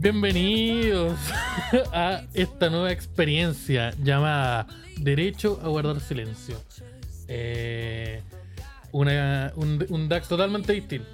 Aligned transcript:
Bienvenidos 0.00 1.18
a 1.92 2.22
esta 2.32 2.70
nueva 2.70 2.90
experiencia 2.90 3.92
llamada 4.02 4.66
Derecho 4.96 5.60
a 5.62 5.68
guardar 5.68 6.00
silencio. 6.00 6.56
Eh, 7.28 8.22
una- 8.92 9.52
un, 9.56 9.84
un 9.90 10.08
DAX 10.08 10.26
totalmente 10.26 10.72
distinto. 10.72 11.06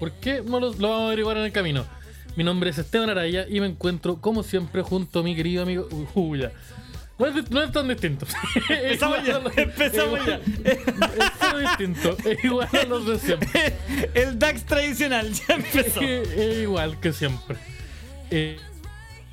¿Por 0.00 0.10
qué? 0.14 0.42
No 0.44 0.58
lo, 0.58 0.72
lo 0.74 0.88
vamos 0.88 1.02
a 1.04 1.06
averiguar 1.06 1.36
en 1.36 1.44
el 1.44 1.52
camino. 1.52 1.86
Mi 2.34 2.42
nombre 2.42 2.70
es 2.70 2.78
Esteban 2.78 3.08
Araya 3.08 3.46
y 3.48 3.60
me 3.60 3.66
encuentro, 3.68 4.20
como 4.20 4.42
siempre, 4.42 4.82
junto 4.82 5.20
a 5.20 5.22
mi 5.22 5.36
querido 5.36 5.62
amigo. 5.62 5.88
Uy, 6.14 6.40
ya. 6.40 6.50
No 7.20 7.26
es, 7.26 7.50
no 7.52 7.62
es 7.62 7.70
tan 7.70 7.86
distinto. 7.86 8.26
Empezamos 8.68 9.24
ya, 9.24 9.40
empezamos 9.62 10.18
es 10.18 10.26
ya. 10.26 10.40
Es 10.64 10.78
cero 11.38 11.58
distinto. 11.60 12.16
Es 12.28 12.44
igual 12.44 12.68
a 12.72 12.84
los 12.84 13.06
de 13.06 13.18
siempre. 13.20 13.74
El 14.14 14.40
DAX 14.40 14.64
tradicional 14.64 15.32
ya 15.32 15.54
empezó. 15.54 16.00
Es 16.00 16.58
igual 16.62 16.98
que 16.98 17.12
siempre. 17.12 17.56
Eh, 18.34 18.56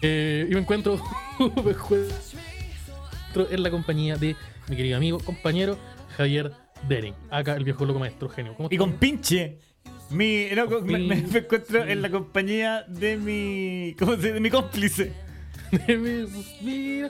eh, 0.02 0.46
y 0.50 0.54
me 0.54 0.60
encuentro, 0.60 1.02
me 1.64 1.72
encuentro 1.72 3.50
en 3.50 3.64
la 3.64 3.70
compañía 3.72 4.18
de 4.18 4.36
mi 4.68 4.76
querido 4.76 4.98
amigo, 4.98 5.20
compañero 5.20 5.78
Javier 6.18 6.52
Dering. 6.88 7.14
Acá 7.30 7.56
el 7.56 7.64
viejo 7.64 7.86
loco 7.86 8.00
maestro 8.00 8.28
genio. 8.30 8.54
¿Cómo 8.56 8.68
Y 8.72 8.78
con 8.78 8.94
pinche. 8.94 9.60
Mi, 10.10 10.48
no, 10.56 10.68
Con 10.68 10.86
me, 10.86 10.98
me- 10.98 11.16
pinche. 11.16 11.34
me 11.34 11.40
encuentro 11.40 11.84
en 11.86 12.02
la 12.02 12.10
compañía 12.10 12.84
de 12.88 13.16
mi. 13.18 13.96
¿Cómo 13.98 14.14
se 14.14 14.18
dice? 14.18 14.34
De 14.34 14.40
mi 14.42 14.50
cómplice. 14.50 15.14
Mira, 16.62 17.10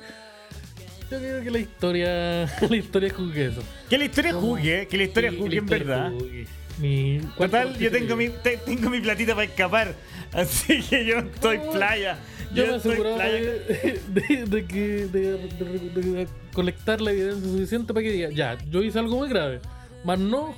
yo 1.09 1.17
creo 1.17 1.41
que 1.43 1.49
la 1.51 1.59
historia, 1.59 2.45
la 2.69 2.75
historia 2.75 3.09
juzgue 3.13 3.45
eso. 3.47 3.63
Que 3.89 3.97
la 3.97 4.05
historia 4.05 4.33
jugue, 4.33 4.87
que 4.87 4.97
la 4.97 5.03
historia 5.03 5.31
Sí, 5.31 5.37
jugue 5.37 5.49
la 5.49 5.55
en 5.57 5.63
historia 5.63 5.85
verdad. 5.85 6.11
juzgue. 6.11 6.47
Mi, 6.79 7.19
Total, 7.37 7.77
yo 7.77 7.91
tengo 7.91 8.15
mi, 8.15 8.29
mi 8.29 8.33
te- 8.41 8.57
tengo 8.57 8.89
mi 8.89 9.01
platita 9.01 9.33
para 9.35 9.45
escapar. 9.45 9.93
Así 10.31 10.81
que 10.81 11.05
yo 11.05 11.19
estoy 11.19 11.59
playa. 11.71 12.17
Yo 12.53 12.65
Yo 12.65 12.71
me 12.71 12.77
estoy 12.77 12.95
playa. 12.97 13.33
de, 13.41 14.01
de- 14.13 14.45
de 14.45 14.65
que 14.65 14.79
de, 15.07 15.07
de- 15.37 15.89
de- 15.89 16.01
de 16.01 16.27
colectar 16.53 17.01
la 17.01 17.11
evidencia 17.11 17.49
suficiente 17.49 17.93
para 17.93 18.03
que 18.03 18.11
diga, 18.11 18.29
ya, 18.31 18.57
yo 18.69 18.81
hice 18.81 18.97
algo 18.99 19.17
muy 19.17 19.29
grave. 19.29 19.59
Más 20.05 20.17
no, 20.17 20.55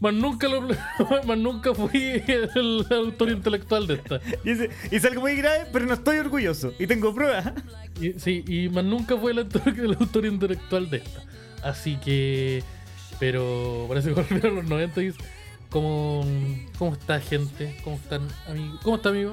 más 0.00 0.14
nunca 0.14 0.48
lo, 0.48 0.62
más 1.26 1.38
nunca 1.38 1.74
fui 1.74 2.22
el 2.26 2.86
autor 2.90 3.30
intelectual 3.30 3.86
de 3.86 3.94
esta. 3.94 4.20
Y 4.44 4.50
es, 4.50 4.60
es 4.90 5.04
algo 5.04 5.20
muy 5.20 5.36
grave, 5.36 5.66
pero 5.72 5.84
no 5.86 5.94
estoy 5.94 6.18
orgulloso. 6.18 6.72
Y 6.78 6.86
tengo 6.86 7.14
pruebas. 7.14 7.52
Y, 8.00 8.12
sí, 8.18 8.44
y 8.48 8.68
más 8.70 8.84
nunca 8.84 9.16
fue 9.16 9.32
el 9.32 9.40
autor, 9.40 9.62
el 9.78 9.94
autor 9.94 10.24
intelectual 10.24 10.88
de 10.88 10.96
esta. 10.98 11.20
Así 11.62 11.96
que, 11.96 12.62
pero 13.18 13.86
parece 13.88 14.08
que 14.08 14.14
volvieron 14.14 14.56
los 14.56 14.64
90 14.64 15.02
y 15.02 15.12
¿cómo, 15.70 16.24
¿cómo 16.78 16.92
está 16.94 17.20
gente? 17.20 17.76
¿Cómo 17.84 17.96
están 17.96 18.28
amigos? 18.46 18.80
¿Cómo 18.82 18.96
está 18.96 19.08
amigo? 19.10 19.32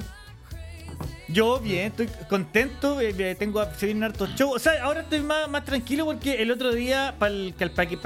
Yo 1.27 1.59
bien, 1.59 1.87
estoy 1.87 2.07
contento, 2.29 3.01
eh, 3.01 3.35
tengo 3.35 3.65
se 3.77 3.87
vienen 3.87 4.03
hartos 4.03 4.29
shows. 4.35 4.55
O 4.55 4.59
sea, 4.59 4.83
ahora 4.83 5.01
estoy 5.01 5.21
más, 5.21 5.49
más 5.49 5.65
tranquilo 5.65 6.05
porque 6.05 6.41
el 6.41 6.51
otro 6.51 6.73
día, 6.73 7.15
para 7.17 7.33
el, 7.33 7.53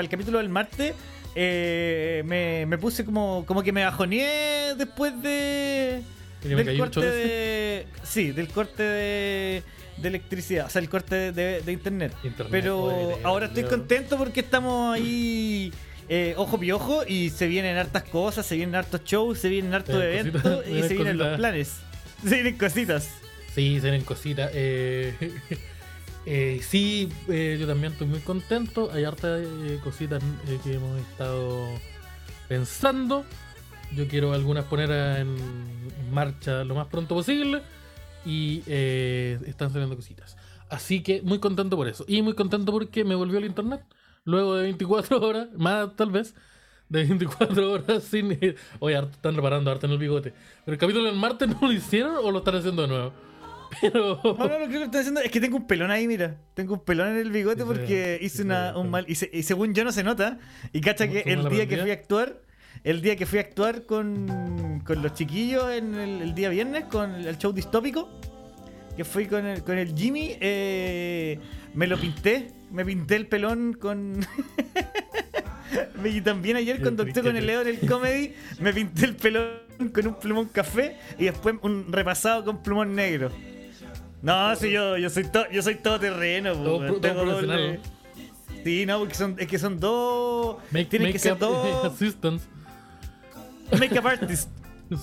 capítulo 0.10 0.38
del 0.38 0.50
martes, 0.50 0.94
eh, 1.36 2.24
me, 2.26 2.66
me 2.66 2.78
puse 2.78 3.06
como, 3.06 3.46
como 3.46 3.62
que 3.62 3.72
me 3.72 3.84
bajoneé 3.84 4.76
después 4.76 5.22
de... 5.22 6.02
Del 6.42 6.70
el 6.70 6.80
corte 6.80 7.02
de... 7.02 7.88
Sí, 8.04 8.32
del 8.32 8.48
corte 8.48 8.84
de, 8.84 9.64
de 10.02 10.08
electricidad, 10.08 10.66
o 10.68 10.70
sea, 10.70 10.82
el 10.82 10.90
corte 10.90 11.32
de, 11.32 11.62
de 11.62 11.72
internet. 11.72 12.14
Internet, 12.24 12.52
Pero 12.52 12.84
oye, 12.84 13.22
ahora 13.24 13.48
estoy 13.48 13.64
contento 13.64 14.18
porque 14.18 14.40
estamos 14.42 14.96
ahí... 14.96 15.72
eh, 16.08 16.34
ojo 16.38 16.60
piojo 16.60 17.04
y 17.08 17.30
se 17.30 17.48
vienen 17.48 17.78
hartas 17.78 18.04
cosas, 18.04 18.46
se 18.46 18.56
vienen 18.56 18.76
hartos 18.76 19.04
shows, 19.04 19.40
se 19.40 19.50
vienen 19.50 19.74
hartos 19.74 19.96
Se 19.96 20.02
vienen 20.02 20.28
eventos 20.28 20.42
cositas, 20.42 20.68
y 20.68 20.72
vienen 20.72 20.88
se 20.90 20.96
vienen 20.96 21.18
los 21.18 21.38
planes. 21.38 21.74
Se 22.24 22.30
vienen 22.36 22.58
cositas. 22.58 23.10
Sí, 23.56 23.80
se 23.80 23.92
ven 23.92 24.04
cositas. 24.04 24.52
Eh, 24.54 25.14
eh, 26.26 26.60
sí, 26.68 27.10
eh, 27.30 27.58
yo 27.60 27.66
también 27.68 27.94
estoy 27.94 28.08
muy 28.08 28.20
contento. 28.20 28.92
Hay 28.92 29.06
hartas 29.06 29.42
eh, 29.42 29.80
cositas 29.84 30.22
eh, 30.48 30.60
que 30.64 30.74
hemos 30.74 31.00
estado 31.00 31.68
pensando. 32.48 33.26
Yo 33.96 34.08
quiero 34.08 34.34
algunas 34.34 34.66
poner 34.66 34.92
en 34.92 35.36
marcha 36.12 36.64
lo 36.64 36.76
más 36.76 36.88
pronto 36.88 37.16
posible. 37.16 37.62
Y 38.26 38.64
eh, 38.68 39.40
están 39.46 39.72
saliendo 39.72 39.96
cositas. 39.96 40.38
Así 40.70 41.02
que 41.02 41.22
muy 41.22 41.40
contento 41.40 41.76
por 41.76 41.88
eso. 41.88 42.06
Y 42.08 42.22
muy 42.22 42.34
contento 42.36 42.72
porque 42.72 43.04
me 43.04 43.16
volvió 43.16 43.38
el 43.40 43.46
internet. 43.46 43.82
Luego 44.26 44.56
de 44.56 44.64
24 44.64 45.20
horas, 45.26 45.48
más 45.58 45.96
tal 45.96 46.12
vez, 46.12 46.36
de 46.90 47.06
24 47.06 47.72
horas 47.72 48.04
sin... 48.04 48.38
Oye, 48.80 48.98
están 49.00 49.36
reparando 49.36 49.72
arte 49.72 49.86
en 49.88 49.94
el 49.94 49.98
bigote. 49.98 50.34
Pero 50.66 50.74
el 50.74 50.80
capítulo 50.80 51.06
del 51.06 51.16
martes 51.16 51.48
no 51.50 51.58
lo 51.62 51.72
hicieron 51.72 52.18
o 52.22 52.30
lo 52.32 52.40
están 52.40 52.56
haciendo 52.58 52.84
de 52.84 52.88
nuevo. 52.90 53.14
Pero... 53.82 54.20
No, 54.24 54.34
no, 54.48 54.60
lo 54.60 54.68
que 54.68 54.84
estoy 54.84 55.00
haciendo 55.00 55.22
es 55.22 55.32
que 55.32 55.40
tengo 55.40 55.58
un 55.58 55.66
pelón 55.68 55.90
ahí, 55.92 56.08
mira. 56.08 56.38
Tengo 56.56 56.74
un 56.76 56.84
pelón 56.84 57.10
en 57.10 57.18
el 57.18 57.32
bigote 57.32 57.64
porque 57.66 58.20
hice 58.22 58.42
una, 58.44 58.78
un 58.78 58.90
mal. 58.90 59.06
Y, 59.08 59.16
se- 59.16 59.30
y 59.32 59.44
según 59.44 59.74
yo 59.74 59.84
no 59.84 59.92
se 59.92 60.04
nota. 60.04 60.40
Y 60.74 60.82
cacha 60.82 61.08
¿Cómo- 61.08 61.24
que 61.24 61.32
el 61.34 61.50
día 61.50 61.68
que 61.68 61.78
fui 61.78 61.90
a 61.92 61.94
actuar, 61.94 62.42
el 62.84 63.02
día 63.02 63.16
que 63.16 63.26
fui 63.26 63.40
a 63.40 63.42
actuar 63.42 63.84
con, 63.86 64.82
con 64.86 65.02
los 65.02 65.14
chiquillos 65.14 65.72
en 65.72 65.96
el, 65.96 66.22
el 66.22 66.36
día 66.36 66.50
viernes, 66.50 66.86
con 66.86 67.14
el, 67.16 67.38
show 67.38 67.52
distópico, 67.52 68.10
que 68.96 69.04
fui 69.04 69.26
con 69.28 69.46
el, 69.46 69.64
con 69.64 69.78
el 69.78 69.96
Jimmy, 69.96 70.36
eh, 70.40 71.40
me 71.74 71.88
lo 71.88 71.98
pinté. 71.98 72.52
Me 72.72 72.86
pinté 72.86 73.16
el 73.16 73.26
pelón 73.28 73.74
con. 73.74 74.26
y 76.06 76.22
también 76.22 76.58
ayer 76.58 76.82
cuando 76.82 77.04
actué 77.04 77.24
con 77.24 77.36
el. 77.36 77.46
Leo 77.46 77.62
en 77.62 77.68
el 77.68 77.80
comedy, 77.80 78.34
me 78.60 78.74
pinté 78.74 79.06
el 79.06 79.16
pelón 79.16 79.58
con 79.94 80.08
un 80.08 80.14
plumón 80.16 80.46
café 80.50 80.98
y 81.18 81.26
después 81.26 81.56
un 81.64 81.92
repasado 81.92 82.46
con 82.46 82.62
plumón 82.62 82.94
negro. 82.96 83.32
No, 84.22 84.56
sí, 84.56 84.70
yo, 84.72 84.98
yo 84.98 85.10
soy 85.10 85.24
todo, 85.24 85.50
yo 85.50 85.62
soy 85.62 85.76
todo 85.76 86.00
terreno, 86.00 86.54
Todo 86.54 86.86
todo 86.86 87.00
Tengo 87.00 87.22
profesional. 87.24 87.80
doble- 87.80 88.00
Sí, 88.64 88.86
no, 88.86 89.00
porque 89.00 89.16
son, 89.16 89.36
es 89.40 89.48
que 89.48 89.58
son 89.58 89.80
dos. 89.80 90.58
Make, 90.72 90.86
tienen 90.86 91.12
que 91.14 91.20
ser 91.20 91.38
dos 91.38 91.86
assistants. 91.94 92.44
Makeup 93.78 94.06
artists. 94.06 94.50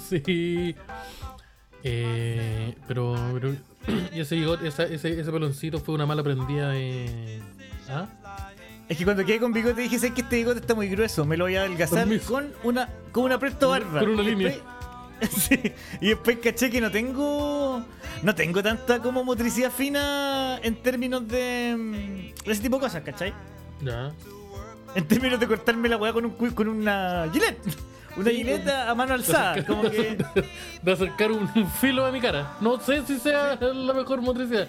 Sí. 0.08 0.74
Eh, 1.84 2.74
pero, 2.88 3.14
pero 3.34 3.54
y 4.12 4.20
ese 4.20 4.36
ese, 4.64 4.94
ese 5.20 5.30
peloncito 5.32 5.78
fue 5.78 5.94
una 5.94 6.06
mala 6.06 6.22
prendida 6.24 6.70
de. 6.70 7.40
¿Ah? 7.88 8.08
Es 8.88 8.96
que 8.98 9.04
cuando 9.04 9.24
quedé 9.24 9.38
con 9.38 9.52
bigote 9.52 9.82
dije, 9.82 9.98
sé 9.98 10.12
que 10.12 10.22
este 10.22 10.36
bigote 10.36 10.60
está 10.60 10.74
muy 10.74 10.88
grueso, 10.88 11.24
me 11.24 11.36
lo 11.36 11.44
voy 11.44 11.56
a 11.56 11.60
adelgazar 11.60 12.08
con 12.26 12.52
una, 12.64 12.88
con 13.12 13.24
una 13.24 13.38
presto 13.38 13.68
barba. 13.68 14.00
con 14.00 14.10
una 14.10 14.22
Y 14.22 14.26
línea. 14.26 14.48
después- 14.48 14.76
Sí, 15.30 15.72
y 16.00 16.08
después 16.08 16.38
caché 16.42 16.68
que 16.70 16.80
no 16.80 16.90
tengo. 16.90 17.82
No 18.22 18.34
tengo 18.34 18.62
tanta 18.62 18.98
como 19.00 19.22
motricidad 19.24 19.70
fina 19.70 20.58
en 20.62 20.74
términos 20.82 21.26
de. 21.28 21.74
mm, 21.78 22.44
de 22.44 22.52
ese 22.52 22.60
tipo 22.62 22.76
de 22.76 22.80
cosas, 22.82 23.02
¿cachai? 23.02 23.32
Ya. 23.82 24.12
En 24.94 25.06
términos 25.06 25.38
de 25.40 25.46
cortarme 25.46 25.88
la 25.88 25.96
weá 25.96 26.12
con, 26.12 26.24
un, 26.26 26.32
con 26.50 26.68
una 26.68 27.28
gilet. 27.32 27.56
Una 28.16 28.30
gilet 28.30 28.66
a 28.68 28.94
mano 28.94 29.14
alzada. 29.14 29.64
Como 29.64 29.82
que. 29.90 30.16
De 30.82 30.92
acercar 30.92 31.30
un 31.32 31.48
filo 31.80 32.04
a 32.06 32.10
mi 32.12 32.20
cara. 32.20 32.52
No 32.60 32.80
sé 32.80 33.02
si 33.06 33.18
sea 33.18 33.56
la 33.60 33.92
mejor 33.92 34.22
motricidad. 34.22 34.68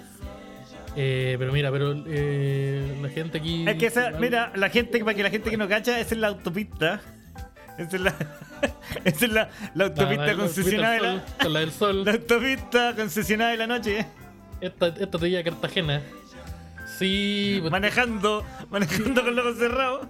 Eh, 0.96 1.36
pero 1.38 1.52
mira, 1.54 1.72
pero 1.72 1.94
eh, 2.08 2.98
la 3.02 3.10
gente 3.10 3.38
aquí. 3.38 3.66
Es 3.68 3.76
que 3.78 3.86
esa, 3.86 4.12
mira, 4.12 4.52
la 4.56 4.70
gente, 4.70 5.00
para 5.00 5.14
que 5.16 5.24
la 5.24 5.30
gente 5.30 5.50
que 5.52 5.58
no 5.58 5.68
cacha, 5.68 6.00
esa 6.00 6.16
es 6.16 6.20
la 6.20 6.28
autopista. 6.28 7.00
Esa 7.78 7.96
es 7.98 8.02
la, 8.02 8.16
esa 9.06 9.26
es 9.26 9.32
la, 9.32 9.50
la 9.76 9.84
autopista 9.86 10.26
la- 10.26 10.34
la- 10.34 10.36
concesionada 10.38 10.94
de 10.94 11.00
la, 11.02 11.22
sol, 11.44 11.54
la 11.54 11.60
del 11.60 11.72
sol. 11.72 12.04
la 12.06 12.12
autopista 12.14 12.96
concesionada 12.96 13.52
de 13.52 13.58
la 13.58 13.68
noche. 13.68 14.06
Esta, 14.60 14.88
esta 14.88 15.20
te 15.20 15.30
lleva 15.30 15.42
a 15.42 15.44
Cartagena. 15.44 16.02
Sí, 16.98 17.58
pues, 17.62 17.72
Manejando, 17.72 18.44
manejando 18.72 19.24
con 19.24 19.36
los 19.36 19.46
ojos 19.46 19.60
cerrados. 19.60 20.08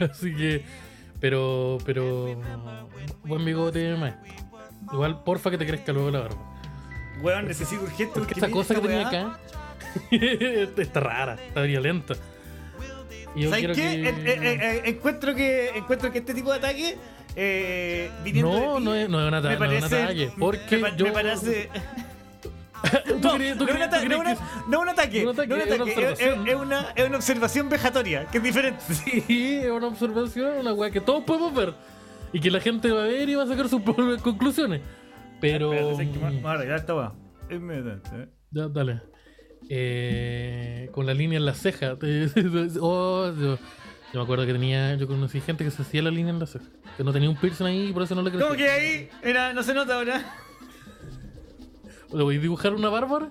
así 0.00 0.34
que. 0.34 0.64
Pero, 1.24 1.78
pero. 1.86 2.36
Buen 3.24 3.46
bigote, 3.46 3.96
maestro. 3.96 4.30
Igual, 4.92 5.24
porfa 5.24 5.50
que 5.50 5.56
te 5.56 5.66
crezca 5.66 5.90
luego 5.90 6.10
la 6.10 6.20
barba. 6.20 6.36
Weón, 7.22 7.48
necesito 7.48 7.82
urgente 7.82 8.12
Porque 8.12 8.34
mira 8.34 8.50
cosa 8.50 8.74
que 8.74 8.80
esta 8.80 8.86
tenía 8.90 9.08
weá. 9.08 9.26
acá 9.30 9.40
está 10.82 11.00
rara, 11.00 11.34
está 11.36 11.62
violenta. 11.62 12.12
Yo 13.34 13.48
¿Sabes 13.48 13.68
qué? 13.68 13.72
que- 13.72 14.02
Eh, 14.02 14.08
eh, 14.10 14.14
eh, 14.26 14.58
eh, 14.60 14.82
encuentro, 14.84 15.34
que, 15.34 15.70
encuentro 15.70 16.12
que 16.12 16.18
este 16.18 16.34
tipo 16.34 16.50
de 16.52 16.58
ataque, 16.58 16.98
eh, 17.36 18.10
viniendo 18.22 18.54
de 18.54 18.60
No, 18.60 18.76
ti, 18.76 18.84
no 18.84 18.94
es, 18.94 19.08
no 19.08 19.18
es 19.20 19.24
me 19.24 19.30
no 19.40 19.48
un 19.52 19.58
parece, 19.58 20.02
ataque. 20.02 20.30
Porque 20.38 20.76
me, 20.76 20.90
pa- 20.90 20.96
yo. 20.96 21.06
me 21.06 21.12
parece... 21.12 21.70
¿Tú 23.06 23.18
No, 23.20 23.34
crees- 23.34 23.56
no, 23.56 23.66
no 23.66 24.18
una- 24.20 24.36
no 24.68 24.80
un 24.80 24.88
ataque, 24.88 25.22
es 25.22 25.26
una 26.36 26.92
es, 26.94 27.06
una, 27.06 27.16
observación 27.16 27.68
vejatoria, 27.68 28.26
que 28.26 28.38
es 28.38 28.44
diferente. 28.44 28.82
Sí, 28.94 29.54
es 29.62 29.70
una 29.70 29.88
observación, 29.88 30.58
una 30.58 30.72
weá 30.74 30.90
que 30.90 31.00
todos 31.00 31.24
podemos 31.24 31.54
ver. 31.54 31.74
Y 32.32 32.40
que 32.40 32.50
la 32.50 32.60
gente 32.60 32.90
va 32.90 33.04
a 33.04 33.06
ver 33.06 33.28
y 33.28 33.34
va 33.36 33.44
a 33.44 33.46
sacar 33.46 33.68
sus 33.68 33.80
propias 33.82 34.20
conclusiones. 34.20 34.80
Pero. 35.40 35.68
Voy 35.68 35.78
a 36.44 36.50
arreglar 36.50 36.78
esta 36.80 36.94
weá. 36.94 37.12
Inmediatamente, 37.50 38.10
eh. 38.14 38.28
Ya, 38.50 38.68
dale. 38.68 39.00
Eh, 39.68 40.88
con 40.92 41.06
la 41.06 41.14
línea 41.14 41.38
en 41.38 41.46
la 41.46 41.54
ceja. 41.54 41.96
Oh, 42.80 43.32
yo, 43.38 43.56
yo 43.56 43.58
me 44.14 44.22
acuerdo 44.22 44.46
que 44.46 44.52
tenía. 44.52 44.94
Yo 44.96 45.06
conocí 45.06 45.40
gente 45.40 45.64
que 45.64 45.70
se 45.70 45.82
hacía 45.82 46.02
la 46.02 46.10
línea 46.10 46.32
en 46.32 46.38
la 46.40 46.46
ceja. 46.46 46.64
Que 46.96 47.04
no 47.04 47.12
tenía 47.12 47.30
un 47.30 47.36
piercing 47.36 47.66
ahí 47.66 47.88
y 47.88 47.92
por 47.92 48.02
eso 48.02 48.14
no 48.14 48.22
le 48.22 48.30
crecía. 48.30 48.46
¿Cómo 48.46 48.56
que 48.58 48.68
ahí? 48.70 49.08
Mira, 49.24 49.52
no 49.52 49.62
se 49.62 49.74
nota 49.74 49.94
ahora. 49.96 50.22
¿Le 52.14 52.22
voy 52.22 52.36
a 52.36 52.40
dibujar 52.40 52.74
una 52.74 52.88
barba? 52.88 53.28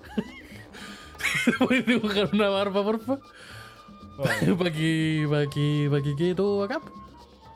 ¿Voy 1.59 1.77
a 1.77 1.81
dibujar 1.81 2.29
una 2.33 2.49
barba, 2.49 2.83
porfa? 2.83 3.17
Para 4.17 4.71
que, 4.71 5.25
para 5.27 5.47
que, 5.49 5.87
para 5.89 6.03
que 6.03 6.15
quede 6.15 6.35
todo 6.35 6.63
acá. 6.63 6.79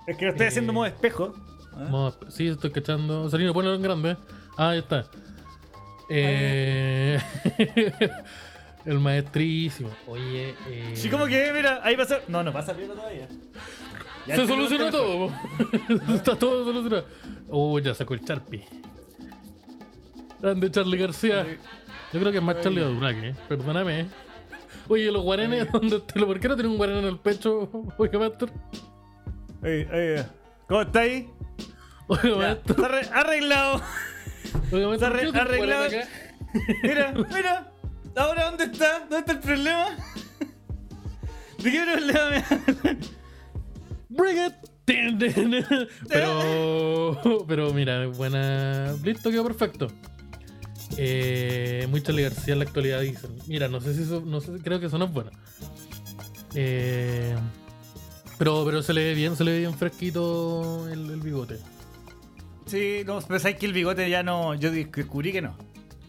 Es 0.08 0.18
que 0.18 0.26
lo 0.26 0.32
estoy 0.32 0.48
haciendo 0.48 0.72
Eh. 0.72 0.76
modo 0.76 0.86
espejo. 0.88 1.34
Vamos 1.74 2.18
a- 2.26 2.32
sí, 2.32 2.48
estoy 2.48 2.72
cachando. 2.72 3.30
Salino, 3.30 3.54
ponelo 3.54 3.76
en 3.76 3.82
grande. 3.84 4.18
Ah, 4.58 4.70
ahí 4.70 4.80
está. 4.80 5.06
Eh, 6.10 7.20
el 8.86 9.00
maestrísimo. 9.00 9.90
Oye, 10.08 10.56
eh, 10.68 10.92
Sí, 10.96 11.10
como 11.10 11.28
que, 11.28 11.52
mira, 11.54 11.80
ahí 11.84 11.96
pasa. 11.96 12.22
No, 12.28 12.42
no 12.42 12.52
pasa 12.52 12.74
bien 12.74 12.90
todavía. 12.90 13.28
Ya 14.26 14.36
se 14.38 14.48
solucionó 14.48 14.90
todo. 14.90 15.32
Está 16.16 16.36
todo 16.36 16.66
solucionado. 16.66 17.06
Oh, 17.50 17.78
ya 17.78 17.94
sacó 17.94 18.16
el 18.16 18.26
Charpie. 18.26 18.66
Grande 20.42 20.72
Charlie 20.72 20.98
García. 20.98 21.46
Yo 22.14 22.20
creo 22.20 22.32
que 22.32 22.38
es 22.38 22.44
más 22.44 22.62
Charlie 22.62 22.82
Aduraque, 22.84 23.30
¿eh? 23.30 23.36
Perdóname. 23.50 24.02
¿eh? 24.02 24.06
Oye, 24.88 25.12
los 25.12 25.22
guarenes, 25.24 25.70
¿dónde 25.72 26.00
te 26.00 26.20
lo- 26.20 26.28
¿por 26.28 26.40
qué 26.40 26.48
no 26.48 26.56
tiene 26.56 26.70
un 26.70 26.78
guarén 26.78 26.98
en 26.98 27.06
el 27.06 27.18
pecho? 27.20 27.70
Oiga, 27.98 28.20
Master. 28.20 28.50
Ahí, 29.64 29.88
ahí, 29.92 30.26
¿Cómo 30.68 30.82
está 30.82 31.00
ahí? 31.02 31.30
Está 32.10 32.74
arre- 32.88 33.10
arreglado. 33.12 33.82
Oiga, 34.72 34.88
Master. 34.88 34.94
Está 34.94 35.10
¿por 35.10 35.20
qué 35.20 35.26
no 35.26 35.32
tiene 35.32 35.32
un 35.32 35.38
arreglado. 35.38 35.86
acá? 35.86 36.08
Mira, 36.84 37.14
mira. 37.34 37.72
Ahora, 38.16 38.46
¿dónde 38.46 38.64
está? 38.66 39.00
¿Dónde 39.02 39.18
está 39.20 39.32
el 39.34 39.40
problema? 39.40 39.90
¿De 41.62 41.72
qué 41.72 41.82
problema 41.92 42.30
me 42.30 42.38
hablan? 42.38 43.00
Bring 44.10 44.38
it. 44.46 44.54
Pero, 46.08 47.44
pero 47.48 47.74
mira, 47.74 48.08
buena. 48.08 48.94
Listo, 49.04 49.30
quedó 49.30 49.44
perfecto. 49.44 49.88
Eh, 50.96 51.88
Charlie 52.04 52.24
García 52.24 52.54
en 52.54 52.60
la 52.60 52.66
actualidad 52.66 53.02
dicen. 53.02 53.32
Mira, 53.48 53.68
no 53.68 53.82
sé 53.82 53.94
si 53.94 54.04
eso, 54.04 54.22
no 54.26 54.40
sé, 54.40 54.54
creo 54.64 54.80
que 54.80 54.86
eso 54.86 54.98
no 54.98 55.06
es 55.06 55.12
bueno. 55.12 55.32
Eh, 56.56 57.36
pero, 58.38 58.64
pero 58.66 58.82
se 58.82 58.94
le 58.94 59.04
ve 59.04 59.14
bien, 59.14 59.36
se 59.36 59.44
le 59.44 59.52
ve 59.52 59.60
bien 59.60 59.74
fresquito 59.74 60.88
el, 60.90 61.10
el 61.10 61.20
bigote. 61.20 61.58
Sí, 62.68 63.02
no, 63.06 63.20
pero 63.28 63.40
sabes 63.40 63.58
que 63.58 63.66
el 63.66 63.74
bigote 63.74 64.10
ya 64.10 64.24
no. 64.24 64.54
Yo 64.56 64.72
descubrí 64.72 65.32
que 65.32 65.42
no. 65.42 65.58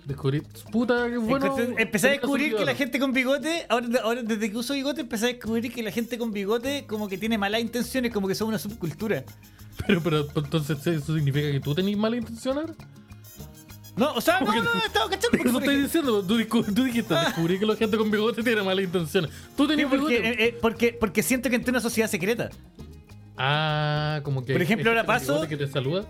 Descubrí. 0.05 0.43
Puta, 0.73 1.09
qué 1.09 1.19
bueno. 1.19 1.55
Empecé 1.77 2.09
a 2.09 2.11
descubrir 2.13 2.57
que 2.57 2.65
la 2.65 2.75
gente 2.75 2.99
con 2.99 3.13
bigote, 3.13 3.67
ahora, 3.69 3.89
ahora 4.03 4.23
desde 4.23 4.51
que 4.51 4.57
uso 4.57 4.75
bigote, 4.75 5.03
empecé 5.03 5.27
a 5.27 5.29
descubrir 5.29 5.73
que 5.73 5.83
la 5.83 5.91
gente 5.91 6.17
con 6.17 6.33
bigote 6.33 6.87
como 6.87 7.09
que 7.09 7.19
tiene 7.19 7.37
malas 7.37 7.61
intenciones, 7.61 8.13
como 8.13 8.27
que 8.27 8.35
son 8.35 8.49
una 8.49 8.59
subcultura. 8.59 9.25
Pero, 9.87 10.03
pero 10.03 10.27
entonces, 10.35 10.79
¿eso 10.87 11.15
significa 11.15 11.53
que 11.53 11.61
tú 11.61 11.75
tenés 11.75 11.97
mala 11.97 12.17
intención 12.17 12.59
ahora? 12.59 12.75
No, 13.99 14.13
o 14.15 14.21
sea, 14.21 14.41
no, 14.41 14.47
Porque- 14.47 14.61
no, 14.63 14.75
no, 14.75 14.81
estaba 14.85 15.11
cachando. 15.11 15.29
Pero 15.33 15.45
eso 15.45 15.53
porque- 15.53 15.67
estoy 15.69 15.83
diciendo, 15.83 16.23
tú, 16.23 16.85
dijiste, 16.85 17.15
descubrí 17.15 17.59
que 17.59 17.67
la 17.67 17.77
gente 17.77 17.97
con 17.99 18.11
bigote 18.11 18.43
tiene 18.43 18.63
malas 18.63 18.85
intenciones. 18.85 19.31
Tú 19.57 19.65
Sí, 19.65 19.71
tenías 19.71 19.89
porque, 19.91 20.19
bigote. 20.21 20.29
eh, 20.29 20.47
eh, 20.49 20.59
porque, 20.61 20.93
porque 20.99 21.23
siento 21.23 21.51
que 21.51 21.57
entré 21.57 21.71
en 21.71 21.75
una 21.77 21.81
sociedad 21.81 22.09
secreta. 22.09 22.51
Ah, 23.37 24.21
como 24.25 24.45
que. 24.45 24.53
Por 24.53 24.63
ejemplo, 24.63 24.91
hay 24.91 24.97
ahora 24.97 25.07
paso- 25.07 25.47
que 25.49 25.57
te 25.57 25.67
saluda. 25.67 26.05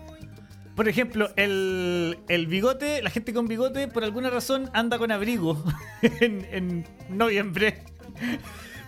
Por 0.75 0.87
ejemplo, 0.87 1.29
el, 1.35 2.19
el 2.29 2.47
bigote, 2.47 3.01
la 3.01 3.09
gente 3.09 3.33
con 3.33 3.47
bigote, 3.47 3.87
por 3.89 4.03
alguna 4.05 4.29
razón, 4.29 4.69
anda 4.73 4.97
con 4.97 5.11
abrigo 5.11 5.61
en, 6.01 6.47
en 6.51 6.85
noviembre. 7.09 7.83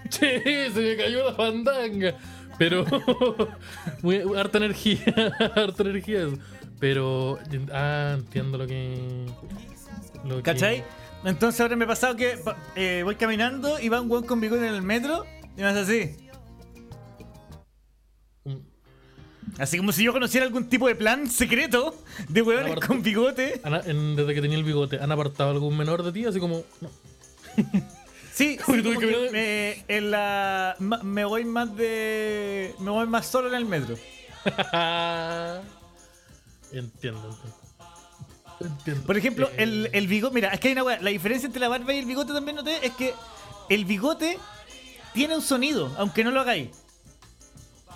Che, 0.09 0.71
se 0.71 0.79
me 0.79 0.95
cayó 0.95 1.25
la 1.31 1.35
bandanga. 1.35 2.15
Pero. 2.57 2.85
muy, 4.01 4.21
harta 4.37 4.57
energía. 4.59 4.99
harta 5.55 5.83
energía. 5.83 6.27
eso. 6.27 6.37
Pero. 6.81 7.39
Ah, 7.71 8.15
entiendo 8.17 8.57
lo 8.57 8.67
que. 8.67 9.25
Lo 10.25 10.35
que- 10.37 10.43
¿Cachai? 10.43 10.83
Entonces 11.23 11.61
ahora 11.61 11.75
me 11.77 11.85
ha 11.85 11.87
pasado 11.87 12.15
que 12.17 12.37
eh, 12.75 13.01
voy 13.05 13.15
caminando 13.15 13.79
y 13.79 13.87
va 13.89 14.01
un 14.01 14.09
weón 14.11 14.25
con 14.25 14.41
bigote 14.41 14.67
en 14.67 14.73
el 14.73 14.81
metro 14.81 15.23
y 15.55 15.61
me 15.61 15.67
hace 15.67 15.79
así. 15.79 16.15
Así 19.59 19.77
como 19.77 19.91
si 19.91 20.03
yo 20.03 20.13
conociera 20.13 20.45
algún 20.45 20.67
tipo 20.69 20.87
de 20.87 20.95
plan 20.95 21.29
secreto 21.29 21.93
de 22.29 22.41
Aparte- 22.41 22.87
con 22.87 23.03
bigote. 23.03 23.61
Ana- 23.63 23.81
en- 23.85 24.15
desde 24.15 24.33
que 24.33 24.41
tenía 24.41 24.57
el 24.57 24.63
bigote, 24.63 24.99
¿han 24.99 25.11
apartado 25.11 25.51
algún 25.51 25.77
menor 25.77 26.01
de 26.03 26.11
ti? 26.11 26.25
Así 26.25 26.39
como. 26.39 26.63
No. 26.81 26.89
Sí, 28.33 28.57
como 28.65 28.81
que 28.81 28.97
que 28.97 29.29
me, 29.31 29.83
en 29.95 30.09
la, 30.09 30.75
me 30.79 31.25
voy 31.25 31.45
más 31.45 31.75
de. 31.75 32.73
Me 32.79 32.89
voy 32.89 33.05
más 33.05 33.27
solo 33.27 33.49
en 33.49 33.53
el 33.55 33.65
metro. 33.65 33.95
entiendo, 36.73 37.37
entiendo. 38.59 39.03
Por 39.05 39.17
ejemplo, 39.17 39.49
Eh, 39.57 39.63
el, 39.63 39.89
el 39.93 40.07
bigote. 40.07 40.33
Mira, 40.35 40.49
es 40.49 40.59
que 40.59 40.67
hay 40.69 40.73
una 40.73 40.83
weá. 40.83 40.99
La 41.01 41.09
diferencia 41.09 41.47
entre 41.47 41.59
la 41.59 41.67
barba 41.69 41.93
y 41.93 41.99
el 41.99 42.05
bigote 42.05 42.33
también 42.33 42.55
noté 42.57 42.85
es 42.85 42.93
que 42.93 43.13
el 43.69 43.85
bigote 43.85 44.37
tiene 45.13 45.35
un 45.35 45.41
sonido, 45.41 45.91
aunque 45.97 46.23
no 46.23 46.31
lo 46.31 46.41
hagáis. 46.41 46.69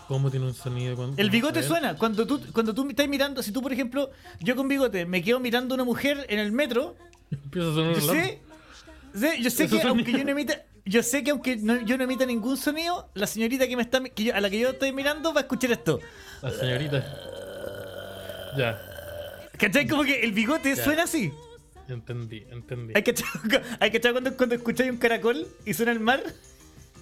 ¿Cómo 0.07 0.29
tiene 0.29 0.45
un 0.45 0.53
sonido? 0.53 0.95
cuando- 0.95 1.19
El 1.21 1.29
bigote 1.31 1.63
suena. 1.63 1.95
Cuando 1.97 2.27
tú, 2.27 2.39
cuando 2.53 2.73
tú 2.75 2.85
me 2.85 2.91
estás 2.91 3.07
mirando, 3.07 3.41
si 3.41 3.51
tú, 3.51 3.61
por 3.61 3.73
ejemplo, 3.73 4.11
yo 4.39 4.55
con 4.55 4.67
bigote 4.67 5.05
me 5.05 5.23
quedo 5.23 5.39
mirando 5.39 5.73
a 5.73 5.75
una 5.75 5.83
mujer 5.83 6.25
en 6.29 6.39
el 6.39 6.51
metro, 6.51 6.95
Empieza 7.31 7.69
a 7.69 7.73
sonar 7.73 7.95
yo 7.95 8.01
sé, 8.01 8.41
sé- 9.15 9.41
yo 9.41 9.49
sé 9.49 9.63
que 9.63 9.69
sonido. 9.69 9.89
aunque 9.89 10.11
yo 10.11 10.23
no 10.23 10.29
emita, 10.37 10.61
yo 10.85 11.01
sé 11.01 11.23
que 11.23 11.31
aunque 11.31 11.55
no- 11.57 11.81
yo 11.81 11.97
no 11.97 12.03
emita 12.03 12.23
ningún 12.25 12.55
sonido, 12.55 13.09
la 13.15 13.25
señorita 13.25 13.67
que 13.67 13.75
me 13.75 13.81
está 13.81 13.99
que 14.03 14.25
yo- 14.25 14.35
a 14.35 14.41
la 14.41 14.49
que 14.51 14.59
yo 14.59 14.69
estoy 14.69 14.91
mirando 14.93 15.33
va 15.33 15.39
a 15.39 15.43
escuchar 15.43 15.71
esto. 15.71 15.99
La 16.43 16.51
señorita. 16.51 17.03
Ya, 18.57 18.81
¿Cachai? 19.57 19.87
Como 19.87 20.03
que 20.03 20.21
el 20.21 20.31
bigote 20.33 20.75
Ya. 20.75 20.83
suena 20.83 21.03
así. 21.03 21.31
entendí, 21.87 22.45
entendí. 22.49 22.93
¿Hay 22.95 23.03
que 23.03 23.13
hay 23.79 23.91
que 23.91 23.99
cuando, 24.01 24.35
cuando 24.35 24.55
escucháis 24.55 24.91
un 24.91 24.97
caracol 24.97 25.47
y 25.65 25.73
suena 25.73 25.91
el 25.91 25.99
mar? 25.99 26.21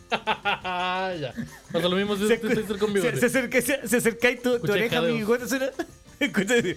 ya. 0.11 1.33
Pasa 1.71 1.87
lo 1.89 1.95
mismo 1.95 2.15
si 2.15 2.27
Se, 2.27 2.37
te 2.37 2.47
estoy 2.61 2.77
con 2.77 2.89
se, 2.93 2.99
bigote. 2.99 3.17
se, 3.19 3.25
acerca- 3.25 3.61
se- 3.61 3.87
se 3.87 3.97
acercáis 3.97 4.41
tu, 4.41 4.59
tu 4.59 4.71
oreja 4.71 4.99
a 4.99 5.01
mi 5.01 5.13
bigote 5.13 5.47
suena. 5.47 5.69
Escucháis 6.19 6.63
así. 6.63 6.75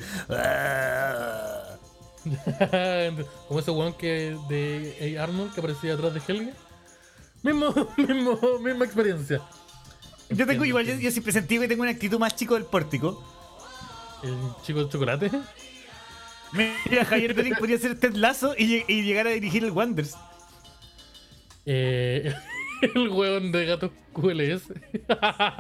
Como 3.49 3.61
ese 3.61 3.71
weón 3.71 3.93
que 3.95 4.37
de. 4.49 5.19
Arnold 5.21 5.53
que 5.55 5.61
aparecía 5.61 5.97
detrás 5.97 6.15
de 6.15 6.21
Helga. 6.27 6.53
Mismo, 7.43 7.73
mismo, 7.97 8.39
misma 8.61 8.85
experiencia. 8.85 9.41
Yo 10.31 10.47
tengo 10.47 10.65
igual, 10.65 10.85
yo, 10.87 10.95
yo 10.95 11.11
siempre 11.13 11.33
sentí 11.33 11.59
que 11.59 11.69
tengo 11.69 11.83
una 11.83 11.93
actitud 11.93 12.19
más 12.19 12.35
chico 12.35 12.55
del 12.55 12.65
pórtico. 12.65 13.23
El 14.23 14.37
chico 14.63 14.85
de 14.85 14.91
chocolate. 14.91 15.31
Mira, 16.53 17.05
Javier 17.05 17.35
Bering 17.35 17.55
podría 17.57 17.79
ser 17.79 17.99
Ted 17.99 18.15
Lazo 18.15 18.55
y, 18.57 18.67
lleg- 18.67 18.85
y 18.89 19.03
llegar 19.03 19.27
a 19.27 19.31
dirigir 19.31 19.65
el 19.65 19.71
Wanderers. 19.73 20.15
Eh, 21.67 22.33
el 22.95 23.09
weón 23.09 23.53
de 23.53 23.67
gato 23.67 23.93
QLS. 24.13 24.71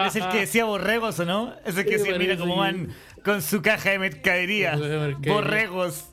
Es 0.06 0.16
el 0.16 0.28
que 0.30 0.38
decía 0.40 0.64
borregos, 0.64 1.18
¿o 1.20 1.24
no? 1.24 1.54
Es 1.64 1.76
el 1.76 1.84
que 1.84 1.98
decía, 1.98 2.16
mira 2.18 2.36
cómo 2.36 2.56
van 2.56 2.94
con 3.24 3.42
su 3.42 3.60
caja 3.62 3.90
de 3.90 3.98
mercadería. 3.98 4.78
Borregos. 5.26 6.06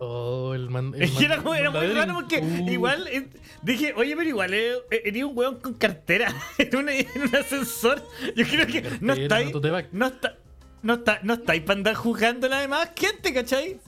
Oh, 0.00 0.54
el 0.54 0.70
man. 0.70 0.92
el 0.96 1.10
era, 1.20 1.36
man- 1.36 1.42
como- 1.42 1.54
era 1.54 1.70
muy 1.70 1.86
raro 1.88 2.14
porque 2.14 2.38
Uh, 2.40 2.68
igual 2.70 3.08
eh, 3.08 3.26
dije, 3.62 3.92
oye, 3.96 4.14
pero 4.16 4.28
igual 4.28 4.54
eh, 4.54 4.74
eh, 4.92 5.02
eres 5.06 5.24
un 5.24 5.36
weón 5.36 5.58
con 5.58 5.74
cartera 5.74 6.32
en, 6.58 6.76
un- 6.76 6.88
en 6.88 7.06
un 7.20 7.34
ascensor. 7.34 8.06
Yo 8.36 8.46
creo 8.46 8.66
que 8.66 8.82
no 9.00 9.14
Cartera, 9.16 9.40
estáis. 9.40 9.52
no. 9.52 9.60
No 9.92 10.06
está. 10.06 10.36
No 10.82 10.94
está, 10.94 11.20
no 11.22 11.34
estáis 11.34 11.62
para 11.62 11.78
andar 11.78 11.94
jugando 11.94 12.46
a 12.46 12.50
la 12.50 12.60
demás 12.60 12.90
gente, 12.96 13.32
¿cachai? 13.34 13.80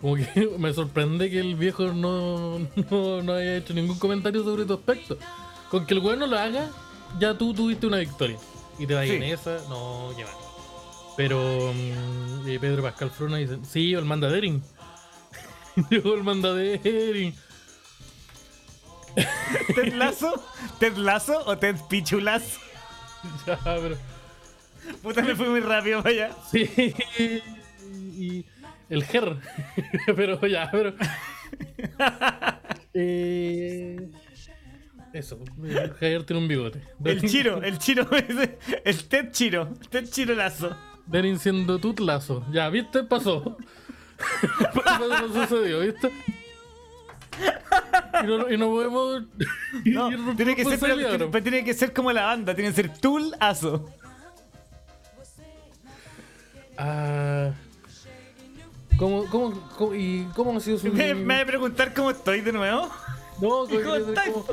Como 0.00 0.16
que 0.16 0.50
me 0.58 0.72
sorprende 0.72 1.30
que 1.30 1.40
el 1.40 1.54
viejo 1.56 1.84
no, 1.92 2.58
no, 2.90 3.22
no 3.22 3.32
haya 3.34 3.56
hecho 3.56 3.74
ningún 3.74 3.98
comentario 3.98 4.42
sobre 4.42 4.64
tu 4.64 4.74
aspecto. 4.74 5.18
Con 5.70 5.86
que 5.86 5.94
el 5.94 6.00
weón 6.00 6.18
no 6.20 6.26
lo 6.26 6.38
haga, 6.38 6.68
ya 7.18 7.36
tú 7.36 7.52
tuviste 7.54 7.86
una 7.86 7.98
victoria. 7.98 8.36
Y 8.78 8.86
te 8.86 9.06
Sí. 9.06 9.14
en 9.14 9.22
esa, 9.24 9.58
no, 9.68 10.10
qué 10.16 10.24
mal. 10.24 10.32
Pero 11.16 11.72
mm, 11.74 12.46
Pedro 12.60 12.82
Pascal 12.82 13.10
Fruna 13.10 13.36
dice, 13.36 13.58
sí, 13.68 13.92
el 13.92 14.06
mandadering. 14.06 14.62
Llegó 15.90 16.14
el 16.16 16.24
mandadering. 16.24 17.34
¿Ted 19.74 19.94
Lazo? 19.94 20.42
¿Ted 20.78 20.96
Lazo 20.96 21.42
o 21.46 21.58
Ted 21.58 21.76
Pichulazo? 21.88 22.60
Ya, 23.46 23.58
pero. 23.62 23.98
Puta, 25.02 25.22
me 25.22 25.34
fui 25.34 25.48
muy 25.48 25.60
rápido 25.60 26.02
para 26.02 26.14
allá. 26.14 26.36
Sí. 26.50 26.68
Y 27.92 28.44
el 28.88 29.04
Ger. 29.04 29.36
pero 30.16 30.46
ya, 30.46 30.68
pero. 30.70 30.94
Eh, 32.92 34.10
eso. 35.12 35.38
Javier 35.98 36.24
tiene 36.24 36.42
un 36.42 36.48
bigote. 36.48 36.82
El 37.04 37.22
Chiro, 37.22 37.62
el 37.62 37.78
Chiro, 37.78 38.08
el 38.84 39.08
Ted 39.08 39.30
Chiro, 39.30 39.74
Ted 39.90 40.08
Chiro 40.08 40.34
Lazo. 40.34 40.76
Denin 41.06 41.38
siendo 41.38 41.78
tutlazo. 41.78 42.44
Ya, 42.52 42.68
¿viste? 42.68 43.02
Pasó. 43.02 43.56
Pasó, 44.74 45.08
no 45.08 45.32
sucedió, 45.32 45.80
¿viste? 45.80 46.10
Y 48.22 48.26
no, 48.26 48.50
y 48.50 48.56
no 48.56 48.66
podemos. 48.68 49.22
No, 49.84 50.36
tiene 50.36 50.54
que, 50.54 50.64
ser, 50.64 50.78
pero, 50.78 51.30
pero 51.30 51.42
tiene 51.42 51.64
que 51.64 51.74
ser 51.74 51.92
como 51.92 52.12
la 52.12 52.26
banda, 52.26 52.54
tiene 52.54 52.70
que 52.70 52.76
ser 52.76 52.98
Tulazo. 52.98 53.88
Ah, 56.82 57.50
¿Cómo, 58.96 59.26
cómo, 59.26 59.68
cómo- 59.76 59.94
y 59.94 60.24
cómo 60.34 60.56
ha 60.56 60.60
sido 60.60 60.78
su... 60.78 60.88
¿Me, 60.92 61.14
me 61.14 61.34
vas 61.34 61.42
a 61.42 61.46
preguntar 61.46 61.92
cómo 61.94 62.10
estoy 62.10 62.40
de 62.40 62.52
nuevo? 62.52 62.88
No, 63.40 63.64
¿Y 63.70 63.78
cómo 63.82 63.96
¿cómo, 64.32 64.46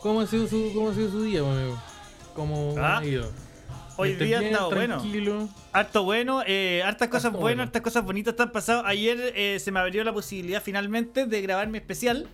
cómo 0.00 0.20
ha 0.20 0.26
sido 0.26 0.46
su, 0.46 0.70
cómo 0.74 0.90
ha 0.90 0.94
sido 0.94 1.10
su 1.10 1.22
día, 1.24 1.40
amigo? 1.40 1.76
¿Cómo 2.34 2.74
Ah, 2.78 2.98
ha 2.98 3.04
ido? 3.04 3.30
Hoy 3.96 4.12
¿Estás 4.12 4.26
día 4.28 4.38
ha 4.38 4.42
estado 4.42 4.70
bueno. 4.70 4.98
tranquilo? 4.98 5.48
Harto 5.72 6.04
bueno, 6.04 6.42
eh, 6.46 6.82
hartas 6.84 7.08
cosas 7.08 7.26
Harto 7.26 7.38
buenas, 7.38 7.56
bueno. 7.56 7.62
hartas 7.64 7.82
cosas 7.82 8.04
bonitas 8.04 8.32
están 8.32 8.50
pasando. 8.52 8.86
Ayer 8.86 9.32
eh, 9.36 9.58
se 9.60 9.70
me 9.72 9.80
abrió 9.80 10.02
la 10.04 10.12
posibilidad 10.12 10.62
finalmente 10.62 11.26
de 11.26 11.42
grabar 11.42 11.68
mi 11.68 11.78
especial. 11.78 12.26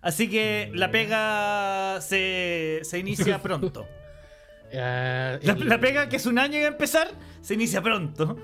Así 0.00 0.28
que 0.30 0.70
la 0.74 0.90
pega 0.90 2.00
se, 2.00 2.80
se 2.82 2.98
inicia 2.98 3.42
pronto. 3.42 3.86
Ah, 4.74 5.38
La, 5.42 5.52
el- 5.52 5.68
la 5.68 5.78
pega 5.80 6.08
que 6.08 6.16
es 6.16 6.26
un 6.26 6.38
año 6.38 6.56
y 6.58 6.62
va 6.62 6.68
a 6.68 6.70
empezar, 6.70 7.08
se 7.42 7.54
inicia 7.54 7.82
pronto. 7.82 8.36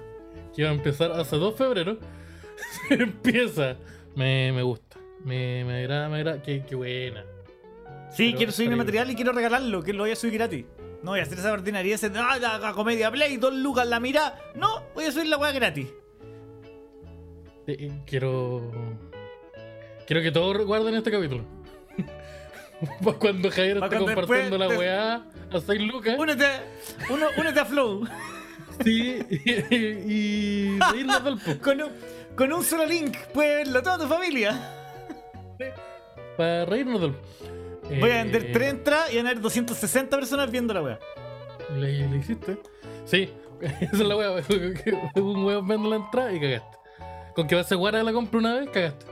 Que 0.55 0.63
iba 0.63 0.71
a 0.71 0.75
empezar 0.75 1.13
hace 1.13 1.37
2 1.37 1.53
de 1.53 1.59
febrero. 1.59 1.99
Empieza. 2.91 3.77
Me, 4.15 4.53
me 4.53 4.63
gusta. 4.63 4.99
Me, 5.25 5.65
me 5.65 5.81
agrada, 5.81 6.09
me 6.09 6.17
agrada. 6.17 6.43
Qué, 6.43 6.65
qué 6.67 6.75
buena. 6.75 7.25
Sí, 8.11 8.27
Pero 8.27 8.37
quiero 8.37 8.53
subir 8.53 8.69
mi 8.69 8.75
está 8.75 8.85
material 8.85 9.11
y 9.11 9.15
quiero 9.15 9.33
regalarlo, 9.33 9.83
que 9.83 9.93
lo 9.93 10.03
voy 10.03 10.11
a 10.11 10.17
subir 10.17 10.35
gratis. 10.35 10.67
No 11.03 11.13
voy 11.13 11.21
a 11.21 11.23
hacer 11.25 11.39
esa 11.39 11.53
ordinaria, 11.53 11.95
ese, 11.95 12.11
ah, 12.15 12.39
la, 12.39 12.59
la 12.59 12.73
comedia 12.73 13.11
Play, 13.11 13.37
dos 13.39 13.55
lucas, 13.55 13.87
la 13.87 13.99
mira. 13.99 14.39
No, 14.55 14.83
voy 14.95 15.07
a 15.07 15.13
subir 15.13 15.27
la 15.27 15.39
weá 15.39 15.51
gratis. 15.53 15.89
Eh, 17.67 17.77
eh, 17.79 18.03
quiero. 18.07 18.71
Quiero 20.07 20.23
que 20.23 20.31
todos 20.31 20.65
guarden 20.67 20.95
este 20.95 21.11
capítulo. 21.11 21.45
Cuando 23.21 23.51
Javier 23.51 23.79
cuando 23.79 24.05
compartiendo 24.05 24.59
la 24.59 24.67
después 24.67 24.89
weá 24.89 25.15
a 25.53 25.61
6 25.61 25.81
lucas. 25.83 26.19
Únete, 26.19 26.47
uno, 27.11 27.27
únete 27.39 27.61
a 27.61 27.65
Flow. 27.65 28.05
Sí, 28.85 29.19
y, 29.31 30.13
y 30.13 30.79
reírnos 30.91 31.25
del. 31.25 31.59
Con 31.61 31.83
un, 31.83 31.91
con 32.37 32.53
un 32.53 32.63
solo 32.65 32.85
link, 32.87 33.17
puedes 33.35 33.65
verlo 33.67 33.83
toda 33.83 33.99
tu 33.99 34.07
familia. 34.07 34.59
Para 36.37 36.65
reírnos 36.65 37.01
del 37.01 37.15
Voy 38.01 38.11
a 38.11 38.21
Eh, 38.21 38.25
vender 38.25 38.53
3 38.53 38.71
entradas 38.71 39.13
y 39.13 39.17
van 39.17 39.27
a 39.27 39.31
haber 39.31 39.43
260 39.43 40.17
personas 40.17 40.51
viendo 40.51 40.73
la 40.73 40.83
weá. 40.83 40.99
¿Le, 41.77 42.09
le 42.09 42.17
hiciste? 42.17 42.57
Sí, 43.05 43.31
esa 43.61 43.93
es 43.93 43.99
la 44.01 44.17
weá. 44.17 44.31
Un 45.17 45.45
weón 45.45 45.67
vende 45.69 45.89
la 45.89 45.97
entrada 45.97 46.33
y 46.33 46.41
cagaste. 46.41 46.79
Con 47.35 47.47
que 47.47 47.55
vas 47.55 47.71
a 47.71 47.77
jugar 47.77 47.97
a 47.97 48.03
la 48.03 48.13
compra 48.13 48.39
una 48.39 48.55
vez, 48.61 48.69
cagaste. 48.71 49.07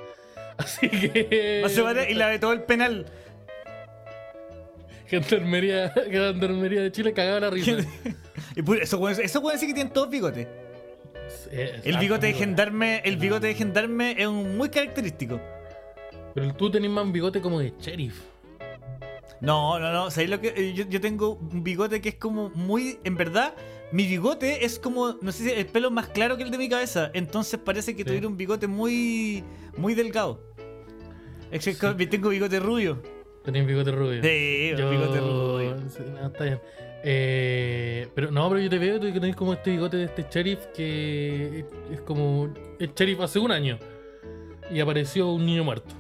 Así 0.57 0.89
que. 0.89 1.61
Va 1.63 1.67
a 1.67 1.95
ser- 1.95 2.11
y 2.11 2.15
la 2.15 2.29
de 2.29 2.39
todo 2.39 2.53
el 2.53 2.63
penal. 2.63 3.07
Gendarmería, 5.11 5.91
Gendarmería 6.11 6.83
de 6.83 6.93
Chile 6.93 7.13
cagaba 7.13 7.41
la 7.41 7.51
risa. 7.51 7.73
Y 8.57 8.63
pu- 8.63 8.81
Eso 8.81 8.99
puede 8.99 9.23
eso 9.25 9.41
puede 9.43 9.57
decir 9.57 9.69
que 9.69 9.75
tienen 9.75 9.93
todos 9.93 10.09
bigotes. 10.11 10.47
Eh, 11.53 11.81
El 11.85 11.99
bigote 11.99 12.27
de 12.29 12.33
gendarme, 12.33 13.01
el 13.05 13.17
bigote 13.17 13.47
de 13.49 13.55
gendarme 13.55 14.17
es 14.19 14.27
un 14.27 14.57
muy 14.57 14.69
característico. 14.71 15.41
Pero 16.35 16.53
tú 16.55 16.71
tenés 16.71 16.91
más 16.91 17.11
bigote 17.13 17.41
como 17.41 17.61
de 17.61 17.73
sheriff. 17.79 18.21
No, 19.41 19.79
no, 19.79 19.93
no. 19.93 20.11
¿Sabéis 20.11 20.31
lo 20.31 20.41
que? 20.41 20.49
eh, 20.57 20.73
Yo, 20.75 20.85
yo 20.89 21.01
tengo 21.01 21.35
un 21.37 21.63
bigote 21.63 22.01
que 22.01 22.11
es 22.11 22.15
como 22.17 22.51
muy. 22.51 22.99
En 23.05 23.17
verdad, 23.17 23.55
mi 23.93 24.07
bigote 24.07 24.65
es 24.65 24.79
como. 24.79 25.17
No 25.23 25.33
sé 25.33 25.45
si 25.45 25.51
el 25.51 25.67
pelo 25.67 25.91
más 25.91 26.09
claro 26.09 26.37
que 26.37 26.43
el 26.43 26.51
de 26.51 26.59
mi 26.59 26.69
cabeza. 26.69 27.11
Entonces 27.15 27.59
parece 27.59 27.93
que 27.95 28.03
Sí. 28.03 28.05
tuviera 28.09 28.27
un 28.29 28.37
bigote 28.37 28.67
muy. 28.67 29.45
Muy 29.77 29.95
delgado. 29.95 30.41
Es 31.51 31.65
que 31.65 31.73
Sí. 31.75 32.07
tengo 32.07 32.29
bigote 32.31 32.59
rubio. 32.61 33.03
Tenés 33.45 33.67
bigote 33.67 33.91
rubio. 33.93 34.23
Sí, 34.23 34.73
Yo- 34.77 34.91
bigote 34.91 35.19
rubio. 35.21 35.77
sí, 35.89 36.03
no, 36.13 36.27
está 36.27 36.45
bien. 36.45 36.61
Eh, 37.03 38.09
pero 38.15 38.31
no, 38.31 38.47
pero 38.51 38.61
yo 38.61 38.69
te 38.69 38.79
veo 38.79 39.01
que 39.01 39.13
tenés 39.13 39.35
como 39.35 39.55
este 39.55 39.71
bigote 39.71 39.97
de 39.97 40.05
este 40.05 40.27
sheriff 40.31 40.59
que 40.75 41.65
es, 41.91 42.01
como 42.03 42.53
el 42.79 42.93
sheriff 42.95 43.21
hace 43.21 43.39
un 43.39 43.51
año 43.51 43.79
y 44.71 44.81
apareció 44.81 45.33
un 45.33 45.47
niño 45.47 45.65
muerto 45.65 45.95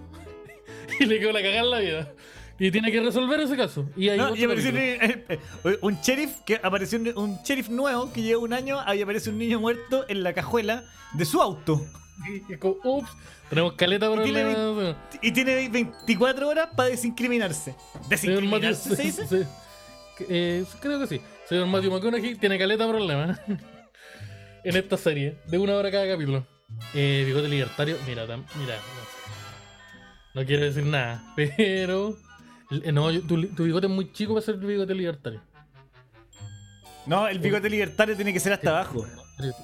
y 1.00 1.06
le 1.06 1.18
quedó 1.18 1.32
la 1.32 1.40
cagada 1.40 1.60
en 1.62 1.70
la 1.70 1.78
vida 1.78 2.12
y 2.58 2.70
tiene 2.70 2.92
que 2.92 3.00
resolver 3.00 3.40
ese 3.40 3.56
caso. 3.56 3.88
Y 3.96 4.08
No, 4.10 4.36
y 4.36 4.44
apareció 4.44 4.70
un, 4.72 4.76
eh, 4.76 5.38
un 5.80 5.94
sheriff 6.02 6.40
que 6.44 6.60
apareció 6.62 6.98
un, 6.98 7.08
un 7.16 7.38
sheriff 7.42 7.70
nuevo 7.70 8.12
que 8.12 8.20
lleva 8.20 8.42
un 8.42 8.52
año 8.52 8.78
ahí 8.84 9.00
aparece 9.00 9.30
un 9.30 9.38
niño 9.38 9.58
muerto 9.58 10.04
en 10.06 10.22
la 10.22 10.34
cajuela 10.34 10.84
de 11.14 11.24
su 11.24 11.40
auto 11.40 11.86
Y 12.28 12.56
como, 12.56 12.76
ups, 12.84 13.10
tenemos 13.48 13.72
caleta 13.74 14.08
por 14.08 14.20
Y 14.20 14.24
tiene 14.24 14.52
el 14.52 14.96
y 15.22 15.32
tiene 15.32 15.68
24 15.68 16.48
horas 16.48 16.68
para 16.76 16.88
desincriminarse. 16.90 17.74
¿Desincriminarse 18.08 18.94
se 18.96 19.02
dice? 19.02 19.26
sí. 19.26 19.42
Eh, 20.28 20.64
creo 20.80 21.00
que 21.00 21.06
sí. 21.06 21.20
Señor 21.48 21.66
Matthew 21.66 21.92
McConaughey 21.92 22.34
tiene 22.36 22.58
caleta 22.58 22.86
problema 22.86 23.40
en 24.64 24.76
esta 24.76 24.96
serie, 24.98 25.38
de 25.46 25.58
una 25.58 25.74
hora 25.76 25.90
cada 25.90 26.06
capítulo. 26.06 26.46
Eh, 26.94 27.22
bigote 27.26 27.48
libertario, 27.48 27.96
mira, 28.06 28.26
tam- 28.26 28.44
mira, 28.56 28.76
no. 28.76 30.40
No 30.40 30.46
quiero 30.46 30.64
decir 30.64 30.84
nada, 30.84 31.24
pero. 31.36 32.16
eh, 32.70 32.92
No, 32.92 33.10
yo- 33.10 33.22
tu, 33.22 33.36
bigote 33.64 33.86
es 33.86 33.92
muy 33.92 34.12
chico 34.12 34.34
para 34.34 34.44
ser 34.44 34.56
bigote 34.58 34.94
libertario. 34.94 35.40
No, 37.06 37.26
el 37.26 37.38
bigote 37.38 37.68
libertario 37.70 38.14
tiene 38.14 38.32
que 38.32 38.40
ser 38.40 38.52
hasta 38.52 38.70
abajo. 38.70 39.06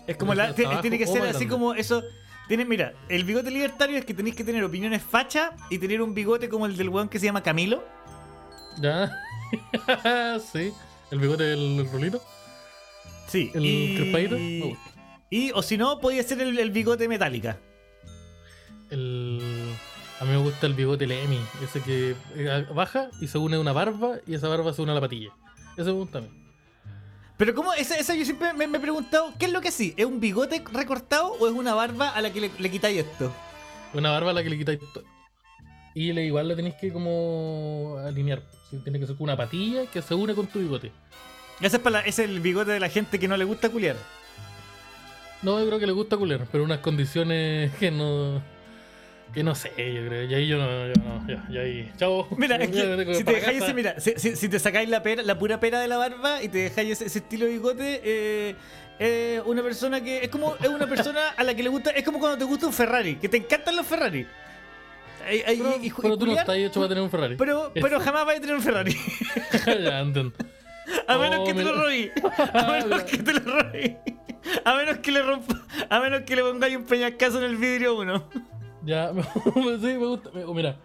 Es 0.06 0.16
como 0.16 0.34
la, 0.34 0.54
tiene 0.54 0.98
que 0.98 1.06
ser 1.06 1.22
así 1.22 1.46
como 1.46 1.74
eso. 1.74 2.02
Tiene, 2.48 2.64
mira, 2.64 2.92
el 3.08 3.24
bigote 3.24 3.50
libertario 3.50 3.96
es 3.98 4.04
que 4.04 4.14
tenéis 4.14 4.36
que 4.36 4.44
tener 4.44 4.62
opiniones 4.62 5.02
facha 5.02 5.52
y 5.68 5.78
tener 5.78 6.00
un 6.00 6.14
bigote 6.14 6.48
como 6.48 6.66
el 6.66 6.76
del 6.76 6.88
weón 6.88 7.08
que 7.08 7.18
se 7.18 7.26
llama 7.26 7.42
Camilo. 7.42 7.84
¿Ya? 8.80 9.10
sí. 10.52 10.72
El 11.10 11.18
bigote 11.18 11.44
del 11.44 11.88
rulito. 11.90 12.22
Sí. 13.26 13.50
El 13.54 13.64
y, 13.64 14.60
gusta. 14.60 14.80
y 15.30 15.50
o 15.52 15.62
si 15.62 15.76
no, 15.76 16.00
podía 16.00 16.22
ser 16.22 16.40
el, 16.40 16.56
el 16.58 16.70
bigote 16.70 17.08
metálica. 17.08 17.58
El... 18.90 19.74
A 20.20 20.24
mí 20.24 20.30
me 20.30 20.38
gusta 20.38 20.66
el 20.66 20.72
bigote 20.72 21.06
Lemmy, 21.06 21.38
ese 21.62 21.82
que 21.82 22.14
eh, 22.36 22.66
baja 22.74 23.10
y 23.20 23.28
se 23.28 23.36
une 23.36 23.56
a 23.56 23.60
una 23.60 23.72
barba 23.72 24.16
y 24.26 24.34
esa 24.34 24.48
barba 24.48 24.72
se 24.72 24.80
une 24.80 24.92
a 24.92 24.94
la 24.94 25.00
patilla. 25.00 25.30
Ese 25.76 25.84
me 25.84 25.92
gusta 25.92 26.18
a 26.18 26.20
mí. 26.22 26.45
Pero 27.36 27.54
como, 27.54 27.72
esa, 27.74 27.96
esa 27.96 28.14
yo 28.14 28.24
siempre 28.24 28.52
me, 28.54 28.66
me 28.66 28.78
he 28.78 28.80
preguntado, 28.80 29.32
¿qué 29.38 29.46
es 29.46 29.52
lo 29.52 29.60
que 29.60 29.70
sí? 29.70 29.92
¿Es 29.96 30.06
un 30.06 30.20
bigote 30.20 30.62
recortado 30.72 31.32
o 31.38 31.46
es 31.46 31.52
una 31.52 31.74
barba 31.74 32.08
a 32.10 32.20
la 32.22 32.32
que 32.32 32.40
le, 32.40 32.50
le 32.58 32.70
quitáis 32.70 32.98
esto? 32.98 33.32
Una 33.92 34.10
barba 34.10 34.30
a 34.30 34.34
la 34.34 34.42
que 34.42 34.50
le 34.50 34.58
quitáis 34.58 34.78
todo. 34.94 35.04
Y 35.94 36.12
le, 36.12 36.24
igual 36.26 36.48
la 36.48 36.56
tenéis 36.56 36.74
que 36.80 36.92
como 36.92 37.96
alinear. 38.06 38.42
Tiene 38.84 38.98
que 38.98 39.06
ser 39.06 39.16
una 39.18 39.36
patilla 39.36 39.86
que 39.86 40.02
se 40.02 40.14
une 40.14 40.34
con 40.34 40.46
tu 40.46 40.58
bigote. 40.60 40.92
Ese 41.60 41.76
es, 41.76 41.82
para 41.82 42.00
la- 42.00 42.06
es 42.06 42.18
el 42.18 42.40
bigote 42.40 42.72
de 42.72 42.80
la 42.80 42.88
gente 42.88 43.18
que 43.18 43.28
no 43.28 43.36
le 43.36 43.44
gusta 43.44 43.68
culiar. 43.70 43.96
No, 45.42 45.58
yo 45.60 45.66
creo 45.66 45.78
que 45.78 45.86
le 45.86 45.92
gusta 45.92 46.16
culer, 46.16 46.46
pero 46.50 46.64
unas 46.64 46.78
condiciones 46.80 47.72
que 47.78 47.90
no. 47.90 48.42
Que 49.32 49.42
no 49.42 49.54
sé, 49.54 49.70
yo 49.76 50.06
creo. 50.06 50.24
Y 50.24 50.34
ahí 50.34 50.46
yo 50.48 50.56
no, 50.56 50.86
yo 50.86 50.94
no, 51.02 51.26
ya, 51.28 51.44
ya 51.50 51.60
ahí. 51.60 51.92
Chao. 51.98 52.26
Mira, 52.38 52.56
es 52.60 52.70
que 52.70 53.14
si 53.16 53.24
te 53.24 53.32
dejáis 53.34 53.62
ese, 53.62 53.74
mira, 53.74 54.00
si, 54.00 54.12
si- 54.16 54.34
si 54.36 54.48
te 54.48 54.58
sacáis 54.58 54.88
la, 54.88 55.02
pera, 55.02 55.22
la 55.22 55.38
pura 55.38 55.60
pera 55.60 55.80
de 55.80 55.88
la 55.88 55.98
barba 55.98 56.42
y 56.42 56.48
te 56.48 56.58
dejáis 56.58 56.92
ese, 56.92 57.04
ese 57.06 57.18
estilo 57.18 57.44
de 57.44 57.52
bigote, 57.52 58.00
eh, 58.02 58.54
eh, 58.98 59.42
una 59.44 59.62
persona 59.62 60.00
que 60.02 60.24
es 60.24 60.28
como 60.30 60.56
es 60.56 60.68
una 60.68 60.86
persona 60.86 61.30
a 61.36 61.44
la 61.44 61.54
que 61.54 61.62
le 61.62 61.68
gusta, 61.68 61.90
es 61.90 62.02
como 62.02 62.18
cuando 62.18 62.38
te 62.38 62.44
gusta 62.44 62.66
un 62.66 62.72
Ferrari, 62.72 63.16
que 63.16 63.28
te 63.28 63.36
encantan 63.36 63.76
los 63.76 63.86
Ferrari. 63.86 64.26
Ay, 65.28 65.42
ay, 65.46 65.56
Pero, 65.58 65.76
y- 65.82 65.86
y- 65.86 65.90
pero 65.90 66.14
y 66.14 66.18
tú 66.18 66.26
no 66.26 66.32
estás 66.38 66.56
hecho 66.56 66.74
para 66.80 66.88
tener 66.88 67.02
un 67.04 67.10
Ferrari. 67.10 67.36
pero, 67.36 67.72
pero 67.74 68.00
jamás 68.00 68.24
vas 68.24 68.36
a 68.36 68.40
tener 68.40 68.54
un 68.56 68.62
Ferrari. 68.62 68.96
ya, 69.66 70.00
entiendo. 70.00 70.32
A 71.08 71.16
Oh, 71.16 71.20
menos 71.20 71.40
que 71.46 71.52
te 71.52 71.58
mira. 71.60 71.72
lo 71.72 71.82
robí. 71.82 72.10
A 72.54 72.62
menos 72.72 73.02
que 73.02 73.18
te 73.18 73.32
lo 73.34 73.40
robí. 73.40 73.96
A 74.64 74.74
menos 74.76 74.98
que 74.98 75.10
le 75.12 75.20
rompa. 75.22 75.60
A 75.90 76.00
menos 76.00 76.22
que 76.22 76.36
le 76.36 76.42
pongáis 76.42 76.76
un 76.76 76.84
peñascazo 76.84 77.38
en 77.38 77.44
el 77.44 77.56
vidrio 77.56 77.90
a 77.90 77.94
uno. 77.94 78.30
Ya, 78.86 79.12
sí, 79.54 79.86
me 79.86 79.96
gusta. 80.06 80.30
me- 80.32 80.44
mira. 80.54 80.76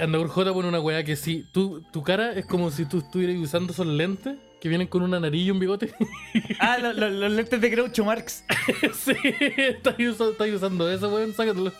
Andaur 0.00 0.28
J 0.28 0.52
pone 0.54 0.68
una 0.68 0.80
weá 0.80 1.04
que 1.04 1.14
sí. 1.16 1.46
Tu, 1.52 1.82
tu 1.92 2.02
cara 2.02 2.32
es 2.32 2.46
como 2.46 2.70
si 2.70 2.86
tú 2.86 2.98
estuvieras 2.98 3.36
usando 3.36 3.72
esos 3.72 3.86
lentes 3.86 4.36
que 4.60 4.68
vienen 4.70 4.86
con 4.86 5.02
una 5.02 5.20
nariz 5.20 5.46
y 5.46 5.50
un 5.50 5.58
bigote. 5.58 5.92
Ah, 6.58 6.78
lo- 6.78 6.92
lo- 6.94 7.10
los 7.10 7.32
lentes 7.32 7.60
de 7.60 7.68
Groucho 7.68 8.04
Marx. 8.04 8.44
sí, 8.94 9.12
estás 9.58 9.94
usando, 9.98 10.30
estás 10.32 10.48
usando 10.48 10.90
eso, 10.90 11.08
weón, 11.14 11.34
sácatelo. 11.34 11.72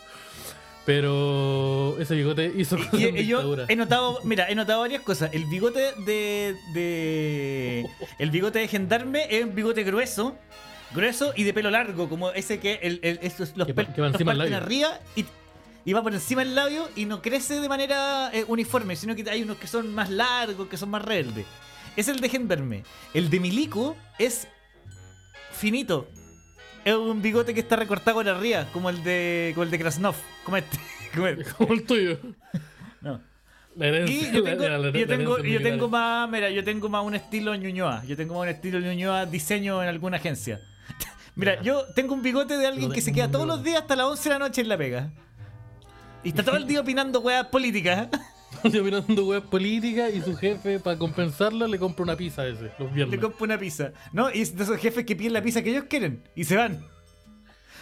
Pero 0.84 1.96
ese 1.98 2.14
bigote 2.14 2.52
hizo 2.58 2.76
cosas 2.76 3.00
Y, 3.00 3.06
y 3.20 3.26
yo 3.26 3.56
he 3.68 3.74
notado, 3.76 4.18
mira, 4.24 4.50
he 4.50 4.54
notado 4.54 4.80
varias 4.80 5.00
cosas. 5.02 5.30
El 5.32 5.46
bigote 5.46 5.80
de, 6.04 6.56
de 6.74 7.86
el 8.18 8.30
bigote 8.30 8.58
de 8.58 8.68
gendarme 8.68 9.26
es 9.30 9.44
un 9.44 9.54
bigote 9.54 9.82
grueso, 9.82 10.36
grueso 10.94 11.32
y 11.36 11.42
de 11.44 11.52
pelo 11.52 11.70
largo, 11.70 12.08
como 12.08 12.30
ese 12.30 12.58
que 12.60 12.78
el, 12.82 13.00
el- 13.02 13.18
estos, 13.22 13.52
los 13.56 13.66
Que 13.66 13.74
pelos 13.74 13.94
que 13.94 14.00
va 14.00 14.08
encima 14.08 14.32
del 14.32 14.38
parten 14.38 14.54
arriba 14.54 14.98
y, 15.16 15.24
y 15.84 15.92
va 15.92 16.02
por 16.02 16.14
encima 16.14 16.44
del 16.44 16.54
labio 16.54 16.88
y 16.96 17.04
no 17.06 17.20
crece 17.20 17.60
de 17.60 17.68
manera 17.68 18.30
eh, 18.32 18.44
uniforme, 18.48 18.96
sino 18.96 19.14
que 19.14 19.28
hay 19.28 19.42
unos 19.42 19.56
que 19.58 19.66
son 19.66 19.94
más 19.94 20.08
largos, 20.10 20.68
que 20.68 20.76
son 20.76 20.90
más 20.90 21.02
rebeldes. 21.04 21.46
Es 21.96 22.08
el 22.08 22.20
de 22.20 22.28
gendarme. 22.28 22.82
El 23.12 23.30
de 23.30 23.40
milico 23.40 23.96
es 24.18 24.48
finito. 25.52 26.08
Es 26.84 26.94
un 26.94 27.22
bigote 27.22 27.54
que 27.54 27.60
está 27.60 27.76
recortado 27.76 28.16
por 28.18 28.28
arriba, 28.28 28.66
como 28.72 28.90
el 28.90 29.02
de 29.02 29.52
como 29.54 29.64
el 29.64 29.70
de 29.70 29.78
Krasnov, 29.78 30.14
como 30.44 30.56
este. 30.58 30.78
como 31.14 31.26
este. 31.28 31.44
Como 31.52 31.72
el 31.74 31.84
tuyo. 31.84 32.18
No. 33.00 33.20
La 33.76 33.86
herencia. 33.88 34.16
Y 34.30 34.32
yo 34.34 34.42
tengo, 34.44 34.62
la- 34.68 34.78
la- 34.78 34.90
yo 34.90 35.00
la 35.00 35.06
tengo, 35.06 35.36
herencia 35.38 35.58
yo 35.58 35.62
tengo 35.62 35.88
más, 35.88 36.30
mira, 36.30 36.50
yo 36.50 36.62
tengo 36.62 36.88
más 36.88 37.04
un 37.04 37.14
estilo 37.14 37.54
Ñuñoa. 37.54 38.04
Yo 38.04 38.16
tengo 38.16 38.34
más 38.34 38.42
un 38.42 38.48
estilo 38.48 38.78
Ñuñoa 38.80 39.26
diseño 39.26 39.82
en 39.82 39.88
alguna 39.88 40.18
agencia. 40.18 40.60
Mira, 41.36 41.60
yo 41.62 41.84
tengo 41.94 42.14
un 42.14 42.22
bigote 42.22 42.56
de 42.56 42.66
alguien 42.66 42.92
que 42.92 43.00
se 43.00 43.12
queda 43.12 43.30
todos 43.30 43.46
los 43.46 43.62
días 43.64 43.82
hasta 43.82 43.96
las 43.96 44.06
11 44.06 44.22
de 44.22 44.30
la 44.34 44.38
noche 44.38 44.60
en 44.60 44.68
la 44.68 44.78
pega. 44.78 45.10
Y 46.22 46.28
está 46.28 46.42
todo 46.42 46.56
el 46.56 46.66
día 46.66 46.80
opinando 46.80 47.20
weas 47.20 47.46
políticas. 47.48 48.08
Yo 48.64 48.82
mirando 48.82 49.26
weas 49.26 49.42
políticas 49.42 50.14
y 50.14 50.22
su 50.22 50.34
jefe, 50.36 50.78
para 50.80 50.96
compensarla, 50.96 51.66
le 51.68 51.78
compra 51.78 52.02
una 52.04 52.16
pizza 52.16 52.42
a 52.42 52.46
ese, 52.46 52.70
los 52.78 52.88
Le 52.88 52.94
viernes. 52.94 53.20
compro 53.20 53.44
una 53.44 53.58
pizza. 53.58 53.92
¿No? 54.12 54.32
Y 54.32 54.40
es 54.40 54.56
de 54.56 54.62
esos 54.62 54.78
jefes 54.78 55.04
que 55.04 55.16
piden 55.16 55.32
la 55.34 55.42
pizza 55.42 55.60
que 55.62 55.70
ellos 55.70 55.84
quieren. 55.90 56.22
Y 56.34 56.44
se 56.44 56.56
van. 56.56 56.86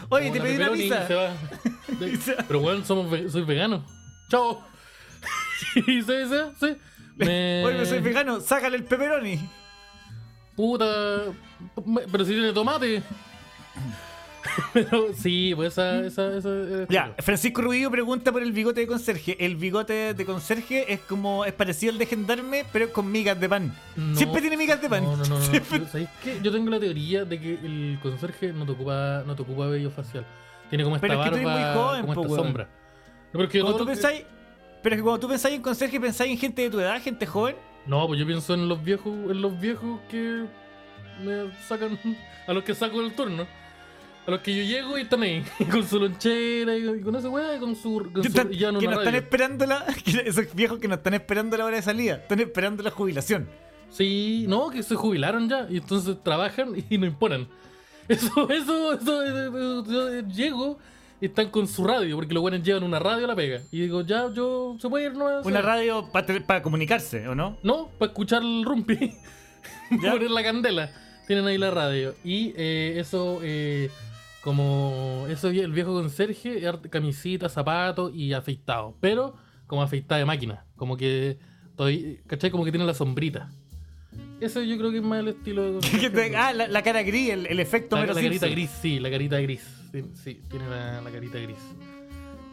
Oye, 0.08 0.28
Como 0.30 0.32
te 0.32 0.40
pedí 0.40 0.56
una 0.56 0.70
y 0.76 0.82
pizza. 0.82 1.06
se 1.06 1.14
va. 1.14 1.30
Y 2.06 2.16
se 2.16 2.34
va. 2.34 2.44
Pero 2.48 2.60
bueno, 2.60 2.84
somos 2.84 3.08
ve- 3.10 3.28
soy 3.30 3.42
vegano. 3.44 3.86
Chao. 4.28 4.64
¿Sí, 5.74 5.82
sí, 5.86 6.02
sí? 6.02 6.36
sí. 6.58 6.76
Me- 7.16 7.62
Oye, 7.64 7.86
soy 7.86 8.00
vegano, 8.00 8.40
sácale 8.40 8.76
el 8.76 8.84
pepperoni. 8.84 9.38
Puta. 10.56 10.86
Pero 12.10 12.24
si 12.24 12.32
tiene 12.32 12.52
tomate. 12.52 13.02
Pero 14.72 15.14
sí, 15.14 15.52
pues 15.54 15.72
esa. 15.72 16.00
esa, 16.00 16.36
esa 16.36 16.48
eh, 16.50 16.86
Ya, 16.90 17.14
Francisco 17.20 17.62
Rubio 17.62 17.90
pregunta 17.90 18.32
por 18.32 18.42
el 18.42 18.52
bigote 18.52 18.80
de 18.80 18.86
conserje. 18.86 19.36
El 19.44 19.56
bigote 19.56 20.14
de 20.14 20.24
conserje 20.26 20.92
es 20.92 21.00
como. 21.00 21.44
es 21.44 21.52
parecido 21.52 21.92
al 21.92 21.98
de 21.98 22.06
gendarme, 22.06 22.64
pero 22.72 22.92
con 22.92 23.10
migas 23.10 23.38
de 23.38 23.48
pan. 23.48 23.72
No. 23.96 24.16
Siempre 24.16 24.40
tiene 24.40 24.56
migas 24.56 24.82
de 24.82 24.88
pan. 24.88 25.04
No, 25.04 25.16
no, 25.16 25.24
no. 25.24 25.38
no. 25.38 25.86
¿Sabéis 25.86 26.08
qué? 26.22 26.40
Yo 26.42 26.50
tengo 26.50 26.70
la 26.70 26.80
teoría 26.80 27.24
de 27.24 27.40
que 27.40 27.52
el 27.54 27.98
conserje 28.02 28.52
no 28.52 28.66
te 28.66 28.72
ocupa, 28.72 29.22
no 29.26 29.36
te 29.36 29.42
ocupa 29.42 29.66
vello 29.66 29.90
facial. 29.90 30.26
Tiene 30.68 30.84
como 30.84 30.96
esta 30.96 31.06
Pero 31.06 31.20
es 31.22 31.30
que 31.30 31.36
tú 31.38 31.44
barba, 31.44 31.60
eres 31.60 31.74
muy 31.76 31.82
joven, 31.84 32.00
como 32.02 32.14
po, 32.14 32.22
esta 32.22 32.36
sombra. 32.42 32.64
No, 32.64 32.70
pero 33.32 33.44
es 33.44 33.50
que 33.50 33.58
yo 33.58 33.64
Cuando 33.64 33.78
tú 33.78 33.86
que- 33.86 33.92
pensáis. 33.92 34.22
Pero 34.82 34.94
es 34.96 34.98
que 34.98 35.02
cuando 35.04 35.20
tú 35.20 35.28
pensáis 35.28 35.54
en 35.54 35.62
conserje, 35.62 36.00
pensáis 36.00 36.32
en 36.32 36.38
gente 36.38 36.62
de 36.62 36.70
tu 36.70 36.80
edad, 36.80 37.00
gente 37.00 37.26
joven. 37.26 37.54
No, 37.86 38.06
pues 38.06 38.20
yo 38.20 38.26
pienso 38.26 38.54
en 38.54 38.68
los 38.68 38.82
viejos, 38.82 39.12
en 39.12 39.42
los 39.42 39.58
viejos 39.60 40.00
que 40.08 40.44
me 41.22 41.50
sacan, 41.66 41.98
a 42.46 42.52
los 42.52 42.64
que 42.64 42.74
saco 42.74 43.00
del 43.00 43.12
turno. 43.14 43.46
A 44.24 44.30
los 44.30 44.40
que 44.40 44.54
yo 44.56 44.62
llego 44.62 44.96
y 44.96 45.02
están 45.02 45.22
ahí, 45.22 45.44
con 45.70 45.84
su 45.86 45.98
lonchera 45.98 46.76
y, 46.76 47.00
con 47.00 47.16
esa 47.16 47.28
weá, 47.28 47.56
y 47.56 47.58
con 47.58 47.74
su, 47.74 48.08
con 48.12 48.22
Que, 48.22 48.22
su 48.22 48.28
están- 48.28 48.52
y 48.52 48.56
ya 48.58 48.70
no 48.70 48.78
que 48.78 48.86
no 48.86 48.98
están 49.00 49.16
esperando 49.16 49.66
la. 49.66 49.84
esos 50.24 50.54
viejos 50.54 50.78
que 50.78 50.86
no 50.86 50.94
están 50.94 51.14
esperando 51.14 51.56
la 51.56 51.64
hora 51.64 51.76
de 51.76 51.82
salida, 51.82 52.16
están 52.16 52.38
esperando 52.38 52.82
la 52.84 52.90
jubilación. 52.92 53.48
Sí, 53.90 54.46
no, 54.48 54.70
que 54.70 54.82
se 54.84 54.94
jubilaron 54.94 55.48
ya 55.48 55.66
y 55.68 55.78
entonces 55.78 56.16
trabajan 56.22 56.72
y 56.88 56.98
no 56.98 57.06
imponen. 57.06 57.48
Eso, 58.08 58.48
eso, 58.50 58.94
eso, 58.94 59.24
eh, 59.24 59.50
eh, 59.54 59.82
yo 59.86 60.20
llego 60.28 60.78
y 61.22 61.26
están 61.26 61.50
con 61.50 61.68
su 61.68 61.84
radio, 61.84 62.16
porque 62.16 62.34
los 62.34 62.40
buenos 62.40 62.64
llevan 62.64 62.82
una 62.82 62.98
radio 62.98 63.26
a 63.26 63.28
la 63.28 63.36
pega. 63.36 63.60
Y 63.70 63.82
digo, 63.82 64.02
ya, 64.02 64.28
yo, 64.34 64.76
¿se 64.80 64.88
puede 64.88 65.04
ir? 65.04 65.12
No, 65.12 65.40
Una 65.42 65.62
radio 65.62 66.10
para 66.10 66.62
comunicarse, 66.62 67.28
¿o 67.28 67.36
no? 67.36 67.58
No, 67.62 67.90
para 67.96 68.10
escuchar 68.10 68.42
el 68.42 68.64
rumpi. 68.64 69.14
Poner 69.88 70.32
la 70.32 70.42
candela. 70.42 70.90
Tienen 71.28 71.46
ahí 71.46 71.58
la 71.58 71.70
radio. 71.70 72.16
Y 72.24 72.52
eh, 72.56 72.94
eso, 72.96 73.38
eh, 73.44 73.88
como. 74.42 75.26
Eso, 75.28 75.50
el 75.50 75.70
viejo 75.70 75.92
conserje, 75.92 76.60
camisita, 76.90 77.48
zapatos 77.48 78.12
y 78.12 78.32
afeitado. 78.32 78.96
Pero 78.98 79.36
como 79.68 79.80
afeitado 79.84 80.18
de 80.18 80.24
máquina. 80.24 80.64
Como 80.74 80.96
que. 80.96 81.38
Todavía, 81.76 82.16
¿Cachai? 82.26 82.50
Como 82.50 82.64
que 82.64 82.72
tiene 82.72 82.84
la 82.84 82.94
sombrita. 82.94 83.48
Eso 84.40 84.60
yo 84.60 84.76
creo 84.76 84.90
que 84.90 84.96
es 84.96 85.04
más 85.04 85.20
el 85.20 85.28
estilo 85.28 85.78
de. 85.78 86.32
Ah, 86.36 86.52
la, 86.52 86.66
la 86.66 86.82
cara 86.82 87.04
gris, 87.04 87.30
el, 87.30 87.46
el 87.46 87.60
efecto 87.60 87.94
la, 87.94 88.06
la 88.06 88.14
carita 88.14 88.48
gris, 88.48 88.70
sí, 88.82 88.98
la 88.98 89.08
carita 89.08 89.38
gris. 89.38 89.81
Sí, 89.92 90.04
sí, 90.14 90.40
tiene 90.48 90.68
la, 90.68 91.00
la 91.02 91.10
carita 91.10 91.38
gris. 91.38 91.58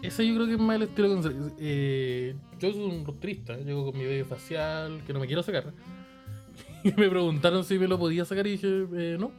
Eso 0.02 0.24
yo 0.24 0.36
creo 0.36 0.48
que 0.48 0.54
es 0.54 0.60
más 0.60 0.76
el 0.78 0.84
estilo 0.84 1.08
conserje. 1.10 1.38
Eh, 1.60 2.36
yo 2.60 2.72
soy 2.72 2.82
un 2.84 3.06
rupturista, 3.06 3.58
llego 3.58 3.86
con 3.92 3.98
mi 4.00 4.06
vello 4.06 4.26
facial, 4.26 5.02
que 5.06 5.14
no 5.14 5.20
me 5.20 5.28
quiero 5.28 5.44
sacar. 5.44 5.74
Y 6.84 6.94
me 6.94 7.10
preguntaron 7.10 7.66
si 7.66 7.78
me 7.78 7.88
lo 7.90 8.00
podía 8.00 8.24
sacar 8.24 8.48
y 8.48 8.52
dije, 8.52 8.68
eh, 8.96 9.18
no. 9.20 9.32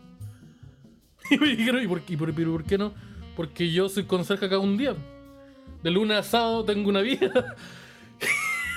Y 1.30 1.38
me 1.38 1.46
dijeron, 1.56 1.82
¿y 1.82 1.86
por, 1.88 2.02
qué- 2.02 2.12
y 2.14 2.16
por- 2.16 2.64
qué 2.64 2.76
no? 2.78 2.92
Porque 3.36 3.70
yo 3.72 3.88
soy 3.88 4.04
conserje 4.04 4.46
acá 4.46 4.58
un 4.58 4.76
día. 4.76 4.94
De 5.82 5.90
lunes 5.90 6.18
a 6.18 6.22
sábado 6.22 6.64
tengo 6.64 6.88
una 6.90 7.00
vida. 7.00 7.56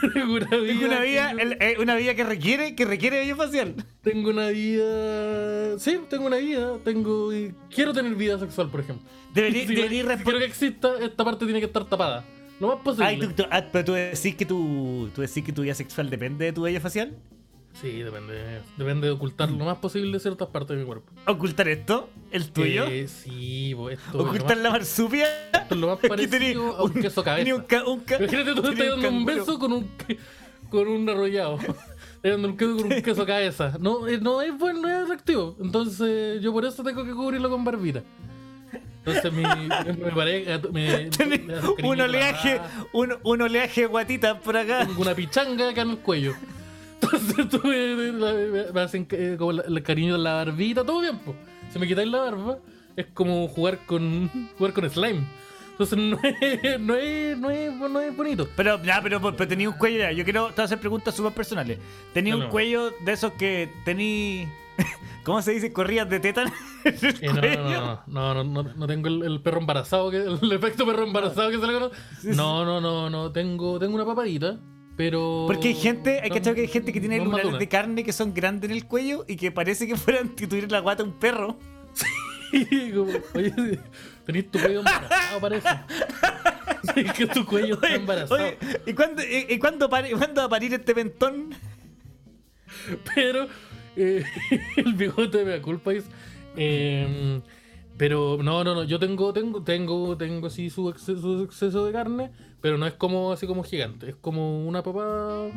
tengo 0.14 0.34
una 0.36 0.58
vida. 0.58 0.68
Tengo 0.74 0.86
una 0.86 1.00
que 1.02 1.06
vida, 1.08 1.32
yo- 1.34 1.40
el- 1.40 1.58
eh, 1.62 1.76
una 1.80 1.96
vida 1.96 2.16
que 2.16 2.24
requiere, 2.24 2.76
que 2.76 2.86
requiere 2.86 3.20
vello 3.20 3.36
facial. 3.36 3.76
tengo 4.02 4.30
una 4.30 4.48
vida. 4.50 5.80
Sí, 5.80 6.00
tengo 6.10 6.26
una 6.28 6.38
vida. 6.38 6.78
Tengo. 6.84 7.30
quiero 7.74 7.94
tener 7.94 8.16
vida 8.16 8.38
sexual, 8.40 8.70
por 8.70 8.82
ejemplo. 8.82 9.08
Debería, 9.34 9.68
Si, 9.68 9.76
debería 9.76 10.02
si 10.04 10.08
responder. 10.08 10.24
quiero 10.24 10.40
que 10.40 10.46
exista, 10.46 10.90
esta 11.02 11.24
parte 11.26 11.46
tiene 11.46 11.60
que 11.60 11.66
estar 11.68 11.86
tapada. 11.86 12.24
Lo 12.60 12.68
más 12.68 12.78
posible. 12.84 13.08
Ay, 13.08 13.20
tú, 13.20 13.30
tú- 13.34 13.46
ah, 13.50 13.64
pero 13.72 13.84
tú 13.86 13.94
decís 13.94 14.36
que 14.36 14.46
tu, 14.46 15.10
tú 15.14 15.22
decís 15.22 15.44
que 15.44 15.52
tu 15.52 15.64
vida 15.64 15.74
sexual 15.74 16.10
depende 16.10 16.46
de 16.46 16.54
tu 16.54 16.62
vello 16.62 16.80
facial. 16.80 17.18
Sí, 17.82 18.02
depende. 18.04 18.62
Depende 18.78 19.08
de 19.08 19.14
ocultar 19.14 19.50
lo 19.50 19.66
más 19.66 19.78
posible 19.78 20.20
ciertas 20.20 20.48
partes 20.48 20.76
de 20.78 20.82
mi 20.84 20.86
cuerpo. 20.86 21.12
Ocultar 21.28 21.68
esto, 21.68 22.10
el 22.32 22.50
tuyo. 22.52 22.86
Eh, 22.86 23.08
sí, 23.08 23.74
pues 23.76 24.00
esto. 24.00 24.20
Ocultar 24.20 24.58
la 24.58 24.70
marsupia. 24.72 25.28
esto 25.54 25.76
es 25.76 25.82
lo 25.82 25.88
más 25.88 25.98
parecido 26.08 26.78
a 26.78 26.84
un 26.84 26.94
queso 26.94 27.24
cabeza. 27.24 27.56
un 27.56 27.62
ca- 27.64 27.84
un 27.86 28.00
ca- 28.02 28.18
Imagínate 28.20 28.54
tú 28.56 28.62
tenés 28.62 28.80
estás 28.80 28.90
dando 29.02 29.10
un 29.10 29.26
beso 29.26 29.60
con 29.60 29.74
un 29.74 29.90
con 30.70 30.88
un 30.88 31.10
arrollado. 31.10 31.58
Estás 31.58 32.32
dando 32.32 32.48
un 32.50 32.58
queso 32.58 32.78
con 32.78 32.94
un 32.94 33.02
queso 33.02 33.26
cabeza. 33.26 33.74
No, 33.80 34.08
eh, 34.08 34.20
no 34.22 34.42
es 34.42 34.58
bueno, 34.58 34.82
no 34.82 34.90
es 34.90 34.96
atractivo. 35.04 35.58
Entonces, 35.60 36.42
yo 36.42 36.54
por 36.54 36.64
eso 36.66 36.84
tengo 36.84 37.04
que 37.04 37.12
cubrirlo 37.12 37.50
con 37.50 37.66
barbita. 37.66 38.02
Entonces, 39.06 39.34
mi, 39.34 39.44
me 39.44 40.12
parece. 40.12 40.60
Me, 40.72 41.10
me 41.26 41.90
un 41.90 42.00
oleaje, 42.00 42.62
un, 42.94 43.16
un 43.24 43.42
oleaje 43.42 43.82
de 43.82 43.88
guatita 43.88 44.40
por 44.40 44.56
acá. 44.56 44.88
Una 44.98 45.14
pichanga 45.14 45.70
acá 45.70 45.82
en 45.82 45.90
el 45.90 45.98
cuello. 45.98 46.34
Entonces, 47.14 47.50
tú 47.50 47.62
me, 47.68 48.72
me- 48.74 48.82
hacen 48.82 49.08
eh, 49.12 49.36
como 49.38 49.54
la- 49.54 49.64
el 49.64 49.84
cariño 49.84 50.16
en 50.16 50.24
la 50.24 50.34
barbita, 50.34 50.84
todo 50.84 51.02
bien, 51.02 51.18
po. 51.20 51.36
Si 51.72 51.80
me 51.80 51.88
quitáis 51.88 52.10
la 52.10 52.20
barba, 52.22 52.58
es 52.96 53.06
como 53.14 53.48
jugar 53.48 53.80
con 53.86 54.30
jugar 54.58 54.74
con 54.74 54.90
slime. 54.90 55.24
Entonces, 55.72 55.98
no 55.98 56.20
es, 56.24 56.80
no 56.80 56.96
es, 56.96 57.38
no 57.38 57.50
es, 57.50 57.74
no 57.74 58.00
es 58.00 58.16
bonito. 58.16 58.48
Pero, 58.56 58.82
ya, 58.84 59.02
pero, 59.02 59.20
pero 59.22 59.48
tenía 59.48 59.70
un 59.70 59.76
cuello 59.78 60.00
ya. 60.00 60.12
Yo 60.12 60.24
quiero 60.24 60.48
te 60.48 60.54
voy 60.56 60.62
a 60.62 60.66
hacer 60.66 60.80
preguntas 60.80 61.16
súper 61.16 61.34
personales. 61.34 61.80
Tenía 62.14 62.34
No, 62.34 62.40
un 62.40 62.44
no. 62.46 62.50
cuello 62.52 62.92
de 63.04 63.12
esos 63.12 63.32
que 63.34 63.70
tení. 63.86 64.48
¿Cómo 65.24 65.42
se 65.42 65.52
dice? 65.54 65.72
Corrías 65.72 66.10
de 66.10 66.18
el 66.18 66.52
Eh, 66.86 67.58
no, 67.58 68.04
no, 68.08 68.34
no, 68.34 68.34
no, 68.34 68.44
no, 68.44 68.64
no, 68.64 68.74
no 68.76 68.88
tengo 68.88 69.08
el, 69.08 69.24
el 69.24 69.40
perro 69.42 69.60
embarazado, 69.62 70.12
que, 70.12 70.18
el 70.18 70.52
efecto 70.52 70.86
perro 70.86 71.04
embarazado 71.06 71.50
que 71.50 71.60
se 71.60 71.66
le 71.68 71.74
conoce. 71.74 71.96
No, 72.36 72.66
no, 72.66 72.82
no, 72.82 73.10
no, 73.10 73.32
tengo, 73.32 73.80
tengo 73.80 73.96
una 73.96 74.06
papadita, 74.06 74.60
pero... 74.96 75.46
Porque 75.48 75.70
hay 75.70 75.76
gente, 75.76 76.20
hay 76.22 76.30
que 76.30 76.42
que 76.42 76.62
hay 76.62 76.68
gente 76.68 76.94
que 76.94 77.00
tiene 77.00 77.18
lunares 77.18 77.46
maduras. 77.46 77.60
de 77.60 77.68
carne 77.70 78.04
que 78.04 78.14
son 78.14 78.34
grandes 78.34 78.70
en 78.70 78.76
el 78.76 78.86
cuello 78.86 79.26
y 79.28 79.36
que 79.36 79.52
parece 79.52 79.88
que 79.88 79.96
fueran 79.96 80.30
que 80.36 80.48
tuvieran 80.48 80.72
la 80.72 80.80
guata 80.80 81.04
de 81.04 81.10
un 81.10 81.16
perro. 81.20 81.58
Y 82.52 82.92
como, 82.92 83.12
Oye, 83.34 83.80
tenés 84.28 84.52
tu 84.52 84.60
cuello 84.60 84.80
embarazado, 84.80 85.42
parece. 85.42 85.70
Sí, 86.94 87.04
que 87.04 87.26
tu 87.26 87.46
cuello 87.46 87.76
está 87.76 87.96
embarazado. 87.96 88.44
oye, 88.44 88.58
¿y 88.86 88.94
cuándo, 88.94 89.24
y, 89.24 89.54
y 89.54 89.58
cuándo, 89.58 89.90
va 89.90 90.44
a 90.44 90.50
parir 90.50 90.74
este 90.74 90.94
mentón? 90.94 91.56
Pero 93.16 93.48
eh, 93.96 94.24
el 94.78 94.94
bigote 94.94 95.44
me 95.46 95.62
culpa 95.62 95.94
es. 95.94 96.06
eh, 96.56 97.42
pero 97.98 98.40
no, 98.42 98.64
no, 98.64 98.74
no. 98.76 98.84
Yo 98.84 99.00
tengo, 99.00 99.34
tengo, 99.34 99.64
tengo, 99.64 100.18
tengo 100.18 100.50
su 100.50 100.90
exceso, 100.90 101.22
su 101.22 101.44
exceso 101.44 101.86
de 101.86 101.92
carne, 101.92 102.32
pero 102.64 102.78
no 102.80 102.88
es 102.88 102.94
como 102.94 103.34
así 103.34 103.46
como 103.46 103.62
gigante. 103.64 104.10
Es 104.12 104.16
como 104.16 104.66
una 104.66 104.82
papa. 104.82 105.48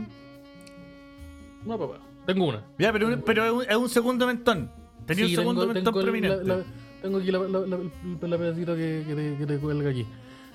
Una 1.65 1.79
papa. 1.79 1.99
Tengo 2.27 2.47
una. 2.49 2.63
Ya, 2.79 2.93
pero, 2.93 3.07
un- 3.09 3.23
pero 3.23 3.45
es, 3.47 3.53
un, 3.53 3.63
es 3.63 3.77
un 3.77 3.89
segundo 3.89 4.27
mentón. 4.27 4.71
Tenía 5.07 5.25
Sí, 5.27 5.33
un 5.33 5.37
segundo 5.37 5.61
tengo, 5.63 5.75
mentón 5.75 5.95
tengo 5.95 6.05
prominente. 6.05 6.45
la- 6.45 6.57
la- 6.57 6.65
tengo 7.01 7.19
aquí 7.19 7.31
la, 7.31 7.39
la, 7.39 8.39
pedacito 8.39 8.75
que, 8.75 9.05
que 9.07 9.15
te, 9.15 9.37
que 9.39 9.47
te 9.47 9.59
cuelga 9.59 9.91
aquí. 9.91 10.05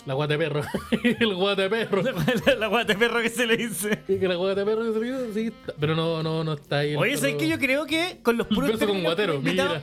La 0.05 0.13
guata 0.15 0.33
de 0.33 0.39
perro. 0.39 0.61
el 1.19 1.35
guata 1.35 1.61
de 1.61 1.69
perro. 1.69 2.01
la, 2.59 2.67
guata 2.67 2.93
de 2.93 2.99
perro 2.99 3.21
que 3.21 3.29
se 3.29 3.45
le 3.47 3.55
dice. 3.55 4.01
que 4.07 4.27
la 4.27 4.35
guata 4.35 4.59
de 4.59 4.65
perro 4.65 4.83
que 4.83 4.93
se 4.93 4.99
le 4.99 5.07
hizo, 5.07 5.33
sí, 5.33 5.53
pero 5.79 5.95
no, 5.95 6.21
no, 6.21 6.43
no 6.43 6.53
está 6.53 6.79
ahí. 6.79 6.95
Oye, 6.97 7.15
¿sabes 7.17 7.35
que 7.35 7.47
yo 7.47 7.57
creo 7.59 7.85
que 7.85 8.19
con 8.23 8.37
los 8.37 8.47
puros 8.47 8.71
con 8.71 8.79
términos 8.79 9.01
que 9.01 9.07
guatero, 9.07 9.41
mira. 9.41 9.81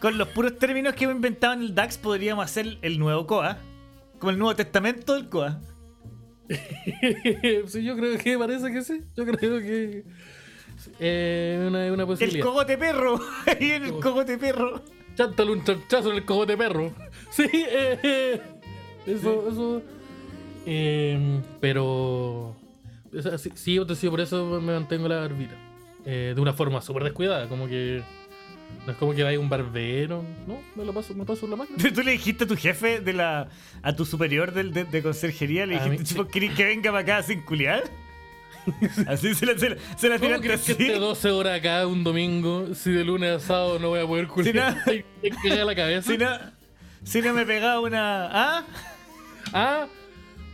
Con 0.00 0.16
los 0.18 0.28
puros 0.28 0.58
términos 0.58 0.94
que 0.94 1.04
hemos 1.04 1.16
inventado 1.16 1.52
en 1.54 1.60
el 1.60 1.74
DAX 1.74 1.98
podríamos 1.98 2.44
hacer 2.44 2.78
el 2.82 2.98
nuevo 2.98 3.26
COA. 3.26 3.58
Como 4.18 4.30
el 4.32 4.38
Nuevo 4.38 4.56
Testamento 4.56 5.14
del 5.14 5.28
COA. 5.28 5.60
sí, 7.66 7.82
yo 7.84 7.96
creo 7.96 8.16
que 8.18 8.38
parece 8.38 8.72
que 8.72 8.82
sí. 8.82 9.02
Yo 9.16 9.24
creo 9.26 9.58
que 9.60 10.04
eh, 11.00 11.64
una, 11.68 11.92
una 11.92 12.02
El 12.02 12.06
posibilidad. 12.08 12.44
cogote 12.46 12.78
perro. 12.78 13.20
Ahí 13.46 13.70
en 13.72 13.84
el 13.84 13.92
cogote 14.00 14.38
perro. 14.38 14.82
Chántale 15.16 15.50
un 15.52 15.64
chanchazo 15.64 16.10
en 16.10 16.16
el 16.18 16.24
cojote 16.24 16.56
perro. 16.56 16.92
Sí, 17.30 17.44
eh, 17.52 18.40
eso, 19.06 19.48
eso. 19.50 19.82
Eh, 20.64 21.40
pero. 21.60 22.56
sí, 23.36 23.50
sí, 23.54 23.74
yo- 23.74 23.94
sí, 23.94 24.08
por 24.08 24.20
eso 24.20 24.60
me 24.62 24.72
mantengo 24.72 25.06
la 25.08 25.16
barbita. 25.20 25.54
Eh, 26.06 26.32
de 26.34 26.40
una 26.40 26.54
forma 26.54 26.80
súper 26.80 27.04
descuidada, 27.04 27.48
como 27.48 27.66
que. 27.68 28.02
No 28.86 28.92
es 28.92 28.98
como 28.98 29.12
que 29.14 29.22
vaya 29.22 29.38
un 29.38 29.48
barbero. 29.48 30.24
No, 30.46 30.60
me 30.74 30.84
lo 30.84 30.92
paso, 30.94 31.14
me 31.14 31.24
paso 31.24 31.46
la 31.46 31.56
máquina. 31.56 31.76
Tú 31.94 32.02
le 32.02 32.12
dijiste 32.12 32.44
a 32.44 32.46
tu 32.46 32.56
jefe 32.56 33.00
de 33.00 33.12
la. 33.12 33.48
a 33.82 33.94
tu 33.94 34.04
superior 34.04 34.52
del, 34.52 34.72
de, 34.72 34.84
de 34.84 35.02
conserjería, 35.02 35.66
le 35.66 35.74
dijiste, 35.78 36.04
"Chico, 36.04 36.26
¿querés 36.28 36.54
que 36.54 36.64
venga 36.64 36.90
para 36.90 37.02
acá 37.02 37.22
sin 37.22 37.42
culiar? 37.42 37.82
Así 39.06 39.34
se 39.34 39.46
la, 39.46 39.58
se 39.58 39.70
la, 39.70 39.76
se 39.96 40.08
la 40.08 40.18
¿Cómo 40.18 40.40
crees 40.40 40.60
que 40.62 40.72
así. 40.72 40.82
esté 40.82 40.98
12 40.98 41.30
horas 41.30 41.58
acá 41.58 41.86
un 41.86 42.04
domingo 42.04 42.74
si 42.74 42.90
de 42.90 43.02
lunes 43.02 43.30
a 43.36 43.40
sábado 43.40 43.78
no 43.78 43.88
voy 43.90 44.00
a 44.00 44.06
poder 44.06 44.26
culiar? 44.28 44.76
no- 44.76 44.92
Hay 44.92 45.04
que 45.42 45.64
la 45.64 45.74
cabeza. 45.74 46.10
Si 46.12 46.18
no, 46.18 46.28
si 47.02 47.22
no 47.22 47.32
me 47.34 47.46
pegaba 47.46 47.80
una. 47.80 48.28
¿Ah? 48.30 48.64
Ah, 49.54 49.86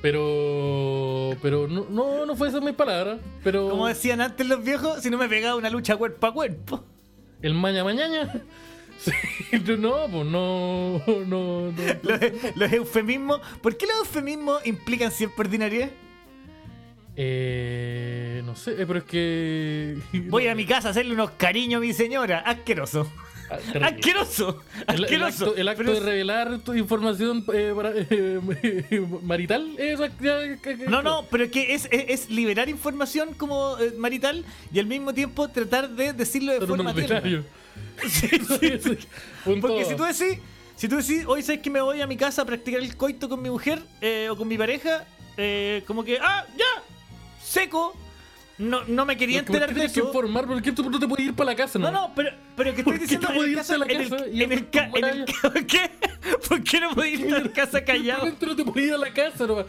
pero. 0.01 1.37
Pero 1.43 1.67
no, 1.67 1.87
no, 1.91 2.27
no 2.27 2.37
fue 2.37 2.49
esa 2.49 2.61
mi 2.61 2.73
palabra. 2.73 3.19
Pero. 3.43 3.69
Como 3.69 3.87
decían 3.89 4.21
antes 4.21 4.47
los 4.47 4.63
viejos, 4.63 5.03
si 5.03 5.11
no 5.11 5.19
me 5.19 5.29
pegaba 5.29 5.57
una 5.57 5.71
lucha 5.71 5.97
cuerpo 5.97 6.27
a 6.27 6.33
cuerpo. 6.33 6.85
El 7.45 7.53
maña 7.55 7.85
mañana. 7.85 8.33
Sí, 8.97 9.11
no, 9.77 10.09
pues 10.09 10.25
no. 10.25 11.03
No, 11.07 11.25
no. 11.27 11.75
Los, 12.03 12.57
los 12.57 12.73
eufemismos. 12.73 13.41
¿Por 13.61 13.77
qué 13.77 13.87
los 13.87 13.97
eufemismos 13.99 14.65
implican 14.65 15.11
siempre 15.11 15.47
ordinariedad? 15.47 15.91
Eh, 17.17 18.41
no 18.47 18.57
sé, 18.57 18.71
eh, 18.81 18.87
pero 18.87 19.01
es 19.01 19.05
que. 19.05 19.99
Voy 20.31 20.47
a 20.47 20.55
mi 20.57 20.65
casa 20.65 20.89
a 20.89 20.91
hacerle 20.93 21.13
unos 21.13 21.33
cariños 21.33 21.79
a 21.79 21.81
mi 21.81 21.93
señora. 21.93 22.39
Asqueroso. 22.39 23.11
Asqueroso. 23.51 24.63
El, 24.89 24.95
el 24.97 25.05
Asqueroso. 25.05 25.45
acto, 25.47 25.57
el 25.57 25.69
acto 25.69 25.83
de 25.85 25.93
es- 25.99 26.03
revelar 26.03 26.59
tu 26.61 26.75
información 26.75 27.45
eh, 27.53 27.73
para- 27.75 27.93
eh, 27.95 29.07
marital. 29.23 29.77
No, 30.89 31.03
no, 31.03 31.27
pero 31.31 31.51
que 31.51 31.75
es, 31.75 31.87
es, 31.91 32.05
es 32.09 32.31
liberar 32.31 32.69
información 32.69 33.35
como 33.35 33.79
eh, 33.79 33.93
marital 33.99 34.45
y 34.73 34.79
al 34.79 34.87
mismo 34.87 35.13
tiempo 35.15 35.49
tratar 35.49 35.91
de 35.91 36.13
decirlo 36.13 36.53
de 36.59 36.67
forma 36.67 36.95
tierna. 36.95 37.23
Sí, 38.09 38.29
Sí, 38.29 38.79
sí. 38.83 38.99
Porque 39.61 39.85
si 39.85 39.95
tú 39.97 40.03
decís, 40.05 40.39
si 40.77 40.89
tú 40.89 40.97
decís, 40.97 41.25
hoy 41.27 41.43
sabes 41.43 41.61
que 41.61 41.71
me 41.71 41.81
voy 41.81 42.01
a 42.01 42.07
mi 42.07 42.17
casa 42.17 42.43
a 42.43 42.45
practicar 42.45 42.81
el 42.81 42.97
coito 42.97 43.29
con 43.29 43.41
mi 43.43 43.51
mujer 43.51 43.81
eh, 44.01 44.29
o 44.31 44.37
con 44.37 44.49
mi 44.49 44.59
pareja, 44.59 45.05
eh, 45.37 45.83
como 45.87 46.05
que, 46.05 46.19
ah, 46.21 46.45
ya, 46.57 46.83
seco, 47.43 47.97
no, 48.59 48.85
no 48.85 49.05
me 49.07 49.17
quería 49.17 49.41
Porque 49.45 49.59
¿por 49.59 49.59
qué 49.59 49.65
enterar 49.65 49.69
de 49.69 49.75
tienes 49.75 49.93
que 49.93 50.01
eso. 50.01 50.09
informar? 50.09 50.47
¿Por 50.47 50.63
qué 50.63 50.73
tú 50.73 50.89
no 50.91 50.99
te 51.01 51.09
puedes 51.09 51.27
ir 51.27 51.35
para 51.35 51.51
la 51.51 51.57
casa? 51.57 51.79
No, 51.79 51.91
no, 51.91 52.13
pero, 52.15 52.31
pero 52.57 52.73
que 52.75 52.79
estoy 52.81 52.85
¿Por 52.85 52.95
qué 52.95 53.01
diciendo 53.01 53.29
no 53.29 53.35
en 53.35 53.41
el 53.41 53.45
podía 53.45 53.57
caso, 53.59 53.75
irte 53.75 53.85
a 53.85 53.87
la 53.87 53.93
en 53.95 54.01
el, 54.35 54.43
en 54.43 54.53
el 54.53 54.71
ca- 54.71 54.91
en 54.95 55.05
el 55.05 55.25
ca- 55.25 55.51
¿Por 55.51 55.67
qué? 55.67 55.91
¿Por 56.49 56.63
qué 56.65 56.81
no 56.81 56.91
podía 56.95 57.15
ir 57.15 57.35
a 57.35 57.39
la 57.41 57.53
casa 57.53 57.85
callado? 57.85 58.27
No 58.41 58.57
te 58.57 58.65
puedes 58.65 58.89
ir 58.89 58.95
a 58.95 58.99
la 58.99 59.13
casa, 59.13 59.47
no. 59.47 59.65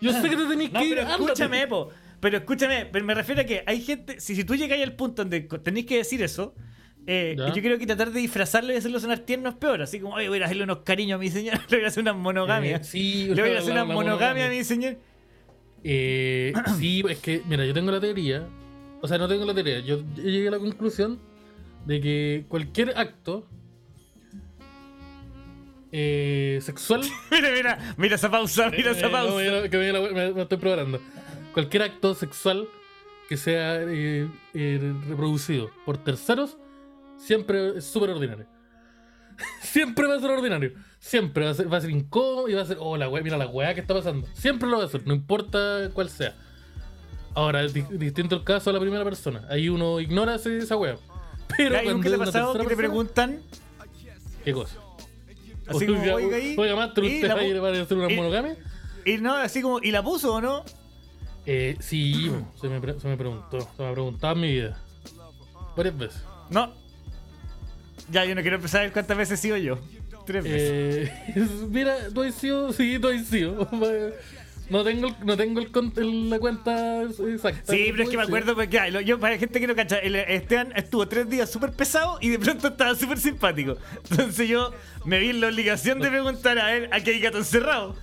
Yo 0.00 0.12
sé 0.12 0.28
que 0.30 0.36
te 0.36 0.46
tenés 0.46 0.72
No, 0.72 0.80
que 0.80 0.86
ir. 0.86 0.94
pero 0.96 1.08
escúchame, 1.10 1.66
po. 1.66 1.90
Pero 2.20 2.38
escúchame, 2.38 2.86
pero 2.86 3.04
me 3.04 3.14
refiero 3.14 3.40
a 3.40 3.44
que 3.44 3.62
hay 3.66 3.80
gente, 3.82 4.20
si, 4.20 4.34
si 4.36 4.44
tú 4.44 4.54
llegáis 4.54 4.82
al 4.82 4.92
punto 4.94 5.22
donde 5.22 5.40
tenéis 5.40 5.86
que 5.86 5.96
decir 5.98 6.22
eso, 6.22 6.54
eh, 7.06 7.34
yo 7.36 7.60
creo 7.62 7.78
que 7.78 7.86
tratar 7.86 8.12
de 8.12 8.20
disfrazarlo 8.20 8.72
y 8.72 8.76
hacerlo 8.76 9.00
sonar 9.00 9.18
tierno 9.20 9.48
es 9.48 9.56
peor. 9.56 9.82
Así 9.82 9.98
como, 10.00 10.14
oye, 10.14 10.28
voy 10.28 10.40
a 10.40 10.44
hacerle 10.44 10.62
unos 10.64 10.78
cariños 10.78 11.16
a 11.16 11.18
mi 11.18 11.30
señora, 11.30 11.60
le 11.68 11.76
voy 11.78 11.84
a 11.84 11.88
hacer 11.88 12.00
una 12.02 12.12
monogamia. 12.12 12.76
Eh, 12.76 12.84
sí, 12.84 13.26
le 13.34 13.42
voy 13.42 13.50
a 13.52 13.58
hacer 13.58 13.74
la- 13.74 13.82
una 13.84 13.92
la 13.92 13.94
monogamia 14.00 14.46
a 14.46 14.50
mi 14.50 14.62
señor. 14.64 14.96
Eh, 15.84 16.52
sí, 16.78 17.02
es 17.08 17.18
que, 17.18 17.42
mira, 17.48 17.64
yo 17.66 17.74
tengo 17.74 17.90
la 17.90 18.00
teoría. 18.00 18.46
O 19.00 19.08
sea, 19.08 19.18
no 19.18 19.26
tengo 19.28 19.44
la 19.44 19.54
teoría. 19.54 19.80
Yo, 19.80 19.98
yo 20.16 20.22
llegué 20.22 20.48
a 20.48 20.52
la 20.52 20.58
conclusión 20.58 21.18
de 21.86 22.00
que 22.00 22.44
cualquier 22.48 22.96
acto 22.96 23.46
eh, 25.90 26.58
sexual. 26.62 27.02
Mira, 27.30 27.50
mira, 27.52 27.94
mira 27.98 28.14
esa 28.16 28.30
pausa, 28.30 28.70
mira 28.70 28.90
Eh, 28.92 28.94
esa 28.96 29.06
no, 29.08 29.12
pausa. 29.12 29.68
que 29.68 29.76
me, 29.78 29.92
me- 29.92 30.32
me 30.32 30.42
estoy 30.42 30.58
preparando. 30.58 31.00
Cualquier 31.52 31.82
acto 31.82 32.14
sexual 32.14 32.66
que 33.28 33.36
sea 33.36 33.82
eh, 33.82 34.28
eh, 34.54 34.94
reproducido 35.08 35.70
por 35.84 35.98
terceros 35.98 36.56
siempre 37.18 37.76
es 37.78 37.84
súper 37.84 38.10
ordinario. 38.10 38.46
siempre 39.60 40.06
va 40.06 40.14
a 40.16 40.20
ser 40.20 40.30
ordinario. 40.30 40.72
Siempre 41.04 41.44
va 41.44 41.50
a 41.50 41.54
ser, 41.54 41.70
va 41.72 41.78
a 41.78 41.80
ser 41.80 41.90
incómodo 41.90 42.48
y 42.48 42.54
va 42.54 42.62
a 42.62 42.64
ser, 42.64 42.76
oh, 42.78 42.96
la 42.96 43.08
wea, 43.08 43.22
mira 43.24 43.36
la 43.36 43.48
weá 43.48 43.74
que 43.74 43.80
está 43.80 43.92
pasando. 43.92 44.24
Siempre 44.34 44.68
lo 44.68 44.76
va 44.76 44.84
a 44.84 44.86
hacer, 44.86 45.04
no 45.04 45.12
importa 45.14 45.90
cuál 45.92 46.08
sea. 46.08 46.36
Ahora, 47.34 47.64
es 47.64 47.74
di- 47.74 47.82
distinto 47.90 48.36
el 48.36 48.44
caso 48.44 48.70
a 48.70 48.72
la 48.72 48.78
primera 48.78 49.02
persona. 49.02 49.44
Ahí 49.50 49.68
uno 49.68 49.98
ignora 49.98 50.36
esa 50.36 50.76
wea. 50.76 50.96
Pero 51.56 51.76
¿Hay 51.76 51.84
cuando 51.86 51.92
nunca 51.94 52.08
te 52.08 52.14
ha 52.14 52.18
pasado 52.18 52.52
que 52.52 52.58
te 52.60 52.64
persona, 52.66 52.76
preguntan? 52.78 53.42
¿Qué 54.44 54.52
cosa? 54.52 54.76
Así 55.66 55.86
como, 55.86 56.00
Oiga, 56.00 56.14
oiga 56.14 56.36
ahí. 56.36 56.54
oiga, 56.56 56.74
y 56.74 57.14
¿usted 57.16 57.60
va 57.62 57.68
a 57.68 57.82
hacer 57.82 57.96
una 57.98 58.08
monogamia? 58.08 58.56
Y 59.04 59.16
no, 59.18 59.34
así 59.34 59.60
como, 59.60 59.80
¿y 59.82 59.90
la 59.90 60.02
puso 60.04 60.34
o 60.34 60.40
no? 60.40 60.64
Eh, 61.46 61.76
sí, 61.80 62.30
se 62.60 62.68
me, 62.68 62.80
pre- 62.80 63.00
se 63.00 63.08
me 63.08 63.16
preguntó. 63.16 63.58
Se 63.76 63.82
me 63.82 63.88
ha 63.88 63.92
preguntado 63.92 64.34
en 64.34 64.40
mi 64.40 64.52
vida. 64.52 64.80
Varias 65.76 65.98
veces. 65.98 66.22
No. 66.50 66.72
Ya, 68.10 68.24
yo 68.24 68.34
no 68.36 68.42
quiero 68.42 68.56
empezar 68.56 68.80
a 68.80 68.84
ver 68.84 68.92
cuántas 68.92 69.16
veces 69.16 69.38
he 69.40 69.42
sido 69.42 69.56
yo. 69.56 69.78
Tres 70.26 70.44
veces. 70.44 71.10
Eh, 71.36 71.48
mira, 71.70 71.96
sido, 72.32 72.72
sí, 72.72 72.98
has 73.20 73.26
sido. 73.26 73.68
No 74.70 74.84
tengo, 74.84 75.08
el- 75.08 75.26
no 75.26 75.36
tengo 75.36 75.60
el, 75.60 75.70
el- 75.96 76.30
la 76.30 76.38
cuenta 76.38 77.02
exacta. 77.02 77.72
Sí, 77.72 77.88
pero 77.90 78.04
es 78.04 78.08
que 78.08 78.16
me 78.16 78.22
acuerdo 78.22 78.54
porque 78.54 78.90
lo- 78.90 79.00
yo 79.00 79.18
para 79.20 79.34
la 79.34 79.38
gente 79.40 79.60
que 79.60 79.66
no 79.66 79.74
cacha, 79.74 79.98
el 79.98 80.14
Esteban 80.16 80.72
estuvo 80.76 81.06
tres 81.06 81.28
días 81.28 81.50
súper 81.50 81.72
pesado 81.72 82.16
y 82.20 82.30
de 82.30 82.38
pronto 82.38 82.68
estaba 82.68 82.94
súper 82.94 83.18
simpático. 83.18 83.76
Entonces 84.10 84.48
yo 84.48 84.72
me 85.04 85.18
vi 85.18 85.30
en 85.30 85.40
la 85.40 85.48
obligación 85.48 86.00
de 86.00 86.08
preguntar 86.08 86.58
a 86.58 86.74
él 86.76 86.88
a 86.92 87.00
qué 87.00 87.10
hay 87.10 87.20
gato 87.20 87.38
encerrado. 87.38 87.96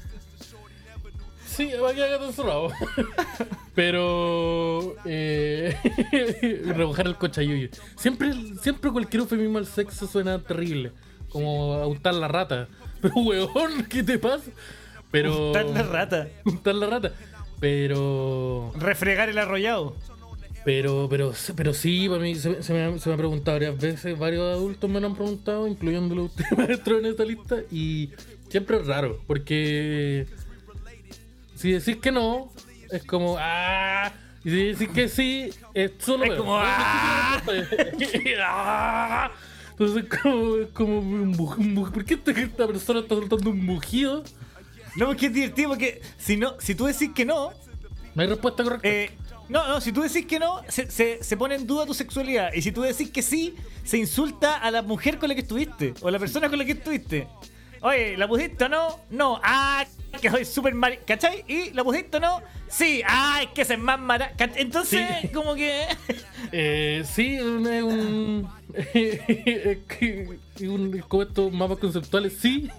Sí, 1.47 1.71
a 1.73 1.93
quedar 1.93 2.09
gato 2.11 2.27
encerrado. 2.27 2.71
Pero. 3.75 4.95
Eh, 5.05 5.75
rebajar 6.75 7.07
el 7.07 7.15
cochayuyo. 7.15 7.69
Siempre, 7.97 8.33
siempre 8.61 8.91
cualquier 8.91 9.21
eufemismo 9.21 9.57
al 9.57 9.65
sexo 9.65 10.05
suena 10.07 10.39
terrible. 10.39 10.91
Como 11.29 11.73
autar 11.75 12.13
la 12.15 12.27
rata. 12.27 12.67
Pero, 13.01 13.15
weón, 13.15 13.85
¿qué 13.85 14.03
te 14.03 14.19
pasa? 14.19 14.51
Pero. 15.11 15.55
En 15.57 15.73
la 15.73 15.83
rata. 15.83 16.27
Untar 16.45 16.75
la 16.75 16.87
rata. 16.87 17.11
Pero. 17.59 18.71
Refregar 18.77 19.29
el 19.29 19.37
arrollado. 19.37 19.95
Pero, 20.65 21.07
pero, 21.09 21.33
pero 21.55 21.73
sí, 21.73 22.09
para 22.09 22.21
mí 22.21 22.35
se, 22.35 22.61
se 22.61 22.73
me, 22.73 22.83
ha- 22.83 22.99
se 22.99 23.07
me 23.09 23.15
ha 23.15 23.17
preguntado 23.17 23.55
varias 23.55 23.79
veces, 23.79 24.19
varios 24.19 24.43
adultos 24.53 24.89
me 24.89 24.99
lo 24.99 25.07
han 25.07 25.15
preguntado, 25.15 25.65
incluyéndolo 25.67 26.25
usted, 26.25 26.43
maestro, 26.57 26.99
en 26.99 27.05
esta 27.05 27.23
lista, 27.23 27.55
y 27.71 28.11
siempre 28.49 28.77
es 28.77 28.85
raro, 28.85 29.19
porque 29.25 30.27
si 31.55 31.71
decís 31.71 31.95
que 31.97 32.11
no, 32.11 32.51
es 32.91 33.03
como, 33.05 33.37
ah, 33.39 34.11
y 34.43 34.49
si 34.49 34.63
decís 34.73 34.89
que 34.89 35.07
sí, 35.07 35.49
es 35.73 35.91
solo 35.99 36.25
Es 36.25 36.37
como, 36.37 36.59
"Ah". 36.61 37.41
Entonces, 39.79 40.03
es 40.03 40.19
como, 40.19 40.57
como 40.73 40.99
un 40.99 41.39
un 41.57 41.91
¿por 41.91 42.03
qué 42.03 42.15
esta, 42.15 42.31
esta 42.31 42.67
persona 42.67 42.99
está 42.99 43.15
soltando 43.15 43.49
un 43.49 43.65
mugido? 43.65 44.23
No, 44.97 45.05
porque 45.07 45.27
es 45.27 45.33
divertido 45.33 45.69
porque 45.69 46.01
si 46.17 46.35
no, 46.35 46.55
si 46.59 46.75
tú 46.75 46.85
decís 46.85 47.11
que 47.15 47.23
no, 47.23 47.53
No 48.13 48.21
hay 48.21 48.27
respuesta 48.27 48.63
correcta. 48.63 48.87
eh, 48.87 49.11
no, 49.47 49.67
no, 49.67 49.79
si 49.81 49.91
tú 49.91 50.01
decís 50.01 50.25
que 50.25 50.37
no, 50.37 50.61
se, 50.67 50.91
se, 50.91 51.23
se 51.23 51.37
pone 51.37 51.55
en 51.55 51.65
duda 51.65 51.85
tu 51.85 51.93
sexualidad. 51.93 52.51
Y 52.53 52.61
si 52.61 52.71
tú 52.71 52.81
decís 52.81 53.09
que 53.09 53.21
sí, 53.21 53.55
se 53.83 53.97
insulta 53.97 54.57
a 54.57 54.69
la 54.69 54.81
mujer 54.81 55.17
con 55.17 55.29
la 55.29 55.35
que 55.35 55.41
estuviste. 55.41 55.93
O 56.01 56.07
a 56.07 56.11
la 56.11 56.19
persona 56.19 56.49
con 56.49 56.59
la 56.59 56.65
que 56.65 56.73
estuviste. 56.73 57.27
Oye, 57.81 58.17
¿la 58.17 58.27
pusiste 58.27 58.65
o 58.65 58.69
no? 58.69 58.99
No. 59.09 59.39
Ah, 59.43 59.85
que 60.21 60.29
soy 60.29 60.43
súper 60.45 60.73
mal. 60.73 60.99
¿Cachai? 61.05 61.45
¿Y 61.47 61.71
la 61.71 61.83
pusiste 61.83 62.17
o 62.17 62.19
no? 62.19 62.41
Sí. 62.67 63.01
Ah, 63.07 63.39
es 63.43 63.49
que 63.49 63.61
es 63.61 63.79
más 63.79 63.99
mara. 63.99 64.33
¿cach- 64.37 64.53
Entonces, 64.55 65.07
Sí. 65.21 65.27
como 65.33 65.55
que. 65.55 65.85
Eh, 66.51 67.03
sí, 67.05 67.39
un. 67.39 67.67
es 67.67 67.83
un, 70.67 70.99
como 71.07 71.23
estos 71.23 71.51
mapas 71.53 71.77
conceptuales, 71.77 72.33
sí. 72.39 72.69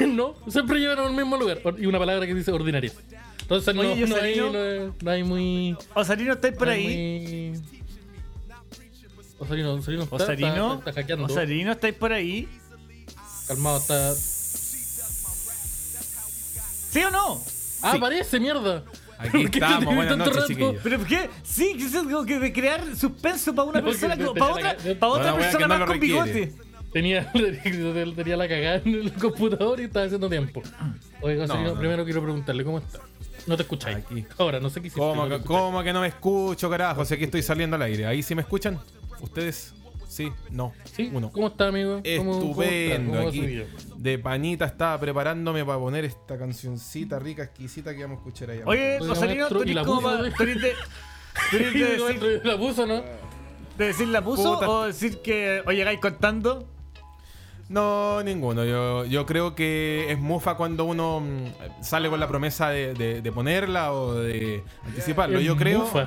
no, 0.00 0.34
siempre 0.48 0.78
llevan 0.80 0.98
al 1.00 1.12
mismo 1.12 1.36
lugar. 1.36 1.60
Y 1.78 1.86
una 1.86 1.98
palabra 1.98 2.26
que 2.26 2.34
dice 2.34 2.50
ordinaria. 2.52 2.92
Entonces, 3.42 3.74
no, 3.74 3.82
hay, 3.82 4.00
no, 4.06 4.16
hay- 4.16 4.92
no 5.02 5.10
hay 5.10 5.22
muy. 5.24 5.76
Osarino, 5.94 6.32
¿estáis 6.34 6.54
por 6.56 6.68
no 6.68 6.72
ahí? 6.72 7.52
muy- 7.52 7.62
Osarino, 9.38 9.74
Osarino 9.74 10.02
está, 10.04 10.16
Osarino. 10.16 10.74
está, 10.74 10.90
está 10.90 11.00
hackeando. 11.02 11.24
Osarino, 11.26 11.72
¿estáis 11.72 11.94
por 11.94 12.12
ahí? 12.12 12.48
Calmado, 13.46 13.78
está. 13.78 14.14
¿Sí 16.90 17.02
o 17.02 17.10
no? 17.10 17.40
¡Ah, 17.82 17.90
Sí. 17.92 17.96
aparece, 17.98 18.40
mierda! 18.40 18.84
Aquí 19.18 19.30
¿Por 19.42 19.50
qué 19.50 19.58
te 19.60 19.64
estamos, 19.66 19.94
buenas 19.94 20.08
tanto 20.16 20.30
noches, 20.30 20.46
chiquillos. 20.46 20.76
¿Pero 20.82 20.98
por 20.98 21.06
qué? 21.06 21.30
Sí, 21.42 21.76
que 21.76 21.84
es 21.84 21.92
como 21.92 22.24
que 22.24 22.38
de 22.38 22.52
crear 22.52 22.96
suspenso 22.96 23.54
para 23.54 23.68
una 23.68 23.80
No, 23.80 23.86
persona, 23.86 24.16
que 24.16 24.24
para 24.26 24.52
otra, 24.52 24.76
para 24.98 25.12
otra 25.12 25.36
persona 25.36 25.68
no 25.68 25.78
más 25.78 25.88
con 25.88 26.00
bigote. 26.00 26.52
Tenía, 26.92 27.30
tenía 28.16 28.36
la 28.36 28.48
cagada 28.48 28.76
en 28.84 28.94
el 28.94 29.12
computador 29.14 29.80
y 29.80 29.84
estaba 29.84 30.06
haciendo 30.06 30.28
tiempo. 30.28 30.62
Oiga, 31.20 31.46
No, 31.46 31.74
primero 31.78 32.04
quiero 32.04 32.22
preguntarle 32.22 32.64
cómo 32.64 32.78
está. 32.78 33.00
No 33.46 33.56
te 33.56 33.62
escucháis. 33.62 33.96
Aquí. 33.98 34.24
Ahora, 34.38 34.58
no 34.60 34.70
sé 34.70 34.80
qué 34.80 34.86
hiciste. 34.86 35.00
¿Cómo, 35.00 35.26
no 35.26 35.38
que- 35.40 35.44
cómo 35.44 35.82
que 35.82 35.92
no 35.92 36.00
me 36.00 36.06
escucho, 36.06 36.70
carajo? 36.70 37.04
Si 37.04 37.14
aquí 37.14 37.24
estoy 37.24 37.42
saliendo 37.42 37.76
al 37.76 37.82
aire. 37.82 38.06
¿Ahí 38.06 38.22
sí 38.22 38.34
me 38.34 38.42
escuchan? 38.42 38.78
¿Ustedes? 39.20 39.74
Sí, 40.08 40.30
no. 40.50 40.72
¿Sí? 40.84 41.10
Uno. 41.12 41.30
¿Cómo 41.32 41.48
está, 41.48 41.68
amigo? 41.68 42.00
¿Cómo- 42.18 42.32
cómo 42.40 42.62
está? 42.62 42.64
Estupendo. 42.64 43.10
¿Cómo 43.12 43.24
va 43.26 43.32
su 43.32 43.38
aquí 43.40 43.62
de 43.96 44.18
panita 44.18 44.64
estaba 44.66 44.98
preparándome 45.00 45.64
para 45.64 45.78
poner 45.78 46.04
esta 46.04 46.38
cancioncita 46.38 47.18
rica, 47.18 47.44
exquisita 47.44 47.94
que 47.94 48.02
vamos 48.02 48.16
a 48.16 48.20
escuchar 48.20 48.50
allá. 48.50 48.62
Oye, 48.66 48.98
maestro, 49.00 49.58
¿tú 49.62 49.64
¿y 49.64 49.72
la 49.74 49.80
eres 49.80 49.86
como 49.92 50.08
tú 50.36 50.42
eres 50.42 50.60
de- 50.62 50.74
tú 51.50 51.56
eres 51.56 51.72
de 51.72 51.80
decir- 51.98 52.40
La 52.44 52.56
puso, 52.58 52.86
¿no? 52.86 53.02
de 53.78 53.86
decir 53.86 54.06
la 54.08 54.22
puso 54.22 54.54
Puta. 54.54 54.68
o 54.68 54.84
decir 54.86 55.20
que 55.22 55.62
o 55.66 55.72
llegáis 55.72 55.98
contando? 56.00 56.68
No, 57.68 58.22
ninguno. 58.22 58.64
Yo, 58.64 59.06
yo 59.06 59.24
creo 59.24 59.54
que 59.54 60.06
es 60.12 60.18
mufa 60.18 60.54
cuando 60.56 60.84
uno 60.84 61.20
mm, 61.20 61.82
sale 61.82 62.10
con 62.10 62.20
la 62.20 62.28
promesa 62.28 62.68
de, 62.68 62.92
de- 62.92 63.22
de 63.22 63.32
ponerla 63.32 63.92
o 63.94 64.14
de 64.14 64.62
anticiparlo. 64.84 65.40
Yo 65.40 65.56
creo. 65.56 65.80
mufa. 65.80 66.06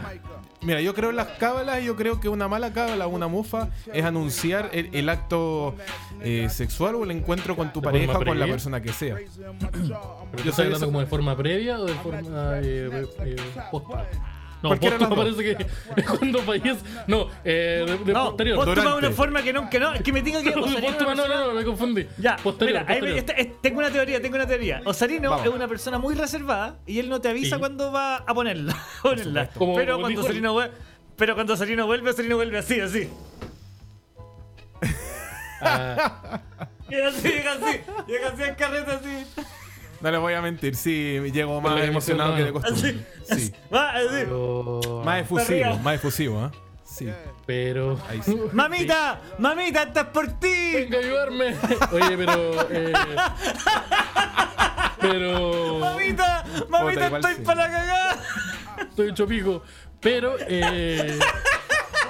Mira, 0.62 0.82
yo 0.82 0.93
creo 0.96 1.12
en 1.12 1.15
las 1.15 1.28
cábalas 1.38 1.82
y 1.82 1.86
yo 1.86 1.96
creo 1.96 2.20
que 2.20 2.30
una 2.30 2.48
mala 2.48 2.74
cábala, 2.74 3.08
una 3.08 3.28
mufa, 3.28 3.70
es 3.93 4.04
anunciar 4.04 4.72
el, 4.74 4.89
el 4.91 5.08
acto 5.10 5.76
eh, 6.22 6.48
sexual 6.50 6.96
o 6.96 7.04
el 7.04 7.12
encuentro 7.12 7.56
con 7.56 7.72
tu 7.72 7.82
pareja 7.82 8.17
o 8.17 8.26
con 8.26 8.39
la 8.39 8.48
persona 8.48 8.82
que 8.82 8.91
sea. 8.91 9.17
¿Pero 9.32 10.43
Yo 10.43 10.50
estás 10.50 10.60
hablando 10.65 10.88
como 10.88 11.00
de 11.00 11.06
forma 11.06 11.38
previa 11.38 11.80
o 11.80 11.86
de 11.86 11.93
forma 11.96 12.60
eh, 12.62 13.08
eh, 13.20 13.36
posta? 13.72 14.08
No, 14.63 14.70
dos. 14.76 15.15
parece 15.15 15.43
que 15.43 15.65
es 15.98 16.06
cuando 16.17 16.39
fallece. 16.41 16.80
No, 17.06 17.28
eh, 17.43 17.84
de, 17.88 17.98
de 18.06 18.13
No, 18.13 18.26
posterior. 18.30 18.56
póstuma 18.65 18.91
de 18.91 18.98
una 18.98 19.12
forma 19.12 19.41
que 19.43 19.54
no, 19.54 19.70
que 19.70 19.80
no, 19.80 19.93
que 19.93 20.12
me 20.12 20.22
diga 20.22 20.41
que 20.41 20.50
Osarino 20.50 20.82
Póstuma, 20.82 21.13
una 21.13 21.28
no, 21.28 21.28
no, 21.28 21.48
no, 21.48 21.54
me 21.54 21.63
confundí. 21.63 22.08
Ya, 22.17 22.38
posterior. 22.38 22.82
mira, 22.82 22.91
ahí 22.93 23.02
me- 23.02 23.08
posterior. 23.13 23.17
esta- 23.20 23.34
es- 23.34 23.62
tengo 23.62 23.80
una 23.80 23.91
teoría, 23.91 24.22
tengo 24.22 24.36
una 24.36 24.48
teoría. 24.48 24.82
Osarino 24.86 25.30
Vamos. 25.30 25.46
es 25.46 25.54
una 25.54 25.67
persona 25.67 26.00
muy 26.00 26.15
reservada 26.15 26.78
y 26.88 27.00
él 27.00 27.08
no 27.10 27.22
te 27.22 27.30
avisa 27.30 27.56
Sí. 27.58 27.60
cuando 27.60 27.91
va 27.91 28.17
a 28.17 28.34
ponerla. 28.34 28.76
Como- 29.54 29.76
pero, 29.76 29.93
como 29.93 30.02
cuando. 30.06 30.22
Osarino 30.22 30.54
vuelve, 30.54 30.74
pero 31.15 31.36
cuando 31.36 31.54
Osarino 31.54 31.86
vuelve, 31.86 32.10
Osarino 32.10 32.36
vuelve 32.36 32.58
así, 32.58 32.80
así. 32.80 33.10
Ah, 35.62 36.41
Llega 36.89 37.10
así, 37.10 37.28
llega 37.28 37.52
así, 37.54 37.80
llega 38.08 38.28
así 38.30 38.43
en 38.43 38.56
carreta 38.56 38.93
así. 38.93 39.26
No 40.01 40.12
les 40.12 40.19
voy 40.19 40.33
a 40.33 40.41
mentir, 40.41 40.75
sí, 40.75 41.19
llego 41.33 41.60
más 41.62 41.81
emocionado 41.83 42.36
que 42.36 42.43
de 42.43 42.51
costumbre. 42.53 43.05
Así, 43.29 43.45
Sí. 43.45 43.53
pero. 43.69 45.01
Más 45.03 45.21
efusivo, 45.21 45.77
más 45.79 45.95
efusivo, 45.95 46.39
¿ah? 46.41 46.51
Sí. 46.83 47.10
Pero. 47.45 47.99
Ahí 48.10 48.21
sí. 48.23 48.38
Mamita, 48.53 49.19
mamita, 49.39 49.83
estás 49.83 50.05
por 50.07 50.27
ti. 50.39 50.71
Venga 50.73 50.97
a 50.97 51.01
ayudarme. 51.01 51.55
Oye, 51.91 52.17
pero. 52.17 52.67
Eh, 52.71 52.93
pero. 54.99 55.79
Mamita, 55.79 56.43
mamita, 56.69 57.07
estoy 57.07 57.36
sí. 57.36 57.41
para 57.43 57.67
la 57.67 57.71
cagada. 57.71 58.23
Estoy 58.89 59.10
hecho 59.10 59.27
pico. 59.27 59.62
Pero. 60.01 60.36
Eh, 60.39 61.19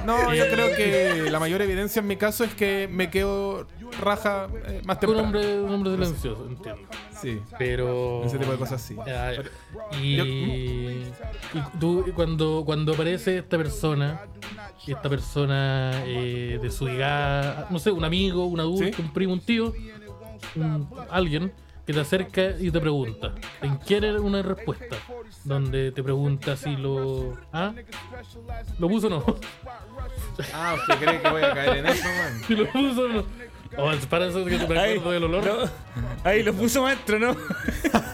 No, 0.05 0.33
yo 0.33 0.47
creo 0.49 0.73
que 0.75 1.29
la 1.29 1.39
mayor 1.39 1.61
evidencia 1.61 1.99
en 1.99 2.07
mi 2.07 2.15
caso 2.15 2.43
es 2.45 2.53
que 2.53 2.87
me 2.89 3.09
quedo 3.09 3.67
raja 3.99 4.47
eh, 4.67 4.81
más 4.85 4.95
un 4.97 4.99
temprano. 5.01 5.23
hombre, 5.23 5.59
un 5.59 5.73
hombre 5.73 5.91
silencioso, 5.93 6.45
entiendo. 6.47 6.87
Sí, 7.21 7.41
Pero. 7.57 8.23
ese 8.25 8.37
tipo 8.37 8.51
de 8.51 8.57
cosas 8.57 8.81
sí. 8.81 8.95
Ya. 9.05 9.33
Y, 10.01 10.19
y 10.21 11.11
tú, 11.79 12.05
cuando, 12.15 12.63
cuando 12.65 12.93
aparece 12.93 13.39
esta 13.39 13.57
persona, 13.57 14.21
esta 14.87 15.09
persona 15.09 16.03
eh, 16.05 16.59
de 16.61 16.71
su 16.71 16.87
edad, 16.87 17.69
no 17.69 17.79
sé, 17.79 17.91
un 17.91 18.03
amigo, 18.03 18.45
un 18.45 18.59
adulto, 18.59 18.95
¿Sí? 18.97 19.01
un 19.01 19.11
primo, 19.13 19.33
un 19.33 19.39
tío, 19.41 19.73
un- 20.55 20.87
alguien 21.09 21.51
que 21.85 21.93
te 21.93 21.99
acerca 22.01 22.51
y 22.59 22.69
te 22.69 22.79
pregunta, 22.81 23.33
te 23.61 23.69
quiere 23.85 24.19
una 24.19 24.41
respuesta, 24.41 24.97
donde 25.45 25.91
te 25.93 26.03
pregunta 26.03 26.57
si 26.57 26.75
lo. 26.75 27.35
¿Ah? 27.53 27.73
¿Lo 28.77 28.89
puso 28.89 29.07
o 29.07 29.09
no? 29.09 29.23
Ah, 30.53 30.75
¿usted 30.77 30.95
cree 30.99 31.21
que 31.21 31.29
voy 31.29 31.43
a 31.43 31.53
caer 31.53 31.77
en 31.77 31.85
eso, 31.87 32.03
man? 32.07 32.41
Si 32.47 32.55
lo 32.55 32.69
puso 32.71 33.01
o 33.03 33.07
no. 33.07 33.23
Oh, 33.77 33.91
para 34.09 34.27
eso 34.27 34.45
que 34.45 34.57
te 34.57 34.67
me 34.67 34.79
Ahí, 34.79 34.91
acuerdo 34.97 35.11
del 35.11 35.23
olor. 35.25 35.45
no. 35.45 35.69
Ahí 36.23 36.43
lo 36.43 36.53
puso 36.53 36.81
maestro, 36.83 37.19
¿no? 37.19 37.31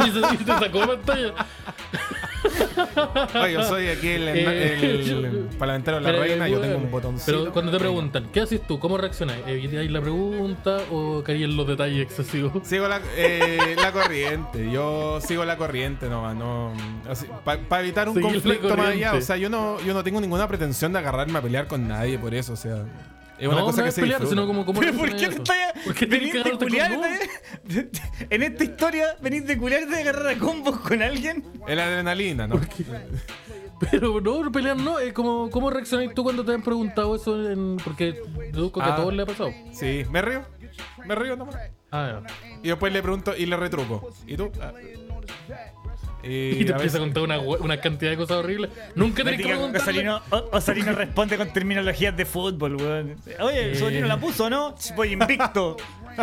Y, 0.05 0.11
se, 0.11 0.19
y 0.33 0.37
te 0.37 0.51
sacó 0.51 0.79
pantalla. 0.87 1.33
Oye, 3.41 3.53
yo 3.53 3.63
soy 3.63 3.87
aquí 3.87 4.09
el, 4.09 4.27
el, 4.27 4.39
el 5.25 5.47
parlamentario 5.59 5.99
de 5.99 6.05
la 6.05 6.09
Pero, 6.11 6.23
reina, 6.23 6.47
yo 6.49 6.59
tengo 6.59 6.77
un 6.77 6.91
botoncito. 6.91 7.25
Pero 7.39 7.53
cuando 7.53 7.71
te 7.71 7.79
preguntan, 7.79 8.29
¿qué 8.33 8.41
haces 8.41 8.65
tú? 8.67 8.79
¿Cómo 8.79 8.97
reaccionas? 8.97 9.37
¿Evitáis 9.47 9.89
la 9.91 10.01
pregunta 10.01 10.79
o 10.91 11.23
caí 11.23 11.43
en 11.43 11.55
los 11.55 11.67
detalles 11.67 12.01
excesivos? 12.03 12.51
Sigo 12.67 12.87
la, 12.87 12.99
eh, 13.15 13.75
la 13.81 13.91
corriente, 13.91 14.69
yo 14.71 15.19
sigo 15.21 15.45
la 15.45 15.57
corriente 15.57 16.09
nomás, 16.09 16.35
no. 16.35 16.73
Para 17.45 17.81
evitar 17.81 18.09
un 18.09 18.15
Seguir 18.15 18.31
conflicto 18.31 18.75
más 18.75 18.87
allá, 18.89 19.13
o 19.13 19.21
sea, 19.21 19.37
yo 19.37 19.49
no, 19.49 19.79
yo 19.81 19.93
no 19.93 20.03
tengo 20.03 20.19
ninguna 20.19 20.47
pretensión 20.47 20.91
de 20.93 20.99
agarrarme 20.99 21.39
a 21.39 21.41
pelear 21.41 21.67
con 21.67 21.87
nadie 21.87 22.19
por 22.19 22.33
eso, 22.33 22.53
o 22.53 22.57
sea. 22.57 22.83
Es 23.39 23.47
una 23.47 23.57
no, 23.57 23.65
cosa 23.65 23.77
no 23.77 23.83
que 23.83 23.89
es 23.89 23.95
se 23.95 24.01
pelear, 24.01 24.21
disfruta. 24.21 24.41
sino 24.41 24.47
como 24.47 24.65
cómo 24.65 24.79
¿Pero 24.79 24.93
por 24.97 25.09
qué 25.15 25.27
te 25.27 25.41
qué 25.95 26.05
tenés 26.07 26.33
venís 26.33 26.43
de 26.45 26.51
culiarte? 26.57 27.29
En 28.29 28.43
esta 28.43 28.63
historia, 28.63 29.15
venís 29.21 29.45
de 29.47 29.57
culiarte 29.57 29.87
de 29.95 30.01
agarrar 30.01 30.27
a 30.27 30.37
combos 30.37 30.79
con 30.79 31.01
alguien. 31.01 31.43
Es 31.67 31.75
la 31.75 31.85
adrenalina, 31.85 32.47
¿no? 32.47 32.59
Pero 33.91 34.21
no, 34.21 34.51
pelear 34.51 34.77
no, 34.77 34.99
es 34.99 35.11
como 35.13 35.49
cómo 35.49 35.69
reaccionáis 35.69 36.13
tú 36.13 36.23
cuando 36.23 36.45
te 36.45 36.53
han 36.53 36.61
preguntado 36.61 37.15
eso 37.15 37.49
en- 37.51 37.77
porque 37.83 38.13
deduzco 38.53 38.79
que 38.79 38.85
a 38.89 38.93
Ah. 38.93 38.95
todos 38.95 39.13
le 39.13 39.23
ha 39.23 39.25
pasado. 39.25 39.51
Sí, 39.73 40.03
me 40.09 40.21
río. 40.21 40.43
Me 41.05 41.15
río 41.15 41.35
nomás. 41.35 41.55
Ah, 41.91 42.21
Y 42.63 42.69
después 42.69 42.93
le 42.93 43.01
pregunto 43.01 43.35
y 43.35 43.45
le 43.45 43.57
retruco. 43.57 44.09
¿Y 44.25 44.37
tú? 44.37 44.51
Ah. 44.61 44.71
Ya. 46.23 46.29
Y 46.29 46.65
te 46.65 46.71
empieza 46.71 46.97
a 46.97 46.99
contar 47.01 47.23
una, 47.23 47.39
una 47.39 47.79
cantidad 47.81 48.11
de 48.11 48.17
cosas 48.17 48.37
horribles. 48.37 48.69
Nunca 48.95 49.23
tenés 49.23 49.37
que 49.37 49.43
Diga, 49.43 49.55
preguntarle. 49.57 49.91
Osalino, 49.91 50.21
O- 50.29 50.49
Osalino 50.57 50.91
responde 50.93 51.37
con 51.37 51.51
terminologías 51.53 52.15
de 52.15 52.25
fútbol, 52.25 52.75
weón. 52.75 53.15
Oye, 53.39 53.71
Eh. 53.71 53.75
Osalino 53.75 54.07
la 54.07 54.17
puso, 54.19 54.49
¿no? 54.49 54.75
Voy 54.95 55.13
invicto. 55.13 55.77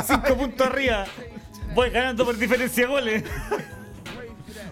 Cinco 0.05 0.37
puntos 0.37 0.67
arriba. 0.67 1.05
Voy 1.75 1.91
ganando 1.91 2.25
por 2.25 2.37
diferencia 2.37 2.85
de 2.87 2.91
goles. 2.93 3.25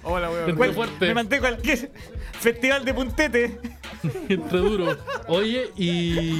Hola, 0.02 0.30
weón. 0.30 0.74
Fuerte. 0.74 1.06
Me 1.08 1.14
mantengo 1.14 1.42
cualquier 1.42 1.90
festival 2.40 2.84
de 2.84 2.94
puntete. 2.94 3.60
Entre 4.28 4.58
duro. 4.58 4.96
Oye, 5.26 5.70
y. 5.76 6.38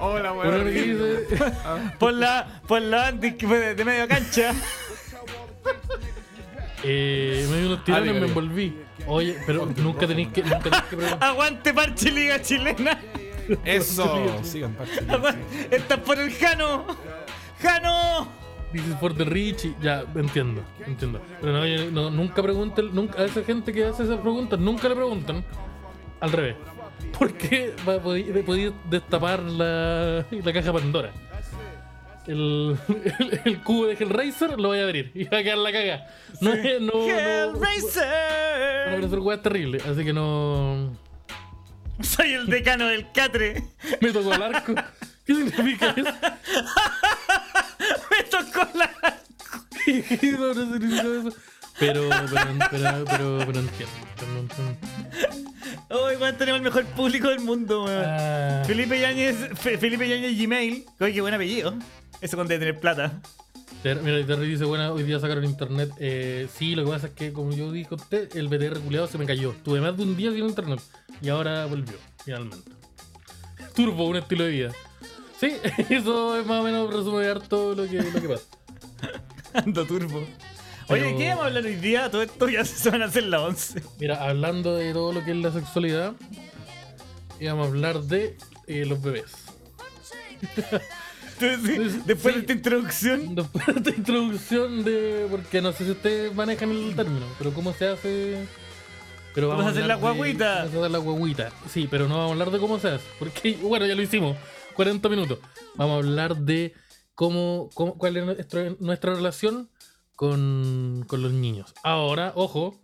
Hola, 0.00 0.32
Bueno, 0.32 0.62
weón. 0.64 1.92
Por 1.98 2.12
la, 2.14 2.60
por 2.66 2.82
la 2.82 3.06
anti 3.08 3.32
que 3.34 3.46
fue 3.46 3.58
de, 3.58 3.74
de 3.76 3.84
medio 3.84 4.06
cancha. 4.08 4.52
Eh, 6.84 7.46
me 7.50 7.58
dio 7.58 7.66
unos 7.68 7.84
tirones, 7.84 8.10
Ah, 8.16 8.20
me 8.20 8.26
envolví. 8.26 8.76
Oye, 9.06 9.36
pero 9.46 9.66
nunca 9.76 10.06
tenéis 10.06 10.28
que, 10.28 10.42
nunca 10.42 10.58
tenéis 10.60 10.82
que 10.84 10.96
preguntar. 10.96 11.28
Aguante 11.30 11.72
parche 11.74 12.10
liga 12.10 12.40
chilena. 12.42 12.98
Eso. 13.64 14.38
Sigan, 14.42 14.74
parche. 14.74 15.00
Aguante- 15.08 15.68
Estás 15.70 15.98
por 16.00 16.18
el 16.18 16.32
Jano. 16.32 16.86
¡Jano! 17.60 18.28
Dices 18.72 18.96
for 18.98 19.14
the 19.14 19.24
Richie. 19.24 19.74
Ya, 19.80 20.04
entiendo, 20.14 20.62
entiendo. 20.86 21.20
Pero 21.40 21.52
no, 21.52 21.66
yo- 21.66 21.90
no, 21.90 22.10
nunca 22.10 22.42
pregunten, 22.42 22.94
nunca, 22.94 23.20
a 23.20 23.24
esa 23.26 23.42
gente 23.44 23.72
que 23.72 23.84
hace 23.84 24.04
esas 24.04 24.18
preguntas, 24.18 24.58
nunca 24.58 24.88
le 24.88 24.94
preguntan. 24.96 25.44
Al 26.20 26.32
revés. 26.32 26.56
A 27.14 27.98
poder, 28.00 28.44
poder 28.44 28.72
destapar 28.88 29.40
la, 29.42 30.24
la 30.30 30.52
caja 30.52 30.72
Pandora. 30.72 31.12
El, 32.26 32.76
el, 33.18 33.40
el 33.44 33.62
cubo 33.62 33.86
de 33.86 33.94
Hellraiser 33.94 34.58
lo 34.60 34.68
voy 34.68 34.78
a 34.78 34.84
abrir 34.84 35.10
y 35.14 35.24
va 35.24 35.38
a 35.38 35.42
quedar 35.42 35.58
la 35.58 35.72
caga. 35.72 36.06
No, 36.40 36.52
es- 36.52 36.80
no, 36.80 36.92
no, 36.92 37.08
Hellraiser. 37.08 38.88
aparecer 38.88 39.18
weas 39.18 39.42
terribles, 39.42 39.84
así 39.86 40.04
que 40.04 40.12
no. 40.12 40.96
Soy 42.00 42.32
el 42.32 42.46
decano 42.46 42.86
del 42.86 43.10
Catre. 43.12 43.62
Me 44.00 44.10
tocó 44.12 44.32
el 44.34 44.42
arco. 44.42 44.74
¿Qué 45.26 45.34
significa 45.34 45.94
eso? 45.96 46.10
Me 48.10 48.22
tocó 48.30 48.68
la. 48.74 48.90
no, 50.38 50.54
no 50.54 50.72
significa 50.72 51.02
eso. 51.02 51.36
Pero, 51.78 52.08
pero, 52.10 52.26
pero, 52.70 53.04
pero, 53.06 53.38
pero 53.46 53.58
entiendo. 53.60 53.94
No 54.32 54.38
entiendo. 54.40 54.76
Oh, 55.88 56.08
tenemos 56.38 56.58
el 56.58 56.62
mejor 56.64 56.84
público 56.86 57.28
del 57.28 57.40
mundo, 57.40 57.84
weón. 57.84 58.04
Ah, 58.06 58.62
Felipe 58.66 58.98
Yáñez, 59.00 59.36
Fe- 59.58 59.78
Felipe 59.78 60.08
Yáñez 60.08 60.38
Gmail. 60.38 60.84
Oye, 61.00 61.12
qué 61.12 61.20
buen 61.20 61.34
apellido. 61.34 61.74
Eso 62.22 62.36
con 62.38 62.48
de 62.48 62.58
tener 62.58 62.80
plata. 62.80 63.20
Ter- 63.82 64.00
Mira, 64.00 64.24
Terry 64.24 64.46
dice, 64.48 64.64
bueno, 64.64 64.92
hoy 64.92 65.02
día 65.02 65.18
sacaron 65.18 65.44
internet. 65.44 65.90
Eh, 65.98 66.48
sí, 66.56 66.74
lo 66.74 66.84
que 66.84 66.90
pasa 66.92 67.08
es 67.08 67.12
que, 67.14 67.32
como 67.32 67.52
yo 67.52 67.70
dije 67.72 67.88
a 67.90 67.96
usted, 67.96 68.34
el 68.36 68.48
BTR 68.48 68.78
culiado 68.80 69.06
se 69.08 69.18
me 69.18 69.26
cayó. 69.26 69.54
Tuve 69.64 69.80
más 69.80 69.96
de 69.96 70.04
un 70.04 70.16
día 70.16 70.30
sin 70.30 70.46
internet. 70.46 70.80
Y 71.20 71.28
ahora 71.28 71.66
volvió, 71.66 71.94
finalmente. 72.24 72.70
Turbo, 73.74 74.06
un 74.06 74.16
estilo 74.16 74.44
de 74.44 74.50
vida. 74.50 74.72
Sí, 75.40 75.52
eso 75.90 76.38
es 76.38 76.46
más 76.46 76.60
o 76.60 76.62
menos 76.62 76.92
resume 76.94 77.26
harto 77.26 77.74
lo 77.74 77.88
que, 77.88 78.00
lo 78.02 78.20
que 78.20 78.28
pasa. 78.28 78.44
Ando 79.54 79.84
turbo. 79.84 80.18
Oye, 80.88 81.02
Pero- 81.02 81.18
¿qué 81.18 81.28
vamos 81.30 81.44
a 81.44 81.46
hablar 81.48 81.64
hoy 81.64 81.74
día? 81.76 82.10
Todo 82.10 82.22
esto 82.22 82.48
ya 82.48 82.64
se 82.64 82.88
van 82.90 83.02
a 83.02 83.06
hacer 83.06 83.24
las 83.24 83.40
11. 83.40 83.82
Mira, 83.98 84.22
hablando 84.28 84.76
de 84.76 84.92
todo 84.92 85.12
lo 85.12 85.24
que 85.24 85.32
es 85.32 85.36
la 85.38 85.50
sexualidad, 85.52 86.12
íbamos 87.40 87.66
a 87.66 87.68
hablar 87.68 88.00
de 88.02 88.36
eh, 88.68 88.84
los 88.86 89.02
bebés. 89.02 89.32
Entonces, 91.42 92.06
después 92.06 92.34
sí. 92.34 92.40
de 92.40 92.40
esta 92.40 92.52
introducción, 92.52 93.34
Después 93.34 93.66
de 93.66 93.72
esta 93.72 93.90
introducción 93.90 94.84
de. 94.84 95.26
Porque 95.30 95.60
no 95.60 95.72
sé 95.72 95.84
si 95.84 95.90
ustedes 95.90 96.34
manejan 96.34 96.70
el 96.70 96.94
término, 96.94 97.26
pero 97.38 97.52
cómo 97.52 97.72
se 97.72 97.88
hace. 97.88 98.46
Pero 99.34 99.48
Vamos 99.48 99.66
a 99.66 99.70
hacer 99.70 99.86
la 99.86 99.94
guagüita. 99.96 100.56
Vamos 100.56 100.74
a 100.74 100.78
hacer 100.78 100.90
la 100.90 100.98
guagüita. 100.98 101.52
Sí, 101.68 101.88
pero 101.90 102.08
no 102.08 102.16
vamos 102.16 102.30
a 102.30 102.32
hablar 102.32 102.50
de 102.50 102.58
cómo 102.58 102.78
se 102.78 102.88
hace. 102.88 103.04
Porque, 103.18 103.58
bueno, 103.62 103.86
ya 103.86 103.94
lo 103.94 104.02
hicimos. 104.02 104.36
40 104.74 105.08
minutos. 105.08 105.38
Vamos 105.74 105.94
a 105.94 105.98
hablar 105.98 106.36
de 106.36 106.74
cómo, 107.14 107.70
cómo 107.74 107.96
cuál 107.96 108.16
es 108.16 108.24
nuestra, 108.24 108.74
nuestra 108.78 109.14
relación 109.14 109.70
con, 110.16 111.04
con 111.06 111.22
los 111.22 111.32
niños. 111.32 111.74
Ahora, 111.82 112.32
ojo. 112.34 112.80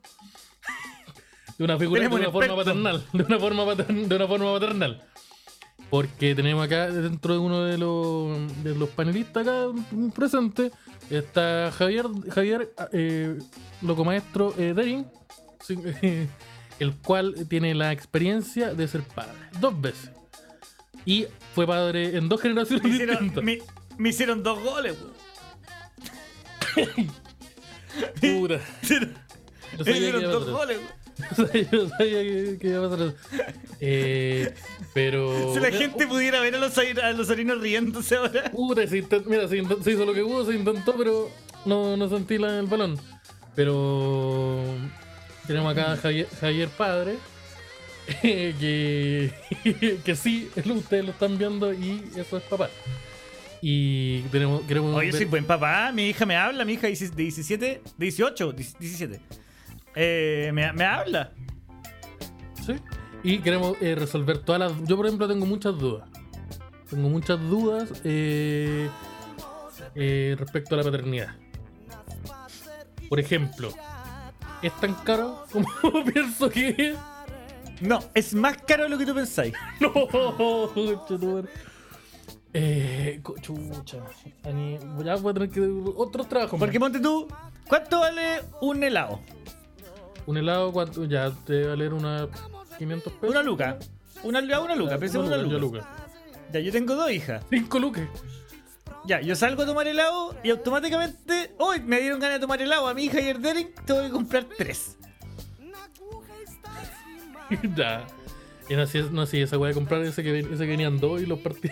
De 1.59 1.65
una 1.65 1.77
figura, 1.77 2.03
de 2.03 2.09
una 2.09 2.27
un 2.29 2.33
forma 2.33 2.57
paternal. 2.57 3.05
De 3.13 3.23
una 3.25 3.39
forma 3.39 3.67
paternal. 3.67 4.09
De 4.09 4.17
una 4.17 4.27
forma 4.27 4.53
paternal. 4.53 5.08
Porque 5.91 6.35
tenemos 6.35 6.65
acá 6.65 6.91
dentro 6.91 7.33
de 7.33 7.39
uno 7.39 7.65
de 7.65 7.79
los, 7.79 8.63
de 8.63 8.75
los 8.75 8.89
panelistas 8.91 9.47
acá 9.47 9.67
presentes 10.15 10.73
está 11.11 11.73
Javier, 11.73 12.07
Javier 12.31 12.73
eh, 12.93 13.39
Locomaestro 13.83 14.55
eh, 14.59 14.75
Derin, 14.75 15.07
sí, 15.61 15.79
el 16.79 16.95
cual 16.97 17.35
tiene 17.49 17.75
la 17.75 17.93
experiencia 17.93 18.75
de 18.75 18.89
ser 18.89 19.03
padre 19.03 19.39
dos 19.61 19.81
veces. 19.81 20.11
Y 21.05 21.27
fue 21.55 21.67
padre 21.67 22.17
en 22.17 22.29
dos 22.29 22.41
generaciones 22.43 22.85
Me 22.85 22.91
hicieron, 22.91 23.15
distintas. 23.17 23.45
me, 23.45 23.59
me 23.97 24.09
hicieron 24.11 24.43
dos 24.43 24.63
goles. 24.63 24.97
Yo 28.23 28.49
Me 29.85 29.91
hicieron 29.91 30.23
dos 30.23 30.51
goles. 30.51 30.79
Yo 31.73 31.89
sabía 31.89 32.23
que, 32.23 32.59
que 32.61 32.69
iba 32.69 32.87
a 32.87 32.91
pasar 32.91 33.07
eso. 33.09 33.17
Eh, 33.81 34.55
pero. 34.95 35.53
Si 35.55 35.61
la 35.61 35.71
gente 35.73 36.07
pudiera 36.07 36.41
ver 36.41 36.55
a 36.55 36.59
los, 36.59 36.77
a 36.79 37.13
los 37.13 37.29
riéndose 37.61 38.17
ahora. 38.17 38.51
Puta, 38.53 38.87
se 38.87 39.03
intent- 39.03 39.25
mira, 39.27 39.49
se, 39.49 39.57
hizo 39.59 40.05
lo 40.05 40.15
que 40.15 40.23
pudo, 40.23 40.47
se 40.47 40.55
intentó, 40.57 40.97
pero 40.97 41.31
no, 41.65 41.97
no 41.97 42.09
sentí 42.09 42.39
la, 42.39 42.59
el 42.61 42.67
balón. 42.67 42.99
Pero 43.55 44.63
tenemos 45.47 45.73
acá 45.73 45.93
a 45.93 45.97
Javier, 45.97 46.29
Javier 46.41 46.69
Padre, 46.69 47.17
que, 48.23 49.33
que 50.05 50.15
sí, 50.15 50.49
ustedes 50.55 51.05
lo 51.05 51.11
están 51.11 51.37
viendo 51.39 51.73
y 51.73 52.05
eso 52.17 52.37
es 52.37 52.43
papá. 52.45 52.71
Y 53.61 54.21
tenemos, 54.31 54.63
queremos 54.63 54.95
Oye, 54.95 55.07
ver- 55.09 55.17
soy 55.17 55.25
buen 55.25 55.45
papá. 55.45 55.91
Mi 55.93 56.09
hija 56.11 56.25
me 56.25 56.37
habla, 56.37 56.65
mi 56.65 56.75
hija 56.75 56.87
de 56.87 56.93
17, 57.17 57.83
18, 57.97 58.53
17. 58.53 59.21
Eh, 60.01 60.53
me, 60.55 60.73
me 60.75 60.85
habla. 60.85 61.33
Sí. 62.65 62.77
Y 63.25 63.39
queremos 63.41 63.77
eh, 63.81 63.97
resolver 63.97 64.39
todas 64.39 64.61
las. 64.61 64.89
Yo, 64.89 64.97
por 64.97 65.07
ejemplo, 65.07 65.27
tengo 65.27 65.45
muchas 65.45 65.77
dudas. 65.77 66.09
Tengo 66.89 67.09
muchas 67.09 67.41
dudas 67.41 67.91
eh, 68.05 68.89
eh, 69.97 70.37
respecto 70.39 70.77
a 70.77 70.79
la 70.79 70.85
paternidad. 70.85 71.35
Por 73.09 73.19
ejemplo, 73.19 73.71
¿es 74.63 74.73
tan 74.81 74.95
caro 74.95 75.45
como 75.53 75.69
pienso 76.13 76.49
que 76.49 76.69
es? 76.79 76.97
No, 77.81 77.99
es 78.15 78.35
más 78.35 78.57
caro 78.59 78.85
de 78.85 78.91
lo 78.91 78.99
que 78.99 79.07
tú 79.07 79.15
pensáis. 79.15 79.55
No. 79.81 81.45
Eh, 82.55 83.21
chucha. 83.43 83.99
Ya 85.05 85.17
voy 85.17 85.31
a 85.31 85.35
tener 85.35 85.51
que. 85.51 85.61
Otros 85.97 86.29
trabajos. 86.29 86.59
Porque 86.59 86.79
ponte 86.79 87.01
tú, 87.01 87.27
¿cuánto 87.67 88.01
vale 88.01 88.43
un 88.61 88.83
helado? 88.83 89.21
Un 90.29 90.37
helado, 90.37 90.73
¿cuánto? 90.73 91.07
Ya 91.07 91.31
te 91.47 91.61
va 91.63 91.67
a 91.67 91.69
valer 91.71 91.95
unas 91.95 92.29
500 92.77 93.13
pesos. 93.15 93.31
Una 93.31 93.43
luca. 93.43 93.79
Una, 94.23 94.41
una 94.41 94.75
luca, 94.77 94.93
Ya, 94.93 94.99
pensemos 94.99 95.27
en 95.33 95.47
una 95.47 95.59
luca. 95.59 95.89
Ya, 96.53 96.61
yo 96.61 96.71
tengo 96.71 96.95
dos 96.95 97.11
hijas. 97.11 97.43
5 97.49 97.79
lucas. 97.79 98.07
Ya, 99.07 99.23
yo 99.23 99.35
salgo 99.35 99.63
a 99.63 99.67
tomar 99.67 99.87
helado 99.87 100.37
y 100.45 100.51
automáticamente, 100.51 101.55
hoy 101.57 101.81
me 101.81 101.99
dieron 102.01 102.21
ganas 102.21 102.37
de 102.37 102.41
tomar 102.41 102.61
helado 102.61 102.89
a 102.89 102.93
mi 102.93 103.05
hija 103.05 103.23
y 103.23 103.29
el 103.29 103.41
Derek, 103.41 103.83
tengo 103.87 104.03
que 104.03 104.11
comprar 104.11 104.45
tres. 104.59 104.99
ya. 107.75 108.07
Y 108.69 108.75
no 108.77 108.83
así, 108.83 109.01
no 109.11 109.23
así 109.23 109.41
esa 109.41 109.57
weá 109.57 109.69
de 109.71 109.75
comprar 109.75 110.03
ese 110.03 110.23
que, 110.23 110.41
ese 110.41 110.59
que 110.59 110.67
venían 110.67 110.99
dos 111.01 111.23
y 111.23 111.27
los 111.27 111.39
partí. 111.39 111.71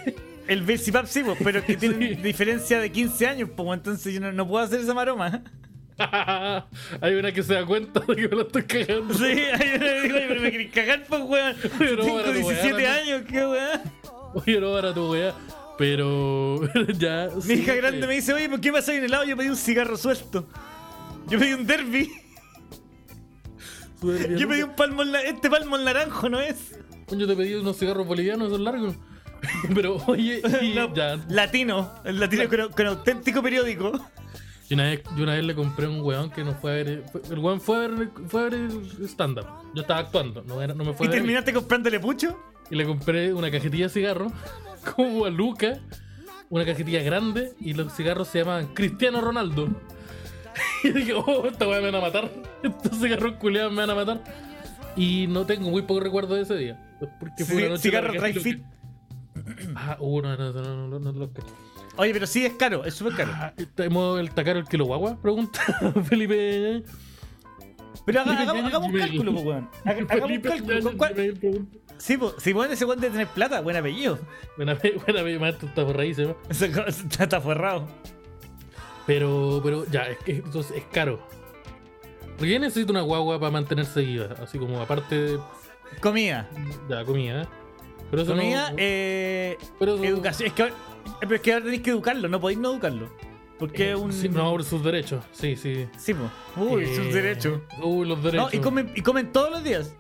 El 0.49 0.62
Belsipap 0.62 1.05
sí, 1.05 1.23
pues, 1.25 1.37
pero 1.45 1.62
que 1.62 1.77
tienen 1.77 1.99
Sí. 2.16 2.23
diferencia 2.23 2.81
de 2.81 2.90
15 2.90 3.27
años, 3.27 3.51
pues 3.55 3.69
entonces 3.75 4.14
yo 4.14 4.21
no, 4.21 4.33
no 4.33 4.49
puedo 4.49 4.64
hacer 4.64 4.81
esa 4.81 4.95
maroma. 4.95 5.42
Hay 7.00 7.14
una 7.14 7.32
que 7.32 7.42
se 7.42 7.54
da 7.54 7.64
cuenta 7.64 8.00
de 8.00 8.16
que 8.16 8.28
me 8.28 8.37
lo 8.37 8.42
estoy 8.42 8.62
cagando. 8.64 9.14
Sí, 9.14 9.24
ahí 9.24 9.78
le 9.78 10.02
digo, 10.02 10.16
"Oye, 10.16 10.26
pero 10.28 10.40
me 10.42 10.50
querés 10.52 10.72
cagar, 10.72 11.04
pues 11.09 11.22
weón. 11.22 11.56
Tengo 11.78 12.16
weá, 12.16 12.32
17 12.32 12.82
¿no? 12.82 12.88
años, 12.90 13.22
qué 13.28 13.46
weón. 13.46 13.80
Oye, 14.35 14.61
no 14.61 14.72
para 14.72 14.92
tu 14.94 15.11
weá. 15.12 15.35
Pero 15.78 16.61
ya. 16.98 17.28
Mi 17.37 17.42
sí, 17.42 17.52
hija 17.54 17.74
grande 17.74 18.04
eh, 18.04 18.06
me 18.09 18.14
dice, 18.14 18.32
oye, 18.32 18.48
¿por 18.48 18.61
qué 18.61 18.72
pasó 18.72 18.92
en 18.92 19.04
helado? 19.04 19.24
Yo 19.24 19.37
pedí 19.37 19.48
un 19.48 19.56
cigarro 19.56 19.96
suelto. 19.96 20.48
Yo 21.28 21.38
pedí 21.38 21.52
un 21.54 21.66
derby. 21.66 22.11
Yo 24.37 24.48
pedí 24.48 24.62
un 24.62 24.76
palmo, 24.76 25.02
en 25.02 25.12
la- 25.12 25.22
este 25.22 25.48
palmo 25.50 25.76
en 25.76 25.85
naranjo, 25.85 26.28
¿no 26.28 26.38
es? 26.40 26.78
Yo 27.11 27.26
te 27.26 27.35
pedí 27.35 27.54
unos 27.54 27.78
cigarros 27.78 28.06
bolivianos, 28.06 28.48
esos 28.48 28.61
largos. 28.61 28.94
Pero 29.74 29.96
oye, 30.06 30.40
y 30.62 30.74
No, 30.74 30.92
ya. 30.94 31.16
Latino, 31.28 31.92
el 32.04 32.18
latino 32.20 32.48
con, 32.48 32.68
con 32.72 32.87
auténtico 32.87 33.42
periódico. 33.42 33.92
Yo 34.68 34.74
una, 34.74 34.85
vez, 34.85 35.02
yo 35.16 35.22
una 35.22 35.35
vez 35.35 35.44
le 35.44 35.55
compré 35.55 35.87
a 35.87 35.90
un 35.90 36.00
weón 36.00 36.31
que 36.31 36.42
no 36.44 36.52
fue 36.55 36.70
a 36.72 36.74
ver. 36.74 37.05
el 37.31 37.38
weón 37.38 37.61
fue 37.61 37.76
a 37.85 37.88
ver, 37.88 38.09
fue 38.26 38.40
a 38.40 38.44
ver 38.44 38.55
el 38.55 39.05
stand-up. 39.09 39.46
Yo 39.74 39.83
estaba 39.83 40.00
actuando, 40.00 40.42
no, 40.42 40.61
era- 40.61 40.74
no 40.74 40.85
me 40.85 40.92
fue 40.92 41.07
¿Y 41.07 41.09
a 41.09 41.11
ver. 41.12 41.20
terminaste 41.20 41.52
comprándole 41.52 42.00
pucho? 42.00 42.37
Y 42.70 42.74
le 42.74 42.85
compré 42.85 43.33
una 43.33 43.50
cajetilla 43.50 43.85
de 43.87 43.90
cigarros, 43.90 44.33
como 44.96 45.24
a 45.24 45.31
Luca, 45.31 45.79
una 46.50 46.64
cajetilla 46.64 47.02
grande, 47.02 47.52
y 47.61 47.74
los 47.74 47.92
cigarros 47.94 48.29
se 48.29 48.40
llamaban 48.40 48.68
Cristiano 48.74 49.20
Ronaldo. 49.20 49.68
Y 50.83 50.90
dije, 50.90 51.12
oh, 51.14 51.46
esta 51.46 51.68
weá 51.68 51.81
me 51.81 51.90
van 51.90 51.96
a 51.96 52.00
matar. 52.00 52.31
Estos 52.62 52.98
cigarros 52.98 53.35
culeados 53.35 53.72
me 53.72 53.79
van 53.81 53.90
a 53.90 53.94
matar. 53.94 54.24
Y 54.96 55.26
no 55.26 55.44
tengo 55.44 55.68
muy 55.70 55.83
poco 55.83 56.00
recuerdo 56.00 56.35
de 56.35 56.42
ese 56.42 56.57
día. 56.57 56.96
Porque 57.20 57.44
fue 57.44 57.57
una 57.57 57.64
Sí, 57.64 57.70
noche 57.70 57.83
cigarro 57.83 58.12
dry 58.20 58.33
fit. 58.33 58.62
Ah, 59.74 59.96
uh, 60.00 60.22
no, 60.22 60.35
no, 60.37 60.52
no, 60.52 60.62
no, 60.62 60.88
no, 60.88 60.98
no, 60.98 61.12
no 61.12 61.31
cacho. 61.33 61.55
Oye, 61.96 62.12
pero 62.12 62.26
sí 62.26 62.44
es 62.44 62.52
caro, 62.54 62.85
es 62.85 62.94
súper 62.94 63.14
caro. 63.14 63.32
Ah, 63.37 63.52
¿Tenemos 63.74 64.18
el 64.20 64.30
tacar 64.30 64.56
el 64.56 64.64
kilo 64.66 64.85
guagua? 64.85 65.16
Pregunta 65.20 65.61
Felipe. 66.09 66.82
Pero 68.04 68.20
haga- 68.20 68.40
hagamos, 68.40 68.88
un 68.90 68.98
cálculo, 68.98 69.32
pues, 69.32 69.44
weón. 69.44 69.68
Haga- 69.85 70.06
Hagamos 70.09 70.30
un 70.30 70.40
cálculo. 70.40 70.82
¿Con 70.82 70.96
Ñañez 71.16 71.38
cuál-. 71.40 71.66
Sí, 71.98 72.16
pues, 72.18 72.35
si 72.38 72.52
bueno, 72.52 72.72
ese 72.74 72.85
weón 72.85 73.00
de 73.00 73.11
tener 73.11 73.26
plata, 73.28 73.61
buen 73.62 73.76
apellido. 73.76 74.18
Buena, 74.56 74.74
buena, 75.06 75.38
maestro, 75.40 75.68
está 75.68 75.85
por 75.85 75.96
raíces, 75.96 76.28
¿no? 76.28 76.37
Ese 76.48 76.70
co- 76.70 76.85
está, 76.87 77.24
está 77.24 77.40
forrado. 77.40 77.88
Pero, 79.06 79.61
pero 79.62 79.87
ya, 79.90 80.02
es 80.09 80.18
que 80.18 80.32
entonces 80.37 80.76
es 80.76 80.85
caro. 80.92 81.20
¿Por 82.38 82.46
qué 82.46 82.59
necesito 82.59 82.92
una 82.92 83.00
guagua 83.02 83.38
para 83.40 83.50
mantenerse 83.52 84.02
viva? 84.02 84.28
Así 84.42 84.59
como 84.59 84.80
aparte 84.80 85.14
de 85.14 85.38
Comida. 86.00 86.48
ya, 86.88 87.04
comida. 87.04 87.48
Pero 88.11 88.22
eso 88.22 88.32
Comida, 88.37 88.70
no, 88.70 88.76
eh, 88.78 89.56
pero 89.78 89.94
eso- 89.94 90.04
educación. 90.04 90.48
Es 90.48 90.52
que, 90.52 90.72
pero 91.21 91.35
es 91.37 91.40
que 91.40 91.53
ahora 91.53 91.64
tenéis 91.64 91.83
que 91.83 91.90
educarlo, 91.90 92.29
no 92.29 92.40
podéis 92.40 92.59
no 92.61 92.73
educarlo. 92.73 93.09
Porque 93.59 93.88
eh, 93.88 93.92
es 93.92 93.99
un. 93.99 94.12
sí, 94.12 94.29
no, 94.29 94.51
por 94.51 94.64
sus 94.64 94.83
derechos. 94.85 95.25
Sí, 95.33 95.57
sí. 95.57 95.87
Sí, 95.97 96.14
pues. 96.14 96.31
Uy, 96.57 96.85
Eh, 96.85 96.95
sus 96.97 97.12
derechos. 97.14 97.61
Uy, 97.83 98.07
los 98.07 98.19
No, 98.19 98.25
derechos. 98.25 98.55
y 98.55 98.59
comen, 98.59 98.92
y 98.95 99.01
comen 99.03 99.33
todos 99.33 99.51
los 99.51 99.64
días. 99.64 99.95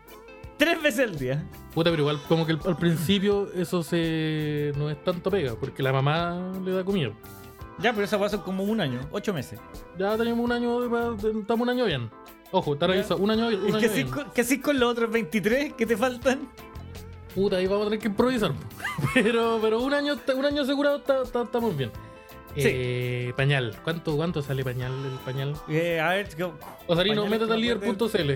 Tres 0.58 0.80
veces 0.82 1.08
al 1.10 1.18
día. 1.18 1.44
Puta, 1.74 1.90
pero 1.90 2.02
igual 2.02 2.20
como 2.28 2.46
que 2.46 2.52
al, 2.52 2.60
al 2.66 2.76
principio 2.76 3.50
eso 3.54 3.82
se 3.82 4.72
no 4.76 4.88
es 4.90 5.02
tanto 5.04 5.30
pega, 5.30 5.54
porque 5.54 5.82
la 5.82 5.92
mamá 5.92 6.52
le 6.64 6.70
da 6.72 6.84
comida. 6.84 7.10
Ya, 7.78 7.92
pero 7.92 8.04
esa 8.04 8.18
pasó 8.18 8.42
como 8.42 8.64
un 8.64 8.80
año, 8.80 9.00
ocho 9.10 9.34
meses. 9.34 9.58
Ya 9.98 10.16
tenemos 10.16 10.42
un 10.42 10.52
año, 10.52 10.82
estamos 11.40 11.60
un 11.60 11.68
año 11.68 11.84
bien. 11.84 12.10
Ojo, 12.52 12.72
está 12.74 12.86
revisado, 12.86 13.20
un 13.20 13.30
año. 13.30 13.48
Un 13.48 13.54
¿Y 13.64 13.68
año 13.68 13.76
haces 13.76 13.94
bien. 13.94 14.08
haces 14.34 14.58
con 14.60 14.78
los 14.80 14.90
otros 14.92 15.10
23 15.10 15.74
que 15.74 15.84
te 15.84 15.96
faltan? 15.96 16.48
Puta, 17.36 17.56
ahí 17.58 17.66
vamos 17.68 17.82
a 17.86 17.90
tener 17.90 18.00
que 18.00 18.08
improvisar. 18.08 18.52
Pero, 19.14 19.58
pero 19.62 19.80
un 19.80 19.92
año, 19.94 20.18
un 20.34 20.44
año 20.44 20.62
asegurado 20.62 20.96
está- 20.96 21.22
está- 21.22 21.42
estamos 21.42 21.76
bien. 21.76 21.90
Sí. 22.56 22.62
Eh, 22.64 23.32
pañal. 23.36 23.76
¿Cuánto, 23.84 24.16
¿Cuánto 24.16 24.40
sale 24.42 24.64
pañal 24.64 24.90
el 25.04 25.18
pañal? 25.18 25.54
Eh, 25.68 26.00
a 26.00 26.08
ver, 26.14 26.28
Osarino, 26.86 27.26
métete 27.26 27.52
a 27.52 27.56
líder.cl. 27.56 28.32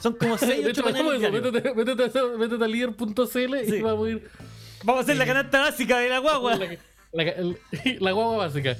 son 0.00 0.14
como 0.16 0.36
6 0.38 0.62
De 0.64 0.70
hecho, 0.70 0.82
8 0.82 0.90
hagamos 0.94 1.14
pañales 1.14 1.34
eso. 1.42 1.50
Métete, 1.50 1.74
métete 1.74 2.18
a- 2.18 2.36
métete 2.38 2.64
a 2.64 2.68
líder.cl 2.68 3.26
Sí. 3.66 3.76
y 3.76 3.80
vamos 3.80 4.06
a 4.06 4.10
ir. 4.10 4.30
Vamos 4.84 5.00
a 5.00 5.02
hacer 5.04 5.16
la 5.16 5.24
canasta 5.24 5.60
básica 5.60 5.98
de 5.98 6.10
la 6.10 6.18
guagua. 6.18 6.56
La, 6.56 6.66
la- 7.12 7.22
el- 7.30 7.58
la 8.00 8.12
guagua 8.12 8.36
básica. 8.36 8.76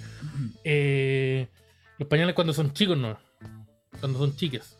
Eh, 0.64 1.48
los 1.98 2.06
pañales 2.08 2.34
cuando 2.34 2.52
son 2.52 2.74
chicos, 2.74 2.98
no. 2.98 3.18
Cuando 4.00 4.18
son 4.18 4.36
chicas. 4.36 4.76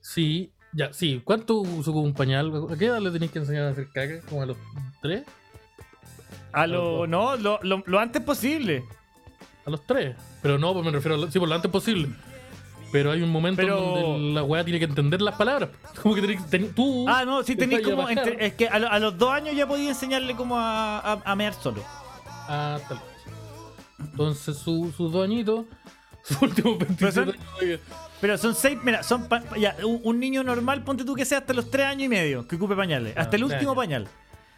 Sí, 0.00 0.53
ya, 0.74 0.92
sí. 0.92 1.20
¿Cuánto 1.24 1.56
uso 1.58 1.92
un 1.92 2.14
pañal? 2.14 2.52
¿A 2.70 2.76
qué 2.76 2.86
edad 2.86 3.00
le 3.00 3.10
tenéis 3.10 3.32
que 3.32 3.38
enseñar 3.38 3.64
a 3.64 3.68
hacer 3.70 3.88
caca? 3.92 4.20
¿Como 4.28 4.42
a 4.42 4.46
los 4.46 4.56
tres? 5.02 5.24
A 6.52 6.66
lo, 6.66 7.06
no, 7.06 7.36
lo, 7.36 7.58
lo, 7.62 7.82
lo 7.86 7.98
antes 7.98 8.22
posible. 8.22 8.84
A 9.66 9.70
los 9.70 9.84
tres. 9.86 10.16
Pero 10.42 10.58
no, 10.58 10.72
pues 10.72 10.84
me 10.84 10.90
refiero 10.92 11.16
a 11.16 11.18
lo, 11.18 11.30
sí, 11.30 11.38
por 11.38 11.48
lo 11.48 11.54
antes 11.54 11.70
posible. 11.70 12.08
Pero 12.92 13.10
hay 13.10 13.22
un 13.22 13.30
momento 13.30 13.60
Pero- 13.60 13.78
en 13.78 14.02
donde 14.02 14.34
la 14.34 14.44
weá 14.44 14.62
tiene 14.64 14.78
que 14.78 14.84
entender 14.84 15.20
las 15.20 15.34
palabras. 15.36 15.70
Como 16.02 16.14
que 16.14 16.20
tenés, 16.20 16.46
ten- 16.48 16.72
tú. 16.74 17.06
Ah, 17.08 17.24
no, 17.24 17.42
sí 17.42 17.56
te 17.56 17.66
tenéis 17.66 17.86
como. 17.86 18.08
entre- 18.08 18.46
es 18.46 18.54
que 18.54 18.68
a, 18.68 18.78
lo- 18.78 18.88
a 18.88 18.98
los 19.00 19.18
dos 19.18 19.30
años 19.32 19.56
ya 19.56 19.66
podía 19.66 19.88
enseñarle 19.88 20.36
como 20.36 20.56
a, 20.58 20.98
a, 21.00 21.22
a 21.24 21.34
mear 21.34 21.54
solo. 21.54 21.82
Ah, 22.48 22.78
tal. 22.88 23.00
Entonces 23.98 24.56
su- 24.58 24.92
sus 24.96 25.10
dos 25.12 25.24
añitos. 25.24 25.64
Sus 26.28 26.42
últimos 26.42 26.78
27 26.78 27.12
son- 27.12 27.36
años. 27.62 27.80
Pero 28.20 28.38
son 28.38 28.54
seis, 28.54 28.78
mira, 28.82 29.02
son 29.02 29.28
pa- 29.28 29.42
ya, 29.58 29.76
un, 29.84 30.00
un 30.02 30.18
niño 30.18 30.42
normal, 30.42 30.82
ponte 30.82 31.04
tú 31.04 31.14
que 31.14 31.24
sea 31.26 31.38
hasta 31.38 31.52
los 31.52 31.70
tres 31.70 31.86
años 31.86 32.04
y 32.04 32.08
medio 32.08 32.48
que 32.48 32.56
ocupe 32.56 32.74
pañales. 32.74 33.12
Ah, 33.16 33.22
hasta 33.22 33.36
el 33.36 33.42
tres 33.42 33.52
último 33.52 33.72
años. 33.72 33.76
pañal. 33.82 34.08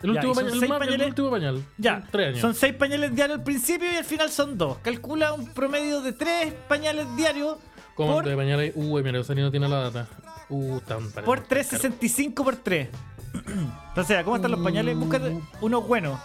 El 0.02 0.12
Ya, 0.12 0.20
último 0.20 0.32
y 0.32 0.34
son 0.34 0.44
pañal, 0.44 0.52
el 0.52 0.58
seis 0.60 0.70
más- 0.70 0.80
el 0.82 0.86
pañales- 0.88 1.06
último 1.08 1.30
pañal. 1.30 1.64
Ya, 1.78 2.00
Son 2.00 2.08
tres 2.12 2.26
años. 2.28 2.40
son 2.40 2.54
seis 2.54 2.74
pañales 2.74 3.14
diarios 3.16 3.38
al 3.38 3.44
principio 3.44 3.92
y 3.92 3.96
al 3.96 4.04
final 4.04 4.30
son 4.30 4.56
dos. 4.58 4.78
Calcula 4.78 5.32
un 5.32 5.48
promedio 5.52 6.00
de 6.02 6.12
tres 6.12 6.52
pañales 6.68 7.06
diarios 7.16 7.56
¿Cómo 7.96 8.12
por, 8.14 8.24
de 8.26 8.36
pañal 8.36 8.60
ahí? 8.60 8.72
Uy, 8.76 9.02
mira, 9.02 9.18
Osari 9.20 9.40
no 9.42 9.50
tiene 9.50 9.68
la 9.68 9.90
data. 9.90 10.08
Uh, 10.48 10.78
tan 10.80 11.10
por 11.10 11.48
3.65 11.48 12.34
por 12.44 12.54
3. 12.56 12.88
Entonces, 13.88 14.22
¿cómo 14.22 14.36
están 14.36 14.50
los 14.52 14.60
pañales? 14.60 14.96
Búscate 14.96 15.40
unos 15.60 15.88
buenos. 15.88 16.20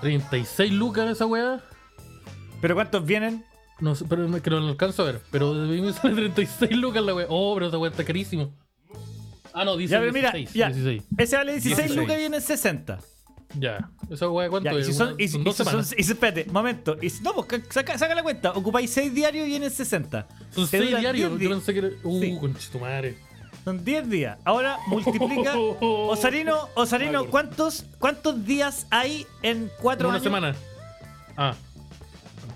36 0.00 0.70
lucas 0.72 1.10
esa 1.10 1.26
weá. 1.26 1.60
¿Pero 2.60 2.74
cuántos 2.74 3.04
vienen? 3.04 3.44
No 3.80 3.94
sé, 3.94 4.04
pero 4.08 4.26
no- 4.28 4.42
que 4.42 4.50
no 4.50 4.60
lo 4.60 4.68
alcanzo 4.68 5.02
a 5.02 5.06
ver. 5.06 5.20
Pero 5.30 5.54
de 5.54 5.66
mí 5.68 5.80
me 5.80 5.92
sale 5.92 6.14
36 6.16 6.76
lucas 6.76 7.02
la 7.02 7.14
wea. 7.14 7.26
Oh, 7.28 7.54
pero 7.54 7.68
esa 7.68 7.78
wea 7.78 7.90
está 7.90 8.04
carísimo. 8.04 8.52
Ah, 9.52 9.64
no, 9.64 9.76
dice 9.76 9.92
Ya, 9.92 10.00
pero 10.00 10.12
mira, 10.12 10.30
16. 10.32 10.54
ya. 10.54 10.66
16. 10.68 11.02
Ese 11.16 11.36
vale 11.36 11.52
16 11.52 11.76
16. 11.76 12.00
lucas 12.00 12.16
vienen 12.18 12.40
60. 12.40 12.98
Ya. 13.58 13.88
¿Esa 14.10 14.28
wea 14.28 14.48
cuánto 14.50 14.68
Ya, 14.70 14.76
y 14.76 14.80
es? 14.80 14.86
si 14.86 14.92
son, 14.92 15.14
Una- 15.14 15.22
y, 15.22 15.28
son 15.28 15.40
y 15.40 15.44
dos 15.44 15.56
si 15.56 15.64
son, 15.64 15.70
semanas. 15.84 15.94
y 15.96 16.00
espérate, 16.02 16.44
momento. 16.50 16.96
Y 17.00 17.08
si, 17.10 17.22
no, 17.22 17.32
pues 17.34 17.46
ca- 17.46 17.72
saca, 17.72 17.96
saca 17.98 18.14
la 18.14 18.22
cuenta. 18.22 18.50
Ocupáis 18.52 18.90
6 18.90 19.14
diarios 19.14 19.46
y 19.46 19.50
vienen 19.50 19.70
60. 19.70 20.26
Son 20.50 20.64
Te 20.64 20.70
6 20.78 20.84
duran 20.84 21.00
diarios. 21.00 21.38
10 21.38 21.42
Yo 21.50 21.56
pensé 21.56 21.72
que 21.72 21.78
era. 21.78 21.88
Uh, 22.04 22.20
Sí. 22.20 22.36
conchetumare. 22.38 23.16
Son 23.64 23.84
10 23.84 24.08
días. 24.10 24.38
Ahora 24.44 24.78
multiplica. 24.86 25.54
Osarino, 25.80 26.68
Osarino. 26.74 27.26
¿cuántos, 27.26 27.84
¿cuántos 27.98 28.44
días 28.44 28.86
hay 28.90 29.26
en 29.42 29.70
4 29.80 30.08
Una 30.08 30.16
años? 30.16 30.24
semana. 30.24 30.54
Ah, 31.36 31.54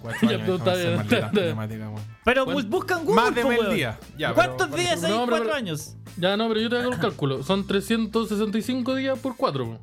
Cuatro 0.02 0.20
Ya, 0.28 0.34
años, 0.34 0.42
pero 0.44 0.56
está 0.56 0.74
bien, 0.74 0.96
maldita 0.96 1.26
está 1.26 1.40
bien. 1.40 1.94
Pero 2.24 2.44
¿Cuán- 2.44 2.56
mul- 2.56 2.68
busca 2.68 2.94
en 2.98 3.04
Google. 3.04 3.14
Más 3.22 3.34
de 3.34 3.44
weón. 3.44 3.74
días. 3.74 3.96
Ya, 4.18 4.34
¿Cuántos 4.34 4.68
pero- 4.68 4.82
días 4.82 5.04
hay 5.04 5.12
No, 5.12 5.20
en 5.24 5.30
pero- 5.30 5.36
4 5.44 5.54
años? 5.54 5.94
ya 6.16 6.36
no, 6.36 6.48
pero 6.48 6.60
yo 6.60 6.68
te 6.68 6.76
hago 6.78 6.92
el 6.92 6.98
cálculo. 6.98 7.42
Son 7.42 7.66
365 7.66 8.94
días 8.96 9.18
por 9.18 9.36
4. 9.36 9.78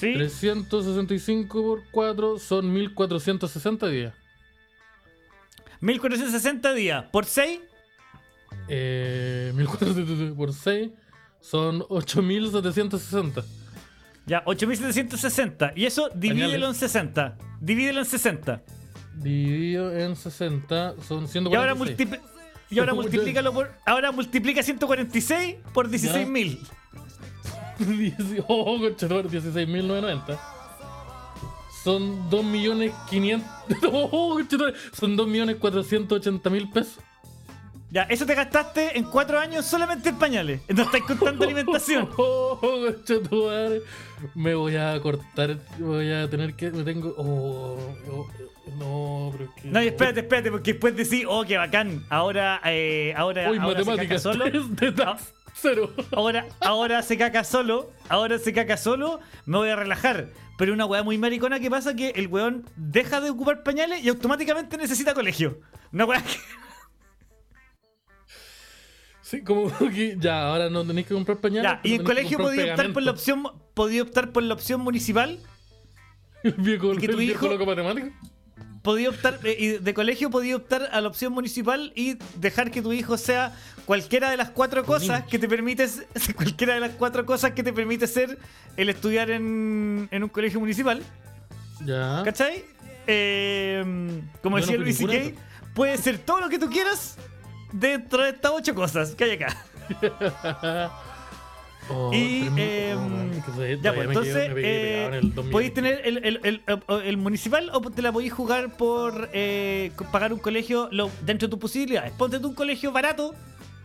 ¿Sí? 0.00 0.14
365 0.14 1.62
por 1.62 1.82
4 1.90 2.38
son 2.38 2.72
1460 2.72 3.88
días. 3.88 4.14
1460 5.80 6.72
días. 6.74 7.04
¿Por 7.10 7.24
6? 7.24 7.60
Eh, 8.68 9.52
1460 9.56 10.36
por 10.36 10.52
6 10.52 10.90
son 11.40 11.84
8760. 11.88 13.42
Ya, 14.28 14.42
8760. 14.44 15.72
Y 15.74 15.86
eso 15.86 16.10
divídelo 16.14 16.68
en 16.68 16.74
60. 16.74 17.36
Divídelo 17.60 18.00
en 18.00 18.06
60. 18.06 18.62
Dividido 19.14 19.96
en 19.98 20.14
60 20.14 20.94
son 21.02 21.24
Y 21.24 21.54
ahora, 21.54 21.74
146. 21.74 21.98
multipli- 21.98 22.20
y 22.70 22.78
ahora 22.78 22.94
multiplícalo 22.94 23.52
por. 23.52 23.72
Ahora 23.86 24.12
multiplica 24.12 24.62
146 24.62 25.56
por 25.72 25.88
16.000. 25.88 26.58
oh, 28.48 28.78
conchetumare, 28.78 29.28
16.990. 29.28 30.38
Son 31.82 32.28
2.500.000. 32.30 33.42
Oh, 33.90 34.38
son 34.92 35.16
2.480.000 35.16 36.72
pesos. 36.72 36.98
Ya, 37.90 38.02
eso 38.02 38.26
te 38.26 38.34
gastaste 38.34 38.98
en 38.98 39.04
4 39.04 39.38
años 39.38 39.64
solamente 39.64 40.10
en 40.10 40.16
pañales. 40.18 40.60
No 40.68 40.82
estáis 40.82 41.04
contando 41.04 41.44
alimentación. 41.46 42.08
Oh, 42.18 42.58
conchetumare. 42.60 43.80
Me 44.34 44.54
voy 44.54 44.76
a 44.76 45.00
cortar. 45.00 45.56
Voy 45.78 46.12
a 46.12 46.28
tener 46.28 46.54
que. 46.54 46.70
Me 46.70 46.84
tengo. 46.84 47.14
Oh, 47.16 47.78
oh, 48.10 48.28
no, 48.78 49.30
pero 49.32 49.44
es 49.44 49.50
que. 49.62 49.68
No, 49.68 49.82
y 49.82 49.86
espérate, 49.86 50.20
espérate, 50.20 50.50
porque 50.50 50.72
después 50.72 50.94
decís, 50.96 51.24
oh, 51.26 51.44
qué 51.46 51.56
bacán. 51.56 52.04
Ahora, 52.10 52.60
eh, 52.66 53.14
ahora, 53.16 53.48
Hoy 53.50 53.56
ahora 53.58 53.78
se 53.78 53.84
caca 53.84 53.90
matemáticas. 53.96 54.22
solo. 54.22 54.44
Ah. 54.44 54.50
3 54.50 54.76
de 54.76 54.92
tax, 54.92 55.34
Cero. 55.54 55.92
Ahora, 56.12 56.46
ahora 56.60 57.02
se 57.02 57.16
caca 57.16 57.42
solo. 57.42 57.90
Ahora 58.10 58.38
se 58.38 58.52
caca 58.52 58.76
solo. 58.76 59.20
Me 59.46 59.56
voy 59.56 59.70
a 59.70 59.76
relajar. 59.76 60.28
Pero 60.58 60.74
una 60.74 60.84
weá 60.84 61.02
muy 61.02 61.16
maricona 61.16 61.58
que 61.58 61.70
pasa 61.70 61.96
que 61.96 62.10
el 62.10 62.26
weón 62.26 62.66
deja 62.76 63.20
de 63.22 63.30
ocupar 63.30 63.62
pañales 63.62 64.04
y 64.04 64.08
automáticamente 64.10 64.76
necesita 64.76 65.14
colegio. 65.14 65.60
Una 65.90 66.04
weá 66.04 66.22
que. 66.22 66.36
Sí, 69.28 69.42
como 69.42 69.70
que 69.94 70.16
ya, 70.18 70.48
ahora 70.48 70.70
no 70.70 70.86
tenéis 70.86 71.06
que 71.06 71.12
comprar 71.12 71.36
pañales. 71.36 71.70
Ya, 71.70 71.80
y 71.82 71.94
en 71.96 72.04
colegio 72.04 72.38
podía 72.38 72.70
optar 72.72 72.94
por 72.94 73.02
la 73.02 73.10
opción. 73.10 73.42
Podía 73.74 74.00
optar 74.02 74.32
por 74.32 74.42
la 74.42 74.54
opción 74.54 74.80
municipal. 74.80 75.38
El 76.42 76.52
viejo, 76.52 76.94
que 76.96 77.08
tu 77.08 77.20
hijo- 77.20 77.46
loco 77.46 77.66
matemático. 77.66 78.08
Podía 78.80 79.10
optar. 79.10 79.38
eh, 79.44 79.80
de 79.82 79.92
colegio 79.94 80.30
podía 80.30 80.56
optar 80.56 80.88
a 80.92 81.02
la 81.02 81.08
opción 81.08 81.34
municipal 81.34 81.92
y 81.94 82.16
dejar 82.36 82.70
que 82.70 82.80
tu 82.80 82.90
hijo 82.94 83.18
sea 83.18 83.54
cualquiera 83.84 84.30
de 84.30 84.38
las 84.38 84.48
cuatro 84.48 84.82
cosas 84.84 85.24
que 85.24 85.38
te 85.38 85.46
permite. 85.46 85.86
Cualquiera 86.36 86.74
de 86.74 86.80
las 86.80 86.92
cuatro 86.92 87.26
cosas 87.26 87.50
que 87.50 87.62
te 87.62 87.74
permite 87.74 88.06
ser 88.06 88.38
el 88.78 88.88
estudiar 88.88 89.30
en, 89.30 90.08
en 90.10 90.22
un 90.22 90.28
colegio 90.30 90.58
municipal. 90.58 91.02
Ya. 91.84 92.22
¿Cachai? 92.24 92.64
Eh, 93.06 94.22
como 94.42 94.56
decía 94.56 94.78
Luis 94.78 94.96
C.K., 94.96 95.38
puede 95.74 95.98
ser 95.98 96.16
todo 96.18 96.40
lo 96.40 96.48
que 96.48 96.58
tú 96.58 96.70
quieras 96.70 97.18
dentro 97.72 98.22
de 98.22 98.30
estas 98.30 98.52
ocho 98.54 98.74
cosas 98.74 99.14
que 99.14 99.24
hay 99.24 99.30
acá. 99.32 99.56
Oh, 101.90 102.10
y, 102.12 102.40
tremendo. 102.42 102.60
eh, 102.62 102.94
Oh, 102.94 103.08
man, 103.08 103.32
ya, 103.82 103.94
pues 103.94 104.06
entonces, 104.08 104.36
en 104.50 104.58
eh, 104.58 105.06
el 105.10 105.34
2000. 105.34 105.50
podéis 105.52 105.72
tener 105.72 106.02
el, 106.04 106.18
el- 106.44 106.62
el- 107.02 107.16
municipal 107.16 107.70
o 107.72 107.80
te 107.80 108.02
la 108.02 108.12
podéis 108.12 108.30
jugar 108.30 108.76
por 108.76 109.30
eh, 109.32 109.90
pagar 110.12 110.34
un 110.34 110.38
colegio 110.38 110.88
lo- 110.92 111.10
dentro 111.22 111.48
de 111.48 111.50
tus 111.52 111.58
posibilidades. 111.58 112.12
Ponte 112.12 112.40
tú 112.40 112.48
un 112.48 112.54
colegio 112.54 112.92
barato, 112.92 113.34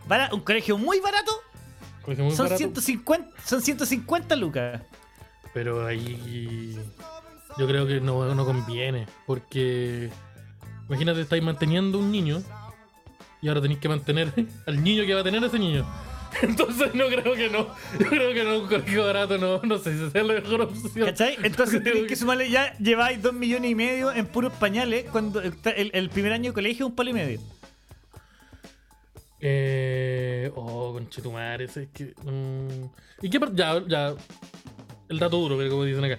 bara- 0.06 0.28
un 0.34 0.40
colegio 0.40 0.76
muy 0.76 1.00
barato, 1.00 1.32
Colegio 2.02 2.24
muy 2.26 2.34
son, 2.36 2.44
barato, 2.44 2.58
150, 2.58 3.30
son 3.42 3.62
150 3.62 4.36
lucas. 4.36 4.82
Pero 5.54 5.86
ahí. 5.86 6.78
Yo 7.56 7.66
creo 7.66 7.86
que 7.86 8.02
no, 8.02 8.34
no 8.34 8.44
conviene. 8.44 9.06
Porque. 9.26 10.10
Imagínate, 10.90 11.22
estáis 11.22 11.42
manteniendo 11.42 11.98
un 11.98 12.12
niño. 12.12 12.42
Y 13.44 13.48
ahora 13.48 13.60
tenéis 13.60 13.78
que 13.78 13.90
mantener 13.90 14.32
al 14.66 14.82
niño 14.82 15.04
que 15.04 15.12
va 15.12 15.20
a 15.20 15.22
tener 15.22 15.44
ese 15.44 15.58
niño. 15.58 15.86
Entonces 16.42 16.94
no 16.94 17.08
creo 17.08 17.34
que 17.34 17.50
no. 17.50 17.68
Yo 18.00 18.06
creo 18.08 18.32
que 18.32 18.42
no, 18.42 18.60
un 18.60 18.66
colegio 18.68 19.04
barato 19.04 19.36
no, 19.36 19.60
no 19.62 19.76
sé 19.76 19.92
si 19.98 20.10
sea 20.10 20.22
la 20.22 20.40
mejor 20.40 20.62
opción. 20.62 21.06
¿Cachai? 21.08 21.36
Entonces 21.42 21.84
tenéis 21.84 22.06
que 22.06 22.16
sumarle 22.16 22.48
ya, 22.48 22.72
lleváis 22.78 23.20
2 23.20 23.34
millones 23.34 23.70
y 23.70 23.74
medio 23.74 24.10
en 24.12 24.24
puros 24.28 24.50
pañales 24.54 25.04
cuando 25.12 25.42
está 25.42 25.70
el, 25.72 25.90
el 25.92 26.08
primer 26.08 26.32
año 26.32 26.52
de 26.52 26.54
colegio 26.54 26.86
es 26.86 26.90
un 26.90 26.96
palo 26.96 27.10
y 27.10 27.12
medio. 27.12 27.40
Eh, 29.40 30.50
oh, 30.56 30.94
conchetumare, 30.94 31.64
ese 31.64 31.82
es 31.82 31.88
que. 31.90 32.14
mm. 32.24 32.86
¿Y 33.20 33.28
qué 33.28 33.38
parte? 33.38 33.56
Ya, 33.56 33.82
ya. 33.86 34.14
El 35.10 35.18
dato 35.18 35.36
duro, 35.36 35.58
que 35.58 35.68
como 35.68 35.84
dicen 35.84 36.02
acá. 36.02 36.18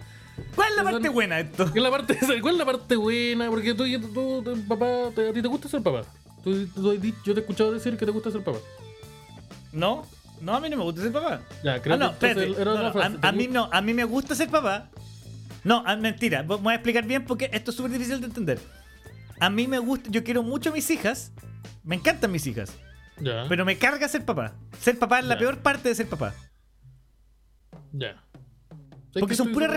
¿Cuál 0.54 0.70
es 0.70 0.76
la 0.76 0.84
parte 0.84 1.10
buena 1.10 1.38
de 1.38 1.42
esto? 1.42 1.74
¿Qué 1.74 1.80
es 1.80 1.84
la 1.84 1.90
parte, 1.90 2.18
¿Cuál 2.42 2.54
es 2.54 2.60
la 2.60 2.66
parte 2.66 2.96
buena? 2.96 3.50
Porque 3.50 3.74
tú, 3.74 3.84
tú, 4.14 4.44
tú, 4.44 4.68
papá, 4.68 5.10
te- 5.16 5.30
a 5.30 5.34
ti 5.34 5.42
te 5.42 5.48
gusta 5.48 5.68
ser 5.68 5.82
papá. 5.82 6.04
Tú, 6.46 6.66
tú 6.68 6.94
yo 6.94 7.34
te 7.34 7.40
he 7.40 7.44
escuchado 7.44 7.74
decir 7.74 7.98
que 7.98 8.06
te 8.06 8.12
gusta 8.12 8.32
ser 8.32 8.42
papá. 8.44 8.60
¿No? 9.74 10.06
No, 10.42 10.54
a 10.56 10.60
mí 10.62 10.70
no 10.70 10.78
me 10.78 10.84
gusta 10.84 11.02
ser 11.02 11.12
papá. 11.12 11.42
Ya, 11.64 11.82
creo 11.82 11.96
Ah, 11.96 11.98
no, 11.98 12.18
que 12.20 12.28
espérate. 12.28 12.62
era 12.62 12.74
No, 12.76 12.84
no, 12.84 12.92
frase. 12.94 13.18
a, 13.22 13.28
a 13.28 13.32
mí 13.34 13.48
no, 13.48 13.68
a 13.72 13.82
mí 13.82 13.94
me 13.94 14.04
gusta 14.06 14.36
ser 14.36 14.50
papá. 14.50 14.90
No, 15.66 15.84
ah, 15.86 15.96
mentira. 15.98 16.46
Vo- 16.46 16.60
Voy 16.62 16.72
a 16.72 16.76
explicar 16.76 17.06
bien 17.06 17.26
porque 17.26 17.50
esto 17.52 17.72
es 17.72 17.78
súper 17.78 17.92
difícil 17.92 18.22
de 18.22 18.28
entender. 18.28 18.60
A 19.40 19.50
mí 19.50 19.68
me 19.68 19.80
gusta, 19.80 20.10
yo 20.12 20.24
quiero 20.24 20.44
mucho 20.44 20.70
a 20.70 20.74
mis 20.74 20.90
hijas. 20.92 21.32
Me 21.84 21.96
encantan 21.96 22.32
mis 22.32 22.46
hijas. 22.48 22.72
Ya, 23.20 23.46
Pero 23.50 23.66
me 23.66 23.78
carga 23.78 24.08
ser 24.08 24.24
papá. 24.24 24.54
Ser 24.80 25.00
papá 25.00 25.20
es 25.20 25.26
la 25.26 25.36
Ya. 25.36 25.40
peor 25.40 25.58
parte 25.60 25.90
de 25.90 25.96
ser 25.96 26.08
papá. 26.08 26.34
ya. 27.92 28.22
Porque 29.22 29.32
que 29.34 29.36
son 29.38 29.52
puras, 29.54 29.70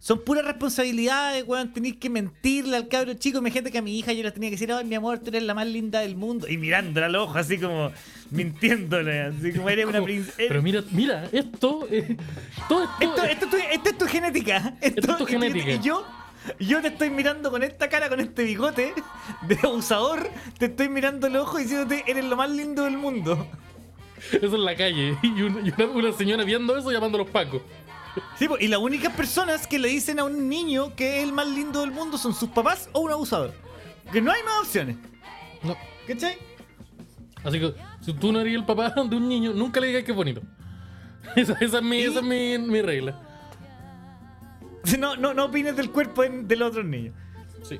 son 0.00 0.24
puras 0.24 0.44
responsabilidades, 0.44 1.44
weón. 1.46 1.72
Tenéis 1.72 1.96
que 1.96 2.10
mentirle 2.10 2.76
al 2.76 2.88
cabro 2.88 3.14
chico. 3.14 3.38
Imagínate 3.38 3.70
que 3.70 3.78
a 3.78 3.82
mi 3.82 3.96
hija 3.98 4.12
yo 4.12 4.22
le 4.24 4.30
tenía 4.32 4.48
que 4.50 4.56
decir, 4.56 4.72
ay, 4.72 4.84
mi 4.84 4.94
amor, 4.96 5.18
tú 5.20 5.28
eres 5.28 5.44
la 5.44 5.54
más 5.54 5.66
linda 5.68 6.00
del 6.00 6.16
mundo. 6.16 6.48
Y 6.48 6.58
mirándola 6.58 7.06
al 7.06 7.14
ojo, 7.16 7.38
así 7.38 7.58
como 7.58 7.92
mintiéndole. 8.30 9.20
Así 9.22 9.52
como 9.52 9.68
eres 9.70 9.86
una 9.86 10.02
princesa. 10.02 10.36
Pero 10.36 10.62
mira, 10.62 10.82
mira, 10.90 11.28
esto. 11.32 11.86
eh, 11.90 12.16
todo 12.68 12.82
esto. 12.84 13.04
Esto, 13.04 13.24
es- 13.24 13.30
esto, 13.32 13.44
es 13.46 13.50
tu- 13.50 13.56
esto 13.74 13.90
es 13.90 13.98
tu 13.98 14.06
genética. 14.06 14.74
Esto, 14.80 15.12
es 15.12 15.16
tu 15.18 15.26
genética. 15.26 15.70
Y 15.72 15.80
yo, 15.80 16.04
yo 16.58 16.80
te 16.82 16.88
estoy 16.88 17.10
mirando 17.10 17.50
con 17.52 17.62
esta 17.62 17.88
cara, 17.88 18.08
con 18.08 18.18
este 18.18 18.42
bigote 18.42 18.94
de 19.46 19.58
abusador. 19.62 20.28
Te 20.58 20.66
estoy 20.66 20.88
mirando 20.88 21.26
el 21.28 21.36
ojo 21.36 21.58
diciéndote, 21.58 22.02
eres 22.06 22.24
lo 22.24 22.36
más 22.36 22.50
lindo 22.50 22.82
del 22.84 22.96
mundo. 22.96 23.46
Eso 24.32 24.56
en 24.56 24.64
la 24.64 24.74
calle. 24.76 25.16
Y, 25.22 25.42
una, 25.42 25.60
y 25.60 25.72
una- 25.76 25.86
una 25.92 26.12
señora 26.12 26.44
viendo 26.44 26.76
eso 26.76 26.90
llamando 26.90 27.16
a 27.18 27.22
los 27.22 27.30
pacos. 27.30 27.62
Sí, 28.36 28.48
y 28.60 28.68
las 28.68 28.80
únicas 28.80 29.12
personas 29.14 29.66
que 29.66 29.78
le 29.78 29.88
dicen 29.88 30.18
a 30.18 30.24
un 30.24 30.48
niño 30.48 30.94
que 30.96 31.18
es 31.18 31.24
el 31.24 31.32
más 31.32 31.46
lindo 31.46 31.80
del 31.80 31.92
mundo 31.92 32.18
son 32.18 32.34
sus 32.34 32.48
papás 32.50 32.88
o 32.92 33.00
un 33.00 33.10
abusador. 33.12 33.52
Que 34.12 34.20
no 34.20 34.32
hay 34.32 34.42
más 34.42 34.60
opciones. 34.60 34.96
No. 35.62 35.76
¿Cachai? 36.06 36.36
Así 37.44 37.60
que 37.60 37.74
si 38.00 38.12
tú 38.14 38.32
no 38.32 38.40
eres 38.40 38.54
el 38.54 38.64
papá 38.64 38.90
de 38.90 39.16
un 39.16 39.28
niño, 39.28 39.52
nunca 39.52 39.80
le 39.80 39.86
digas 39.88 40.02
que 40.04 40.10
es 40.10 40.16
bonito. 40.16 40.40
Esa, 41.36 41.52
esa 41.60 41.76
es, 41.78 41.82
mi, 41.84 41.98
Y- 41.98 42.04
esa 42.04 42.18
es 42.20 42.24
mi, 42.24 42.58
mi 42.58 42.82
regla. 42.82 43.20
No, 44.98 45.16
no, 45.16 45.34
no 45.34 45.44
opines 45.44 45.76
del 45.76 45.90
cuerpo 45.90 46.24
en- 46.24 46.48
del 46.48 46.62
otro 46.62 46.82
niño. 46.82 47.12
Sí. 47.62 47.78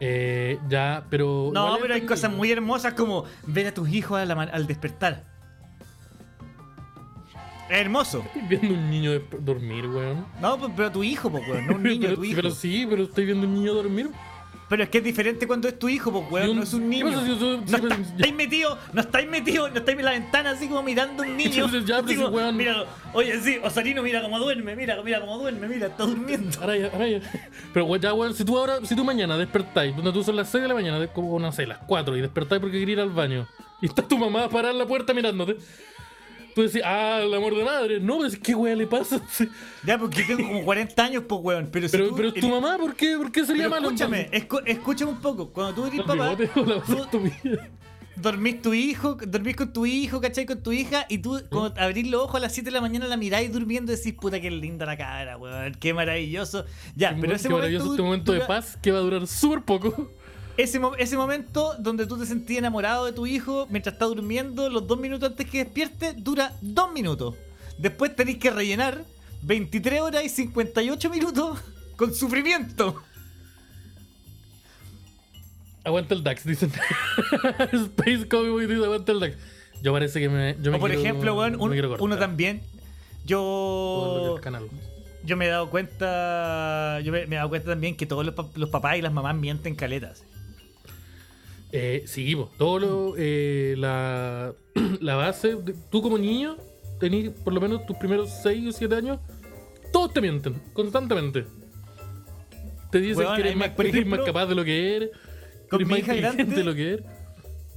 Eh, 0.00 0.58
ya, 0.68 1.04
pero. 1.10 1.50
No, 1.52 1.78
pero 1.80 1.94
hay 1.94 2.02
cosas 2.06 2.32
muy 2.32 2.50
hermosas 2.50 2.94
como 2.94 3.24
ver 3.46 3.68
a 3.68 3.74
tus 3.74 3.88
hijos 3.90 4.18
a 4.18 4.24
la 4.24 4.34
ma- 4.34 4.44
al 4.44 4.66
despertar. 4.66 5.24
Hermoso. 7.70 8.24
Estoy 8.26 8.42
viendo 8.48 8.74
un 8.74 8.90
niño 8.90 9.12
dormir, 9.38 9.86
weón. 9.86 10.26
No, 10.40 10.58
pero 10.76 10.88
a 10.88 10.92
tu 10.92 11.02
hijo, 11.04 11.30
pues, 11.30 11.46
weón, 11.48 11.66
no 11.66 11.74
un 11.76 11.82
niño, 11.84 12.06
a 12.06 12.10
pero, 12.10 12.16
tu 12.16 12.24
hijo. 12.24 12.36
pero 12.36 12.50
sí, 12.50 12.86
pero 12.88 13.04
estoy 13.04 13.24
viendo 13.26 13.46
un 13.46 13.54
niño 13.54 13.74
dormir. 13.74 14.10
Pero 14.68 14.84
es 14.84 14.88
que 14.88 14.98
es 14.98 15.04
diferente 15.04 15.48
cuando 15.48 15.66
es 15.66 15.76
tu 15.76 15.88
hijo, 15.88 16.12
pues, 16.12 16.30
weón, 16.30 16.50
un- 16.50 16.56
no 16.58 16.62
es 16.62 16.72
un 16.74 16.82
¿qué 16.82 16.86
niño. 16.86 17.06
pasa 17.06 17.22
si 17.24 17.26
yo- 17.28 17.34
no 17.56 17.66
si- 17.66 17.74
está- 17.74 17.96
si- 17.96 18.02
estáis 18.02 18.34
metido, 18.34 18.78
no 18.92 19.00
estáis 19.00 19.28
metido, 19.28 19.68
no 19.68 19.76
estáis 19.78 19.98
en 19.98 20.04
la 20.04 20.10
ventana 20.12 20.50
así 20.50 20.68
como 20.68 20.82
mirando 20.84 21.24
a 21.24 21.26
un 21.26 21.36
niño. 21.36 21.66
Ya, 21.84 22.02
pero 22.04 22.24
como, 22.26 22.36
weón- 22.36 22.56
Mira, 22.56 22.84
oye, 23.12 23.40
sí, 23.40 23.58
Osarino, 23.64 24.00
mira 24.02 24.22
cómo 24.22 24.38
duerme, 24.38 24.76
mira, 24.76 25.02
mira 25.02 25.20
cómo 25.20 25.38
duerme, 25.38 25.66
mira, 25.66 25.88
está 25.88 26.04
durmiendo. 26.04 26.56
Ahora 26.60 26.76
ya, 26.76 26.86
ahora 26.92 27.08
ya. 27.08 27.20
Pero 27.74 27.86
weón, 27.86 28.00
ya, 28.00 28.14
weón, 28.14 28.34
si 28.34 28.44
tú 28.44 28.56
ahora, 28.56 28.78
si 28.84 28.94
tú 28.94 29.04
mañana 29.04 29.36
despertáis, 29.36 29.94
donde 29.96 30.12
tú 30.12 30.22
son 30.22 30.36
las 30.36 30.48
6 30.48 30.62
de 30.62 30.68
la 30.68 30.74
mañana, 30.74 31.04
como 31.08 31.36
no 31.40 31.50
sé, 31.50 31.66
las 31.66 31.78
4, 31.78 32.16
y 32.16 32.20
despertáis 32.20 32.60
porque 32.60 32.78
quería 32.78 32.92
ir 32.92 33.00
al 33.00 33.10
baño, 33.10 33.48
y 33.82 33.86
está 33.86 34.02
tu 34.06 34.18
mamá 34.18 34.48
parada 34.48 34.72
en 34.72 34.78
la 34.78 34.86
puerta 34.86 35.12
mirándote, 35.12 35.56
tú 36.62 36.66
decís, 36.68 36.82
ah, 36.84 37.20
el 37.22 37.32
amor 37.34 37.54
de 37.56 37.64
madre. 37.64 38.00
No, 38.00 38.16
pero 38.18 38.28
es 38.28 38.38
que 38.38 38.54
weón 38.54 38.78
le 38.78 38.86
pasa. 38.86 39.20
Ya, 39.84 39.98
porque 39.98 40.22
tengo 40.24 40.46
como 40.46 40.62
40 40.64 41.02
años, 41.04 41.24
pues, 41.28 41.40
weón. 41.42 41.68
Pero, 41.72 41.88
si 41.88 41.92
Pero, 41.92 42.08
tú- 42.10 42.16
pero 42.16 42.32
tu 42.34 42.48
mamá, 42.48 42.76
¿por 42.78 42.94
qué, 42.94 43.16
¿por 43.16 43.32
qué 43.32 43.44
sería 43.46 43.62
Pero 43.64 43.70
malo? 43.70 43.86
escúchame, 43.88 44.30
escu- 44.30 44.62
escúchame 44.66 45.10
un 45.12 45.20
poco. 45.20 45.50
Cuando 45.52 45.74
tú 45.74 45.86
eres 45.86 46.02
papá, 46.02 46.36
tú 46.86 47.20
dormís 48.16 48.60
tu 48.60 48.74
hijo, 48.74 49.16
dormís 49.26 49.56
con 49.56 49.72
tu 49.72 49.86
hijo, 49.86 50.20
¿cachai? 50.20 50.44
Con 50.44 50.62
tu 50.62 50.72
hija, 50.72 51.06
y 51.08 51.18
tú 51.18 51.40
cuando 51.48 51.80
abrís 51.80 52.06
los 52.08 52.22
ojos 52.24 52.36
a 52.36 52.40
las 52.40 52.52
7 52.52 52.66
de 52.68 52.72
la 52.72 52.82
mañana 52.82 53.06
la 53.06 53.16
miráis 53.16 53.50
durmiendo 53.50 53.92
y 53.92 53.96
decís, 53.96 54.12
puta, 54.12 54.38
qué 54.40 54.50
linda 54.50 54.84
la 54.84 54.96
cara, 54.98 55.38
weón, 55.38 55.74
qué 55.80 55.94
maravilloso. 55.94 56.66
Ya, 56.94 57.16
pero 57.18 57.34
ese 57.34 57.44
Qué 57.44 57.48
momento, 57.48 57.56
maravilloso 57.56 57.90
este 57.92 58.02
momento 58.02 58.32
de 58.32 58.40
paz 58.40 58.76
que 58.82 58.92
va 58.92 58.98
a 58.98 59.00
durar 59.02 59.26
súper 59.26 59.62
poco. 59.62 60.12
Ese, 60.62 60.78
mo- 60.78 60.94
ese 60.96 61.16
momento 61.16 61.74
donde 61.78 62.06
tú 62.06 62.18
te 62.18 62.26
sentías 62.26 62.58
enamorado 62.58 63.06
de 63.06 63.12
tu 63.12 63.26
hijo 63.26 63.66
mientras 63.70 63.94
está 63.94 64.04
durmiendo, 64.04 64.68
los 64.68 64.86
dos 64.86 64.98
minutos 65.00 65.30
antes 65.30 65.48
que 65.48 65.64
despierte, 65.64 66.12
dura 66.12 66.52
dos 66.60 66.92
minutos. 66.92 67.34
Después 67.78 68.14
tenéis 68.14 68.38
que 68.38 68.50
rellenar 68.50 69.04
23 69.42 70.00
horas 70.02 70.22
y 70.24 70.28
58 70.28 71.08
minutos 71.08 71.58
con 71.96 72.12
sufrimiento. 72.14 73.00
Aguanta 75.84 76.14
el 76.14 76.22
DAX, 76.22 76.44
dicen. 76.44 76.70
Space 77.72 78.28
Cowboy 78.28 78.66
dice 78.66 78.84
aguanta 78.84 79.12
el 79.12 79.20
DAX. 79.20 79.36
Yo 79.82 79.92
parece 79.94 80.20
que 80.20 80.28
me. 80.28 80.56
Yo 80.60 80.70
me 80.70 80.76
O 80.76 80.80
por 80.80 80.90
quiero- 80.90 81.02
ejemplo, 81.02 81.34
un- 81.58 81.96
uno 82.00 82.18
también. 82.18 82.60
Yo. 83.24 84.36
canal. 84.42 84.68
Yo 85.24 85.36
me 85.38 85.46
he 85.46 85.48
dado 85.48 85.70
cuenta. 85.70 87.00
Yo 87.00 87.12
me, 87.12 87.26
me 87.26 87.36
he 87.36 87.38
dado 87.38 87.48
cuenta 87.48 87.70
también 87.70 87.96
que 87.96 88.04
todos 88.04 88.26
los 88.54 88.68
papás 88.70 88.98
y 88.98 89.02
las 89.02 89.12
mamás 89.12 89.34
mienten 89.36 89.74
caletas. 89.74 90.22
Eh, 91.72 92.02
sí, 92.06 92.36
todo 92.58 92.78
lo, 92.78 93.14
eh, 93.16 93.74
la, 93.78 94.52
la 95.00 95.14
base, 95.16 95.54
de- 95.56 95.74
tú 95.90 96.02
como 96.02 96.18
niño, 96.18 96.56
tenés 96.98 97.30
por 97.30 97.52
lo 97.52 97.60
menos 97.60 97.86
tus 97.86 97.96
primeros 97.96 98.30
6 98.42 98.68
o 98.68 98.72
7 98.72 98.94
años, 98.94 99.18
todos 99.92 100.12
te 100.12 100.20
mienten, 100.20 100.54
constantemente. 100.72 101.44
Te 102.90 102.98
dicen 103.00 103.24
que 103.36 103.40
eres, 103.42 103.56
más, 103.56 103.70
eres 103.78 104.04
capaz 104.24 104.46
de 104.46 104.54
lo 104.56 104.64
que 104.64 104.96
eres, 104.96 105.10
que 105.68 105.76
eres 105.76 105.88
más 105.88 105.98
inteligente 106.00 106.42
grande- 106.44 106.56
de 106.56 106.64
lo 106.64 106.74
que 106.74 106.92
eres. 106.94 107.06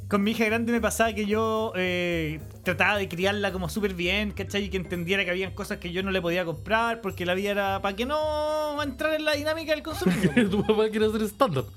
Con 0.10 0.22
mi 0.24 0.32
hija 0.32 0.46
grande 0.46 0.72
me 0.72 0.82
pasaba 0.82 1.14
que 1.14 1.26
yo 1.26 1.72
eh, 1.76 2.40
trataba 2.64 2.98
de 2.98 3.08
criarla 3.08 3.52
como 3.52 3.70
súper 3.70 3.94
bien, 3.94 4.32
¿cachai? 4.32 4.66
Y 4.66 4.70
que 4.70 4.78
entendiera 4.78 5.24
que 5.24 5.32
habían 5.32 5.54
cosas 5.54 5.78
que 5.80 5.92
yo 5.92 6.04
no 6.04 6.12
le 6.12 6.22
podía 6.22 6.46
comprar 6.46 7.02
porque 7.02 7.26
la 7.26 7.34
vida 7.34 7.52
era 7.52 7.82
para 7.82 7.96
que 7.96 8.06
no 8.06 8.82
entrar 8.84 9.14
en 9.16 9.26
la 9.26 9.34
dinámica 9.34 9.72
del 9.72 9.82
consumismo. 9.82 10.32
tu 10.52 10.66
papá 10.66 10.90
quiere 10.90 11.06
hacer 11.08 11.22
stand-up. 11.24 11.68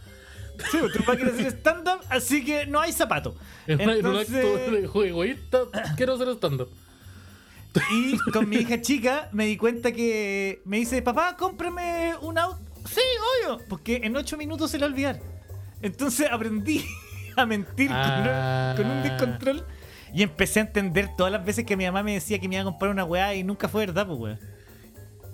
Sí, 0.70 0.78
tu 0.92 0.98
papá 1.00 1.16
quiere 1.16 1.30
hacer 1.32 1.46
stand-up, 1.52 2.00
así 2.08 2.44
que 2.44 2.66
no 2.66 2.80
hay 2.80 2.92
zapato. 2.92 3.36
Un 3.68 3.80
Entonces- 3.80 4.44
acto 4.44 4.70
de 4.70 4.86
juego 4.86 5.04
egoísta, 5.24 5.58
quiero 5.96 6.14
hacer 6.14 6.28
stand-up. 6.36 6.70
Y 7.92 8.16
con 8.32 8.48
mi 8.48 8.56
hija 8.56 8.80
chica 8.80 9.28
me 9.32 9.44
di 9.46 9.56
cuenta 9.58 9.92
que 9.92 10.62
me 10.64 10.78
dice, 10.78 11.02
papá, 11.02 11.36
cómprame 11.36 12.14
un 12.22 12.38
auto. 12.38 12.58
Sí, 12.88 13.00
obvio. 13.44 13.60
Porque 13.68 14.00
en 14.02 14.16
ocho 14.16 14.36
minutos 14.38 14.70
se 14.70 14.78
le 14.78 14.84
va 14.84 14.88
a 14.88 14.92
olvidar. 14.92 15.20
Entonces 15.82 16.26
aprendí 16.30 16.86
a 17.36 17.44
mentir 17.44 17.88
con 17.88 17.96
Ah. 17.98 18.74
un- 18.76 18.82
con, 18.82 18.90
un 18.90 19.02
descontrol. 19.02 19.66
Y 20.14 20.22
empecé 20.22 20.60
a 20.60 20.62
entender 20.62 21.10
todas 21.18 21.30
las 21.32 21.44
veces 21.44 21.66
que 21.66 21.76
mi 21.76 21.84
mamá 21.84 22.02
me 22.02 22.14
decía 22.14 22.38
que 22.38 22.48
me 22.48 22.54
iba 22.54 22.62
a 22.62 22.64
comprar 22.64 22.90
una 22.90 23.04
weá 23.04 23.34
y 23.34 23.44
nunca 23.44 23.68
fue 23.68 23.84
verdad, 23.84 24.06
pues 24.06 24.18
weá. 24.18 24.38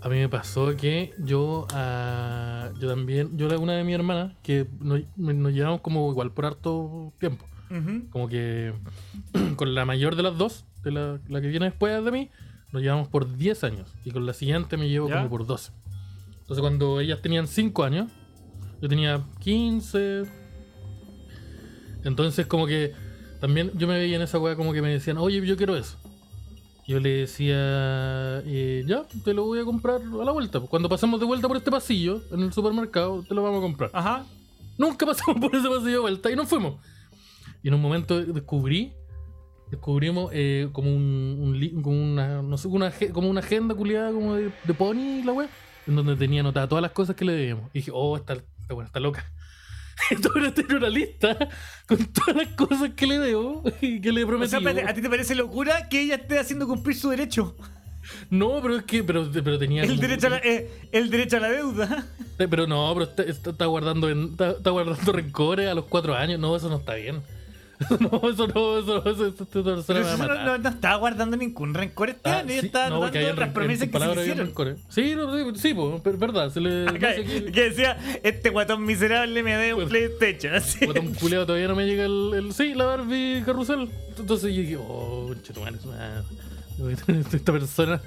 A 0.03 0.09
mí 0.09 0.17
me 0.17 0.29
pasó 0.29 0.77
que 0.77 1.15
yo, 1.19 1.67
ah, 1.73 2.71
yo 2.81 2.89
también, 2.89 3.37
yo 3.39 3.47
era 3.47 3.59
una 3.59 3.75
de 3.75 3.85
mis 3.85 3.95
hermanas, 3.95 4.35
que 4.43 4.67
nos, 4.81 5.01
nos 5.17 5.53
llevamos 5.53 5.81
como 5.81 6.11
igual 6.11 6.33
por 6.33 6.47
harto 6.47 7.13
tiempo. 7.19 7.47
Como 8.11 8.29
que 8.29 8.75
con 9.57 9.75
la 9.75 9.85
mayor 9.85 10.17
de 10.17 10.23
las 10.25 10.37
dos, 10.37 10.67
de 10.83 10.91
la, 10.91 11.21
la 11.29 11.41
que 11.41 11.47
viene 11.47 11.67
después 11.67 12.05
de 12.05 12.11
mí, 12.11 12.31
nos 12.73 12.83
llevamos 12.83 13.09
por 13.09 13.37
10 13.37 13.65
años. 13.65 13.95
Y 14.05 14.11
con 14.11 14.27
la 14.27 14.33
siguiente 14.35 14.77
me 14.77 14.89
llevo 14.89 15.09
¿Ya? 15.09 15.19
como 15.19 15.31
por 15.31 15.47
12. 15.47 15.73
Entonces 16.41 16.61
cuando 16.61 17.01
ellas 17.01 17.23
tenían 17.23 17.47
5 17.47 17.85
años, 17.85 18.11
yo 18.81 18.89
tenía 18.89 19.25
15. 19.41 20.25
Entonces 22.05 22.47
como 22.47 22.67
que 22.67 22.93
también 23.41 23.71
yo 23.75 23.87
me 23.87 23.95
veía 23.99 24.17
en 24.17 24.23
esa 24.23 24.39
weá 24.39 24.57
como 24.57 24.73
que 24.73 24.83
me 24.83 24.91
decían, 24.91 25.19
oye, 25.19 25.45
yo 25.47 25.57
quiero 25.57 25.77
eso. 25.77 25.99
Yo 26.93 27.01
le 27.01 27.09
decía, 27.09 27.55
eh, 28.45 28.85
ya, 28.87 29.05
te 29.25 29.33
lo 29.33 29.45
voy 29.47 29.61
a 29.61 29.65
comprar 29.65 29.97
a 30.03 30.25
la 30.25 30.33
vuelta. 30.33 30.61
Cuando 30.61 30.91
pasemos 30.91 31.19
de 31.19 31.25
vuelta 31.25 31.49
por 31.49 31.57
este 31.57 31.71
pasillo, 31.71 32.21
en 32.31 32.41
el 32.41 32.53
supermercado, 32.53 33.23
te 33.27 33.35
lo 33.35 33.43
vamos 33.43 33.61
a 33.61 33.63
comprar. 33.63 33.91
Ajá. 33.95 34.27
Nunca 34.77 35.07
pasamos 35.07 35.41
por 35.41 35.55
ese 35.57 35.69
pasillo 35.71 35.91
de 35.93 35.99
vuelta 36.01 36.31
y 36.31 36.37
nos 36.37 36.49
fuimos. 36.49 36.75
Y 37.63 37.69
en 37.69 37.75
un 37.75 37.81
momento 37.81 38.21
descubrí, 38.23 38.93
descubrimos 39.71 40.31
eh, 40.35 40.69
como 40.73 40.95
un, 40.95 41.81
como 41.83 41.97
una, 42.03 42.43
no 42.43 42.59
sé, 42.59 42.69
una, 42.69 42.89
age- 42.89 43.11
como 43.11 43.31
una 43.31 43.41
agenda 43.41 43.75
culiada 43.75 44.13
como 44.13 44.35
de, 44.35 44.51
de 44.65 44.75
Pony, 44.75 45.23
la 45.25 45.33
wea, 45.33 45.49
en 45.87 45.97
donde 45.97 46.15
tenía 46.17 46.41
anotadas 46.41 46.69
todas 46.69 46.83
las 46.83 46.93
cosas 46.93 47.17
que 47.17 47.25
le 47.25 47.33
debíamos. 47.33 47.71
Y 47.73 47.79
dije, 47.79 47.91
oh, 47.95 48.19
esta, 48.19 48.35
esta 48.35 48.75
buena 48.75 48.89
está 48.89 49.01
loca. 49.01 49.32
Entonces 50.11 50.55
tengo 50.55 50.77
una 50.77 50.89
lista 50.89 51.37
con 51.87 51.99
todas 52.13 52.37
las 52.37 52.49
cosas 52.49 52.91
que 52.97 53.07
le 53.07 53.19
debo 53.19 53.63
y 53.81 54.01
que 54.01 54.13
le 54.13 54.23
he 54.23 54.25
O 54.25 54.47
sea, 54.47 54.59
¿a 54.89 54.95
ti 54.95 55.01
te 55.03 55.09
parece 55.11 55.35
locura 55.35 55.89
que 55.89 56.01
ella 56.03 56.17
esté 56.17 56.39
haciendo 56.39 56.67
cumplir 56.67 56.97
su 56.97 57.11
derecho? 57.11 57.57
No, 58.31 58.61
pero 58.61 58.77
es 58.79 58.83
que, 58.83 59.05
pero, 59.05 59.31
pero 59.33 59.59
tenía. 59.59 59.83
El 59.85 59.91
como- 59.91 60.01
derecho 60.01 60.27
a 60.27 60.31
la, 60.31 60.37
eh, 60.39 60.89
el 60.91 61.09
derecho 61.09 61.37
a 61.37 61.41
la 61.41 61.51
deuda. 61.51 62.07
Eh, 62.39 62.49
Pero 62.51 62.67
no, 62.67 62.93
pero 62.95 63.05
está, 63.09 63.23
está- 63.23 63.51
está 63.51 63.67
guardando 63.67 64.11
en- 64.11 64.31
está, 64.33 64.51
está 64.53 64.71
guardando 64.71 65.13
rencores 65.13 65.69
a 65.69 65.75
los 65.75 65.85
cuatro 65.85 66.17
años. 66.17 66.41
No, 66.41 66.57
eso 66.57 66.69
no 66.69 66.79
está 66.79 66.95
bien. 66.95 67.23
No, 68.01 68.31
eso 68.31 68.47
no, 68.47 68.79
eso 68.79 69.03
no, 69.05 69.11
eso, 69.11 69.27
persona 69.35 69.85
Pero 69.87 70.01
me 70.01 70.05
va 70.05 70.11
a 70.11 70.15
eso 70.15 70.23
no, 70.23 70.29
matar. 70.29 70.47
no- 70.47 70.59
no 70.59 70.69
estaba 70.69 70.97
guardando 70.97 71.37
ningún 71.37 71.75
rencor 71.75 72.11
este 72.11 72.31
Ah, 72.31 72.45
sí, 72.47 72.53
estaba 72.67 72.91
no, 72.91 73.01
dando 73.01 73.35
las 73.35 73.49
promesas 73.51 73.89
que 73.89 73.99
se 73.99 74.11
hicieron. 74.21 74.47
rencores. 74.47 74.79
Sí, 74.89 75.15
no, 75.17 75.37
sí, 75.55 75.61
sí, 75.61 75.75
es 76.05 76.19
verdad. 76.19 76.51
Se 76.51 76.61
le, 76.61 76.85
no 76.85 76.91
Acá, 76.93 77.15
sé 77.15 77.25
que 77.25 77.63
decía, 77.71 77.99
este 78.23 78.51
guatón 78.51 78.85
miserable 78.85 79.43
me 79.43 79.57
debe 79.57 79.75
un. 79.75 79.89
PlayStation. 79.89 80.55
Así. 80.55 80.87
Botón 80.87 81.13
culeado 81.21 81.47
todavía 81.47 81.69
no 81.69 81.75
me 81.77 81.85
llega 81.87 82.05
el, 82.05 82.31
el- 82.35 82.53
Sí, 82.53 82.75
la 82.75 82.85
Barbie 82.85 83.43
carrusel. 83.45 83.91
Entonces 84.17 84.55
yo 84.55 84.61
dije, 84.63 84.77
oh, 84.79 85.35
chetumán. 85.43 85.79
Esta 87.33 87.53
persona. 87.53 88.01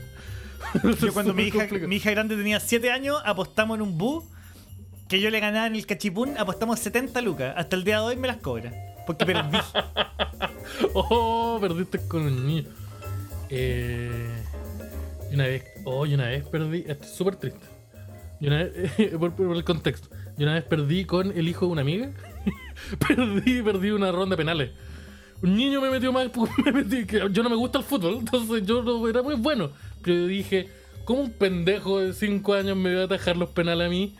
Yo 1.01 1.13
cuando 1.13 1.33
mi 1.33 1.43
hija, 1.43 1.59
Complicado. 1.59 1.87
mi 1.89 1.95
hija 1.97 2.11
grande 2.11 2.35
tenía 2.35 2.59
7 2.59 2.91
años, 2.91 3.17
apostamos 3.25 3.75
en 3.75 3.81
un 3.83 3.97
bus 3.97 4.23
que 5.07 5.19
yo 5.21 5.29
le 5.29 5.39
ganaba 5.39 5.67
en 5.67 5.75
el 5.75 5.85
cachipún, 5.85 6.35
apostamos 6.37 6.79
70 6.79 7.21
lucas. 7.21 7.53
Hasta 7.55 7.75
el 7.75 7.83
día 7.83 7.97
de 7.99 8.05
hoy 8.05 8.15
me 8.15 8.27
las 8.27 8.37
cobra. 8.37 8.71
Porque 9.05 9.25
perdí. 9.25 9.57
Oh, 10.93 11.57
perdiste 11.61 11.99
con 12.07 12.23
un 12.23 12.45
niño. 12.45 12.65
Eh, 13.49 14.43
una 15.31 15.45
vez, 15.45 15.63
oh, 15.83 16.05
y 16.05 16.13
una 16.13 16.27
vez 16.27 16.43
perdí, 16.45 16.83
esto 16.87 17.05
es 17.05 17.11
súper 17.11 17.35
triste. 17.35 17.65
Y 18.39 18.47
una 18.47 18.63
vez, 18.63 18.91
por, 19.19 19.33
el 19.55 19.63
contexto, 19.63 20.09
y 20.37 20.43
una 20.43 20.55
vez 20.55 20.63
perdí 20.63 21.05
con 21.05 21.37
el 21.37 21.47
hijo 21.47 21.65
de 21.65 21.71
una 21.71 21.81
amiga. 21.81 22.11
perdí, 23.07 23.61
perdí 23.61 23.91
una 23.91 24.11
ronda 24.11 24.35
de 24.35 24.37
penales. 24.37 24.71
Un 25.41 25.55
niño 25.55 25.81
me 25.81 25.89
metió 25.89 26.11
mal, 26.11 26.31
me 26.65 26.71
metí, 26.71 27.05
yo 27.31 27.43
no 27.43 27.49
me 27.49 27.55
gusta 27.55 27.79
el 27.79 27.83
fútbol, 27.83 28.17
entonces 28.19 28.65
yo 28.65 28.81
no 28.81 29.07
era 29.07 29.21
muy 29.21 29.35
bueno. 29.35 29.69
Pero 30.01 30.17
yo 30.17 30.27
dije, 30.27 30.69
¿cómo 31.03 31.21
un 31.21 31.31
pendejo 31.31 31.99
de 31.99 32.13
5 32.13 32.53
años 32.53 32.77
me 32.77 32.95
va 32.95 33.01
a 33.01 33.05
atajar 33.05 33.37
los 33.37 33.49
penales 33.49 33.87
a 33.87 33.89
mí? 33.89 34.15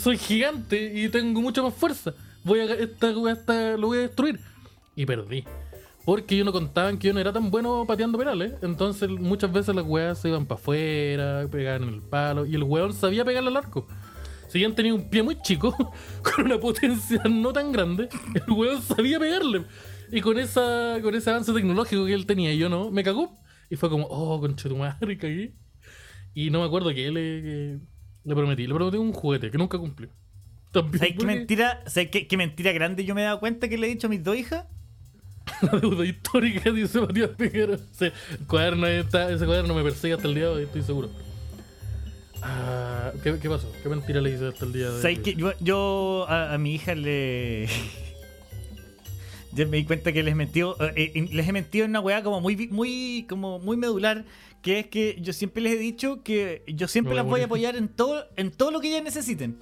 Soy 0.00 0.18
gigante 0.18 0.92
y 0.94 1.08
tengo 1.08 1.40
mucha 1.40 1.62
más 1.62 1.74
fuerza. 1.74 2.14
Voy 2.44 2.60
a, 2.60 2.64
esta, 2.74 3.10
está- 3.30 3.76
lo 3.76 3.88
voy 3.88 3.98
a 3.98 4.02
destruir. 4.02 4.40
Y 4.96 5.06
perdí. 5.06 5.44
Porque 6.04 6.36
yo 6.36 6.44
no 6.44 6.52
contaban 6.52 6.98
que 6.98 7.08
yo 7.08 7.14
no 7.14 7.20
era 7.20 7.32
tan 7.32 7.50
bueno 7.50 7.84
pateando 7.86 8.16
penales. 8.18 8.54
Entonces 8.62 9.10
muchas 9.10 9.52
veces 9.52 9.74
las 9.74 9.84
weas 9.84 10.18
se 10.18 10.28
iban 10.28 10.46
para 10.46 10.58
afuera, 10.60 11.46
pegaban 11.50 11.82
en 11.84 11.94
el 11.94 12.02
palo. 12.02 12.46
Y 12.46 12.54
el 12.54 12.62
weón 12.62 12.92
sabía 12.94 13.24
pegarle 13.24 13.50
al 13.50 13.56
arco. 13.58 13.86
Si 14.48 14.58
bien 14.58 14.74
tenía 14.74 14.94
un 14.94 15.10
pie 15.10 15.22
muy 15.22 15.40
chico, 15.42 15.76
con 16.22 16.46
una 16.46 16.58
potencia 16.58 17.22
no 17.28 17.52
tan 17.52 17.70
grande, 17.72 18.08
el 18.34 18.52
weón 18.54 18.80
sabía 18.80 19.18
pegarle. 19.18 19.66
Y 20.10 20.22
con 20.22 20.38
esa 20.38 20.96
con 21.02 21.14
ese 21.14 21.28
avance 21.28 21.52
tecnológico 21.52 22.06
que 22.06 22.14
él 22.14 22.24
tenía 22.24 22.52
y 22.54 22.58
yo 22.58 22.70
no, 22.70 22.90
me 22.90 23.04
cagó. 23.04 23.36
Y 23.68 23.76
fue 23.76 23.90
como, 23.90 24.06
oh, 24.06 24.40
concha 24.40 24.68
tu 24.70 24.76
madre, 24.78 25.18
caí. 25.18 25.54
Y 26.34 26.48
no 26.50 26.60
me 26.60 26.66
acuerdo 26.66 26.88
que 26.94 27.10
le, 27.10 27.74
le 28.24 28.34
prometí. 28.34 28.66
Le 28.66 28.74
prometí 28.74 28.96
un 28.96 29.12
juguete 29.12 29.50
que 29.50 29.58
nunca 29.58 29.76
cumplió. 29.78 30.08
También 30.72 30.98
¿Sabes 30.98 31.12
qué 31.12 31.16
porque- 31.18 31.34
mentira, 31.34 31.82
¿sabes 31.86 32.10
qué, 32.10 32.26
qué 32.26 32.36
mentira 32.36 32.72
grande 32.72 33.04
yo 33.04 33.14
me 33.14 33.22
he 33.22 33.24
dado 33.24 33.40
cuenta 33.40 33.68
que 33.68 33.78
le 33.78 33.86
he 33.86 33.90
dicho 33.90 34.06
a 34.06 34.10
mis 34.10 34.22
dos 34.22 34.36
hijas? 34.36 34.64
la 35.62 35.78
deuda 35.80 36.04
histórica, 36.04 36.70
dice 36.70 37.00
Matías 37.00 37.30
Figueroa. 37.38 37.78
Ese 37.92 38.12
cuaderno, 38.46 38.86
está, 38.86 39.32
ese 39.32 39.46
cuaderno 39.46 39.74
me 39.74 39.82
persigue 39.82 40.12
hasta 40.14 40.28
el 40.28 40.34
día 40.34 40.44
de 40.44 40.50
hoy, 40.50 40.62
estoy 40.64 40.82
seguro. 40.82 41.10
Ah, 42.42 43.12
¿qué, 43.22 43.38
qué 43.40 43.48
pasó? 43.48 43.70
¿Qué 43.82 43.88
mentira 43.88 44.20
le 44.20 44.30
hice 44.34 44.46
hasta 44.46 44.64
el 44.64 44.72
día 44.72 44.90
de 44.90 45.00
¿Sabes 45.02 45.18
hoy? 45.18 45.24
que 45.24 45.34
yo, 45.34 45.52
yo 45.60 46.26
a, 46.28 46.54
a 46.54 46.58
mi 46.58 46.74
hija 46.74 46.94
le. 46.94 47.66
ya 49.52 49.66
me 49.66 49.78
di 49.78 49.84
cuenta 49.84 50.12
que 50.12 50.22
les 50.22 50.36
mentió. 50.36 50.76
eh, 50.94 51.12
eh, 51.14 51.28
les 51.32 51.48
he 51.48 51.52
mentido 51.52 51.84
en 51.84 51.90
una 51.92 52.00
weá 52.00 52.22
como 52.22 52.40
muy, 52.40 52.68
muy, 52.68 53.26
como 53.28 53.58
muy 53.58 53.76
medular. 53.76 54.24
Que 54.62 54.80
es 54.80 54.86
que 54.88 55.16
yo 55.20 55.32
siempre 55.32 55.62
les 55.62 55.74
he 55.74 55.78
dicho 55.78 56.22
que 56.24 56.62
yo 56.66 56.88
siempre 56.88 57.14
las 57.14 57.24
voy 57.24 57.40
a 57.42 57.44
apoyar 57.44 57.76
en 57.76 57.88
todo, 57.88 58.26
en 58.36 58.50
todo 58.50 58.70
lo 58.72 58.80
que 58.80 58.88
ellas 58.88 59.02
necesiten. 59.04 59.56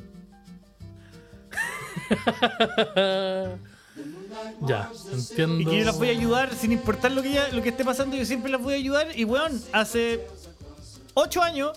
ya, 4.66 4.90
entiendo. 5.12 5.60
Y 5.60 5.64
que 5.66 5.78
yo 5.78 5.84
las 5.84 5.98
voy 5.98 6.08
a 6.08 6.12
ayudar 6.12 6.54
sin 6.54 6.72
importar 6.72 7.12
lo 7.12 7.22
que 7.22 7.30
ella- 7.30 7.48
lo 7.52 7.62
que 7.62 7.70
esté 7.70 7.84
pasando, 7.84 8.16
yo 8.16 8.24
siempre 8.24 8.50
las 8.50 8.60
voy 8.62 8.74
a 8.74 8.76
ayudar. 8.76 9.08
Y 9.18 9.24
weón, 9.24 9.60
hace 9.72 10.26
ocho 11.14 11.42
años 11.42 11.72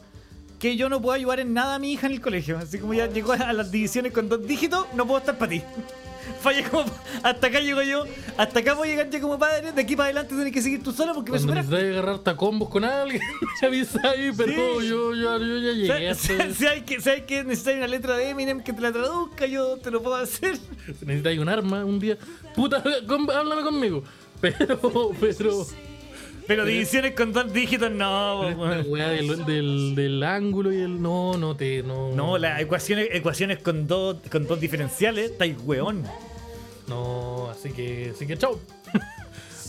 que 0.60 0.76
yo 0.76 0.90
no 0.90 1.02
puedo 1.02 1.16
ayudar 1.16 1.40
en 1.40 1.54
nada 1.54 1.76
a 1.76 1.80
mi 1.80 1.94
hija 1.94 2.08
en 2.08 2.14
el 2.14 2.22
colegio. 2.22 2.58
Así 2.58 2.80
como 2.80 2.94
ya 2.94 3.08
llegó 3.08 3.32
a 3.34 3.54
las 3.54 3.72
divisiones 3.72 4.12
con 4.12 4.28
dos 4.28 4.46
dígitos, 4.46 4.86
no 4.94 5.06
puedo 5.06 5.20
estar 5.20 5.38
para 5.38 5.50
ti. 5.52 5.64
Falla 6.42 6.70
como 6.70 6.86
hasta 7.24 7.48
acá 7.48 7.60
llego 7.60 7.82
yo, 7.82 8.06
hasta 8.38 8.60
acá 8.60 8.74
voy 8.74 8.88
a 8.88 8.92
llegar 8.92 9.10
ya 9.10 9.20
como 9.20 9.38
padre, 9.38 9.72
de 9.72 9.82
aquí 9.82 9.96
para 9.96 10.06
adelante 10.06 10.34
tienes 10.36 10.54
que 10.54 10.62
seguir 10.62 10.82
tú 10.84 10.92
solo 10.92 11.14
porque 11.14 11.32
me 11.32 11.38
Cuando 11.38 11.54
superas. 11.54 11.70
necesitas 11.70 11.98
agarrarte 11.98 12.30
a 12.30 12.36
combos 12.38 12.70
con 12.70 12.84
alguien, 12.86 13.22
me 13.62 13.68
avisáis, 13.68 14.34
pero 14.38 14.52
Sí. 14.82 14.88
yo, 14.88 15.14
yo, 15.16 15.38
yo 15.40 15.58
ya 15.58 15.72
llegué. 15.74 16.16
Si, 16.16 16.32
hasta- 16.34 16.48
si- 16.48 16.54
si 16.56 16.68
hay 16.68 16.82
que, 16.82 17.02
si 17.02 17.10
hay 17.10 17.22
que 17.24 17.44
necesitar 17.44 17.76
una 17.78 17.88
letra 17.88 18.16
de 18.18 18.30
Eminem 18.30 18.62
que 18.64 18.72
te 18.74 18.82
la 18.82 18.92
traduzca, 18.92 19.46
yo 19.46 19.78
te 19.78 19.92
lo 19.92 20.02
puedo 20.02 20.16
hacer. 20.16 20.58
Si 21.00 21.06
necesitas 21.06 21.38
un 21.38 21.50
arma 21.50 21.84
un 21.86 22.00
día, 22.00 22.18
puta, 22.56 22.82
con- 23.08 23.30
háblame 23.30 23.62
conmigo. 23.64 24.04
Pero, 24.42 25.12
pero. 25.20 25.66
Pero 26.50 26.66
divisiones 26.66 27.14
con 27.14 27.32
dos 27.32 27.54
dígitos, 27.54 27.92
no, 27.92 28.42
weá 28.88 29.10
del, 29.10 29.46
del, 29.46 29.94
del 29.96 30.24
ángulo 30.24 30.74
y 30.74 30.78
el. 30.82 31.00
No, 31.00 31.38
no 31.38 31.56
te. 31.56 31.84
No, 31.84 32.12
No, 32.16 32.38
las 32.40 32.60
ecuaciones, 32.60 33.08
ecuaciones 33.12 33.60
con 33.60 33.86
dos, 33.86 34.18
con 34.32 34.48
dos 34.48 34.60
diferenciales, 34.60 35.30
estáis 35.32 35.56
weón. 35.64 36.04
No, 36.88 37.50
así 37.52 37.70
que. 37.72 38.14
Así 38.16 38.26
que 38.26 38.36
chao. 38.36 38.60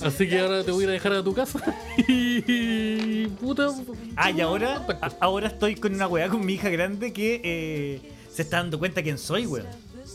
Así 0.03 0.27
que 0.27 0.41
ahora 0.41 0.65
te 0.65 0.71
voy 0.71 0.81
a 0.81 0.85
ir 0.85 0.89
a 0.89 0.93
dejar 0.95 1.13
a 1.13 1.23
tu 1.23 1.35
casa. 1.35 1.61
Y. 2.09 3.27
Puta. 3.39 3.69
Ah, 4.17 4.31
y 4.31 4.41
ahora, 4.41 4.87
a- 5.03 5.13
ahora 5.21 5.49
estoy 5.49 5.75
con 5.75 5.93
una 5.95 6.07
weá 6.09 6.31
con 6.31 6.43
mi 6.47 6.55
hija 6.55 6.71
grande 6.71 7.13
que 7.13 7.43
eh, 7.45 8.01
se 8.33 8.41
está 8.41 8.57
dando 8.57 8.79
cuenta 8.79 9.03
quién 9.03 9.19
soy, 9.19 9.45
weón. 9.47 9.67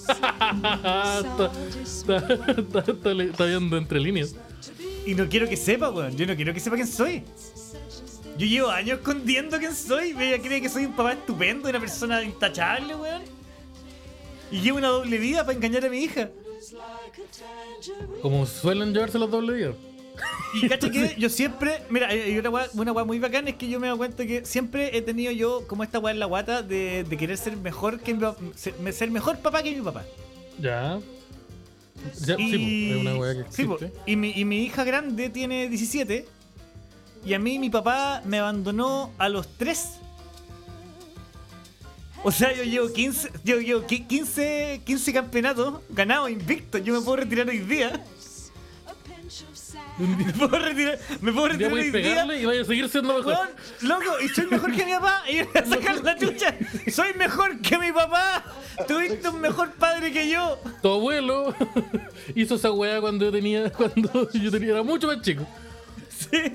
está, 0.09 1.51
está, 1.83 2.17
está, 2.89 3.11
está 3.11 3.45
viendo 3.45 3.77
entre 3.77 3.99
líneas. 3.99 4.33
Y 5.05 5.13
no 5.15 5.29
quiero 5.29 5.47
que 5.47 5.55
sepa, 5.57 5.89
weón. 5.89 6.15
Yo 6.17 6.25
no 6.25 6.35
quiero 6.35 6.53
que 6.53 6.59
sepa 6.59 6.75
quién 6.75 6.87
soy. 6.87 7.23
Yo 8.37 8.45
llevo 8.45 8.69
años 8.69 8.99
escondiendo 8.99 9.57
quién 9.59 9.73
soy. 9.75 10.15
Ella 10.19 10.41
cree 10.41 10.61
que 10.61 10.69
soy 10.69 10.85
un 10.85 10.95
papá 10.95 11.13
estupendo, 11.13 11.69
una 11.69 11.79
persona 11.79 12.23
intachable, 12.23 12.95
weón. 12.95 13.21
Y 14.51 14.61
llevo 14.61 14.77
una 14.77 14.89
doble 14.89 15.17
vida 15.17 15.45
para 15.45 15.55
engañar 15.55 15.85
a 15.85 15.89
mi 15.89 15.99
hija. 15.99 16.29
Como 18.21 18.45
suelen 18.45 18.93
llevarse 18.93 19.19
las 19.19 19.29
doble 19.29 19.53
vida. 19.53 19.73
Y 20.53 20.67
cacha 20.67 20.89
que 20.89 21.15
yo 21.19 21.29
siempre, 21.29 21.81
mira, 21.89 22.07
hay 22.07 22.37
una 22.37 22.49
weá, 22.49 22.69
una 22.73 22.93
muy 23.03 23.19
bacana 23.19 23.49
es 23.49 23.55
que 23.55 23.67
yo 23.67 23.79
me 23.79 23.87
doy 23.87 23.97
cuenta 23.97 24.25
que 24.25 24.45
siempre 24.45 24.97
he 24.97 25.01
tenido 25.01 25.31
yo 25.31 25.67
como 25.67 25.83
esta 25.83 25.99
weá 25.99 26.13
en 26.13 26.19
la 26.19 26.25
guata 26.25 26.61
de, 26.61 27.03
de 27.03 27.17
querer 27.17 27.37
ser 27.37 27.57
mejor 27.57 27.99
que 27.99 28.13
mi, 28.13 28.91
ser 28.93 29.11
mejor 29.11 29.39
papá 29.39 29.61
que 29.61 29.71
mi 29.71 29.81
papá. 29.81 30.03
Ya. 30.59 30.99
Ya, 32.25 32.35
Y, 32.39 32.49
sí, 32.51 32.89
es 32.91 32.97
una 32.97 33.11
que 33.45 33.51
sí, 33.51 33.67
y, 34.05 34.15
mi, 34.15 34.31
y 34.35 34.45
mi 34.45 34.63
hija 34.63 34.83
grande 34.83 35.29
tiene 35.29 35.67
17 35.69 36.25
y 37.25 37.33
a 37.33 37.39
mí 37.39 37.57
mi 37.59 37.69
papá 37.69 38.21
me 38.25 38.39
abandonó 38.39 39.11
a 39.17 39.29
los 39.29 39.47
3. 39.57 39.89
O 42.23 42.31
sea, 42.31 42.55
yo 42.55 42.63
llevo 42.63 42.91
15, 42.91 43.29
yo 43.43 43.59
llevo 43.59 43.85
qui- 43.85 44.07
15, 44.07 44.81
15 44.83 45.13
campeonatos 45.13 45.81
ganados, 45.89 46.29
invictos. 46.31 46.83
Yo 46.83 46.93
me 46.93 47.01
puedo 47.01 47.17
retirar 47.17 47.47
hoy 47.47 47.59
día. 47.59 48.03
Me 49.99 50.33
puedo 50.33 50.59
retirar, 50.59 50.99
me 51.21 51.31
puedo 51.31 51.47
retirar 51.47 51.71
hoy 51.71 51.89
podéis 51.89 51.93
día. 51.93 52.01
pegarle 52.03 52.41
y 52.41 52.45
vaya 52.45 52.61
a 52.61 52.65
seguir 52.65 52.89
siendo 52.89 53.15
mejor. 53.17 53.33
Weón, 53.33 53.49
loco, 53.81 54.19
y 54.21 54.27
soy 54.27 54.47
mejor 54.47 54.75
que 54.75 54.85
mi 54.85 54.91
papá. 54.91 55.23
Y 55.29 55.41
voy 55.41 55.47
a 55.55 55.65
sacar 55.65 56.03
la 56.03 56.17
chucha. 56.17 56.55
Soy 56.91 57.13
mejor 57.13 57.61
que 57.61 57.77
mi 57.77 57.91
papá. 57.93 58.43
Tuviste 58.87 59.29
un 59.29 59.39
mejor 59.39 59.71
padre 59.73 60.11
que 60.11 60.29
yo. 60.29 60.59
Tu 60.81 60.89
abuelo 60.89 61.55
hizo 62.35 62.55
esa 62.55 62.71
weá 62.71 62.99
cuando 62.99 63.25
yo 63.25 63.31
tenía. 63.31 63.69
Cuando 63.71 64.29
yo 64.33 64.51
tenía, 64.51 64.71
era 64.71 64.83
mucho 64.83 65.07
más 65.07 65.21
chico. 65.21 65.47
Sí. 66.09 66.53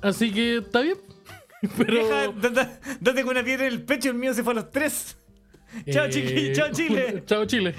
Así 0.00 0.32
que 0.32 0.58
está 0.58 0.80
bien. 0.80 0.96
Pero. 1.76 1.92
Deja, 1.94 2.28
date, 2.50 2.78
date 3.00 3.22
con 3.22 3.32
una 3.32 3.44
piedra 3.44 3.66
en 3.66 3.72
el 3.74 3.82
pecho, 3.82 4.08
el 4.08 4.14
mío 4.16 4.32
se 4.32 4.42
fue 4.42 4.52
a 4.54 4.56
los 4.56 4.70
tres. 4.70 5.16
Chao, 5.90 6.06
eh, 6.06 6.10
chiquillos, 6.10 6.56
chao, 6.56 6.68
Chile. 6.72 7.22
Chao, 7.26 7.44
Chile. 7.44 7.74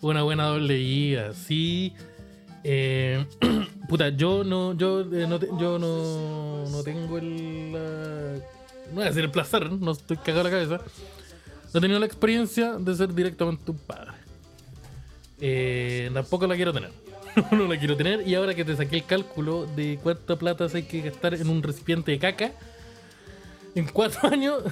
Una 0.00 0.22
buena 0.22 0.44
doble 0.44 0.78
ida, 0.78 1.32
sí. 1.32 1.94
Eh, 2.68 3.24
puta, 3.88 4.08
yo 4.08 4.42
no, 4.42 4.74
yo, 4.76 5.00
eh, 5.02 5.26
no, 5.28 5.38
te- 5.38 5.46
yo 5.60 5.78
no, 5.78 6.64
no 6.68 6.82
tengo 6.82 7.16
el. 7.18 7.70
no 7.72 8.92
voy 8.92 9.04
a 9.04 9.06
decir 9.06 9.22
el 9.22 9.30
placer, 9.30 9.70
no 9.70 9.92
estoy 9.92 10.16
cagado 10.16 10.42
la 10.44 10.50
cabeza. 10.50 10.80
No 11.72 11.78
he 11.78 11.80
tenido 11.80 12.00
la 12.00 12.06
experiencia 12.06 12.72
de 12.72 12.94
ser 12.96 13.14
directamente 13.14 13.70
un 13.70 13.78
padre. 13.78 14.12
Eh, 15.40 16.10
tampoco 16.12 16.46
la 16.48 16.56
quiero 16.56 16.72
tener. 16.72 16.90
no 17.52 17.66
la 17.68 17.78
quiero 17.78 17.96
tener. 17.96 18.26
Y 18.26 18.34
ahora 18.34 18.52
que 18.54 18.64
te 18.64 18.74
saqué 18.76 18.96
el 18.96 19.04
cálculo 19.04 19.66
de 19.76 19.98
cuánta 20.02 20.36
plata 20.36 20.66
hay 20.74 20.82
que 20.82 21.02
gastar 21.02 21.34
en 21.34 21.48
un 21.48 21.62
recipiente 21.62 22.10
de 22.10 22.18
caca, 22.18 22.50
en 23.76 23.86
cuatro 23.92 24.28
años, 24.32 24.62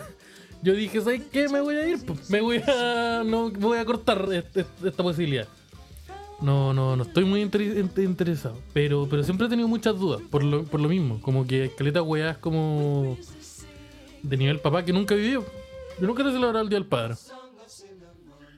yo 0.62 0.72
dije, 0.72 1.00
¿sabes 1.00 1.22
qué? 1.30 1.48
Me 1.48 1.60
voy 1.60 1.76
a 1.76 1.86
ir. 1.86 2.04
pues, 2.04 2.28
Me 2.28 2.40
voy 2.40 2.56
a. 2.66 3.22
No, 3.24 3.50
voy 3.50 3.78
a 3.78 3.84
cortar 3.84 4.26
esta 4.32 5.02
posibilidad. 5.02 5.46
No, 6.40 6.74
no, 6.74 6.96
no 6.96 7.02
estoy 7.04 7.24
muy 7.24 7.40
inter- 7.42 7.62
in- 7.62 7.90
interesado. 8.02 8.58
Pero, 8.72 9.06
pero 9.08 9.22
siempre 9.22 9.46
he 9.46 9.50
tenido 9.50 9.68
muchas 9.68 9.98
dudas 9.98 10.20
por 10.30 10.42
lo, 10.42 10.64
por 10.64 10.80
lo 10.80 10.88
mismo. 10.88 11.20
Como 11.20 11.46
que 11.46 11.70
caleta 11.76 12.02
weás 12.02 12.36
como. 12.38 13.16
De 14.22 14.36
nivel 14.36 14.58
papá 14.60 14.84
que 14.84 14.92
nunca 14.92 15.14
vivió. 15.14 15.44
Yo 16.00 16.06
nunca 16.06 16.22
te 16.24 16.30
celebraba 16.32 16.60
el 16.60 16.68
día 16.68 16.78
del 16.78 16.88
padre. 16.88 17.14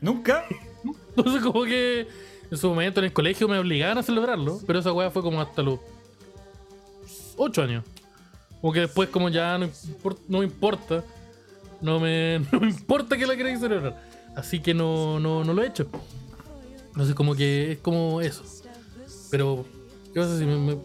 Nunca. 0.00 0.44
Entonces, 1.16 1.42
como 1.42 1.64
que 1.64 2.06
en 2.50 2.58
su 2.58 2.68
momento 2.68 3.00
en 3.00 3.06
el 3.06 3.12
colegio 3.12 3.48
me 3.48 3.58
obligaban 3.58 3.98
a 3.98 4.02
celebrarlo, 4.02 4.60
pero 4.66 4.78
esa 4.78 4.92
weá 4.92 5.10
fue 5.10 5.22
como 5.22 5.40
hasta 5.40 5.62
los 5.62 5.80
8 7.36 7.62
años. 7.62 7.84
Como 8.60 8.72
que 8.72 8.80
después, 8.80 9.08
como 9.10 9.28
ya 9.28 9.58
no, 9.58 9.66
impor- 9.66 10.18
no 10.28 10.38
me 10.38 10.44
importa, 10.44 11.04
no 11.80 12.00
me, 12.00 12.38
no 12.52 12.60
me 12.60 12.68
importa 12.70 13.16
que 13.16 13.26
la 13.26 13.36
queráis 13.36 13.60
celebrar. 13.60 14.00
Así 14.34 14.60
que 14.60 14.74
no, 14.74 15.18
no, 15.20 15.44
no 15.44 15.52
lo 15.52 15.62
he 15.62 15.66
hecho. 15.66 15.88
Entonces, 16.96 17.14
como 17.14 17.34
que 17.34 17.72
es 17.72 17.78
como 17.78 18.22
eso. 18.22 18.42
Pero, 19.30 19.66
¿qué 20.14 20.20
pasa 20.20 20.38
si 20.38 20.46
me, 20.46 20.56
me- 20.56 20.78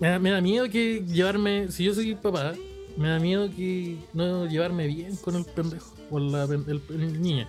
me 0.00 0.08
da, 0.08 0.18
me 0.18 0.30
da 0.30 0.40
miedo 0.40 0.68
que 0.70 1.04
llevarme, 1.06 1.70
si 1.70 1.84
yo 1.84 1.94
soy 1.94 2.14
papá, 2.14 2.54
me 2.96 3.08
da 3.08 3.18
miedo 3.18 3.48
que 3.54 3.98
no 4.14 4.46
llevarme 4.46 4.86
bien 4.86 5.14
con 5.16 5.36
el 5.36 5.44
pendejo, 5.44 5.94
o 6.10 6.18
la, 6.18 6.44
el, 6.44 6.80
el 6.88 7.20
niño. 7.22 7.46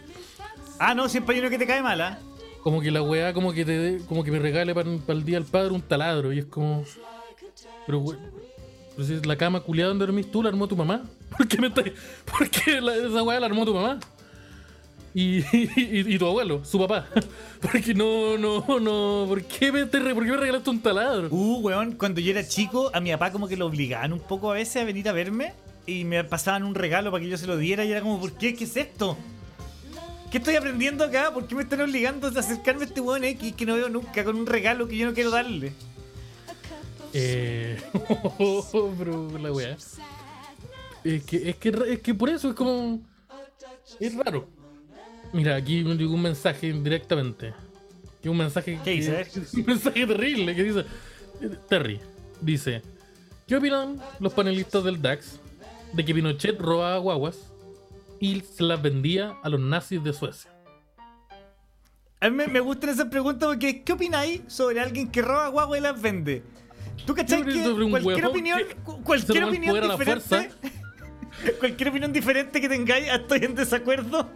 Ah, 0.79 0.93
no, 0.93 1.07
siempre 1.07 1.35
hay 1.35 1.41
uno 1.41 1.49
que 1.49 1.57
te 1.57 1.65
cae 1.65 1.81
mal, 1.81 1.99
¿ah? 2.01 2.19
Como 2.61 2.81
que 2.81 2.91
la 2.91 3.01
weá, 3.01 3.33
como 3.33 3.53
que 3.53 3.63
te 3.65 3.71
dé- 3.77 4.05
como 4.05 4.23
que 4.23 4.31
me 4.31 4.39
regale 4.39 4.73
para 4.75 4.89
el 4.89 5.23
día 5.23 5.39
del 5.39 5.47
padre 5.47 5.71
un 5.73 5.81
taladro. 5.81 6.31
Y 6.33 6.39
es 6.39 6.45
como. 6.45 6.83
Pero 7.85 7.99
we- 7.99 8.17
pero 8.95 9.07
si 9.07 9.13
es 9.15 9.25
la 9.25 9.35
cama 9.37 9.59
culiada 9.61 9.89
donde 9.89 10.05
dormís 10.05 10.29
tú 10.31 10.43
la 10.43 10.49
armó 10.49 10.67
tu 10.67 10.75
mamá. 10.77 11.03
¿Por 11.37 11.47
qué 11.47 11.57
me 11.59 11.67
estás.? 11.67 11.85
¿Por 12.25 12.49
qué 12.49 12.79
la- 12.81 12.95
esa 12.95 13.23
weá 13.23 13.39
la 13.39 13.47
armó 13.47 13.65
tu 13.65 13.73
mamá? 13.73 13.99
Y, 15.15 15.39
y, 15.55 16.13
y 16.15 16.17
tu 16.17 16.25
abuelo, 16.25 16.65
su 16.65 16.79
papá. 16.79 17.07
Porque 17.61 17.93
no, 17.93 18.37
no, 18.37 18.79
no. 18.79 19.25
¿Por 19.27 19.43
qué 19.43 19.71
me, 19.71 19.85
te 19.85 19.99
por 19.99 20.25
qué 20.25 20.31
me 20.31 20.37
regalaste 20.37 20.69
un 20.69 20.79
taladro? 20.79 21.27
Uh, 21.29 21.59
weón, 21.59 21.93
cuando 21.93 22.19
yo 22.19 22.31
era 22.31 22.47
chico, 22.47 22.89
a 22.93 22.99
mi 22.99 23.11
papá 23.11 23.31
como 23.31 23.47
que 23.47 23.55
lo 23.55 23.67
obligaban 23.67 24.11
un 24.11 24.19
poco 24.19 24.51
a 24.51 24.55
veces 24.55 24.81
a 24.81 24.85
venir 24.85 25.07
a 25.07 25.11
verme 25.11 25.53
y 25.85 26.03
me 26.03 26.23
pasaban 26.23 26.63
un 26.63 26.75
regalo 26.75 27.11
para 27.11 27.23
que 27.23 27.29
yo 27.29 27.37
se 27.37 27.47
lo 27.47 27.57
diera 27.57 27.85
y 27.85 27.91
era 27.91 28.01
como, 28.01 28.19
¿por 28.19 28.33
qué? 28.33 28.55
¿Qué 28.55 28.63
es 28.63 28.75
esto? 28.75 29.17
¿Qué 30.31 30.39
estoy 30.39 30.55
aprendiendo 30.55 31.03
acá? 31.03 31.31
¿Por 31.31 31.45
qué 31.45 31.53
me 31.53 31.61
están 31.61 31.81
obligando 31.81 32.27
a 32.27 32.31
acercarme 32.31 32.83
a 32.83 32.87
este 32.87 33.01
weón 33.01 33.23
X 33.23 33.53
que 33.53 33.65
no 33.67 33.75
veo 33.75 33.89
nunca 33.89 34.23
con 34.23 34.35
un 34.35 34.47
regalo 34.47 34.87
que 34.87 34.97
yo 34.97 35.05
no 35.05 35.13
quiero 35.13 35.29
darle? 35.29 35.73
Eh. 37.13 37.79
pero 38.97 39.37
la 39.37 39.51
weá. 39.51 39.77
Es 41.03 41.23
que, 41.23 41.49
es 41.49 41.55
que, 41.57 41.69
es 41.87 41.99
que 41.99 42.15
por 42.15 42.29
eso 42.29 42.49
es 42.49 42.55
como. 42.55 42.99
Es 43.99 44.15
raro. 44.15 44.47
Mira, 45.33 45.55
aquí 45.55 45.83
me 45.83 45.95
llegó 45.95 46.13
un 46.13 46.21
mensaje 46.21 46.71
directamente. 46.71 47.53
Que 48.21 48.29
un 48.29 48.37
mensaje. 48.37 48.79
¿Qué 48.83 48.91
dice? 48.91 49.27
que- 49.33 49.39
Un 49.61 49.65
mensaje 49.65 50.07
terrible 50.07 50.55
que 50.55 50.63
dice. 50.63 50.85
Terry. 51.67 51.99
Dice: 52.39 52.81
¿Qué 53.47 53.55
opinan 53.57 53.99
los 54.19 54.33
panelistas 54.33 54.83
del 54.83 55.01
DAX 55.01 55.39
de 55.91 56.05
que 56.05 56.13
Pinochet 56.13 56.59
robaba 56.59 56.97
guaguas 56.97 57.51
y 58.19 58.41
se 58.41 58.63
las 58.63 58.81
vendía 58.81 59.35
a 59.43 59.49
los 59.49 59.59
nazis 59.59 60.03
de 60.03 60.13
Suecia? 60.13 60.51
A 62.21 62.29
mí 62.29 62.43
me, 62.49 62.59
gustan 62.61 62.91
esas 62.91 63.07
preguntas 63.07 63.47
porque 63.49 63.83
¿qué 63.83 63.91
opináis 63.91 64.41
sobre 64.47 64.79
alguien 64.79 65.11
que 65.11 65.21
roba 65.21 65.49
guagua 65.49 65.77
y 65.77 65.81
las 65.81 66.01
vende? 66.01 66.41
¿Tú 67.05 67.13
cachai 67.13 67.43
que 67.43 67.61
cualquier 67.89 68.25
opinión, 68.25 68.61
cualquier 69.03 69.43
opinión 69.43 69.81
diferente, 69.81 70.49
Cualquier 71.59 71.89
opinión 71.89 72.13
diferente 72.13 72.61
que 72.61 72.69
tengáis, 72.69 73.07
estoy 73.11 73.39
en 73.43 73.55
desacuerdo. 73.55 74.29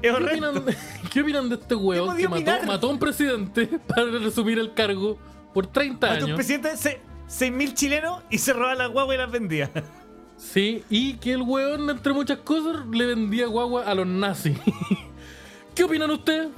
¿Qué 0.00 0.10
opinan, 0.10 0.64
¿Qué 1.12 1.20
opinan 1.22 1.48
de 1.48 1.54
este 1.56 1.74
hueón 1.74 2.16
que 2.16 2.28
mató, 2.28 2.86
a 2.88 2.90
un 2.90 2.98
presidente 2.98 3.66
para 3.88 4.04
resumir 4.18 4.58
el 4.58 4.74
cargo 4.74 5.18
por 5.54 5.66
30 5.66 6.06
Mató 6.06 6.18
un 6.18 6.24
años? 6.24 6.36
presidente, 6.36 6.76
se- 6.76 7.00
6.000 7.28 7.74
chilenos 7.74 8.22
y 8.30 8.38
se 8.38 8.52
robaba 8.52 8.74
las 8.74 8.90
guaguas 8.90 9.14
y 9.16 9.18
las 9.18 9.30
vendía. 9.30 9.70
Sí, 10.38 10.82
y 10.90 11.14
que 11.18 11.34
el 11.34 11.42
hueón, 11.42 11.88
entre 11.88 12.12
muchas 12.12 12.38
cosas, 12.38 12.84
le 12.90 13.06
vendía 13.06 13.46
guagua 13.46 13.84
a 13.84 13.94
los 13.94 14.08
nazis. 14.08 14.58
¿Qué 15.72 15.84
opinan 15.84 16.10
ustedes? 16.10 16.48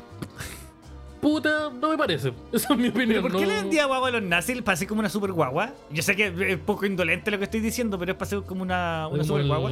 Puta, 1.21 1.71
no 1.71 1.89
me 1.91 1.99
parece. 1.99 2.33
Esa 2.53 2.73
es 2.75 2.79
mi 2.79 2.89
opinión. 2.89 3.23
¿Pero 3.23 3.23
por 3.23 3.41
qué 3.41 3.47
le 3.47 3.55
vendía 3.63 3.85
guagua 3.87 4.09
a 4.09 4.13
los 4.13 4.23
nazis? 4.23 4.61
¿Para 4.63 4.77
ser 4.79 4.89
como 4.89 5.01
una 5.01 5.09
super 5.11 5.33
guagua? 5.33 5.73
Yo 5.91 6.03
sé 6.03 6.17
que 6.17 6.33
es 6.53 6.59
poco 6.59 6.87
indolente 6.87 7.31
lo 7.31 7.37
que 7.39 7.45
estoy 7.45 7.61
diciendo, 7.61 7.99
pero 7.99 8.13
es 8.13 8.19
para 8.19 8.29
ser 8.31 8.43
como 8.43 8.63
una, 8.63 9.07
una 9.09 9.23
como 9.23 9.25
super 9.25 9.41
el- 9.43 9.49
guagua. 9.49 9.71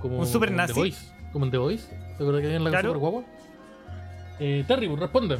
como- 0.00 0.18
¿Un 0.18 0.26
super 0.26 0.50
nazi? 0.50 0.72
The 0.74 0.78
Voice. 0.80 1.12
Como 1.32 1.44
en 1.44 1.50
The 1.50 1.58
Voice. 1.58 1.88
¿Te 2.22 2.28
acuerdas 2.28 2.40
que 2.42 2.46
había 2.46 2.56
en 2.58 2.64
la 2.64 2.70
Claro. 2.70 2.88
super 2.88 2.98
guagua? 3.00 3.22
Eh, 4.38 4.64
Terry, 4.66 4.88
pues, 4.88 5.00
responde. 5.00 5.38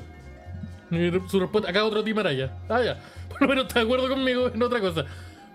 Su 1.28 1.41
respuesta. 1.41 1.70
Acá 1.70 1.85
otro 1.85 2.03
Team 2.05 2.18
Araya. 2.18 2.53
Ah, 2.68 2.83
ya. 2.83 2.99
Por 3.28 3.43
lo 3.43 3.49
menos 3.49 3.66
está 3.66 3.78
de 3.80 3.85
acuerdo 3.87 4.09
conmigo 4.09 4.49
en 4.55 4.62
otra 4.62 4.80
cosa. 4.80 5.05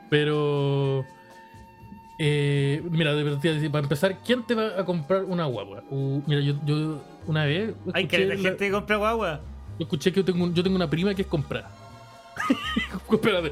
Pero. 0.10 1.06
Eh, 2.20 2.82
mira, 2.90 3.14
de 3.14 3.24
verdad, 3.24 3.40
sí, 3.60 3.70
para 3.70 3.84
empezar, 3.84 4.18
¿quién 4.26 4.44
te 4.44 4.56
va 4.56 4.80
a 4.80 4.86
comprar 4.86 5.24
una 5.26 5.46
guagua? 5.46 5.84
Uh, 5.92 6.22
mira, 6.26 6.42
yo, 6.42 6.56
yo 6.66 7.04
una 7.28 7.46
vez. 7.46 7.76
Hay 7.94 8.06
escuché 8.06 8.08
que 8.08 8.26
la 8.26 8.36
la- 8.36 8.42
gente 8.42 8.66
que 8.66 8.72
compra 8.72 8.96
guagua. 8.96 9.42
yo 9.78 9.84
escuché 9.84 10.12
que 10.12 10.22
yo 10.22 10.26
tengo, 10.26 10.52
yo 10.52 10.64
tengo 10.64 10.76
una 10.76 10.90
prima 10.90 11.14
que 11.14 11.22
es 11.22 11.28
comprada. 11.28 11.70
Espérate. 13.12 13.52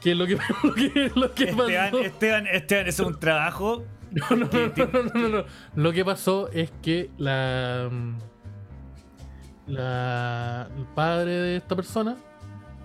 Que 0.00 0.14
lo 0.14 0.26
que, 0.26 0.34
lo 0.62 0.74
que, 0.74 1.12
lo 1.14 1.34
que 1.34 1.44
Esteban, 1.44 1.90
pasó. 1.90 2.00
Esteban, 2.04 2.46
Esteban, 2.46 2.86
es 2.86 3.00
un 3.00 3.18
trabajo. 3.18 3.82
No, 4.14 4.36
no, 4.36 4.46
no, 4.46 4.68
no, 4.76 5.02
no, 5.02 5.20
no, 5.20 5.28
no. 5.28 5.44
Lo 5.74 5.92
que 5.92 6.04
pasó 6.04 6.48
es 6.52 6.72
que 6.82 7.10
la. 7.18 7.90
La. 9.66 10.68
El 10.76 10.84
padre 10.94 11.32
de 11.32 11.56
esta 11.56 11.74
persona 11.74 12.16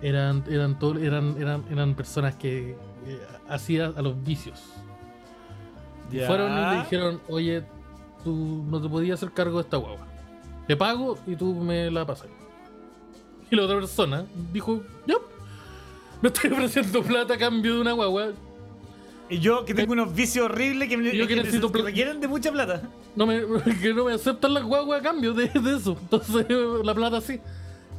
eran, 0.02 0.44
eran, 0.48 0.76
eran, 1.00 1.36
eran, 1.38 1.64
eran 1.70 1.94
personas 1.94 2.34
que 2.34 2.70
eh, 3.06 3.20
hacían 3.48 3.94
a 3.96 4.02
los 4.02 4.22
vicios. 4.24 4.60
Fueron 6.26 6.52
y 6.52 6.70
le 6.70 6.76
dijeron, 6.82 7.20
oye, 7.28 7.62
tú 8.24 8.64
no 8.68 8.80
te 8.80 8.88
podías 8.88 9.20
hacer 9.20 9.32
cargo 9.32 9.58
de 9.58 9.62
esta 9.62 9.76
guagua. 9.76 10.06
Te 10.66 10.76
pago 10.76 11.18
y 11.26 11.36
tú 11.36 11.54
me 11.54 11.90
la 11.90 12.04
pasas. 12.04 12.28
Y 13.50 13.56
la 13.56 13.64
otra 13.64 13.76
persona 13.76 14.24
dijo, 14.52 14.82
ya, 15.06 15.16
me 16.20 16.28
estoy 16.28 16.50
ofreciendo 16.52 17.02
plata 17.02 17.34
a 17.34 17.38
cambio 17.38 17.76
de 17.76 17.80
una 17.80 17.92
guagua. 17.92 18.32
Y 19.30 19.38
yo 19.38 19.64
que 19.64 19.74
tengo 19.74 19.92
unos 19.92 20.12
vicios 20.12 20.46
horribles 20.46 20.88
que, 20.88 20.96
me, 20.96 21.04
Yo 21.16 21.26
que 21.28 21.40
que 21.40 21.82
requieren 21.82 22.20
de 22.20 22.26
mucha 22.26 22.50
plata. 22.50 22.82
no 23.14 23.26
me, 23.26 23.40
que 23.80 23.94
no 23.94 24.04
me 24.04 24.12
aceptan 24.14 24.52
las 24.54 24.64
guaguas 24.64 25.00
a 25.00 25.02
cambio 25.02 25.32
de, 25.32 25.46
de 25.48 25.76
eso. 25.76 25.96
Entonces 26.00 26.46
la 26.84 26.94
plata 26.94 27.20
sí. 27.20 27.40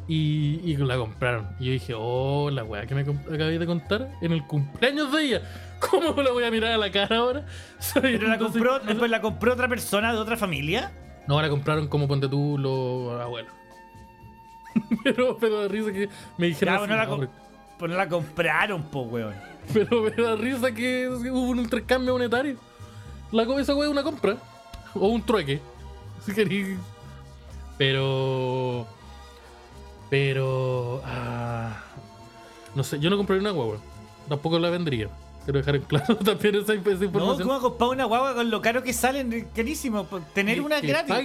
Y, 0.08 0.60
y 0.66 0.76
la 0.76 0.98
compraron. 0.98 1.48
Y 1.60 1.66
yo 1.68 1.72
dije, 1.72 1.94
oh, 1.96 2.50
la 2.52 2.66
weá 2.66 2.86
que 2.86 2.94
me 2.96 3.02
acabé 3.02 3.58
de 3.58 3.66
contar 3.66 4.12
en 4.22 4.34
el 4.34 4.46
cumpleaños 4.46 5.12
de 5.14 5.24
ella. 5.24 5.42
¿Cómo 5.90 6.22
la 6.22 6.32
voy 6.32 6.44
a 6.44 6.52
mirar 6.52 6.74
a 6.74 6.78
la 6.78 6.92
cara 6.92 7.18
ahora? 7.18 7.46
Pero 7.94 8.28
la 8.28 8.38
compró, 8.38 8.80
después 8.80 9.10
la 9.10 9.22
compró 9.22 9.54
otra 9.54 9.70
persona 9.70 10.12
de 10.12 10.20
otra 10.20 10.36
familia. 10.36 10.92
No, 11.28 11.42
la 11.42 11.48
compraron 11.50 11.88
como 11.88 12.08
ponte 12.10 12.28
tú 12.28 12.58
los 12.58 13.22
abuelos. 13.22 13.54
pero, 15.04 15.38
pero 15.38 15.62
da 15.62 15.68
risa 15.70 15.92
que 15.94 16.10
me 16.38 16.48
dijeron. 16.48 16.76
Ya, 16.76 16.82
así, 16.84 16.90
la 16.94 17.06
no, 17.06 17.18
pero- 17.20 17.32
Pues 17.80 17.92
no 17.92 17.98
la 17.98 18.10
compraron, 18.10 18.84
po, 18.84 19.04
weón. 19.04 19.34
Pero 19.74 20.02
me 20.02 20.12
da 20.12 20.36
risa 20.36 20.72
que 20.74 21.08
hubo 21.10 21.42
un 21.42 21.60
intercambio 21.60 22.14
monetario. 22.14 22.58
La, 23.32 23.44
esa 23.44 23.76
weá 23.76 23.88
es 23.88 23.92
una 23.92 24.04
compra. 24.04 24.38
O 24.94 25.08
un 25.08 25.24
trueque. 25.24 25.60
Si 26.26 26.34
queréis. 26.34 26.78
Pero. 27.80 28.86
Pero. 30.10 31.02
ah, 31.04 31.82
no 32.76 32.84
sé, 32.84 33.00
yo 33.00 33.10
no 33.10 33.18
compraría 33.18 33.42
una 33.42 33.52
guagua. 33.52 33.78
Tampoco 34.30 34.60
la 34.60 34.70
vendría. 34.70 35.10
Quiero 35.46 35.60
dejar 35.60 35.78
en 35.78 35.82
claro 35.84 36.16
también 36.24 36.56
esa, 36.56 36.74
esa 36.74 36.90
No, 36.92 37.04
información. 37.06 37.48
¿cómo 37.48 37.60
comprar 37.60 37.90
una 37.90 38.06
guagua 38.06 38.36
con 38.36 38.52
lo 38.52 38.62
caro 38.62 38.84
que 38.84 38.94
salen? 38.94 39.48
Carísimo. 39.56 40.06
Tener 40.34 40.62
una 40.62 40.80
gratis. 40.80 41.16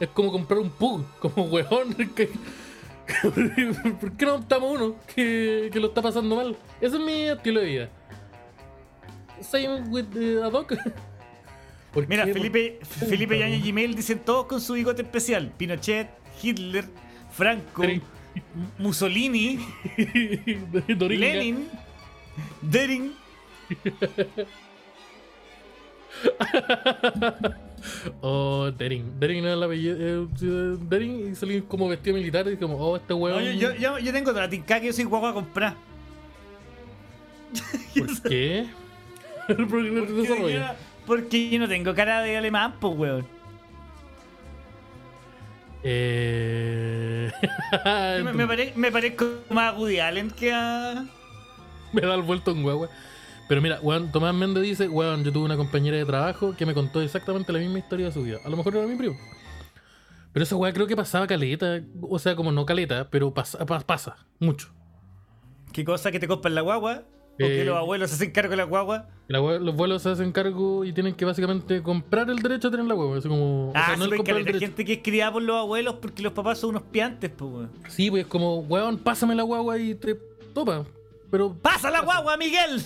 es 0.00 0.08
como 0.08 0.32
comprar 0.32 0.58
un 0.58 0.70
pug, 0.70 1.04
como 1.20 1.44
weón. 1.44 1.94
que- 2.16 2.32
¿Por 4.00 4.16
qué 4.16 4.26
no 4.26 4.34
optamos 4.36 4.80
uno 4.80 4.96
que, 5.14 5.70
que 5.72 5.80
lo 5.80 5.88
está 5.88 6.02
pasando 6.02 6.36
mal? 6.36 6.56
Ese 6.80 6.96
es 6.96 7.02
mi 7.02 7.28
estilo 7.28 7.60
de 7.60 7.66
vida. 7.66 7.88
Same 9.40 9.82
with 9.88 10.06
the 10.12 10.42
ad 10.42 10.52
hoc. 10.52 10.74
¿Por 11.92 12.08
Mira, 12.08 12.24
qué? 12.24 12.32
Felipe, 12.32 12.78
Felipe 12.82 13.38
Yañez. 13.38 13.64
Gmail 13.64 13.94
dicen 13.94 14.18
todos 14.18 14.46
con 14.46 14.60
su 14.60 14.72
bigote 14.72 15.02
especial. 15.02 15.52
Pinochet, 15.56 16.08
Hitler, 16.42 16.84
Franco, 17.30 17.82
Mussolini. 18.78 19.60
Lenin, 20.98 21.68
Dering. 22.62 23.12
Oh, 28.20 28.70
Dering. 28.76 29.18
Dering 29.20 29.44
era 29.44 29.54
el 29.54 29.62
apellido. 29.62 29.96
eh, 29.98 30.26
sí, 30.36 30.46
Dering 30.88 31.32
y 31.32 31.34
salí 31.34 31.60
como 31.62 31.88
vestido 31.88 32.16
militar 32.16 32.46
y 32.48 32.56
como, 32.56 32.76
oh, 32.76 32.96
este 32.96 33.12
No, 33.14 33.16
weón. 33.18 33.42
yo, 33.44 33.52
yo, 33.52 33.74
yo- 33.76 33.98
yo 33.98 34.12
tengo 34.12 34.30
otra 34.30 34.48
tinca 34.48 34.80
que 34.80 34.86
yo 34.86 34.92
soy 34.92 35.04
guagua 35.04 35.30
a 35.30 35.34
comprar. 35.34 35.74
¿Por 37.98 38.22
qué? 38.22 38.66
El 39.48 39.66
programa 39.68 40.06
de 40.06 40.26
Porque 40.26 40.52
yo, 40.54 40.60
porque 41.06 41.50
yo 41.50 41.58
no 41.58 41.68
tengo 41.68 41.94
cara 41.94 42.22
de 42.22 42.36
alemán, 42.36 42.74
pues, 42.80 42.96
weón. 42.96 43.26
Eh... 45.82 47.30
Me, 48.24 48.32
me 48.32 48.46
pare- 48.46 48.72
me 48.74 48.90
parezco 48.90 49.26
más 49.50 49.74
a 49.74 49.76
Woody 49.76 49.98
Allen 50.00 50.30
que 50.30 50.50
a. 50.52 51.04
me 51.92 52.00
da 52.00 52.14
el 52.14 52.22
vuelto 52.22 52.52
en 52.52 52.62
guagua. 52.62 52.88
Pero 53.48 53.60
mira, 53.60 53.78
weón, 53.82 54.10
Tomás 54.10 54.34
Méndez 54.34 54.62
dice, 54.62 54.88
weón, 54.88 55.22
yo 55.24 55.30
tuve 55.32 55.44
una 55.44 55.56
compañera 55.56 55.96
de 55.96 56.04
trabajo 56.06 56.54
que 56.56 56.64
me 56.64 56.72
contó 56.74 57.02
exactamente 57.02 57.52
la 57.52 57.58
misma 57.58 57.78
historia 57.78 58.06
de 58.06 58.12
su 58.12 58.22
vida. 58.22 58.38
A 58.44 58.48
lo 58.48 58.56
mejor 58.56 58.74
era 58.76 58.86
mi 58.86 58.96
primo. 58.96 59.16
Pero 60.32 60.42
esa 60.44 60.56
weá 60.56 60.72
creo 60.72 60.86
que 60.86 60.96
pasaba 60.96 61.26
caleta. 61.26 61.80
O 62.00 62.18
sea, 62.18 62.34
como 62.34 62.50
no 62.52 62.64
caleta, 62.66 63.08
pero 63.10 63.32
pasa, 63.32 63.64
pa- 63.66 63.80
pasa 63.80 64.16
mucho. 64.40 64.68
¿Qué 65.72 65.84
cosa 65.84 66.10
que 66.10 66.18
te 66.18 66.26
compran 66.26 66.54
la 66.54 66.62
guagua? 66.62 67.02
¿O 67.34 67.36
que 67.38 67.62
Eh. 67.62 67.64
los 67.64 67.76
abuelos 67.76 68.10
se 68.10 68.16
hacen 68.16 68.30
cargo 68.30 68.50
de 68.50 68.56
la 68.56 68.64
guagua? 68.64 69.08
La 69.28 69.38
los 69.40 69.74
vuelos 69.74 70.02
se 70.02 70.10
hacen 70.10 70.30
cargo 70.32 70.84
y 70.84 70.92
tienen 70.92 71.14
que 71.14 71.24
básicamente 71.24 71.82
comprar 71.82 72.30
el 72.30 72.38
derecho 72.38 72.68
a 72.68 72.70
tener 72.70 72.86
la 72.86 72.94
hueá. 72.94 73.18
Así 73.18 73.28
como. 73.28 73.70
o 73.70 73.72
Ah, 73.74 73.86
sea, 73.86 73.96
no 73.96 74.04
sí, 74.06 74.10
el 74.12 74.58
gente 74.60 74.84
que 74.84 74.92
es 74.94 74.98
criada 75.02 75.32
por 75.32 75.42
los 75.42 75.56
abuelos 75.56 75.96
porque 76.00 76.22
los 76.22 76.32
papás 76.32 76.58
son 76.58 76.70
unos 76.70 76.82
piantes, 76.82 77.30
pues, 77.36 77.50
weón. 77.52 77.70
Sí, 77.88 78.10
pues 78.10 78.22
es 78.22 78.28
como, 78.28 78.58
weón, 78.60 78.98
pásame 78.98 79.34
la 79.34 79.42
guagua 79.42 79.78
y 79.78 79.94
te 79.94 80.14
topa. 80.54 80.84
Pero. 81.30 81.54
¡Pasa 81.60 81.90
la 81.90 82.00
guagua, 82.02 82.36
Miguel! 82.36 82.82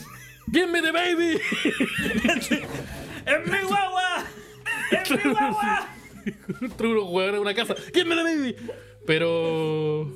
¡Give 0.50 0.70
me 0.70 0.80
the 0.80 0.92
baby! 0.92 1.40
¡Es 3.26 3.46
mi 3.46 3.58
guagua! 3.66 4.24
¡Es 4.90 5.10
mi 5.10 5.30
guagua! 5.30 5.88
Hueones 6.78 7.34
en 7.34 7.40
una 7.40 7.54
casa. 7.54 7.74
¡Give 7.92 8.04
me 8.04 8.14
the 8.16 8.22
baby! 8.22 8.56
Pero. 9.06 10.08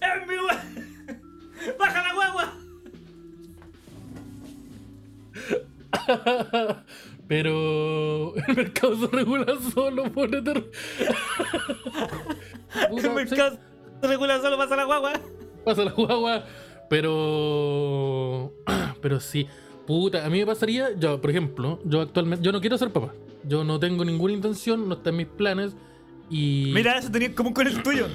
¡Es 0.00 0.26
mi 0.26 0.36
guagua! 0.36 0.62
¡Baja 1.78 2.02
la 2.02 2.14
guagua! 2.14 2.54
Pero 7.28 8.34
el 8.34 8.56
mercado 8.56 8.96
se 8.96 9.06
regula 9.16 9.46
solo, 9.72 10.10
ponete. 10.10 10.64
El 12.90 13.10
mercado 13.14 13.58
se 14.00 14.08
regula 14.08 14.40
solo 14.40 14.56
pasa 14.58 14.74
la 14.74 14.84
guagua. 14.84 15.12
pasa 15.64 15.84
la 15.84 15.92
guagua. 15.92 16.44
Pero. 16.90 18.52
Pero 19.00 19.20
sí. 19.20 19.46
Puta, 19.86 20.26
a 20.26 20.28
mí 20.30 20.38
me 20.40 20.46
pasaría. 20.46 20.90
Yo, 20.98 21.20
por 21.20 21.30
ejemplo, 21.30 21.80
yo 21.84 22.00
actualmente. 22.02 22.44
Yo 22.44 22.52
no 22.52 22.60
quiero 22.60 22.76
ser 22.76 22.90
papá. 22.92 23.14
Yo 23.44 23.64
no 23.64 23.80
tengo 23.80 24.04
ninguna 24.04 24.34
intención, 24.34 24.86
no 24.88 24.96
está 24.96 25.10
en 25.10 25.16
mis 25.16 25.26
planes. 25.26 25.72
Y. 26.28 26.70
Mira, 26.74 26.98
eso 26.98 27.10
tenía 27.10 27.28
en 27.28 27.34
común 27.34 27.54
con 27.54 27.66
el 27.66 27.82
tuyo. 27.82 28.06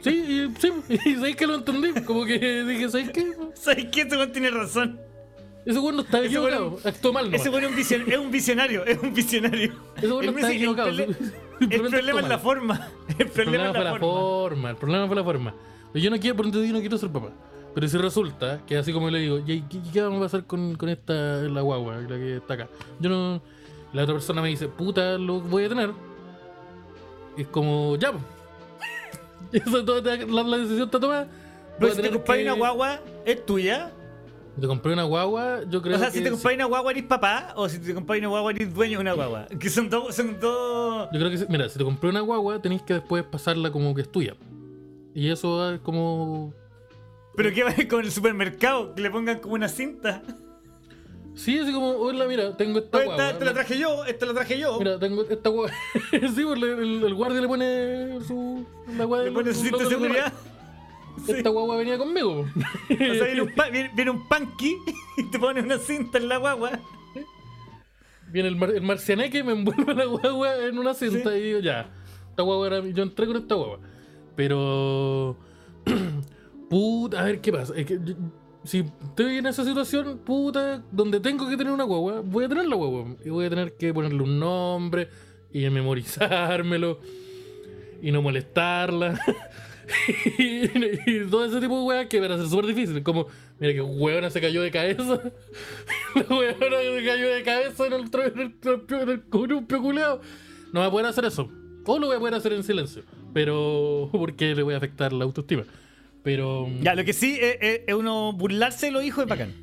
Sí, 0.00 0.10
y, 0.10 0.60
sí, 0.60 0.72
y 1.06 1.14
sabéis 1.14 1.36
que 1.36 1.46
lo 1.46 1.54
entendí. 1.56 1.92
Como 2.04 2.24
que 2.24 2.64
dije, 2.64 2.88
¿sabéis 2.88 3.10
qué? 3.10 3.32
¿Sabes 3.54 3.86
qué? 3.92 4.02
Ese 4.02 4.26
tiene 4.28 4.50
razón. 4.50 4.98
Ese 5.66 5.78
weón 5.78 5.96
no 5.96 6.02
está 6.02 6.24
equivocado. 6.24 6.70
weón- 6.78 6.86
Actuó 6.86 7.12
mal, 7.12 7.30
no. 7.30 7.36
Ese 7.36 7.50
weón 7.50 7.64
es 7.78 7.90
es 7.92 8.18
un 8.18 8.30
visionario, 8.30 8.84
es 8.86 8.98
un 9.02 9.12
visionario. 9.12 9.72
Ese 9.96 10.06
weón 10.06 10.24
no 10.26 10.32
El 10.32 10.36
está 10.38 10.50
el 10.50 10.56
equivocado. 10.56 10.88
El 11.60 11.68
Simplemente 11.68 11.96
problema 11.98 12.20
es 12.22 12.28
la 12.28 12.38
forma. 12.38 12.88
El 13.08 13.26
El 13.26 13.28
problema 13.28 13.64
es 13.66 13.70
fue 13.72 13.84
la 13.84 13.84
la 13.84 13.98
forma. 13.98 14.06
forma, 14.08 14.70
el 14.70 14.76
problema 14.76 15.06
fue 15.06 15.16
la 15.16 15.24
forma. 15.24 15.54
Yo 15.92 16.10
no 16.10 16.18
quiero, 16.18 16.36
por 16.36 16.50
yo 16.50 16.72
no 16.72 16.80
quiero 16.80 16.96
ser 16.96 17.10
papá. 17.10 17.32
Pero 17.74 17.86
si 17.88 17.96
resulta 17.98 18.60
que 18.66 18.76
así 18.76 18.92
como 18.92 19.08
le 19.10 19.20
digo, 19.20 19.38
"Ya, 19.46 19.54
¿y 19.54 19.62
¿qué, 19.62 19.78
qué 19.92 20.02
vamos 20.02 20.18
a 20.18 20.24
pasar 20.24 20.44
con, 20.44 20.74
con 20.76 20.88
esta, 20.88 21.12
la 21.42 21.60
guagua, 21.60 21.96
la 21.98 22.08
que 22.16 22.36
está 22.36 22.54
acá? 22.54 22.68
Yo 22.98 23.10
no. 23.10 23.42
La 23.92 24.02
otra 24.02 24.14
persona 24.14 24.40
me 24.42 24.48
dice, 24.48 24.68
puta, 24.68 25.18
lo 25.18 25.40
voy 25.40 25.64
a 25.64 25.68
tener. 25.68 25.90
Y 27.36 27.42
es 27.42 27.48
como, 27.48 27.96
ya. 27.96 28.12
Eso 29.52 29.84
todo 29.84 30.02
te- 30.02 30.26
la, 30.26 30.42
la 30.42 30.56
decisión 30.58 30.82
está 30.84 31.00
tomada. 31.00 31.28
Pero 31.78 31.94
si 31.94 32.02
te 32.02 32.10
que- 32.10 32.42
una 32.42 32.52
guagua, 32.52 33.00
es 33.24 33.44
tuya. 33.46 33.92
Si 34.54 34.60
te 34.60 34.66
compré 34.66 34.92
una 34.92 35.04
guagua, 35.04 35.60
yo 35.68 35.80
creo 35.80 35.96
O 35.96 35.98
sea, 35.98 36.08
que. 36.10 36.18
si 36.18 36.24
te 36.24 36.30
compras 36.30 36.54
una 36.54 36.64
guagua 36.66 36.90
eres 36.90 37.04
papá, 37.04 37.52
o 37.56 37.68
si 37.68 37.78
te 37.78 37.94
compras 37.94 38.18
una 38.18 38.28
guagua 38.28 38.50
eres 38.50 38.74
dueño 38.74 38.98
de 38.98 39.02
una 39.02 39.12
guagua. 39.14 39.46
Que 39.58 39.70
son 39.70 39.88
dos, 39.88 40.14
son 40.14 40.38
dos. 40.40 41.08
Yo 41.12 41.18
creo 41.18 41.30
que, 41.30 41.46
mira, 41.48 41.68
si 41.68 41.78
te 41.78 41.84
compré 41.84 42.10
una 42.10 42.20
guagua, 42.20 42.60
tenéis 42.60 42.82
que 42.82 42.94
después 42.94 43.24
pasarla 43.24 43.70
como 43.70 43.94
que 43.94 44.02
es 44.02 44.10
tuya. 44.10 44.34
Y 45.14 45.30
eso 45.30 45.72
es 45.72 45.80
como. 45.80 46.52
Pero 47.36 47.52
qué 47.54 47.62
va 47.64 47.74
con 47.88 48.04
el 48.04 48.10
supermercado, 48.10 48.94
que 48.94 49.02
le 49.02 49.10
pongan 49.10 49.38
como 49.40 49.54
una 49.54 49.68
cinta. 49.68 50.22
Sí, 51.34 51.58
así 51.58 51.72
como, 51.72 51.90
hola, 51.92 52.26
mira, 52.26 52.56
tengo 52.56 52.80
esta 52.80 52.98
guagua. 53.04 53.14
esta, 53.14 53.30
esta 53.30 53.44
la 53.46 53.54
traje 53.54 53.78
yo, 53.78 54.04
esta 54.04 54.26
la 54.26 54.34
traje 54.34 54.58
yo. 54.58 54.78
Mira, 54.78 54.98
tengo 54.98 55.22
esta 55.22 55.48
guagua. 55.48 55.70
sí, 56.10 56.18
pues, 56.20 56.36
el, 56.62 56.64
el- 56.64 57.04
el 57.04 57.14
guardia 57.14 57.40
le 57.40 57.48
pone 57.48 58.18
su. 58.26 58.66
La 58.98 59.04
guagua 59.04 59.24
le 59.24 59.32
pones 59.32 59.56
su 59.56 59.62
cinta 59.62 59.78
de 59.78 59.86
seguridad. 59.86 60.32
Sí. 61.24 61.32
Esta 61.32 61.50
guagua 61.50 61.76
venía 61.76 61.98
conmigo. 61.98 62.46
O 62.90 63.14
sea, 63.14 63.24
viene 63.26 63.42
un, 63.42 63.52
viene, 63.72 63.90
viene 63.94 64.10
un 64.10 64.28
punky 64.28 64.76
y 65.16 65.30
te 65.30 65.38
pone 65.38 65.60
una 65.62 65.78
cinta 65.78 66.18
en 66.18 66.28
la 66.28 66.36
guagua. 66.38 66.72
Viene 68.28 68.48
el, 68.48 68.56
mar- 68.56 68.70
el 68.70 68.82
marcianeque, 68.82 69.42
me 69.42 69.52
envuelve 69.52 69.94
la 69.94 70.04
guagua 70.04 70.56
en 70.66 70.78
una 70.78 70.94
cinta 70.94 71.30
Sí. 71.30 71.36
y 71.38 71.42
digo, 71.42 71.58
ya, 71.60 71.90
esta 72.30 72.42
guagua 72.42 72.66
era 72.66 72.80
mi- 72.82 72.92
yo 72.92 73.02
entré 73.02 73.26
con 73.26 73.36
esta 73.36 73.54
guagua. 73.54 73.78
Pero. 74.36 75.36
puta, 76.70 77.20
a 77.20 77.24
ver 77.24 77.40
qué 77.42 77.52
pasa. 77.52 77.74
Es 77.76 77.84
que 77.84 77.98
si 78.64 78.78
estoy 78.78 79.38
en 79.38 79.46
esa 79.46 79.64
situación, 79.64 80.18
puta, 80.24 80.82
donde 80.92 81.20
tengo 81.20 81.48
que 81.48 81.56
tener 81.56 81.72
una 81.72 81.84
guagua, 81.84 82.22
voy 82.24 82.44
a 82.44 82.48
tener 82.48 82.66
la 82.66 82.76
guagua. 82.76 83.16
Y 83.24 83.28
voy 83.28 83.44
a 83.46 83.50
tener 83.50 83.76
que 83.76 83.92
ponerle 83.92 84.22
un 84.22 84.38
nombre 84.38 85.08
y 85.52 85.68
memorizármelo 85.70 87.00
y 88.00 88.12
no 88.12 88.22
molestarla. 88.22 89.20
y, 90.38 91.24
todo 91.28 91.44
ese 91.44 91.60
tipo 91.60 91.78
de 91.78 91.84
weas 91.84 92.06
que 92.06 92.20
van 92.20 92.32
a 92.32 92.38
ser 92.38 92.46
súper 92.46 92.66
difíciles. 92.66 93.02
Como, 93.02 93.26
mira 93.58 93.72
que 93.74 93.82
huevona 93.82 94.30
se 94.30 94.40
cayó 94.40 94.62
de 94.62 94.70
cabeza. 94.70 95.20
La 96.14 96.22
se 96.24 97.04
cayó 97.04 97.28
de 97.28 97.42
cabeza 97.42 97.86
en 97.86 99.08
el, 99.08 99.22
columpio 99.28 99.82
culeado. 99.82 100.20
No 100.72 100.80
va 100.80 100.86
a 100.86 100.90
poder 100.90 101.06
hacer 101.06 101.24
eso. 101.24 101.50
O 101.84 101.98
lo 101.98 102.06
voy 102.06 102.16
a 102.16 102.20
poder 102.20 102.34
hacer 102.34 102.52
en 102.52 102.62
silencio. 102.62 103.02
Pero. 103.34 104.08
Porque 104.12 104.54
le 104.54 104.62
voy 104.62 104.74
a 104.74 104.76
afectar 104.76 105.12
la 105.12 105.24
autoestima. 105.24 105.64
Pero. 106.22 106.68
Ya, 106.82 106.94
lo 106.94 107.04
que 107.04 107.12
sí 107.12 107.38
es, 107.40 107.56
es- 107.60 107.80
es 107.86 107.94
uno 107.94 108.32
burlarse 108.32 108.86
de 108.86 108.92
los 108.92 109.04
hijos 109.04 109.24
es 109.24 109.28
bacán. 109.30 109.54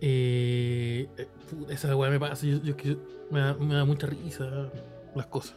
Eh, 0.00 1.06
eh, 1.16 1.26
esa 1.70 1.94
weá 1.96 2.10
me 2.10 2.18
pasa. 2.20 2.46
Yo, 2.46 2.62
yo 2.62 2.76
que- 2.76 2.96
me, 3.30 3.40
da, 3.40 3.54
me 3.54 3.74
da 3.74 3.84
mucha 3.84 4.06
risa 4.06 4.70
las 5.14 5.26
cosas. 5.26 5.56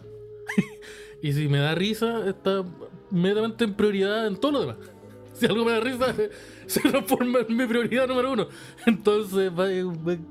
y 1.22 1.34
si 1.34 1.48
me 1.48 1.58
da 1.60 1.76
risa, 1.76 2.28
está 2.30 2.64
inmediatamente 3.12 3.64
en 3.66 3.74
prioridad 3.74 4.28
en 4.28 4.38
todo 4.38 4.52
lo 4.54 4.60
demás. 4.62 4.78
Si 5.36 5.46
algo 5.46 5.66
me 5.66 5.74
da 5.74 5.82
risa, 5.82 6.16
se 6.66 6.80
transforma 6.80 7.40
en 7.46 7.58
mi 7.58 7.66
prioridad 7.66 8.08
número 8.08 8.32
uno. 8.32 8.48
Entonces, 8.86 9.52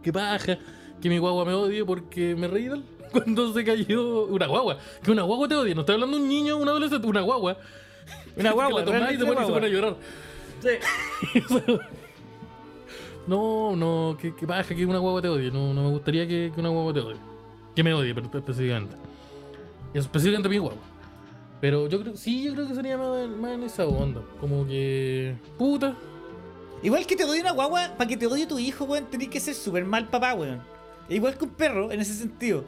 que 0.03 0.11
baja, 0.11 0.59
que 1.03 1.11
mi 1.11 1.19
guagua 1.19 1.45
me 1.45 1.53
odie 1.53 1.85
porque 1.85 2.35
me 2.35 2.49
reí 2.49 2.69
de 2.69 2.77
él 2.77 2.85
cuando 3.13 3.53
se 3.53 3.63
cayó. 3.65 4.25
Una 4.25 4.47
guagua, 4.47 4.79
que 5.03 5.11
una 5.11 5.21
guagua 5.25 5.47
te 5.47 5.57
odia. 5.57 5.75
No 5.75 5.83
estoy 5.83 5.97
hablando 5.97 6.17
de 6.17 6.23
un 6.23 6.29
niño, 6.31 6.57
un 6.57 6.67
adolescente, 6.71 7.07
una 7.07 7.21
guagua. 7.21 7.59
Una 8.37 8.53
guagua, 8.53 8.85
que 8.85 8.91
la 8.91 8.99
tomás 8.99 9.13
y 9.13 9.17
se 9.17 9.25
realmente 9.25 9.27
pone, 9.27 9.41
y 9.41 9.45
se 9.45 9.53
guagua. 9.53 9.55
pone 9.55 9.67
a 9.67 9.71
llorar. 9.71 9.97
Sí. 10.61 11.79
No, 13.27 13.75
no, 13.75 14.19
que, 14.21 14.35
que 14.35 14.45
baja 14.45 14.75
que 14.75 14.85
una 14.85 14.99
guagua 14.99 15.23
te 15.23 15.29
odie. 15.29 15.51
No, 15.51 15.73
no 15.73 15.85
me 15.85 15.91
gustaría 15.91 16.27
que, 16.29 16.53
que 16.55 16.61
una 16.61 16.69
guagua 16.69 16.93
te 16.93 17.01
odie. 17.01 17.17
Que 17.75 17.83
me 17.83 17.95
odie, 17.95 18.15
pero 18.15 18.27
específicamente. 18.35 18.97
Y 19.95 19.99
específicamente 19.99 20.49
mi 20.49 20.59
guagua. 20.59 20.83
Pero 21.61 21.89
yo 21.89 22.01
creo, 22.03 22.17
sí, 22.17 22.45
yo 22.45 22.53
creo 22.53 22.69
que 22.69 22.75
sería 22.75 22.99
más, 22.99 23.27
más 23.29 23.53
en 23.53 23.63
esa 23.63 23.87
onda. 23.87 24.21
Como 24.41 24.67
que. 24.67 25.37
Puta. 25.57 25.97
Igual 26.83 27.07
que 27.07 27.17
te 27.17 27.25
odie 27.25 27.41
una 27.41 27.53
guagua, 27.53 27.95
para 27.97 28.07
que 28.07 28.17
te 28.19 28.27
odie 28.27 28.47
tu 28.47 28.59
hijo, 28.59 28.85
weón, 28.85 29.07
tenés 29.07 29.29
que 29.29 29.41
ser 29.41 29.55
súper 29.55 29.87
mal 29.87 30.09
papá, 30.09 30.35
weón. 30.35 30.61
Igual 31.09 31.39
que 31.39 31.45
un 31.45 31.51
perro, 31.51 31.91
en 31.91 32.01
ese 32.01 32.13
sentido. 32.13 32.65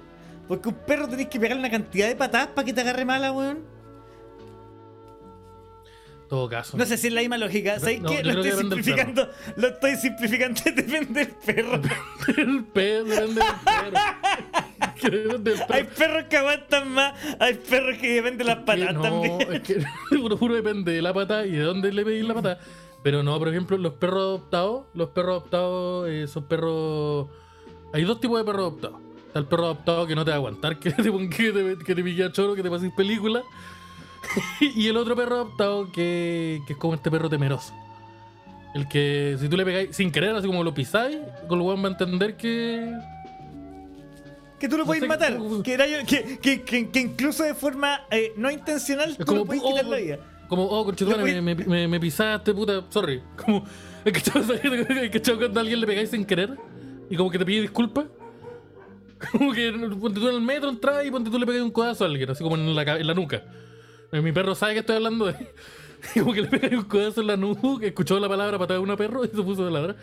Porque 0.48 0.70
un 0.70 0.74
perro 0.74 1.06
tenés 1.06 1.28
que 1.28 1.38
pegarle 1.38 1.60
una 1.60 1.70
cantidad 1.70 2.08
de 2.08 2.16
patadas 2.16 2.48
para 2.48 2.64
que 2.64 2.72
te 2.72 2.80
agarre 2.80 3.04
mala, 3.04 3.32
weón. 3.32 3.58
Todo 6.28 6.48
caso. 6.48 6.76
No 6.76 6.84
sé 6.86 6.96
si 6.96 7.06
es 7.06 7.12
la 7.12 7.20
misma 7.20 7.38
lógica. 7.38 7.78
¿Sabes 7.78 8.00
No, 8.00 8.08
qué? 8.10 8.24
Lo 8.24 8.42
que 8.42 8.48
estoy 8.48 8.64
depende 8.66 8.76
simplificando. 8.76 9.30
Lo 9.56 9.68
estoy 9.68 9.96
simplificando. 9.96 10.60
Depende 10.74 11.24
del 11.24 11.34
perro. 11.44 11.80
el 12.36 12.64
pez 12.64 13.04
depende 13.04 13.40
del 13.40 13.54
perro. 13.64 14.94
Que 15.00 15.10
depende 15.10 15.50
del 15.52 15.60
Hay 15.68 15.84
perro. 15.84 15.96
perros 15.96 16.24
que 16.28 16.36
aguantan 16.36 16.88
más. 16.90 17.14
Hay 17.38 17.54
perros 17.54 17.98
que 17.98 18.08
dependen 18.14 18.38
de 18.38 18.44
las 18.44 18.56
Que 18.58 18.64
patas 18.64 18.94
no, 18.94 19.02
también. 19.02 19.52
es 19.52 19.60
que 19.62 19.84
juro, 20.18 20.36
juro 20.36 20.54
depende 20.54 20.92
de 20.92 21.02
la 21.02 21.14
pata 21.14 21.46
y 21.46 21.52
de 21.52 21.62
dónde 21.62 21.92
le 21.92 22.04
pedís 22.04 22.24
la 22.26 22.34
pata. 22.34 22.58
Pero 23.02 23.22
no, 23.22 23.38
por 23.38 23.48
ejemplo, 23.48 23.76
los 23.78 23.92
perros 23.94 24.20
adoptados, 24.22 24.86
los 24.94 25.10
perros 25.10 25.30
adoptados 25.42 26.08
eh, 26.08 26.26
son 26.26 26.44
perros. 26.48 27.28
Hay 27.92 28.02
dos 28.02 28.20
tipos 28.20 28.38
de 28.38 28.44
perros 28.44 28.62
adoptados. 28.62 29.00
Está 29.28 29.38
el 29.38 29.46
perro 29.46 29.64
adoptado 29.66 30.06
que 30.06 30.16
no 30.16 30.24
te 30.24 30.30
va 30.30 30.34
a 30.36 30.38
aguantar, 30.38 30.78
que 30.80 30.90
te 30.90 31.12
ponga- 31.12 31.28
que 31.36 31.52
te, 31.52 31.84
que 31.84 31.94
te 31.94 32.24
a 32.24 32.32
choro, 32.32 32.54
que 32.56 32.62
te 32.64 32.70
pases 32.70 32.90
película. 32.96 33.42
y 34.60 34.88
el 34.88 34.96
otro 34.96 35.16
perro 35.16 35.36
adoptado 35.36 35.90
que, 35.92 36.60
que 36.66 36.72
es 36.74 36.78
como 36.78 36.94
este 36.94 37.10
perro 37.10 37.28
temeroso. 37.28 37.74
El 38.74 38.88
que 38.88 39.36
si 39.40 39.48
tú 39.48 39.56
le 39.56 39.64
pegáis 39.64 39.96
sin 39.96 40.12
querer, 40.12 40.34
así 40.36 40.46
como 40.46 40.62
lo 40.62 40.74
pisáis, 40.74 41.18
con 41.48 41.58
lo 41.58 41.64
cual 41.64 41.82
va 41.82 41.88
a 41.88 41.92
entender 41.92 42.36
que. 42.36 42.92
Que 44.58 44.68
tú 44.68 44.76
lo 44.76 44.82
No 44.82 44.86
puedes 44.86 45.02
sé, 45.02 45.08
matar. 45.08 45.38
Que, 45.64 45.72
era 45.72 45.86
yo- 45.86 46.06
que, 46.06 46.38
que, 46.38 46.62
que, 46.62 46.90
que 46.90 47.00
incluso 47.00 47.42
de 47.42 47.54
forma 47.54 48.02
eh, 48.10 48.32
no 48.36 48.50
intencional 48.50 49.10
Es 49.10 49.18
tú 49.18 49.24
como, 49.24 49.44
lo 49.44 49.50
oh, 49.50 49.68
quitar 49.70 49.84
la 49.86 49.96
vida. 49.96 50.18
Como, 50.48 50.64
oh, 50.64 50.92
me, 51.22 51.40
me, 51.42 51.54
me, 51.54 51.88
me 51.88 52.00
pisaste, 52.00 52.52
puta, 52.54 52.84
sorry. 52.90 53.22
Como, 53.36 53.64
es 54.04 54.12
que 54.12 54.22
cachado 55.10 55.38
cuando 55.38 55.58
a 55.58 55.62
alguien 55.62 55.80
le 55.80 55.86
pegáis 55.86 56.10
sin 56.10 56.24
querer 56.24 56.56
y 57.10 57.16
como 57.16 57.30
que 57.30 57.38
te 57.38 57.44
pide 57.44 57.62
disculpas. 57.62 58.06
Como 59.32 59.52
que 59.52 59.72
ponte 59.98 60.20
tú 60.20 60.28
en 60.28 60.34
el 60.34 60.40
metro, 60.42 60.68
entras 60.68 61.04
y 61.04 61.10
ponte 61.10 61.30
tú 61.30 61.38
le 61.38 61.46
pegáis 61.46 61.64
un 61.64 61.70
codazo 61.70 62.04
a 62.04 62.06
alguien, 62.06 62.30
así 62.30 62.44
como 62.44 62.56
en 62.56 62.74
la, 62.74 62.82
en 62.82 63.06
la 63.06 63.14
nuca. 63.14 63.42
Eh, 64.12 64.20
Mi 64.20 64.32
perro 64.32 64.54
sabe 64.54 64.74
que 64.74 64.80
estoy 64.80 64.96
hablando 64.96 65.26
de. 65.26 65.34
Como 66.14 66.32
que 66.32 66.42
le 66.42 66.48
pegáis 66.48 66.74
un 66.74 66.84
codazo 66.84 67.20
en 67.22 67.26
la 67.26 67.36
nuca, 67.36 67.86
escuchó 67.86 68.20
la 68.20 68.28
palabra 68.28 68.58
patada 68.58 68.78
de 68.78 68.84
una 68.84 68.96
perro 68.96 69.24
y 69.24 69.28
se 69.28 69.42
puso 69.42 69.64
de 69.64 69.70
ladrar. 69.70 69.96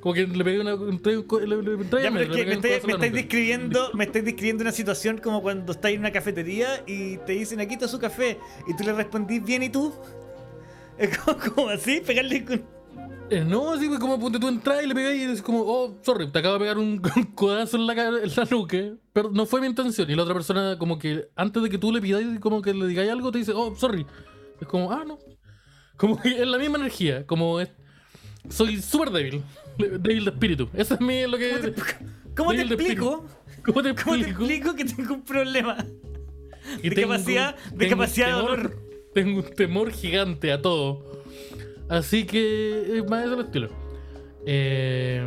Como 0.00 0.14
que 0.14 0.26
le 0.26 0.44
pegué 0.44 0.60
una. 0.60 0.70
Ya, 0.70 0.76
a 0.76 2.12
pero 2.12 2.24
es 2.24 2.30
que 2.30 2.46
me, 2.46 2.56
pegué 2.56 2.76
estáis- 2.78 2.98
me 2.98 3.10
describiendo, 3.10 3.90
me 3.94 4.04
estáis 4.04 4.24
describiendo 4.24 4.62
una 4.62 4.72
situación 4.72 5.18
como 5.18 5.42
cuando 5.42 5.72
estáis 5.72 5.94
en 5.96 6.00
una 6.00 6.12
cafetería 6.12 6.82
y 6.86 7.18
te 7.18 7.32
dicen 7.32 7.60
aquí 7.60 7.74
está 7.74 7.86
su 7.88 7.98
café 7.98 8.38
y 8.66 8.74
tú 8.76 8.84
le 8.84 8.92
respondís 8.94 9.44
bien 9.44 9.62
y 9.62 9.68
tú. 9.70 9.92
Es 10.96 11.16
como, 11.18 11.38
como 11.38 11.68
así, 11.68 12.00
pegarle 12.00 12.44
con. 12.44 12.79
Eh, 13.30 13.44
no, 13.44 13.72
así 13.72 13.88
como 13.98 14.18
ponte 14.18 14.40
tú 14.40 14.48
entras 14.48 14.82
y 14.82 14.88
le 14.88 14.94
pegáis 14.94 15.20
y 15.22 15.24
es 15.32 15.40
como, 15.42 15.60
oh, 15.60 15.96
sorry, 16.02 16.26
te 16.32 16.38
acabo 16.40 16.54
de 16.54 16.60
pegar 16.60 16.78
un, 16.78 17.00
un 17.16 17.24
codazo 17.34 17.76
en 17.76 17.86
la, 17.86 17.92
en 17.92 18.30
la 18.36 18.44
nuca, 18.50 18.76
pero 19.12 19.30
no 19.30 19.46
fue 19.46 19.60
mi 19.60 19.68
intención. 19.68 20.10
Y 20.10 20.14
la 20.16 20.22
otra 20.22 20.34
persona, 20.34 20.76
como 20.78 20.98
que 20.98 21.28
antes 21.36 21.62
de 21.62 21.70
que 21.70 21.78
tú 21.78 21.92
le 21.92 22.00
pidáis, 22.00 22.40
como 22.40 22.60
que 22.60 22.74
le 22.74 22.86
digáis 22.88 23.10
algo, 23.10 23.30
te 23.30 23.38
dice, 23.38 23.52
oh, 23.54 23.74
sorry. 23.76 24.04
Es 24.60 24.66
como, 24.66 24.90
ah, 24.90 25.04
no. 25.06 25.18
Como 25.96 26.20
que 26.20 26.28
es 26.42 26.46
la 26.46 26.58
misma 26.58 26.78
energía, 26.78 27.24
como 27.26 27.60
es. 27.60 27.68
Soy 28.48 28.80
súper 28.82 29.10
débil, 29.10 29.42
débil 29.78 30.24
de 30.24 30.30
espíritu. 30.30 30.68
Eso 30.74 30.94
es 30.94 31.00
mi, 31.00 31.26
lo 31.26 31.36
que. 31.38 31.72
¿Cómo 32.36 32.50
te 32.52 32.62
explico? 32.62 33.26
¿Cómo 33.64 33.82
te 33.82 33.94
¿Cómo 33.94 34.16
te 34.16 34.20
explico? 34.22 34.28
explico 34.28 34.74
que 34.74 34.84
tengo 34.86 35.14
un 35.14 35.22
problema? 35.22 35.76
Y 36.82 36.88
de 36.88 36.96
tengo- 36.96 37.12
capacidad- 37.12 37.54
de 37.72 37.76
tengo 37.86 37.90
capacidad 37.90 38.26
de 38.28 38.32
dolor. 38.32 38.78
Tengo 39.14 39.40
un 39.40 39.50
temor 39.54 39.92
gigante 39.92 40.50
a 40.52 40.60
todo. 40.62 41.19
Así 41.90 42.24
que 42.24 42.98
es 42.98 43.10
más 43.10 43.24
de 43.26 43.32
ese 43.32 43.40
estilo. 43.42 43.68
Eh, 44.46 45.22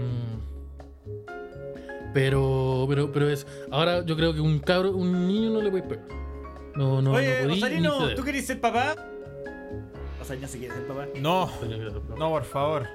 pero, 2.14 2.86
pero, 2.88 3.12
pero 3.12 3.30
es. 3.30 3.46
Ahora 3.72 4.06
yo 4.06 4.16
creo 4.16 4.34
que 4.34 4.40
un 4.42 4.60
cabro, 4.60 4.92
un 4.96 5.28
niño 5.28 5.50
no 5.52 5.62
le 5.62 5.70
puede 5.70 5.84
pegar. 5.84 6.06
No, 6.76 7.02
no, 7.02 7.12
Oye, 7.14 7.44
no 7.46 7.54
se 7.54 7.60
Osarino. 7.60 8.16
¿tú 8.16 8.24
querés 8.24 8.46
ser 8.48 8.60
papá? 8.62 8.96
Osarino 10.22 10.48
si 10.48 10.60
quieres 10.60 10.78
ser 10.78 10.88
papá. 10.88 11.06
No, 11.20 11.50
no, 12.18 12.30
por 12.30 12.44
favor. 12.46 12.88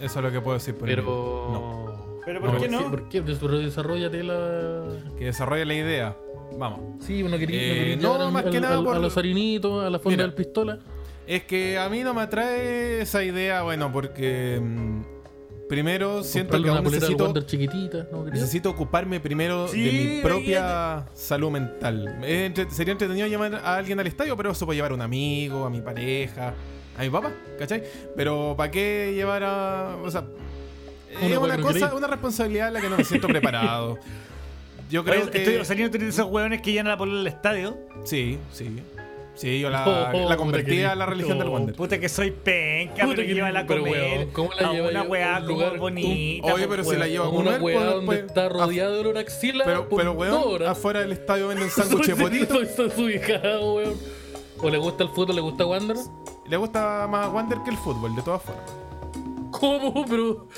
Eso 0.00 0.18
es 0.18 0.24
lo 0.24 0.30
que 0.30 0.40
puedo 0.40 0.54
decir 0.58 0.74
por 0.74 0.88
pero. 0.88 1.04
No. 1.52 2.20
¿Pero 2.24 2.40
por 2.40 2.58
qué 2.60 2.68
no? 2.68 2.90
¿Por 2.90 3.08
qué? 3.08 3.22
Desarroll- 3.24 3.64
Desarrollate 3.64 4.22
la. 4.24 4.84
Que 5.18 5.26
desarrolle 5.26 5.64
la 5.64 5.74
idea. 5.74 6.16
Vamos. 6.58 7.04
Sí, 7.04 7.22
uno 7.22 7.36
quería, 7.38 7.60
Eh, 7.60 7.68
no 7.68 7.74
quería 7.74 8.18
no, 8.18 8.24
al- 8.26 8.32
más 8.32 8.44
que 8.44 8.60
nada 8.60 8.78
al- 8.78 8.84
por- 8.84 8.96
a 8.96 8.98
los 8.98 9.16
harinitos, 9.16 9.84
a 9.84 9.90
la 9.90 9.98
fonda 9.98 10.16
Mira. 10.16 10.22
del 10.24 10.34
pistola. 10.34 10.78
Es 11.26 11.42
que 11.44 11.78
a 11.78 11.88
mí 11.88 12.02
no 12.02 12.14
me 12.14 12.22
atrae 12.22 13.00
esa 13.02 13.22
idea, 13.24 13.62
bueno, 13.62 13.90
porque 13.92 14.60
mm, 14.62 15.00
primero 15.68 16.22
siento 16.22 16.62
que 16.62 16.68
aún 16.68 16.84
necesito, 16.84 17.40
chiquitita. 17.42 18.06
¿no 18.12 18.24
necesito 18.24 18.70
ocuparme 18.70 19.18
primero 19.18 19.66
Sí, 19.66 19.84
de 19.84 19.92
mi 20.16 20.20
propia 20.22 21.06
salud 21.14 21.50
mental. 21.50 22.18
Es 22.22 22.46
entre- 22.46 22.70
sería 22.70 22.92
entretenido 22.92 23.26
llamar 23.26 23.56
a 23.56 23.76
alguien 23.76 23.98
al 23.98 24.06
estadio, 24.06 24.36
pero 24.36 24.52
eso 24.52 24.64
puede 24.66 24.76
llevar 24.76 24.92
a 24.92 24.94
un 24.94 25.02
amigo, 25.02 25.64
a 25.64 25.70
mi 25.70 25.80
pareja, 25.80 26.54
a 26.96 27.02
mi 27.02 27.10
papá, 27.10 27.32
¿cachai? 27.58 27.82
Pero 28.14 28.54
¿para 28.56 28.70
qué 28.70 29.12
llevar 29.14 29.42
a...? 29.42 29.96
O 30.04 30.10
sea, 30.10 30.24
es 31.10 31.36
Una 31.36 31.58
cosa, 31.60 31.94
una 31.94 32.06
responsabilidad 32.06 32.68
a 32.68 32.70
la 32.70 32.80
que 32.80 32.88
no 32.88 32.96
me 32.98 33.04
siento 33.04 33.26
preparado. 33.26 33.98
Yo 34.88 35.02
creo 35.02 35.22
Oye, 35.22 35.30
que... 35.32 35.38
estoy, 35.38 35.54
eres 35.80 35.92
de 35.92 36.08
esos 36.08 36.30
hueones 36.30 36.62
que 36.62 36.70
llenan 36.70 36.88
la 36.92 36.96
polera 36.96 37.18
al 37.18 37.26
estadio. 37.26 37.76
Sí, 38.04 38.38
sí. 38.52 38.80
Sí, 39.36 39.60
yo 39.60 39.68
la, 39.70 40.10
Oh, 40.14 40.28
la 40.28 40.36
convertí 40.36 40.82
a 40.82 40.94
la 40.94 41.04
religión 41.06 41.38
del 41.38 41.48
Wander. 41.48 41.74
Puta 41.76 41.98
que 42.00 42.08
soy 42.08 42.30
penca, 42.30 43.02
Puta 43.04 43.16
pero 43.16 43.28
que- 43.28 43.34
lleva 43.34 43.48
a 43.48 43.66
pero, 43.66 43.82
comer 43.82 43.92
weón, 44.18 44.30
¿cómo 44.32 44.50
la 44.58 44.68
a 44.68 44.72
lleva 44.72 44.88
una 44.88 45.02
weá 45.02 45.28
un 45.28 45.34
como 45.46 45.48
lugar- 45.48 45.78
bonita. 45.78 46.46
Oye, 46.54 46.66
pues, 46.66 46.68
pero 46.68 46.84
si 46.84 46.96
la 46.96 47.06
lleva 47.06 47.26
a 47.26 47.28
Una 47.28 47.44
comer, 47.58 47.62
weá 47.62 47.74
pues, 47.76 47.86
donde 47.90 48.06
pues, 48.06 48.18
está 48.24 48.48
rodeada 48.48 48.90
de 48.92 49.00
olor 49.00 49.16
a 49.18 49.20
axila 49.20 49.64
Pero, 49.66 49.88
pero 49.90 50.12
weón, 50.12 50.42
horas. 50.42 50.68
afuera 50.70 51.00
del 51.00 51.12
estadio 51.12 51.48
venden 51.48 51.68
sándwiches 51.70 52.16
potitos. 52.16 52.48
Soy 52.56 52.66
soy 52.76 52.88
desubicado, 52.88 53.74
weón. 53.74 53.94
¿O 54.58 54.70
le 54.70 54.78
gusta 54.78 55.02
el 55.04 55.10
fútbol, 55.10 55.34
le 55.36 55.42
gusta 55.42 55.66
Wander? 55.66 55.96
Le 56.48 56.56
gusta 56.56 57.06
más 57.10 57.30
Wander 57.30 57.58
que 57.62 57.70
el 57.70 57.76
fútbol, 57.76 58.16
de 58.16 58.22
todas 58.22 58.40
formas. 58.42 58.64
¿Cómo? 59.50 60.04
Pero. 60.08 60.48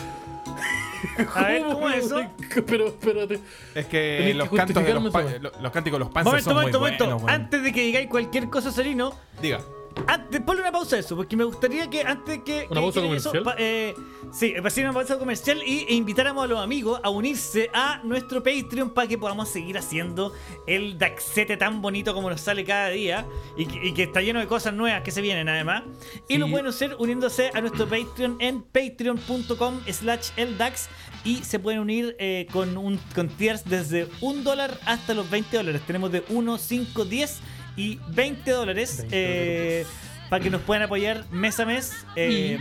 A 1.34 1.42
ver, 1.44 1.62
¿cómo 1.64 1.88
es 1.90 2.06
eso? 2.06 2.22
Pero 2.66 2.88
espérate. 2.88 3.40
Es 3.74 3.86
que 3.86 4.18
que 4.28 4.34
los 4.34 4.48
cantos 4.50 4.84
de 4.84 4.94
los, 4.94 5.02
justificarme 5.04 5.10
pa- 5.10 5.20
esa 5.20 5.30
weá. 5.30 5.38
lo- 5.40 5.62
los 5.62 5.72
cánticos 5.72 5.98
de 5.98 6.04
los 6.04 6.08
panzers 6.12 6.24
Momento, 6.46 6.50
son 6.50 6.54
momento, 6.54 6.80
muy 6.80 6.90
momento. 6.90 7.18
buenos. 7.18 7.30
Antes 7.30 7.62
de 7.62 7.72
que 7.72 7.80
digáis 7.82 8.08
cualquier 8.08 8.48
cosa, 8.48 8.70
Sorino, 8.72 9.12
Diga. 9.40 9.60
Antes, 10.06 10.40
ponle 10.40 10.62
una 10.62 10.72
pausa 10.72 10.96
a 10.96 10.98
eso, 11.00 11.16
porque 11.16 11.36
me 11.36 11.44
gustaría 11.44 11.88
que 11.90 12.02
antes 12.02 12.40
que. 12.42 12.66
¿Una 12.70 12.80
que- 12.80 12.86
pausa 12.86 13.00
que 13.00 13.06
comercial? 13.06 13.34
Eso, 13.34 13.44
pa- 13.44 13.56
eh, 13.58 13.94
sí, 14.32 14.52
para 14.56 14.68
hacer 14.68 14.84
una 14.84 14.94
pausa 14.94 15.18
comercial 15.18 15.62
y, 15.66 15.80
e 15.88 15.94
invitáramos 15.94 16.44
a 16.44 16.46
los 16.46 16.60
amigos 16.60 17.00
a 17.02 17.10
unirse 17.10 17.68
a 17.74 18.00
nuestro 18.04 18.42
Patreon 18.42 18.90
para 18.90 19.06
que 19.08 19.18
podamos 19.18 19.48
seguir 19.50 19.76
haciendo 19.76 20.32
el 20.66 20.96
Daxete 20.98 21.56
tan 21.56 21.82
bonito 21.82 22.14
como 22.14 22.30
nos 22.30 22.40
sale 22.40 22.64
cada 22.64 22.88
día 22.88 23.26
y 23.56 23.66
que, 23.66 23.86
y 23.88 23.92
que 23.92 24.04
está 24.04 24.20
lleno 24.22 24.40
de 24.40 24.46
cosas 24.46 24.72
nuevas 24.72 25.02
que 25.02 25.10
se 25.10 25.20
vienen 25.20 25.48
además. 25.48 25.82
Y 26.28 26.34
Sí. 26.34 26.38
lo 26.38 26.48
pueden 26.48 26.66
hacer 26.66 26.96
uniéndose 26.98 27.50
a 27.52 27.60
nuestro 27.60 27.86
Patreon 27.86 28.36
en 28.40 28.62
patreon.com 28.62 29.80
slash 29.90 30.30
eldax 30.36 30.88
y 31.24 31.36
se 31.44 31.58
pueden 31.58 31.80
unir 31.80 32.16
eh, 32.18 32.46
con, 32.52 32.76
un, 32.78 32.98
con 33.14 33.28
tiers 33.28 33.64
desde 33.64 34.08
un 34.20 34.44
dólar 34.44 34.78
hasta 34.86 35.12
los 35.14 35.28
20 35.28 35.56
dólares. 35.56 35.82
Tenemos 35.86 36.10
de 36.12 36.24
1, 36.28 36.56
5, 36.58 37.04
10 37.04 37.40
y 37.78 37.98
20 38.08 38.50
dólares. 38.50 38.98
20 38.98 39.08
eh, 39.12 39.86
para 40.28 40.42
que 40.44 40.50
nos 40.50 40.60
puedan 40.62 40.82
apoyar 40.82 41.24
mes 41.30 41.58
a 41.60 41.64
mes. 41.64 41.92
eh, 42.16 42.58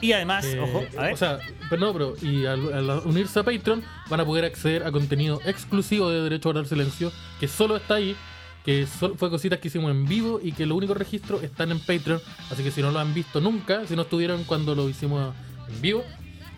y, 0.00 0.12
además, 0.12 0.46
Eh, 0.46 0.58
ojo, 0.58 0.82
a 0.96 1.02
ver. 1.02 1.12
O 1.12 1.16
sea, 1.18 1.38
pero 1.68 1.78
no, 1.82 1.92
pero 1.92 2.14
y 2.22 2.46
al, 2.46 2.72
al 2.72 3.02
unirse 3.04 3.38
a 3.38 3.42
Patreon 3.42 3.82
van 4.08 4.20
a 4.20 4.24
poder 4.24 4.46
acceder 4.46 4.84
a 4.84 4.90
contenido 4.90 5.40
exclusivo 5.44 6.08
de 6.08 6.22
Derecho 6.22 6.48
a 6.48 6.52
Guardar 6.52 6.66
Silencio, 6.70 7.12
que 7.38 7.46
solo 7.48 7.76
está 7.76 7.96
ahí, 7.96 8.16
que 8.64 8.86
sol- 8.86 9.14
fue 9.18 9.28
cositas 9.28 9.58
que 9.58 9.68
hicimos 9.68 9.90
en 9.90 10.06
vivo 10.06 10.40
y 10.42 10.52
que 10.52 10.64
los 10.64 10.78
únicos 10.78 10.96
registros 10.96 11.42
están 11.42 11.70
en 11.70 11.80
Patreon. 11.80 12.18
Así 12.50 12.62
que 12.62 12.70
si 12.70 12.80
no 12.80 12.90
lo 12.92 12.98
han 12.98 13.12
visto 13.12 13.42
nunca, 13.42 13.86
si 13.86 13.94
no 13.94 14.02
estuvieron 14.02 14.44
cuando 14.44 14.74
lo 14.74 14.88
hicimos 14.88 15.34
en 15.68 15.82
vivo, 15.82 16.02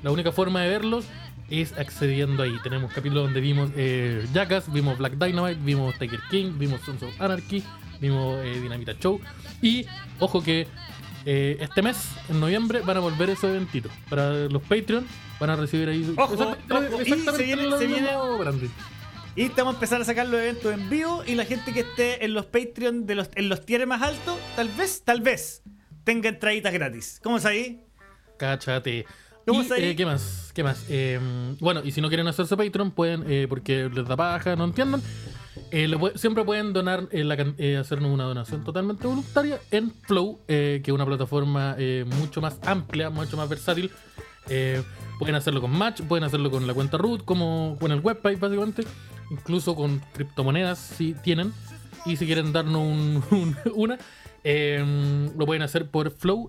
la 0.04 0.12
única 0.12 0.30
forma 0.30 0.60
de 0.62 0.68
verlos 0.68 1.04
es 1.60 1.72
accediendo 1.74 2.42
ahí. 2.42 2.56
Tenemos 2.62 2.92
capítulos 2.92 3.24
donde 3.24 3.40
vimos 3.40 3.70
eh, 3.76 4.26
Jackass, 4.32 4.72
vimos 4.72 4.96
Black 4.98 5.14
Dynamite, 5.14 5.60
vimos 5.62 5.98
Tiger 5.98 6.20
King, 6.30 6.52
vimos 6.56 6.80
Sons 6.82 7.02
of 7.02 7.20
Anarchy, 7.20 7.62
vimos 8.00 8.38
eh, 8.44 8.58
Dinamita 8.60 8.94
Show. 8.98 9.20
Y 9.60 9.84
ojo 10.18 10.42
que 10.42 10.66
eh, 11.24 11.56
este 11.60 11.82
mes, 11.82 12.08
en 12.28 12.40
noviembre, 12.40 12.80
van 12.80 12.96
a 12.96 13.00
volver 13.00 13.30
esos 13.30 13.44
eventitos. 13.50 13.92
Para 14.08 14.32
los 14.48 14.62
Patreon 14.62 15.06
van 15.38 15.50
a 15.50 15.56
recibir 15.56 15.88
ahí. 15.88 16.14
Ojo, 16.16 16.32
exactamente- 16.34 16.94
ojo, 16.94 17.02
y 17.02 17.04
se 17.36 17.42
viene- 17.44 17.62
lo 17.64 17.78
se 17.78 17.86
viene- 17.86 18.02
mismo, 18.02 18.38
Brandon. 18.38 18.70
Y 19.34 19.42
estamos 19.44 19.72
a 19.72 19.76
empezar 19.76 20.00
a 20.02 20.04
sacar 20.04 20.26
los 20.28 20.40
eventos 20.40 20.72
en 20.74 20.90
vivo. 20.90 21.22
Y 21.26 21.34
la 21.36 21.44
gente 21.44 21.72
que 21.72 21.80
esté 21.80 22.24
en 22.24 22.34
los 22.34 22.46
Patreon 22.46 23.06
de 23.06 23.14
los, 23.14 23.30
en 23.34 23.48
los 23.48 23.64
tiers 23.64 23.86
más 23.86 24.02
altos, 24.02 24.38
tal 24.56 24.68
vez, 24.68 25.02
tal 25.04 25.20
vez, 25.22 25.62
tenga 26.04 26.28
entraditas 26.28 26.72
gratis. 26.72 27.20
¿Cómo 27.22 27.38
es 27.38 27.44
ahí? 27.46 27.82
Cáchate. 28.38 29.06
Eh, 29.90 29.96
¿Qué 29.96 30.06
más? 30.06 30.50
¿Qué 30.54 30.62
más? 30.62 30.84
Eh, 30.88 31.18
bueno, 31.60 31.80
y 31.84 31.90
si 31.92 32.00
no 32.00 32.08
quieren 32.08 32.26
hacerse 32.28 32.56
Patreon, 32.56 32.90
pueden, 32.92 33.24
eh, 33.28 33.46
porque 33.48 33.88
les 33.92 34.06
da 34.06 34.16
paja, 34.16 34.54
no 34.56 34.64
entiendan. 34.64 35.02
eh, 35.70 35.88
siempre 36.16 36.44
pueden 36.44 36.72
donar, 36.72 37.08
la 37.12 37.34
hacernos 37.80 38.10
una 38.12 38.24
donación 38.24 38.62
totalmente 38.64 39.06
voluntaria 39.06 39.58
en 39.70 39.90
Flow, 39.90 40.40
que 40.46 40.82
es 40.84 40.92
una 40.92 41.06
plataforma 41.06 41.76
mucho 42.18 42.40
más 42.40 42.58
amplia, 42.64 43.10
mucho 43.10 43.36
más 43.36 43.48
versátil. 43.48 43.90
Pueden 45.18 45.34
hacerlo 45.36 45.60
con 45.60 45.70
Match, 45.70 46.02
pueden 46.02 46.24
hacerlo 46.24 46.50
con 46.50 46.66
la 46.66 46.74
cuenta 46.74 46.96
root, 46.98 47.24
como 47.24 47.76
con 47.80 47.92
el 47.92 48.00
webpage 48.00 48.38
básicamente, 48.40 48.84
incluso 49.30 49.74
con 49.74 50.00
criptomonedas 50.14 50.78
si 50.78 51.14
tienen. 51.14 51.52
Y 52.04 52.16
si 52.16 52.26
quieren 52.26 52.52
darnos 52.52 52.82
un- 52.82 53.22
un- 53.30 53.56
una, 53.74 53.98
lo 55.36 55.46
pueden 55.46 55.62
hacer 55.62 55.88
por 55.90 56.10
Flow. 56.10 56.48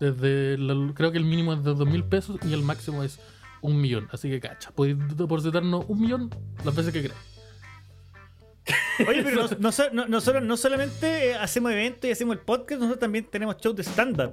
Desde 0.00 0.58
la- 0.58 0.92
creo 0.94 1.12
que 1.12 1.18
el 1.18 1.24
mínimo 1.24 1.52
es 1.54 1.64
de 1.64 1.74
2 1.74 1.86
mil 1.88 2.04
pesos 2.04 2.38
y 2.46 2.52
el 2.52 2.62
máximo 2.62 3.02
es 3.02 3.18
un 3.62 3.80
millón. 3.80 4.08
Así 4.12 4.28
que 4.28 4.40
cacha, 4.40 4.70
podéis 4.72 4.96
depositarnos 5.16 5.84
un 5.88 6.00
millón 6.00 6.30
las 6.64 6.74
veces 6.74 6.92
que 6.92 7.02
queráis. 7.02 7.20
Oye, 9.08 9.22
pero 9.22 9.42
nos- 9.42 9.58
nos- 9.60 9.92
no- 9.92 10.06
nosotros 10.08 10.42
no 10.42 10.56
solamente 10.56 11.30
eh, 11.30 11.34
hacemos 11.34 11.72
eventos 11.72 12.04
y 12.08 12.12
hacemos 12.12 12.36
el 12.36 12.42
podcast, 12.42 12.80
nosotros 12.80 13.00
también 13.00 13.24
tenemos 13.30 13.56
show 13.58 13.72
de 13.74 13.82
stand-up. 13.82 14.32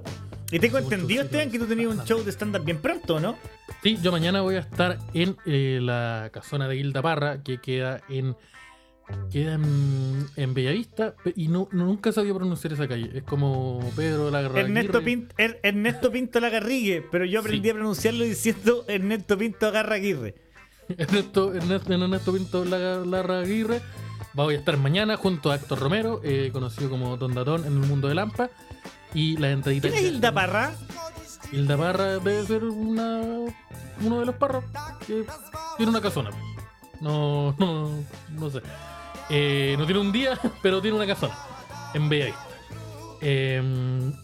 Y 0.50 0.58
tengo 0.58 0.76
Hacemos 0.76 0.92
entendido, 0.92 1.22
Esteban, 1.24 1.50
que 1.50 1.58
tú 1.58 1.66
tenías 1.66 1.90
un 1.90 2.04
show 2.04 2.22
de 2.22 2.30
stand-up 2.30 2.64
bien 2.64 2.78
pronto, 2.78 3.18
¿no? 3.20 3.36
Sí, 3.82 3.98
yo 4.02 4.12
mañana 4.12 4.42
voy 4.42 4.56
a 4.56 4.60
estar 4.60 4.98
en 5.14 5.36
eh, 5.46 5.78
la 5.82 6.30
casona 6.32 6.68
de 6.68 6.76
Hilda 6.76 7.02
Parra, 7.02 7.42
que 7.42 7.58
queda 7.58 8.00
en. 8.08 8.36
Queda 9.30 9.54
en, 9.54 10.26
en 10.36 10.54
Bellavista 10.54 11.14
y 11.36 11.48
no, 11.48 11.68
nunca 11.72 12.12
sabía 12.12 12.34
pronunciar 12.34 12.72
esa 12.74 12.86
calle. 12.86 13.10
Es 13.14 13.22
como 13.22 13.80
Pedro 13.96 14.30
la 14.30 14.40
Ernesto, 14.42 15.00
Pint- 15.02 15.32
Er- 15.38 15.58
Ernesto 15.62 16.10
Pinto 16.12 16.38
Lagarrigue, 16.40 17.02
pero 17.10 17.24
yo 17.24 17.40
aprendí 17.40 17.68
Sí. 17.68 17.70
a 17.70 17.74
pronunciarlo 17.74 18.24
diciendo 18.24 18.84
Ernesto 18.88 19.38
Pinto 19.38 19.66
Agarra 19.66 19.94
Aguirre. 19.96 20.34
Ernesto, 20.98 21.54
Ernesto, 21.54 21.92
Ernesto 21.94 22.32
Pinto 22.32 22.64
Larra- 22.64 23.06
Larraguirre. 23.06 23.80
Voy 24.34 24.54
a 24.54 24.58
estar 24.58 24.76
mañana 24.76 25.16
junto 25.16 25.50
a 25.50 25.56
Héctor 25.56 25.78
Romero, 25.78 26.20
eh, 26.24 26.50
conocido 26.52 26.88
como 26.90 27.16
Don 27.16 27.34
Datón 27.34 27.64
en 27.66 27.72
el 27.72 27.88
mundo 27.88 28.08
de 28.08 28.14
Lampa. 28.14 28.50
Y 29.14 29.36
la 29.36 29.50
entradita. 29.50 29.88
¿Quién 29.88 30.04
es 30.04 30.10
Hilda 30.12 30.32
Parra? 30.32 30.74
Hilda 31.52 31.76
Parra 31.76 32.18
debe 32.18 32.44
ser 32.46 32.64
una, 32.64 33.20
uno 34.00 34.20
de 34.20 34.26
los 34.26 34.34
parros 34.36 34.64
que 35.06 35.24
tiene 35.76 35.90
una 35.90 36.00
casona. 36.00 36.30
No, 37.02 37.54
no, 37.58 37.90
no 38.30 38.50
sé. 38.50 38.62
Eh, 39.30 39.74
no 39.78 39.84
tiene 39.86 40.00
un 40.00 40.12
día, 40.12 40.38
pero 40.62 40.80
tiene 40.80 40.96
una 40.96 41.06
casona 41.06 41.36
en 41.94 42.08
Bellavista. 42.08 42.46
Eh, 43.24 43.62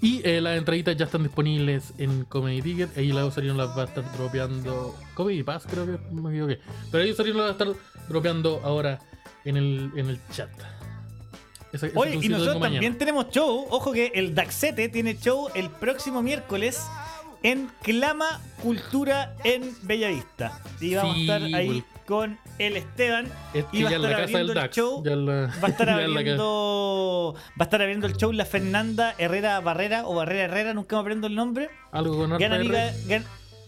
y 0.01 0.20
eh, 0.28 0.40
las 0.40 0.59
entraditas 0.59 0.96
ya 0.96 1.05
están 1.05 1.22
disponibles 1.22 1.94
en 1.99 2.24
Comedy 2.24 2.62
Ticket. 2.62 2.99
Ahí 2.99 3.12
la 3.12 3.24
Osarino 3.26 3.55
las 3.55 3.76
va 3.76 3.82
a 3.82 3.84
estar 3.84 4.12
dropeando. 4.16 4.96
Comedy 5.14 5.44
Pass, 5.44 5.66
creo 5.70 5.86
que 5.86 5.99
me 6.12 6.30
equivoqué. 6.30 6.59
Pero 6.90 7.05
ahí 7.05 7.11
Osarino 7.12 7.38
las 7.38 7.44
va 7.44 7.49
a 7.51 7.53
estar 7.53 7.68
dropeando 8.09 8.61
ahora 8.64 8.99
en 9.44 9.57
el, 9.57 9.92
en 9.94 10.09
el 10.09 10.20
chat. 10.32 10.51
Ese 11.72 11.92
Oye, 11.94 12.18
y 12.20 12.28
nosotros 12.28 12.57
mañana. 12.57 12.76
también 12.76 12.99
tenemos 12.99 13.28
show. 13.30 13.66
Ojo 13.70 13.92
que 13.92 14.11
el 14.14 14.34
Daxete 14.34 14.88
tiene 14.88 15.16
show 15.16 15.49
el 15.55 15.70
próximo 15.70 16.22
miércoles 16.22 16.80
en 17.43 17.70
Clama 17.82 18.41
Cultura 18.62 19.34
en 19.45 19.74
Bellavista. 19.82 20.61
Y 20.80 20.95
vamos 20.95 21.14
Sí, 21.16 21.30
a 21.30 21.36
estar 21.36 21.55
ahí 21.59 21.84
con 22.07 22.39
el 22.59 22.76
Esteban. 22.76 23.26
Es 23.55 23.64
que 23.66 23.78
y 23.78 23.82
va 23.82 23.91
a 23.91 23.93
estar 23.95 24.12
abriendo 24.14 24.39
el 24.53 24.55
DAX. 24.55 24.76
show. 24.76 25.03
la- 25.05 25.47
Va 25.62 25.68
a 25.68 25.70
estar 25.70 25.91
abriendo. 25.91 27.34
Va 27.51 27.61
a 27.61 27.64
estar 27.64 27.80
abriendo 27.82 28.07
el 28.07 28.16
show 28.16 28.32
la 28.32 28.45
Fernanda 28.45 29.14
Herrera 29.18 29.61
Barrera 29.61 30.07
o 30.07 30.14
Barrera 30.14 30.45
Herrera, 30.45 30.74
nunca 30.74 30.97
me 30.97 31.01
aprendo 31.01 31.26
el 31.26 31.34
nombre. 31.34 31.70
Algo 31.93 32.16
con 32.16 32.39
Gran 32.39 32.53
amiga, 32.55 32.93
gran, 33.07 33.24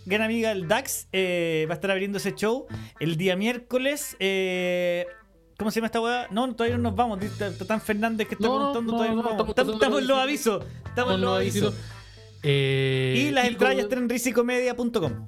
gran 0.06 0.22
amiga 0.22 0.48
del 0.50 0.66
DAX 0.68 1.06
eh, 1.12 1.66
va 1.68 1.74
a 1.74 1.76
estar 1.76 1.90
abriendo 1.90 2.18
ese 2.18 2.34
show 2.34 2.66
el 2.98 3.16
día 3.16 3.36
miércoles. 3.36 4.16
eh, 4.18 5.06
¿Cómo 5.58 5.70
se 5.70 5.76
llama 5.80 5.86
esta 5.88 6.00
weá? 6.00 6.26
No, 6.30 6.50
todavía 6.54 6.78
no 6.78 6.84
nos 6.84 6.96
vamos. 6.96 7.18
Tan 7.68 7.82
Fernández 7.82 8.26
que 8.26 8.34
está 8.34 8.46
No, 8.48 8.56
preguntando, 8.72 8.92
no, 8.92 8.96
todavía 8.98 9.14
no 9.14 9.22
no, 9.22 9.28
nos 9.28 9.54
vamos. 9.56 9.74
estamos 9.74 9.98
en 10.00 10.06
los 10.08 10.18
avisos. 10.18 10.64
Estamos 10.86 11.14
en 11.16 11.20
los 11.20 11.36
avisos. 11.36 11.74
Eh, 12.42 13.26
Y 13.28 13.30
las 13.32 13.46
entradas 13.46 13.76
ya 13.76 13.82
están 13.82 13.98
en 14.00 14.08
risicomedia.com. 14.08 15.26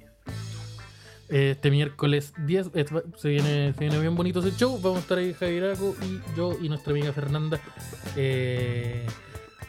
este 1.29 1.71
miércoles 1.71 2.33
10 2.47 2.71
eh, 2.75 2.85
va- 2.95 3.03
se 3.17 3.29
viene, 3.31 3.73
se 3.75 3.81
viene 3.81 3.99
bien 3.99 4.15
bonito 4.15 4.41
ese 4.41 4.57
show. 4.57 4.79
Vamos 4.81 4.99
a 4.99 5.01
estar 5.01 5.19
ahí 5.19 5.33
Jairaco 5.35 5.95
y 6.03 6.37
yo 6.37 6.57
y 6.61 6.69
nuestra 6.69 6.93
amiga 6.93 7.13
Fernanda 7.13 7.59
eh, 8.17 9.07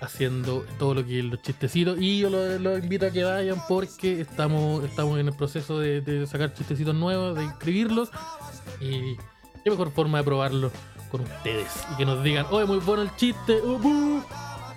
haciendo 0.01 0.65
todo 0.77 0.93
lo 0.95 1.05
que 1.05 1.23
los 1.23 1.41
chistecitos. 1.41 1.97
Y 2.01 2.19
yo 2.19 2.29
los 2.29 2.79
invito 2.83 3.05
a 3.05 3.11
que 3.11 3.23
vayan 3.23 3.57
porque 3.69 4.19
estamos, 4.21 4.83
estamos 4.83 5.19
en 5.19 5.27
el 5.27 5.35
proceso 5.35 5.79
de, 5.79 6.01
de 6.01 6.27
sacar 6.27 6.53
chistecitos 6.53 6.93
nuevos, 6.95 7.35
de 7.37 7.45
escribirlos. 7.45 8.09
Y 8.81 9.15
qué 9.63 9.69
mejor 9.69 9.91
forma 9.91 10.17
de 10.17 10.23
probarlo 10.25 10.71
con 11.11 11.21
ustedes. 11.21 11.71
Y 11.93 11.95
que 11.97 12.05
nos 12.05 12.21
digan, 12.23 12.45
oye, 12.51 12.65
muy 12.65 12.79
bueno 12.79 13.03
el 13.03 13.15
chiste. 13.15 13.61
uh, 13.61 13.77
buh". 13.79 14.23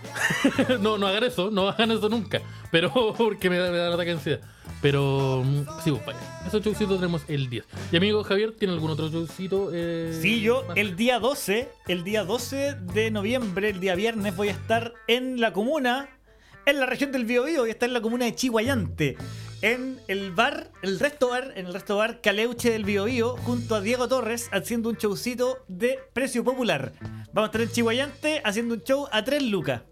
no, 0.80 0.98
no 0.98 1.07
hagan 1.07 1.24
eso, 1.24 1.50
no 1.50 1.68
hagan 1.68 1.90
eso 1.90 2.09
nunca. 2.09 2.40
Pero 2.70 3.14
porque 3.18 3.50
me 3.50 3.59
da, 3.59 3.70
me 3.70 3.78
da 3.78 3.88
el 3.88 3.92
ataque 3.94 4.11
de 4.11 4.16
ansiedad. 4.16 4.40
Pero 4.82 5.42
mm, 5.44 5.62
sí, 5.82 5.90
pues 5.90 6.07
vaya. 6.07 6.18
Esos 6.46 6.62
showcitos 6.62 6.96
tenemos 7.00 7.22
el 7.28 7.48
10. 7.48 7.64
Y 7.92 7.96
amigo 7.96 8.22
Javier, 8.24 8.52
¿tiene 8.52 8.74
algún 8.74 8.90
otro 8.90 9.09
showcito? 9.09 9.70
Eh, 9.72 10.16
Sí, 10.20 10.40
yo 10.40 10.64
más? 10.68 10.76
el 10.76 10.96
día 10.96 11.18
12, 11.18 11.68
el 11.88 12.04
día 12.04 12.24
12 12.24 12.74
de 12.92 13.11
noviembre, 13.11 13.70
el 13.70 13.80
día 13.80 13.94
viernes, 13.94 14.36
voy 14.36 14.48
a 14.48 14.52
estar 14.52 14.92
en 15.09 15.40
la 15.40 15.52
comuna, 15.52 16.09
en 16.66 16.78
la 16.80 16.86
región 16.86 17.11
del 17.12 17.24
Biobío, 17.24 17.61
voy 17.61 17.70
a 17.70 17.72
estar 17.72 17.88
en 17.88 17.94
la 17.94 18.00
comuna 18.00 18.26
de 18.26 18.34
Chihuayante, 18.34 19.16
en 19.62 19.98
el 20.09 20.32
bar, 20.32 20.70
el 20.82 21.00
resto 21.00 21.30
bar, 21.30 21.52
en 21.57 21.66
el 21.66 21.72
resto 21.72 21.96
bar 21.96 22.20
Caleuche 22.20 22.70
del 22.70 22.84
Biobío, 22.84 23.36
junto 23.38 23.74
a 23.76 23.80
Diego 23.80 24.07
Torres, 24.09 24.48
haciendo 24.52 24.90
un 24.90 24.96
showcito 24.96 25.64
de 25.68 25.98
precio 26.12 26.44
popular. 26.44 26.92
Vamos 27.32 27.44
a 27.44 27.46
estar 27.46 27.61
en 27.62 27.70
Chihuayante 27.70 28.42
haciendo 28.44 28.74
un 28.74 28.82
show 28.82 29.09
a 29.11 29.24
3 29.24 29.42
lucas. 29.44 29.82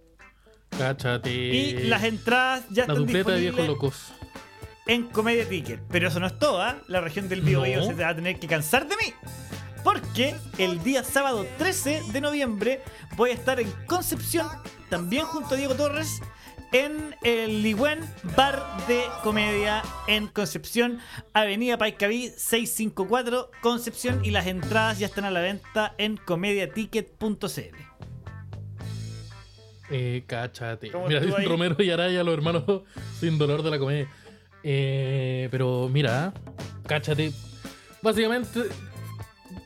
Cáchate. 0.78 1.30
Y 1.32 1.72
las 1.84 2.02
entradas 2.04 2.64
ya 2.70 2.86
La 2.86 2.92
están 2.94 3.06
de 3.06 3.12
disponibles 3.14 3.40
viejos 3.54 3.66
locos. 3.66 4.12
en 4.86 5.04
Comedia 5.04 5.48
Ticket. 5.48 5.80
Pero 5.90 6.08
eso 6.08 6.20
no 6.20 6.26
es 6.26 6.38
todo. 6.38 6.62
La 6.88 7.00
región 7.00 7.28
del 7.28 7.42
Bío 7.42 7.60
No. 7.64 7.84
se 7.84 7.94
te 7.94 8.02
va 8.02 8.10
a 8.10 8.14
tener 8.14 8.38
que 8.38 8.46
cansar 8.46 8.86
de 8.88 8.96
mí. 8.96 9.12
Porque 9.82 10.34
el 10.58 10.82
día 10.82 11.04
sábado 11.04 11.46
13 11.58 12.02
de 12.12 12.20
noviembre 12.20 12.80
voy 13.16 13.30
a 13.30 13.34
estar 13.34 13.60
en 13.60 13.70
Concepción, 13.86 14.46
también 14.88 15.26
junto 15.26 15.54
a 15.54 15.58
Diego 15.58 15.74
Torres, 15.74 16.22
en 16.72 17.14
el 17.22 17.62
Ligüen 17.62 18.00
Bar 18.34 18.60
de 18.88 19.04
Comedia 19.22 19.82
en 20.08 20.26
Concepción, 20.26 20.98
Avenida 21.34 21.76
Paicaví 21.78 22.30
654, 22.36 23.50
Concepción. 23.60 24.24
Y 24.24 24.30
las 24.30 24.46
entradas 24.46 24.98
ya 24.98 25.06
están 25.06 25.24
a 25.26 25.30
la 25.30 25.40
venta 25.40 25.94
en 25.98 26.16
comediaticket.cl. 26.16 27.36
Eh, 29.91 30.24
cáchate. 30.26 30.91
¿Cómo 30.91 31.09
Mira? 31.09 31.20
Romero 31.47 31.76
y 31.82 31.91
Araya, 31.91 32.22
los 32.24 32.35
hermanos 32.35 32.64
sin 33.20 33.39
dolor 33.39 33.62
de 33.62 33.70
la 33.70 33.78
comedia. 33.78 34.09
Eh, 34.62 35.49
pero 35.51 35.89
mira, 35.93 36.32
cáchate. 36.87 37.32
Básicamente, 38.03 38.62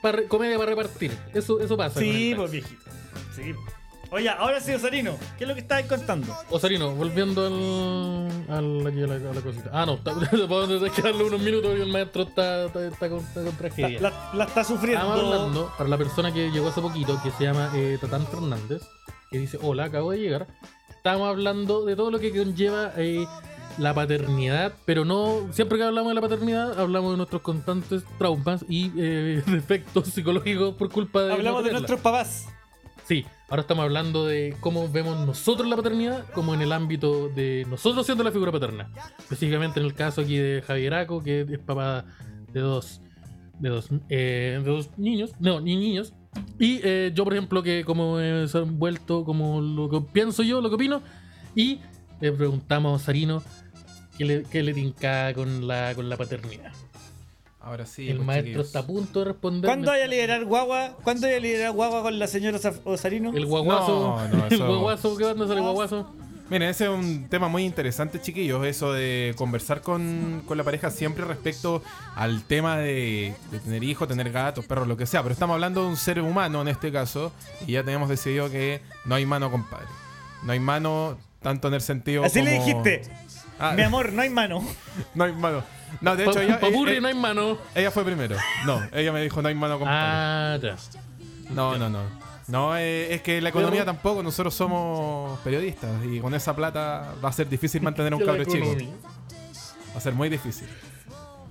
para 0.02 0.22
comedia 0.28 0.56
para 0.58 0.70
repartir. 0.70 1.16
Eso, 1.34 1.60
eso 1.60 1.76
pasa. 1.76 2.00
Sí, 2.00 2.32
pues 2.36 2.50
viejito. 2.50 2.82
Sí. 3.34 3.54
Oye, 4.10 4.26
ahora 4.30 4.58
sí, 4.58 4.72
Osarino, 4.72 5.18
¿qué 5.36 5.44
es 5.44 5.48
lo 5.48 5.54
que 5.54 5.60
estabas 5.60 5.84
contando? 5.84 6.34
Osarino, 6.48 6.94
volviendo 6.94 7.46
al, 7.46 8.56
al- 8.56 8.86
aquí 8.86 9.02
a, 9.02 9.06
la, 9.06 9.14
a 9.30 9.34
la 9.34 9.40
cosita. 9.42 9.70
Ah, 9.70 9.84
no, 9.84 9.98
podemos 10.02 10.82
hay 10.82 10.90
que 10.90 11.02
darle 11.02 11.24
unos 11.24 11.40
minutos 11.40 11.76
y 11.78 11.82
el 11.82 11.92
maestro 11.92 12.22
está, 12.22 12.64
está, 12.66 12.86
está 12.88 13.10
con, 13.10 13.18
está 13.18 13.42
con 13.44 13.52
tragedia. 13.56 14.00
La, 14.00 14.30
la 14.32 14.44
está 14.44 14.64
sufriendo. 14.64 15.02
Estamos 15.04 15.24
hablando, 15.34 15.72
para 15.76 15.90
la 15.90 15.98
persona 15.98 16.32
que 16.32 16.50
llegó 16.50 16.68
hace 16.68 16.80
poquito, 16.80 17.20
que 17.22 17.30
se 17.32 17.44
llama 17.44 17.70
eh, 17.74 17.98
Tatán 18.00 18.26
Fernández, 18.28 18.80
que 19.30 19.38
dice, 19.38 19.58
hola, 19.62 19.84
acabo 19.84 20.12
de 20.12 20.18
llegar. 20.18 20.46
Estamos 20.90 21.28
hablando 21.28 21.84
de 21.84 21.96
todo 21.96 22.10
lo 22.10 22.18
que 22.18 22.30
conlleva 22.30 22.92
eh, 22.96 23.26
la 23.78 23.94
paternidad, 23.94 24.74
pero 24.84 25.04
no, 25.04 25.48
siempre 25.52 25.78
que 25.78 25.84
hablamos 25.84 26.10
de 26.10 26.14
la 26.14 26.20
paternidad, 26.20 26.78
hablamos 26.78 27.12
de 27.12 27.16
nuestros 27.18 27.42
constantes 27.42 28.04
traumas 28.18 28.64
y 28.68 28.92
eh, 28.96 29.42
defectos 29.46 30.08
psicológicos 30.08 30.74
por 30.74 30.90
culpa 30.90 31.22
de... 31.22 31.32
Hablamos 31.34 31.64
de 31.64 31.72
nuestros 31.72 32.00
papás. 32.00 32.48
Sí, 33.08 33.24
ahora 33.48 33.62
estamos 33.62 33.84
hablando 33.84 34.26
de 34.26 34.54
cómo 34.60 34.88
vemos 34.90 35.24
nosotros 35.26 35.66
la 35.66 35.76
paternidad, 35.76 36.26
como 36.32 36.52
en 36.52 36.60
el 36.60 36.72
ámbito 36.72 37.28
de 37.28 37.64
nosotros 37.70 38.04
siendo 38.04 38.22
la 38.22 38.32
figura 38.32 38.52
paterna. 38.52 38.90
Específicamente 39.18 39.80
en 39.80 39.86
el 39.86 39.94
caso 39.94 40.20
aquí 40.20 40.36
de 40.36 40.60
Javier 40.60 40.92
Aco, 40.94 41.22
que 41.22 41.46
es 41.48 41.58
papá 41.58 42.04
de 42.52 42.60
dos, 42.60 43.00
de 43.60 43.68
dos, 43.70 43.88
eh, 44.10 44.60
de 44.62 44.70
dos 44.70 44.90
niños, 44.98 45.32
no, 45.38 45.60
ni 45.60 45.76
niños. 45.76 46.12
Y 46.58 46.80
eh, 46.82 47.12
yo, 47.14 47.24
por 47.24 47.34
ejemplo, 47.34 47.62
que 47.62 47.84
como 47.84 48.20
he 48.20 48.46
vuelto, 48.66 49.24
como 49.24 49.60
lo 49.60 49.88
que 49.88 50.00
pienso 50.00 50.42
yo, 50.42 50.60
lo 50.60 50.68
que 50.68 50.74
opino, 50.76 51.02
y 51.54 51.80
le 52.20 52.32
preguntamos 52.32 53.00
a 53.00 53.04
Sarino 53.04 53.42
qué 54.16 54.24
le, 54.24 54.42
qué 54.44 54.62
le 54.62 54.74
tinca 54.74 55.32
con 55.34 55.66
la, 55.66 55.94
con 55.94 56.08
la 56.08 56.16
paternidad. 56.16 56.72
Ahora 57.60 57.86
sí. 57.86 58.08
el 58.08 58.16
pues, 58.16 58.26
maestro 58.26 58.46
chiquillos. 58.46 58.66
está 58.66 58.78
a 58.80 58.86
punto 58.86 59.18
de 59.20 59.24
responder. 59.26 59.68
¿Cuándo 59.68 59.90
vaya 59.90 60.04
a 60.04 60.08
liderar 60.08 60.44
guagua? 60.44 60.96
¿Cuándo 61.02 61.26
vaya 61.26 61.36
a 61.36 61.40
liderar 61.40 61.72
guagua 61.72 62.02
con 62.02 62.18
la 62.18 62.26
señora 62.26 62.58
Osarino? 62.84 63.32
El 63.34 63.46
guaguazo, 63.46 64.16
No, 64.16 64.28
no, 64.28 64.46
el 64.50 64.58
guaguazo, 64.58 65.16
¿qué 65.16 65.24
onda 65.24 65.46
sale 65.46 65.60
guaguazo? 65.60 66.12
Miren, 66.50 66.70
ese 66.70 66.84
es 66.84 66.90
un 66.90 67.28
tema 67.28 67.48
muy 67.48 67.64
interesante, 67.64 68.20
chiquillos. 68.22 68.64
Eso 68.64 68.92
de 68.94 69.34
conversar 69.36 69.82
con, 69.82 70.42
con 70.46 70.56
la 70.56 70.64
pareja 70.64 70.90
siempre 70.90 71.24
respecto 71.26 71.82
al 72.16 72.42
tema 72.42 72.78
de, 72.78 73.34
de 73.50 73.58
tener 73.60 73.84
hijos, 73.84 74.08
tener 74.08 74.32
gatos, 74.32 74.64
perros, 74.64 74.88
lo 74.88 74.96
que 74.96 75.04
sea. 75.04 75.22
Pero 75.22 75.34
estamos 75.34 75.54
hablando 75.54 75.82
de 75.82 75.88
un 75.88 75.96
ser 75.98 76.20
humano 76.22 76.62
en 76.62 76.68
este 76.68 76.90
caso. 76.90 77.32
Y 77.66 77.72
ya 77.72 77.84
tenemos 77.84 78.08
decidido 78.08 78.50
que 78.50 78.80
no 79.04 79.14
hay 79.14 79.26
mano, 79.26 79.50
compadre. 79.50 79.86
No 80.44 80.52
hay 80.52 80.60
mano, 80.60 81.18
tanto 81.42 81.68
en 81.68 81.74
el 81.74 81.82
sentido. 81.82 82.24
Así 82.24 82.40
le 82.40 82.56
como- 82.56 82.64
dijiste. 82.82 83.02
Ah, 83.60 83.72
Mi 83.76 83.82
amor, 83.82 84.12
no 84.12 84.22
hay 84.22 84.30
mano. 84.30 84.64
no 85.14 85.24
hay 85.24 85.32
mano. 85.32 85.62
No, 86.00 86.16
de 86.16 86.24
hecho, 86.24 86.40
ella, 86.40 86.60
Papurri 86.60 86.92
ella- 86.92 87.00
no 87.02 87.08
hay 87.08 87.14
mano. 87.14 87.58
ella 87.74 87.90
fue 87.90 88.04
primero. 88.04 88.36
No, 88.64 88.80
ella 88.92 89.12
me 89.12 89.20
dijo 89.20 89.42
no 89.42 89.48
hay 89.48 89.54
mano, 89.54 89.78
compadre. 89.78 89.98
Ah, 90.00 90.58
ya. 90.62 90.76
No, 91.50 91.76
no, 91.76 91.90
no. 91.90 92.27
No, 92.48 92.76
eh, 92.76 93.14
es 93.14 93.22
que 93.22 93.40
la 93.40 93.50
economía 93.50 93.84
tampoco, 93.84 94.22
nosotros 94.22 94.54
somos 94.54 95.38
periodistas 95.40 95.90
y 96.10 96.18
con 96.20 96.34
esa 96.34 96.56
plata 96.56 97.14
va 97.22 97.28
a 97.28 97.32
ser 97.32 97.48
difícil 97.48 97.82
mantener 97.82 98.14
un 98.14 98.20
la 98.20 98.26
cabro 98.26 98.44
chico. 98.44 98.66
Va 99.94 99.98
a 99.98 100.00
ser 100.00 100.14
muy 100.14 100.28
difícil. 100.28 100.66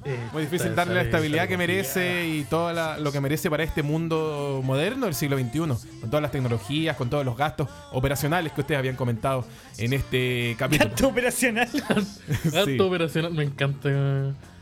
Eh, 0.06 0.18
Muy 0.32 0.44
difícil 0.44 0.74
darle 0.74 0.94
la 0.96 1.02
estabilidad 1.02 1.50
que 1.50 1.58
merece 1.58 2.26
y 2.28 2.44
todo 2.46 2.72
lo 2.98 3.12
que 3.12 3.20
merece 3.20 3.50
para 3.50 3.64
este 3.64 3.84
mundo 3.84 4.62
moderno 4.64 5.06
del 5.06 5.14
siglo 5.16 5.38
XXI, 5.38 5.60
con 5.60 6.10
todas 6.10 6.22
las 6.22 6.32
tecnologías, 6.32 6.96
con 6.96 7.10
todos 7.10 7.26
los 7.26 7.36
gastos 7.36 7.68
operacionales 7.92 8.54
que 8.54 8.62
ustedes 8.62 8.80
habían 8.80 8.96
comentado 8.96 9.44
en 9.78 9.92
este 9.92 10.56
capítulo. 10.58 10.92
Gato 10.92 11.08
operacional. 11.10 11.68
Gasto 12.46 12.66
Sí. 12.66 12.80
operacional, 12.80 13.34
me 13.34 13.44
encanta. 13.44 13.90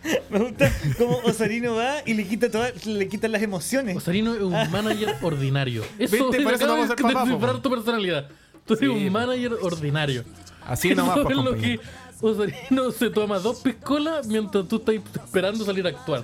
Me 0.29 0.39
gusta 0.39 0.71
cómo 0.97 1.17
Osarino 1.23 1.75
va 1.75 1.97
y 2.05 2.13
le 2.13 2.27
quita 2.27 2.49
todas, 2.51 2.85
le 2.85 3.07
quita 3.07 3.27
las 3.27 3.41
emociones. 3.41 3.95
Osarino 3.97 4.33
es 4.35 4.41
un 4.41 4.51
manager 4.71 5.15
ordinario. 5.21 5.83
Eso 5.99 6.29
¿Viste? 6.29 6.43
Por 6.43 6.53
eso 6.53 6.67
no 6.67 6.73
vamos 6.77 6.89
a 6.91 6.95
descifrar 7.25 7.61
tu 7.61 7.69
personalidad. 7.69 8.27
Tú 8.65 8.73
eres 8.73 8.79
Sí, 8.79 8.85
un 8.87 9.11
manager 9.11 9.53
ordinario. 9.61 10.23
Así 10.65 10.93
nomás, 10.95 11.17
Eso 11.17 11.23
pues, 11.25 11.37
es 11.37 11.43
lo 11.43 11.55
que 11.55 11.79
Osarino 12.21 12.91
se 12.91 13.09
toma 13.09 13.39
dos 13.39 13.59
piscolas 13.61 14.25
mientras 14.27 14.67
tú 14.67 14.77
estás 14.77 14.95
esperando 14.95 15.63
salir 15.65 15.85
a 15.85 15.89
actuar. 15.89 16.23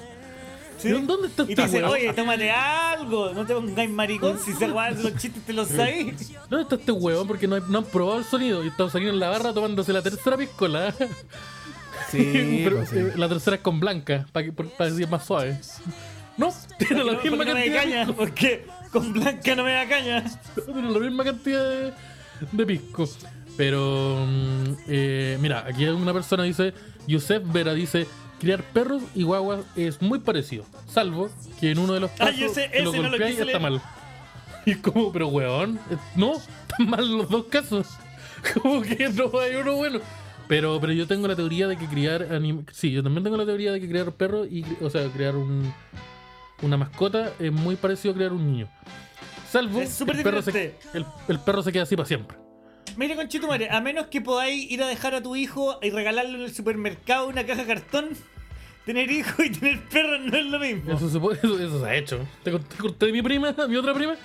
¿Sí? 0.80 0.90
¿Dónde 0.90 1.28
está 1.28 1.44
Y 1.48 1.54
te 1.54 1.62
dice, 1.62 1.84
oye, 1.84 2.12
tómate 2.12 2.50
algo. 2.50 3.32
No 3.34 3.46
te 3.46 3.54
pongáis 3.54 3.90
maricón 3.92 4.40
si 4.44 4.52
se 4.54 4.68
guardan 4.68 5.04
los 5.04 5.16
chistes 5.16 5.44
te 5.46 5.54
los 5.54 5.68
sabéis. 5.68 6.32
¿Dónde 6.50 6.64
está 6.64 6.76
este 6.76 6.92
huevón? 6.92 7.28
Porque 7.28 7.48
no, 7.48 7.56
hay- 7.56 7.62
no 7.70 7.78
han 7.80 7.86
probado 7.86 8.18
el 8.18 8.26
sonido. 8.26 8.64
Y 8.64 8.70
está 8.70 8.86
Osarino 8.86 9.12
en 9.12 9.20
la 9.20 9.30
barra 9.30 9.54
tomándose 9.54 9.94
la 9.94 10.02
tercera 10.02 10.38
piscola. 10.38 10.96
Sí, 12.12 12.62
Pero 12.64 12.78
pues, 12.78 12.90
sí. 12.90 12.98
eh, 12.98 13.14
la 13.16 13.30
tercera 13.30 13.56
es 13.58 13.62
con 13.62 13.80
blanca, 13.80 14.26
para 14.32 14.46
que, 14.46 14.52
para 14.52 14.90
que 14.90 14.96
sea 14.96 15.08
más 15.08 15.26
suave. 15.26 15.60
No, 16.38 16.54
tiene 16.78 17.04
la 17.04 17.14
misma 17.14 17.32
no 17.32 17.38
me 17.38 17.46
da 17.46 17.54
cantidad. 17.54 17.84
caña. 17.84 18.14
Porque 18.16 18.66
con 18.92 19.14
Blanca 19.14 19.56
no 19.56 19.64
me 19.64 19.74
da 19.74 19.88
caña. 19.88 20.24
Tiene 20.66 20.90
la 20.92 21.00
misma 21.00 21.24
cantidad 21.24 21.70
de, 21.70 21.94
de 22.52 22.66
pisco. 22.66 23.08
Pero, 23.58 24.26
mm, 24.28 24.64
eh, 24.88 25.38
mira, 25.42 25.66
aquí 25.68 25.86
una 25.86 26.14
persona 26.14 26.44
dice, 26.44 26.74
Yusef 27.08 27.44
Vera 27.52 27.74
dice, 27.74 28.08
criar 28.40 28.64
perros 28.64 29.04
y 29.14 29.24
guaguas 29.24 29.66
es 29.76 30.02
muy 30.02 30.20
parecido, 30.20 30.66
salvo 30.88 31.30
que 31.60 31.72
en 31.72 31.80
uno 31.80 31.94
de 31.94 32.00
los 32.00 32.12
casos 32.12 32.40
lo 32.40 32.46
ese 32.48 32.82
no 32.84 32.92
lo 32.92 33.16
está 33.18 33.60
mal. 33.60 33.82
Y 34.66 34.72
es 34.72 34.78
como, 34.78 35.12
pero 35.12 35.28
weón, 35.28 35.80
eh, 35.90 35.98
no, 36.16 36.34
están 36.34 36.88
mal 36.88 37.18
los 37.18 37.30
dos 37.30 37.46
casos. 37.46 37.88
Como 38.54 38.82
que 38.84 39.10
no 39.10 39.40
hay 39.40 39.56
uno 39.56 39.76
bueno. 39.76 40.00
Pero, 40.52 40.82
pero 40.82 40.92
yo 40.92 41.08
tengo 41.08 41.30
la 41.30 41.36
teoría 41.38 41.66
de 41.70 41.78
que 41.78 41.86
criar 41.86 42.28
anim- 42.30 42.66
Sí, 42.74 42.92
yo 42.92 43.02
también 43.02 43.24
tengo 43.24 43.38
la 43.38 43.46
teoría 43.46 43.72
de 43.72 43.80
que 43.80 43.88
criar 43.88 44.12
perros 44.12 44.50
y, 44.52 44.66
o 44.82 44.90
sea, 44.90 45.08
crear 45.08 45.38
un, 45.38 45.74
una 46.62 46.76
mascota 46.76 47.32
es 47.40 47.54
muy 47.54 47.78
parecido 47.78 48.14
a 48.14 48.18
crear 48.18 48.34
un 48.34 48.52
niño. 48.52 48.68
Salvo 49.50 49.80
Es 49.80 50.02
el 50.02 50.08
perro, 50.22 50.42
se, 50.42 50.76
el, 50.94 51.06
el 51.30 51.40
perro 51.40 51.64
se 51.64 51.72
queda 51.72 51.84
así 51.84 51.96
para 51.96 52.06
siempre. 52.06 52.38
Mire, 52.98 53.16
conchetumare, 53.16 53.70
a 53.70 53.80
menos 53.80 54.08
que 54.08 54.20
podáis 54.20 54.70
ir 54.70 54.84
a 54.84 54.88
dejar 54.88 55.16
a 55.16 55.24
tu 55.24 55.38
hijo 55.38 55.80
y 55.82 55.90
regalarle 55.90 56.36
en 56.38 56.42
el 56.42 56.54
supermercado 56.54 57.30
una 57.30 57.46
caja 57.46 57.62
de 57.62 57.68
cartón, 57.74 58.10
tener 58.86 59.10
hijo 59.10 59.42
y 59.44 59.52
tener 59.52 59.80
perro 59.88 60.20
no 60.20 60.36
es 60.38 60.46
lo 60.48 60.60
mismo. 60.60 60.92
Eso 60.92 61.10
se, 61.10 61.18
puede- 61.18 61.38
eso, 61.38 61.58
eso 61.60 61.80
se 61.80 61.86
ha 61.90 61.96
hecho. 61.96 62.28
Te 62.44 62.52
de 63.06 63.12
mi 63.14 63.22
prima, 63.22 63.56
mi 63.70 63.78
otra 63.78 63.94
prima. 63.94 64.16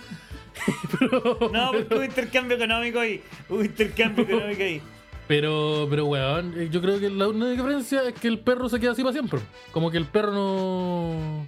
pero, 0.98 1.50
No, 1.52 1.70
porque 1.70 1.94
hubo 1.94 2.02
intercambio 2.02 2.56
económico 2.56 2.98
ahí. 2.98 3.22
Hubo 3.48 3.62
intercambio 3.62 4.24
económico 4.24 4.62
ahí. 4.64 4.82
Pero, 5.28 5.86
pero, 5.90 6.06
weón, 6.06 6.54
eh, 6.56 6.68
yo 6.70 6.80
creo 6.80 6.98
que 6.98 7.10
la 7.10 7.28
única 7.28 7.50
diferencia 7.50 8.02
es 8.08 8.14
que 8.14 8.28
el 8.28 8.38
perro 8.38 8.68
se 8.68 8.80
queda 8.80 8.92
así 8.92 9.02
para 9.02 9.12
siempre. 9.12 9.40
Como 9.72 9.90
que 9.90 9.98
el 9.98 10.06
perro 10.06 10.32
no. 10.32 11.46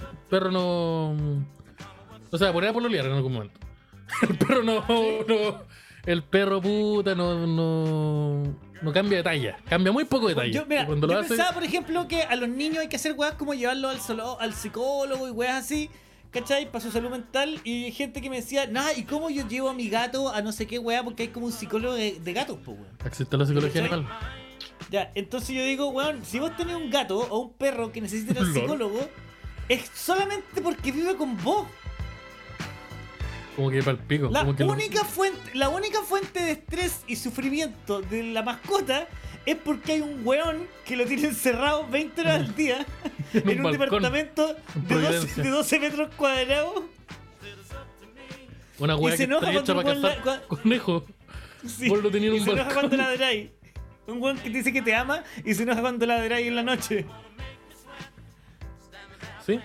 El 0.00 0.18
perro 0.30 0.50
no. 0.50 1.44
O 2.30 2.38
sea, 2.38 2.52
poner 2.52 2.70
a 2.70 2.72
pololear 2.72 3.06
en 3.06 3.12
algún 3.12 3.32
momento. 3.32 3.58
El 4.28 4.38
perro 4.38 4.62
no. 4.62 4.84
no 4.88 5.66
el 6.06 6.22
perro 6.22 6.62
puta 6.62 7.14
no, 7.14 7.46
no. 7.46 8.56
No 8.80 8.92
cambia 8.92 9.18
de 9.18 9.24
talla. 9.24 9.56
Cambia 9.68 9.90
muy 9.90 10.04
poco 10.04 10.28
de 10.28 10.34
talla. 10.34 10.52
Yo, 10.52 10.66
mira, 10.66 10.86
cuando 10.86 11.08
yo 11.08 11.14
lo 11.14 11.20
hace. 11.20 11.30
pensaba, 11.30 11.52
por 11.52 11.64
ejemplo, 11.64 12.06
que 12.06 12.22
a 12.22 12.36
los 12.36 12.48
niños 12.48 12.78
hay 12.78 12.88
que 12.88 12.96
hacer 12.96 13.14
weas 13.16 13.34
como 13.34 13.54
llevarlos 13.54 13.92
al, 13.92 14.00
solo, 14.00 14.40
al 14.40 14.54
psicólogo 14.54 15.26
y 15.26 15.30
weas 15.32 15.64
así, 15.64 15.90
¿cachai? 16.40 16.70
Para 16.70 16.80
su 16.84 16.90
salud 16.90 17.10
mental. 17.10 17.60
Y 17.64 17.90
gente 17.92 18.20
que 18.20 18.30
me 18.30 18.36
decía, 18.36 18.66
nada, 18.66 18.92
¿y 18.94 19.04
cómo 19.04 19.30
yo 19.30 19.46
llevo 19.48 19.68
a 19.68 19.74
mi 19.74 19.88
gato 19.88 20.28
a 20.32 20.40
no 20.42 20.52
sé 20.52 20.66
qué 20.66 20.78
wea? 20.78 21.02
Porque 21.04 21.24
hay 21.24 21.28
como 21.28 21.46
un 21.46 21.52
psicólogo 21.52 21.94
de, 21.94 22.18
de 22.20 22.32
gatos, 22.32 22.58
pues, 22.64 22.78
weón. 22.78 22.96
Existe 23.04 23.36
la 23.36 23.46
psicología 23.46 23.82
¿Cachai? 23.82 23.98
animal. 23.98 24.18
Ya, 24.90 25.10
entonces 25.14 25.50
yo 25.56 25.64
digo, 25.64 25.88
weón, 25.88 26.24
si 26.24 26.38
vos 26.38 26.56
tenés 26.56 26.76
un 26.76 26.90
gato 26.90 27.18
o 27.18 27.38
un 27.38 27.52
perro 27.54 27.90
que 27.92 28.00
necesita 28.00 28.34
Lol. 28.40 28.52
psicólogo, 28.54 29.08
es 29.68 29.90
solamente 29.94 30.60
porque 30.62 30.92
vive 30.92 31.16
con 31.16 31.36
vos. 31.42 31.66
Como 33.56 33.70
que 33.70 33.78
para 33.82 33.92
el 33.92 33.98
pico. 34.04 34.28
La 34.30 34.40
como 34.40 34.54
que 34.54 34.64
lo- 34.64 34.72
única, 34.72 35.02
fuente, 35.04 35.40
la 35.54 35.70
única 35.70 36.02
fuente 36.02 36.40
de 36.40 36.50
estrés 36.52 37.00
y 37.06 37.16
sufrimiento 37.16 38.02
de 38.02 38.22
la 38.24 38.42
mascota 38.42 39.08
es 39.46 39.56
porque 39.56 39.92
hay 39.92 40.00
un 40.02 40.20
weón 40.26 40.66
que 40.84 40.96
lo 40.96 41.06
tiene 41.06 41.28
encerrado 41.28 41.86
20 41.88 42.20
horas 42.20 42.34
al 42.40 42.54
día 42.54 42.84
En 43.32 43.42
un 43.44 43.50
en 43.50 43.56
un 43.58 43.64
balcón, 43.64 44.02
departamento 44.02 44.56
en 44.74 44.88
de 44.88 44.94
12, 44.94 45.06
Providencia. 45.06 45.42
de 45.42 45.50
12 45.50 45.80
metros 45.80 46.14
cuadrados. 46.16 46.82
Una 48.78 48.96
weá 48.96 49.08
Y 49.08 49.12
que 49.12 49.16
se 49.18 49.24
enoja 49.24 49.46
está 49.48 49.60
hecha 49.60 49.74
cuando 49.74 50.02
para 50.02 50.14
cazar 50.16 50.40
la- 50.40 50.46
conejos. 50.48 51.02
Sí. 51.66 51.88
Vos 51.88 52.02
lo 52.02 52.10
tenías 52.10 52.30
en 52.30 52.36
y 52.36 52.38
un 52.40 52.44
se 52.44 52.50
enoja 52.52 52.64
balcón. 52.68 52.88
cuando 52.90 52.96
ladráis. 52.98 53.50
Un 54.06 54.22
weón 54.22 54.36
que 54.36 54.50
te 54.50 54.56
dice 54.58 54.72
que 54.72 54.82
te 54.82 54.94
ama 54.94 55.24
y 55.44 55.54
se 55.54 55.62
enoja 55.64 55.80
cuando 55.80 56.06
ladráis 56.06 56.46
en 56.46 56.54
la 56.56 56.62
noche. 56.62 57.06
¿Sí? 59.46 59.60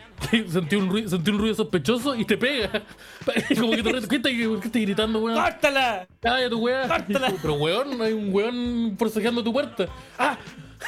Sentí 0.48 0.76
un, 0.76 0.92
ruido, 0.92 1.10
sentí 1.10 1.32
un 1.32 1.40
ruido 1.40 1.56
sospechoso 1.56 2.16
y 2.16 2.24
te 2.24 2.38
pega. 2.38 2.70
Como 3.60 3.72
que 3.72 3.82
te 3.82 3.92
reto. 3.92 4.08
¿Qué 4.08 4.18
estás 4.18 4.82
gritando, 4.82 5.20
weón? 5.20 5.42
¡Córtala! 5.42 6.08
¡Cállate, 6.22 6.50
tu 6.52 6.60
weá! 6.60 6.88
¡Córtala! 6.88 7.34
Pero 7.42 7.56
weón, 7.56 8.00
hay 8.00 8.14
un 8.14 8.32
weón 8.32 8.96
forcejeando 9.00 9.44
tu 9.44 9.52
puerta. 9.52 9.88
¡Ah! 10.20 10.38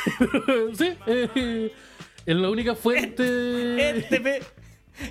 sí, 0.78 0.94
eh, 1.08 1.74
es 2.24 2.36
la 2.36 2.50
única 2.52 2.76
fuente. 2.76 3.98
Este 3.98 4.22
pe... 4.22 4.44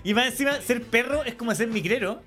Y 0.04 0.14
más 0.14 0.26
encima, 0.26 0.52
ser 0.60 0.84
perro 0.84 1.24
es 1.24 1.34
como 1.34 1.52
ser 1.52 1.66
migrero. 1.66 2.22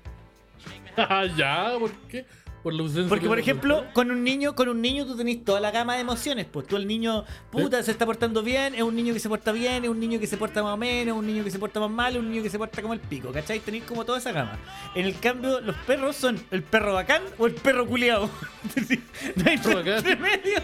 Ah, 0.94 1.24
ya, 1.34 1.74
¿por 1.78 1.90
qué? 2.08 2.26
Por 2.66 2.74
la 2.74 2.82
ausencia 2.82 3.08
Porque, 3.08 3.28
por 3.28 3.38
ejemplo, 3.38 3.84
con 3.92 4.10
un 4.10 4.24
niño, 4.24 4.56
con 4.56 4.68
un 4.68 4.82
niño 4.82 5.06
tú 5.06 5.16
tenés 5.16 5.44
toda 5.44 5.60
la 5.60 5.70
gama 5.70 5.94
de 5.94 6.00
emociones. 6.00 6.46
Pues 6.50 6.66
tú 6.66 6.74
el 6.74 6.88
niño, 6.88 7.24
puta, 7.52 7.80
se 7.84 7.92
está 7.92 8.04
portando 8.04 8.42
bien, 8.42 8.74
es 8.74 8.82
un 8.82 8.96
niño 8.96 9.14
que 9.14 9.20
se 9.20 9.28
porta 9.28 9.52
bien, 9.52 9.84
es 9.84 9.88
un 9.88 10.00
niño 10.00 10.18
que 10.18 10.26
se 10.26 10.36
porta 10.36 10.64
más 10.64 10.74
o 10.74 10.76
menos, 10.76 11.14
es 11.14 11.20
un 11.20 11.24
niño 11.28 11.44
que 11.44 11.52
se 11.52 11.60
porta 11.60 11.78
más 11.78 11.90
mal, 11.90 12.14
es 12.14 12.18
un 12.18 12.28
niño 12.28 12.42
que 12.42 12.50
se 12.50 12.58
porta 12.58 12.82
como 12.82 12.92
el 12.92 12.98
pico, 12.98 13.30
¿cachai? 13.30 13.60
Tenéis 13.60 13.84
como 13.84 14.04
toda 14.04 14.18
esa 14.18 14.32
gama. 14.32 14.58
En 14.96 15.06
el 15.06 15.16
cambio, 15.20 15.60
los 15.60 15.76
perros 15.76 16.16
son 16.16 16.40
el 16.50 16.64
perro 16.64 16.94
bacán 16.94 17.22
o 17.38 17.46
el 17.46 17.54
perro 17.54 17.86
culiao. 17.86 18.28
no 19.36 19.44
hay 19.46 19.54
entre 19.54 20.16
medio. 20.16 20.58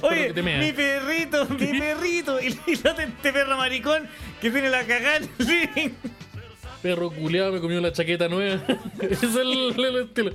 Oye, 0.00 0.32
mi 0.32 0.72
perrito, 0.72 1.46
mi 1.60 1.78
perrito. 1.78 2.40
Y, 2.40 2.58
y 2.66 2.72
este 2.72 3.32
perro 3.34 3.58
maricón 3.58 4.08
que 4.40 4.50
tiene 4.50 4.70
la 4.70 4.82
cagada. 4.86 5.20
Perro 6.82 7.10
culeado 7.10 7.52
me 7.52 7.60
comió 7.60 7.80
la 7.82 7.92
chaqueta 7.92 8.28
nueva. 8.28 8.62
Ese 9.00 9.26
es 9.26 9.36
el, 9.36 9.74
el 9.78 9.96
estilo. 10.04 10.32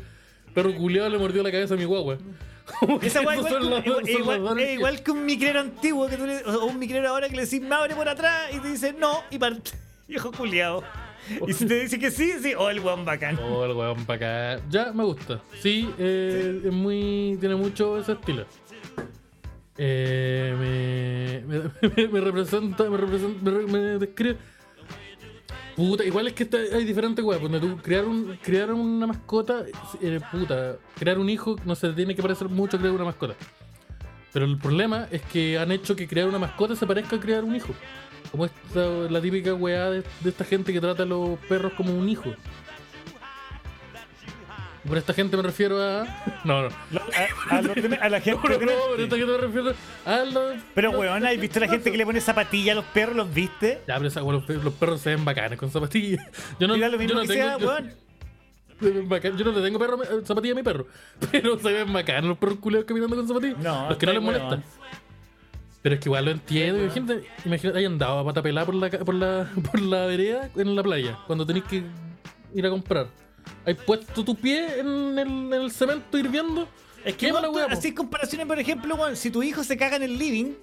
Perro 0.54 0.74
culeado 0.76 1.10
le 1.10 1.18
mordió 1.18 1.44
la 1.44 1.52
cabeza 1.52 1.74
a 1.74 1.78
mi 1.78 1.86
guagua. 1.86 2.18
Esa 3.02 3.22
weá 3.22 3.36
esos 3.36 3.50
igual, 3.64 4.08
igual, 4.08 4.60
igual- 4.60 4.94
es 4.96 5.02
que 5.02 5.12
un 5.12 5.26
micrero 5.26 5.60
antiguo 5.60 6.08
que 6.08 6.18
tú 6.18 6.26
le- 6.28 6.44
o 6.44 6.66
un 6.66 6.78
micrero 6.78 7.10
ahora 7.10 7.28
que 7.28 7.36
le 7.36 7.44
decís 7.46 7.62
me 7.62 7.74
abre 7.74 7.96
por 7.96 8.08
atrás 8.08 8.50
y 8.54 8.60
te 8.60 8.68
dice 8.70 8.94
no 8.98 9.24
y 9.32 9.40
parte. 9.40 9.72
Viejo 10.08 10.32
culiao. 10.32 10.84
Y 11.48 11.54
si 11.54 11.66
te 11.68 11.80
dice 11.80 12.00
que 12.00 12.10
sí, 12.12 12.32
sí, 12.42 12.54
oh 12.58 12.70
el 12.70 12.80
guan 12.82 13.06
bacán. 13.06 13.38
Oh, 13.40 13.64
el 13.66 13.74
weón 13.74 14.00
acá. 14.08 14.60
Ya, 14.70 14.92
me 14.94 15.04
gusta. 15.04 15.42
Sí, 15.62 15.88
eh, 16.00 16.62
es 16.66 16.72
muy. 16.72 17.38
Tiene 17.40 17.56
mucho 17.56 17.98
ese 18.00 18.14
estilo. 18.14 18.46
Eh, 19.78 21.42
me, 21.48 21.62
me, 21.88 22.08
me 22.12 22.20
representa, 22.22 22.90
me 22.90 22.98
representa, 22.98 23.52
me, 23.52 23.60
me 23.68 23.80
describe. 24.00 24.38
Puta, 25.80 26.04
igual 26.04 26.28
es 26.28 26.34
que 26.34 26.46
hay 26.74 26.84
diferentes 26.84 27.24
weas. 27.24 27.42
Crear, 27.82 28.04
un, 28.04 28.38
crear 28.44 28.74
una 28.74 29.08
mascota, 29.08 29.64
eh, 30.02 30.20
puta, 30.30 30.76
crear 30.98 31.18
un 31.18 31.30
hijo 31.30 31.56
no 31.64 31.74
se 31.74 31.94
tiene 31.94 32.14
que 32.14 32.22
parecer 32.22 32.50
mucho 32.50 32.76
a 32.76 32.82
crear 32.82 32.94
una 32.94 33.06
mascota. 33.06 33.36
Pero 34.34 34.44
el 34.44 34.58
problema 34.58 35.08
es 35.10 35.22
que 35.22 35.58
han 35.58 35.72
hecho 35.72 35.96
que 35.96 36.06
crear 36.06 36.28
una 36.28 36.38
mascota 36.38 36.76
se 36.76 36.86
parezca 36.86 37.16
a 37.16 37.20
crear 37.22 37.46
un 37.46 37.56
hijo. 37.56 37.74
Como 38.30 38.44
esta, 38.44 38.82
la 39.10 39.22
típica 39.22 39.54
weá 39.54 39.90
de 39.90 40.04
esta 40.26 40.44
gente 40.44 40.74
que 40.74 40.82
trata 40.82 41.04
a 41.04 41.06
los 41.06 41.40
perros 41.48 41.72
como 41.78 41.98
un 41.98 42.10
hijo. 42.10 42.30
Por 44.88 44.98
esta 44.98 45.14
gente 45.14 45.36
me 45.36 45.44
refiero 45.44 45.82
a. 45.82 46.06
No, 46.46 46.62
no. 46.64 46.68
A, 46.70 47.56
a 47.56 47.58
a 47.58 47.62
la 48.10 48.22
gente 48.22 48.40
No, 48.48 48.50
no, 48.50 48.60
que 48.60 48.66
no, 48.66 48.72
por 48.90 49.00
esta 49.02 49.16
gente 49.18 49.32
me 49.34 49.38
refiero 49.38 49.74
a 50.06 50.18
los. 50.26 50.56
Pero 50.74 50.92
weón, 50.92 51.26
¿has 51.26 51.38
visto 51.38 51.60
la 51.60 51.68
gente 51.68 51.92
que 51.92 51.98
le 51.98 52.06
pone 52.06 52.22
zapatilla 52.22 52.72
a 52.72 52.76
los 52.76 52.86
perros? 52.86 53.16
¿Los 53.16 53.34
viste? 53.34 53.82
Ya, 53.88 53.96
pero 53.98 54.08
esa, 54.08 54.24
weá, 54.24 54.34
los, 54.38 54.46
pe- 54.46 54.54
los 54.56 54.74
perros 54.74 55.02
se 55.02 55.10
ven 55.16 55.26
bacanes 55.26 55.60
con 55.60 55.70
zapatillas. 55.70 56.26
Yo 56.60 56.68
no, 56.68 56.76
Mira 56.76 56.88
lo 56.88 56.94
yo 56.94 57.00
mismo 57.00 57.16
no 57.16 57.22
que 57.22 57.28
tengo, 57.28 57.44
sea, 57.44 57.58
yo- 57.58 57.68
weón. 57.68 57.94
Yo 59.38 59.44
no 59.44 59.52
le 59.52 59.62
tengo 59.62 59.78
perro, 59.78 60.02
eh, 60.02 60.22
zapatilla 60.24 60.54
a 60.54 60.56
mi 60.56 60.64
perro. 60.64 60.88
Pero 61.32 61.60
se 61.60 61.74
ven 61.74 61.92
bacanes 61.92 62.24
los 62.24 62.38
perros 62.38 62.60
culeados 62.60 62.86
caminando 62.88 63.18
con 63.18 63.28
zapatillas. 63.28 63.58
No, 63.58 63.90
los 63.90 63.98
que 63.98 64.06
no 64.06 64.14
les 64.14 64.24
weón. 64.24 64.64
Pero 65.82 65.96
es 65.96 66.02
que 66.02 66.08
igual 66.10 66.26
lo 66.26 66.32
entiendo. 66.32 66.82
Imagínate, 66.84 67.24
imagínate, 67.46 67.78
hay 67.80 67.86
andado 67.86 68.20
a 68.20 68.26
pata 68.26 68.42
pelada 68.42 68.66
por 68.66 68.76
la, 68.76 68.90
por, 68.90 69.16
la, 69.16 69.50
por 69.70 69.82
la 69.82 70.06
vereda 70.06 70.50
en 70.56 70.76
la 70.76 70.84
playa. 70.84 71.18
Cuando 71.28 71.46
tenés 71.46 71.64
que 71.66 71.84
ir 72.56 72.66
a 72.66 72.70
comprar. 72.70 73.08
¿Has 73.66 73.76
puesto 73.86 74.24
tu 74.24 74.36
pie 74.36 74.80
en 74.80 74.88
el, 75.20 75.28
en 75.28 75.54
el 75.54 75.72
cemento 75.72 76.18
hirviendo? 76.18 76.68
Es 77.06 77.16
que 77.16 77.30
tú- 77.32 77.60
así 77.70 77.94
comparaciones, 77.94 78.46
por 78.48 78.60
ejemplo, 78.60 78.98
si 79.16 79.30
tu 79.32 79.42
hijo 79.44 79.64
se 79.64 79.78
caga 79.78 79.96
en 79.98 80.04
el 80.04 80.18
living, 80.18 80.54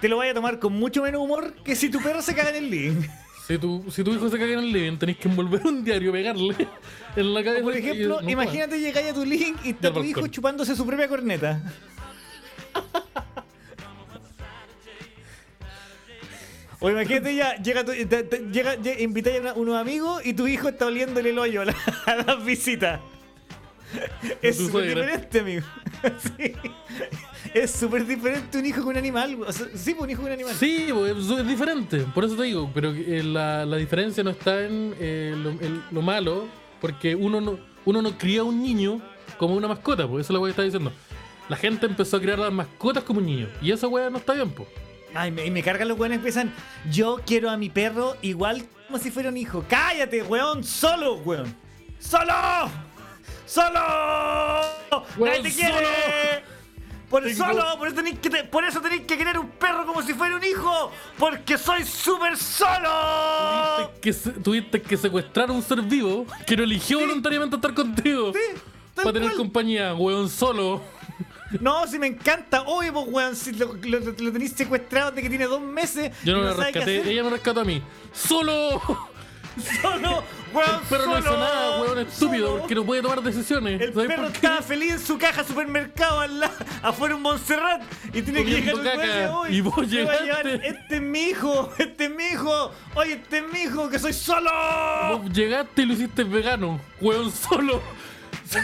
te 0.00 0.08
lo 0.08 0.18
vaya 0.18 0.32
a 0.32 0.34
tomar 0.34 0.58
con 0.58 0.72
mucho 0.74 1.02
menos 1.02 1.20
humor 1.22 1.54
que 1.64 1.74
si 1.74 1.88
tu 1.90 2.00
perro 2.02 2.20
se 2.22 2.34
caga 2.34 2.50
en 2.50 2.56
el 2.56 2.70
living. 2.70 3.02
Si 3.48 3.56
tu, 3.56 3.82
si 3.90 4.04
tu 4.04 4.12
hijo 4.12 4.28
se 4.28 4.38
caga 4.38 4.52
en 4.52 4.58
el 4.58 4.70
living, 4.70 4.98
tenés 4.98 5.16
que 5.16 5.26
envolver 5.26 5.66
un 5.66 5.82
diario, 5.82 6.12
pegarle 6.12 6.54
en 7.16 7.32
la 7.32 7.42
cabeza. 7.42 7.62
Por 7.62 7.74
y- 7.74 7.78
ejemplo, 7.78 8.20
no, 8.20 8.28
imagínate 8.28 8.78
llegar 8.78 9.02
a 9.04 9.14
tu 9.14 9.24
living 9.24 9.54
y 9.64 9.70
está 9.70 9.90
tu 9.90 10.04
hijo 10.04 10.26
chupándose 10.26 10.76
su 10.76 10.84
propia 10.84 11.08
corneta. 11.08 11.62
O 16.80 16.90
imagínate 16.90 17.34
ya, 17.34 17.56
llega, 17.56 17.84
tu, 17.84 17.92
te- 17.92 18.22
te- 18.22 18.38
llega, 18.52 18.76
lle- 18.76 19.00
invitáis 19.00 19.44
a 19.44 19.54
unos 19.54 19.76
amigos 19.76 20.24
y 20.24 20.32
tu 20.34 20.46
hijo 20.46 20.68
está 20.68 20.86
oliéndole 20.86 21.30
el 21.30 21.38
hoyo 21.38 21.62
a, 21.62 21.64
la- 21.66 21.76
a 22.06 22.14
las 22.16 22.44
visitas. 22.44 23.00
Es 24.42 24.56
súper 24.58 24.88
diferente, 24.88 25.40
amigo. 25.40 25.62
Sí. 26.38 26.52
Es 27.54 27.70
súper 27.72 28.06
diferente 28.06 28.58
un 28.58 28.66
hijo 28.66 28.80
con 28.82 28.90
un 28.90 28.98
animal. 28.98 29.36
O 29.44 29.52
sea, 29.52 29.66
sí, 29.74 29.94
pues, 29.94 30.02
un 30.04 30.10
hijo 30.10 30.22
con 30.22 30.26
un 30.30 30.34
animal. 30.34 30.54
Sí, 30.54 30.88
pues, 30.92 31.16
es, 31.16 31.48
diferente, 31.48 31.98
por 32.14 32.24
eso 32.24 32.36
te 32.36 32.42
digo, 32.44 32.70
pero 32.74 32.90
eh, 32.92 33.22
la, 33.24 33.64
la 33.66 33.76
diferencia 33.78 34.22
no 34.22 34.30
está 34.30 34.64
en 34.64 34.94
eh, 35.00 35.34
lo, 35.36 35.50
el- 35.50 35.82
lo 35.90 36.02
malo, 36.02 36.46
porque 36.80 37.16
uno 37.16 37.40
no, 37.40 37.58
uno 37.86 38.02
no 38.02 38.16
cría 38.18 38.42
a 38.42 38.44
un 38.44 38.62
niño 38.62 39.00
como 39.38 39.54
una 39.56 39.66
mascota, 39.66 40.06
pues 40.06 40.26
eso 40.26 40.32
es 40.34 40.38
lo 40.38 40.44
que 40.44 40.50
está 40.50 40.62
diciendo. 40.62 40.92
La 41.48 41.56
gente 41.56 41.86
empezó 41.86 42.18
a 42.18 42.20
criar 42.20 42.38
las 42.38 42.52
mascotas 42.52 43.02
como 43.02 43.18
un 43.20 43.26
niño, 43.26 43.48
y 43.62 43.72
esa 43.72 43.88
weá 43.88 44.10
no 44.10 44.18
está 44.18 44.34
bien, 44.34 44.50
pues. 44.50 44.68
Ay, 45.14 45.30
me, 45.30 45.46
y 45.46 45.50
me 45.50 45.62
cargan 45.62 45.88
los 45.88 45.98
weones 45.98 46.16
empiezan. 46.18 46.52
Yo 46.90 47.20
quiero 47.26 47.50
a 47.50 47.56
mi 47.56 47.70
perro 47.70 48.16
igual 48.22 48.64
como 48.86 48.98
si 48.98 49.10
fuera 49.10 49.28
un 49.28 49.36
hijo. 49.36 49.64
¡Cállate, 49.68 50.22
weón! 50.22 50.62
¡Solo, 50.64 51.14
weón! 51.16 51.54
¡Solo! 51.98 52.70
¡Solo! 53.46 53.80
Weón, 55.16 55.36
¡Nadie 55.38 55.42
te 55.42 55.52
quiere! 55.56 55.74
solo. 55.74 55.88
Por 57.08 57.22
Tengo- 57.22 57.36
solo, 57.46 57.78
por 57.78 57.86
eso, 57.88 57.96
tenéis 57.96 58.18
que 58.18 58.30
por 58.44 58.64
eso 58.64 58.82
tenéis 58.82 59.02
que 59.06 59.16
querer 59.16 59.38
un 59.38 59.48
perro 59.48 59.86
como 59.86 60.02
si 60.02 60.12
fuera 60.12 60.36
un 60.36 60.44
hijo. 60.44 60.92
Porque 61.18 61.56
soy 61.56 61.82
súper 61.84 62.36
solo. 62.36 63.92
Que 64.02 64.12
se- 64.12 64.32
tuviste 64.32 64.82
que 64.82 64.96
secuestrar 64.98 65.48
a 65.48 65.52
un 65.52 65.62
ser 65.62 65.80
vivo 65.80 66.26
que 66.46 66.54
no 66.56 66.64
eligió 66.64 66.98
voluntariamente 67.00 67.56
estar 67.56 67.72
contigo. 67.72 68.32
Sí, 68.34 68.60
para 68.94 69.12
tener 69.12 69.32
compañía, 69.34 69.94
weón, 69.94 70.28
solo. 70.28 70.82
No, 71.60 71.86
si 71.86 71.98
me 71.98 72.06
encanta. 72.08 72.62
Oye, 72.62 72.92
pues, 72.92 73.06
weón, 73.08 73.34
si 73.36 73.52
lo, 73.52 73.72
lo, 73.82 73.98
lo 74.00 74.32
tenéis 74.32 74.52
secuestrado 74.52 75.12
de 75.12 75.22
que 75.22 75.28
tiene 75.28 75.46
dos 75.46 75.60
meses. 75.60 76.12
Yo 76.24 76.34
no 76.34 76.42
y 76.42 76.44
la 76.44 76.52
rescaté, 76.54 77.10
ella 77.10 77.24
me 77.24 77.30
rescató 77.30 77.60
a 77.60 77.64
mí. 77.64 77.82
¡Solo! 78.12 78.80
Solo, 79.82 80.22
weón, 80.52 80.80
Pero 80.88 81.06
no 81.06 81.14
solo, 81.14 81.18
hizo 81.18 81.36
nada, 81.36 81.80
weón, 81.82 81.98
estúpido, 81.98 82.46
solo. 82.46 82.58
porque 82.60 82.74
no 82.76 82.84
puede 82.84 83.02
tomar 83.02 83.20
decisiones. 83.22 83.80
El 83.80 83.92
¿Sabes 83.92 84.06
perro 84.08 84.28
estaba 84.28 84.62
feliz 84.62 84.92
en 84.92 85.00
su 85.00 85.18
caja 85.18 85.42
supermercado 85.42 86.20
al 86.20 86.38
lado, 86.38 86.54
afuera 86.80 87.16
en 87.16 87.22
Montserrat 87.22 87.82
y 88.14 88.22
tiene 88.22 88.44
que 88.44 88.50
llegar 88.60 88.76
caca, 88.84 89.36
"Oye, 89.36 89.56
y 89.56 89.60
vos 89.60 89.90
llegaste". 89.90 90.60
Este 90.68 90.96
es 90.96 91.02
mi 91.02 91.18
hijo, 91.22 91.72
este 91.76 92.04
es 92.04 92.10
mi 92.14 92.24
hijo. 92.26 92.70
Oye, 92.94 93.14
este 93.14 93.38
es 93.38 93.44
mi 93.52 93.62
hijo, 93.62 93.88
que 93.90 93.98
soy 93.98 94.12
solo. 94.12 94.48
Vos 95.18 95.32
llegaste 95.32 95.82
y 95.82 95.86
lo 95.86 95.92
hiciste 95.94 96.22
vegano, 96.22 96.80
weón, 97.00 97.32
solo. 97.32 97.82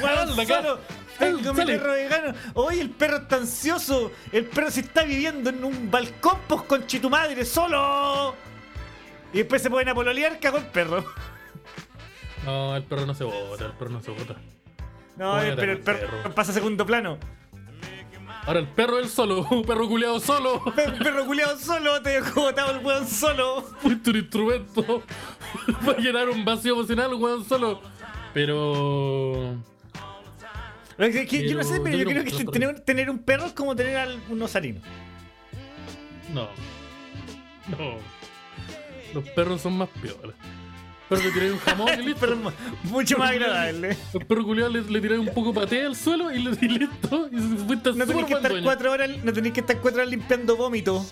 Weón, 0.00 0.46
solo. 0.46 0.78
Tengo 1.18 1.52
mi 1.54 1.64
perro 1.64 1.92
vegano. 1.92 2.34
Oye, 2.54 2.80
el 2.80 2.90
perro 2.90 3.18
está 3.18 3.36
ansioso. 3.36 4.10
El 4.32 4.46
perro 4.46 4.70
se 4.70 4.80
está 4.80 5.04
viviendo 5.04 5.50
en 5.50 5.62
un 5.64 5.90
balcón, 5.90 6.38
pues 6.48 6.62
con 6.62 6.86
tu 6.86 7.10
madre, 7.10 7.44
solo. 7.44 8.34
Y 9.32 9.38
después 9.38 9.62
se 9.62 9.70
pueden 9.70 9.88
a 9.88 9.94
pololear, 9.94 10.38
cagó 10.38 10.58
el 10.58 10.66
perro. 10.66 11.04
No, 12.44 12.76
el 12.76 12.82
perro 12.84 13.06
no 13.06 13.14
se 13.14 13.24
bota, 13.24 13.66
el 13.66 13.72
perro 13.72 13.90
no 13.90 14.00
se 14.00 14.10
bota. 14.10 14.36
No, 15.16 15.36
pero 15.56 15.72
el 15.72 15.80
perro, 15.80 16.08
perro. 16.22 16.34
pasa 16.34 16.50
a 16.50 16.54
segundo 16.54 16.84
plano. 16.84 17.18
Ahora 18.46 18.60
el 18.60 18.68
perro 18.68 18.98
es 18.98 19.10
solo, 19.10 19.46
un 19.50 19.64
perro 19.64 19.88
culeado 19.88 20.20
solo. 20.20 20.62
El 20.76 20.98
perro 20.98 21.24
culiado 21.24 21.58
solo, 21.58 22.02
te 22.02 22.10
dejó 22.10 22.42
botado 22.42 22.72
el 22.72 22.84
weón 22.84 23.06
solo. 23.08 23.62
Fuiste 23.80 24.10
un 24.10 24.16
instrumento 24.16 25.02
para 25.84 25.98
llenar 25.98 26.28
un 26.28 26.44
vacío 26.44 26.74
emocional, 26.74 27.14
weón, 27.14 27.44
solo. 27.44 27.80
Pero. 28.34 29.56
Que- 30.96 31.26
que 31.26 31.48
yo 31.48 31.56
no 31.56 31.64
sé, 31.64 31.80
pero 31.82 31.96
yo 31.98 32.04
creo 32.04 32.24
que 32.24 32.44
tener, 32.46 32.80
tener 32.80 33.10
un 33.10 33.18
perro 33.18 33.46
es 33.46 33.52
como 33.52 33.74
tener 33.74 33.96
al- 33.96 34.20
un 34.28 34.40
osarino. 34.42 34.80
No. 36.32 36.48
No. 37.68 37.96
Los 39.12 39.28
perros 39.30 39.60
son 39.60 39.76
más 39.78 39.88
piolas. 40.00 40.36
Pero 41.08 41.22
le 41.22 41.30
tiré 41.32 41.52
un 41.52 41.58
jamón 41.58 41.88
y 42.00 42.02
listo. 42.06 42.20
Pero 42.20 42.36
mucho 42.84 43.18
más 43.18 43.30
agradable. 43.30 43.96
El 44.14 44.26
perro 44.26 44.44
culiado 44.44 44.70
le, 44.70 44.82
le 44.82 45.18
un 45.18 45.28
poco 45.34 45.52
paté 45.52 45.84
al 45.84 45.94
suelo 45.96 46.30
y 46.32 46.42
le 46.42 46.50
y 46.60 46.68
listo. 46.68 47.28
Y 47.30 47.38
se 47.38 47.64
fuiste 47.64 47.92
No 47.92 48.06
tenéis 48.06 48.26
que 48.26 48.34
estar 48.34 48.62
cuatro 48.62 48.92
horas, 48.92 49.10
no 49.22 49.32
tenéis 49.32 49.54
que 49.54 49.60
estar 49.60 49.78
cuatro 49.80 50.00
horas 50.00 50.10
limpiando 50.10 50.56
vómito. 50.56 51.04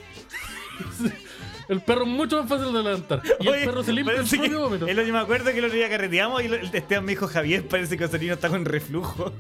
El 1.69 1.81
perro 1.81 2.03
es 2.03 2.09
mucho 2.09 2.41
más 2.41 2.49
fácil 2.49 2.73
de 2.73 2.83
levantar. 2.83 3.23
Y 3.41 3.49
Oye, 3.49 3.61
el 3.61 3.67
perro 3.67 3.83
se 3.85 3.93
limpia 3.93 4.15
el 4.17 4.27
propio 4.29 4.61
vómito. 4.61 4.87
el 4.87 4.99
otro- 4.99 5.13
me 5.13 5.19
acuerdo 5.19 5.53
que 5.53 5.59
el 5.59 5.65
otro 5.67 5.77
día 5.77 5.89
carreteamos 5.89 6.43
y 6.43 6.47
el 6.47 6.55
Esteban 6.75 7.05
me 7.05 7.13
dijo, 7.13 7.29
Javier, 7.29 7.67
parece 7.69 7.97
que 7.97 8.05
Osorino 8.05 8.35
está 8.35 8.49
con 8.49 8.65
reflujo. 8.65 9.33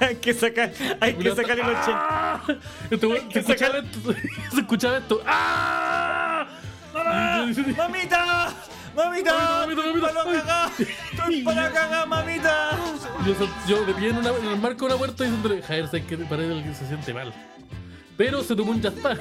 Hay 0.00 0.16
que 0.16 0.34
sacar, 0.34 0.72
hay 1.00 1.14
que. 1.14 1.30
¡Ah! 1.94 2.40
Este 2.90 3.06
weón, 3.06 3.28
que 3.28 3.42
se, 3.42 3.52
escuchaba 3.52 3.72
sacar- 3.74 3.84
esto, 3.84 4.12
se 4.54 4.60
escuchaba 4.60 4.96
esto. 4.98 5.22
¡Ah! 5.26 6.46
¡Mamá! 6.94 7.46
¡Mamita! 7.76 8.54
¡Mamita! 8.94 9.32
Mamita, 9.66 9.82
mamita, 9.82 10.06
¡Para 10.12 10.24
mamita. 10.24 10.70
¡Estoy 11.12 11.42
para 11.42 11.70
cagar, 11.72 12.06
mamita! 12.08 12.78
Yo, 13.26 13.34
yo 13.66 13.84
de 13.86 13.94
pie 13.94 14.10
en, 14.10 14.18
una- 14.18 14.30
en 14.30 14.46
el 14.46 14.58
marco 14.58 14.80
de 14.80 14.92
una 14.92 14.96
puerta 14.98 15.24
diciéndole, 15.24 15.62
Javier, 15.62 15.88
sé 15.88 16.04
que 16.04 16.16
parece 16.18 16.62
que 16.62 16.74
se 16.74 16.86
siente 16.86 17.14
mal. 17.14 17.32
Pero 18.16 18.42
se 18.42 18.54
tomó 18.54 18.72
un 18.72 18.82
ya 18.82 18.90
está. 18.90 19.16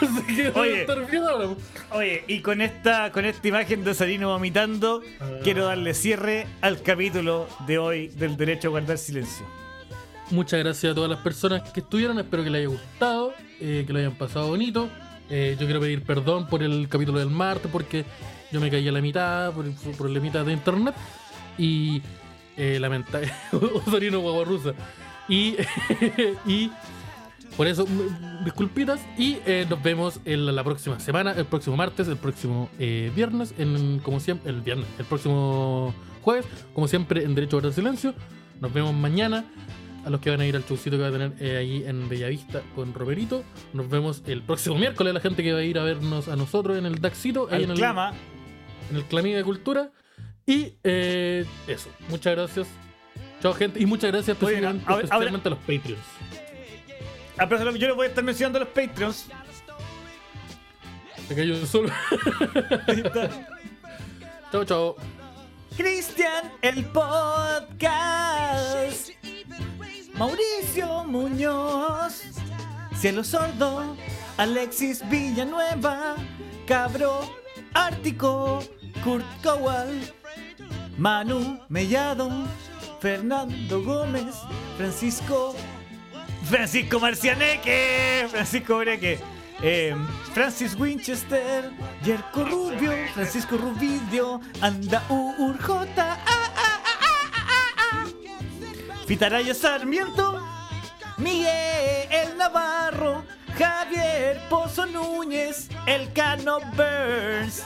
Así 0.00 0.34
que 0.34 0.42
debe 0.44 0.60
Oye. 0.60 0.80
estar 0.80 1.10
bien 1.10 1.22
ahora. 1.24 1.48
Oye, 1.90 2.24
y 2.26 2.40
con 2.40 2.60
esta, 2.60 3.12
con 3.12 3.24
esta 3.24 3.46
imagen 3.48 3.84
de 3.84 3.90
Osorino 3.90 4.28
vomitando, 4.28 5.02
quiero 5.42 5.66
darle 5.66 5.94
cierre 5.94 6.46
al 6.60 6.82
capítulo 6.82 7.48
de 7.66 7.78
hoy 7.78 8.08
del 8.08 8.36
derecho 8.36 8.68
a 8.68 8.70
guardar 8.70 8.98
silencio. 8.98 9.46
Muchas 10.30 10.60
gracias 10.60 10.92
a 10.92 10.94
todas 10.94 11.10
las 11.10 11.20
personas 11.20 11.62
que 11.70 11.80
estuvieron. 11.80 12.18
Espero 12.18 12.44
que 12.44 12.50
les 12.50 12.60
haya 12.60 12.68
gustado, 12.68 13.32
eh, 13.60 13.84
que 13.86 13.92
lo 13.92 13.98
hayan 13.98 14.14
pasado 14.14 14.48
bonito. 14.48 14.88
Eh, 15.30 15.56
yo 15.58 15.66
quiero 15.66 15.80
pedir 15.80 16.02
perdón 16.02 16.46
por 16.48 16.62
el 16.62 16.88
capítulo 16.88 17.18
del 17.18 17.30
martes 17.30 17.70
porque 17.70 18.04
yo 18.50 18.60
me 18.60 18.70
caí 18.70 18.86
a 18.88 18.92
la 18.92 19.00
mitad 19.00 19.52
por, 19.52 19.70
por 19.74 19.94
problemitas 19.94 20.44
de 20.44 20.52
internet. 20.52 20.94
Y 21.56 22.02
eh, 22.56 22.78
lamenta 22.80 23.20
Osorino 23.86 24.20
guaguarrusa. 24.20 24.72
Y, 25.28 25.56
y 26.46 26.70
por 27.58 27.66
eso, 27.66 27.86
disculpitas. 28.44 29.00
Y 29.18 29.36
eh, 29.44 29.66
nos 29.68 29.82
vemos 29.82 30.20
en 30.24 30.46
la 30.56 30.64
próxima 30.64 30.98
semana, 30.98 31.32
el 31.32 31.44
próximo 31.44 31.76
martes, 31.76 32.08
el 32.08 32.16
próximo 32.16 32.70
eh, 32.78 33.12
viernes, 33.14 33.52
en, 33.58 33.98
como 33.98 34.18
siempre, 34.20 34.50
el 34.50 34.62
viernes, 34.62 34.86
el 34.98 35.04
próximo 35.04 35.94
jueves, 36.22 36.46
como 36.72 36.88
siempre, 36.88 37.22
en 37.24 37.34
Derecho 37.34 37.56
a 37.56 37.60
Guardar 37.60 37.74
Silencio. 37.74 38.14
Nos 38.60 38.72
vemos 38.72 38.94
mañana. 38.94 39.44
A 40.04 40.10
los 40.10 40.20
que 40.20 40.30
van 40.30 40.40
a 40.40 40.46
ir 40.46 40.56
al 40.56 40.64
showcito 40.64 40.96
que 40.96 41.02
va 41.02 41.08
a 41.08 41.12
tener 41.12 41.32
eh, 41.38 41.56
ahí 41.58 41.84
en 41.84 42.08
Bellavista 42.08 42.62
con 42.74 42.94
Roberito. 42.94 43.42
Nos 43.74 43.90
vemos 43.90 44.22
el 44.26 44.40
próximo 44.42 44.76
miércoles. 44.76 45.12
La 45.12 45.20
gente 45.20 45.42
que 45.42 45.52
va 45.52 45.58
a 45.58 45.64
ir 45.64 45.78
a 45.78 45.82
vernos 45.82 46.28
a 46.28 46.36
nosotros 46.36 46.78
en 46.78 46.86
el 46.86 46.98
Daxito. 47.00 47.48
Ahí 47.50 47.64
en 47.64 47.70
Al 47.70 47.70
el, 47.72 47.76
clama, 47.78 48.12
en 48.90 48.96
el 48.96 49.04
Clamí 49.04 49.32
de 49.32 49.42
Cultura. 49.44 49.90
Y 50.46 50.74
eh, 50.84 51.44
eso. 51.66 51.90
Muchas 52.08 52.34
gracias. 52.36 52.68
Chao, 53.42 53.52
gente. 53.52 53.82
Y 53.82 53.86
muchas 53.86 54.10
gracias 54.12 54.38
especialmente, 54.40 54.84
ahora- 54.86 55.04
especialmente 55.04 55.48
a 55.48 55.50
los 55.50 55.58
Patreons. 55.58 56.04
Ah, 57.38 57.48
yo 57.48 57.86
les 57.86 57.94
voy 57.94 58.06
a 58.06 58.08
estar 58.08 58.24
mencionando 58.24 58.58
a 58.58 58.60
los 58.60 58.70
Patreons. 58.70 59.26
Me 61.28 61.36
cayó 61.36 61.66
solo. 61.66 61.90
Chao, 64.50 64.64
chao. 64.64 64.96
Cristian, 65.76 66.50
el 66.62 66.86
podcast. 66.86 67.90
Mauricio 70.14 71.04
Muñoz. 71.04 72.24
Cielo 72.96 73.22
Sordo. 73.22 73.94
Alexis 74.38 75.08
Villanueva. 75.08 76.16
Cabro 76.66 77.20
Ártico. 77.74 78.60
Kurt 79.04 79.26
Kowal. 79.42 80.00
Manu 80.96 81.60
Mellado. 81.68 82.30
Fernando 83.00 83.82
Gómez. 83.82 84.34
Francisco. 84.78 85.54
Francisco 86.48 86.98
Marcianeque. 86.98 88.26
Francisco 88.30 88.78
Breque. 88.78 89.20
Eh, 89.60 89.94
Francis 90.32 90.74
Winchester, 90.74 91.72
Jerko 92.04 92.44
Rubio, 92.44 92.92
Francisco 93.12 93.56
Rubidio, 93.56 94.40
Anda 94.60 95.02
Urjota, 95.08 96.16
ah, 96.24 96.52
ah, 96.54 96.80
ah. 97.76 98.06
Fitaraya 99.04 99.52
Sarmiento, 99.54 100.40
Miguel 101.16 102.36
Navarro, 102.36 103.24
Javier 103.58 104.40
Pozo 104.48 104.86
Núñez, 104.86 105.68
El 105.86 106.12
Cano 106.12 106.60
Burns, 106.76 107.64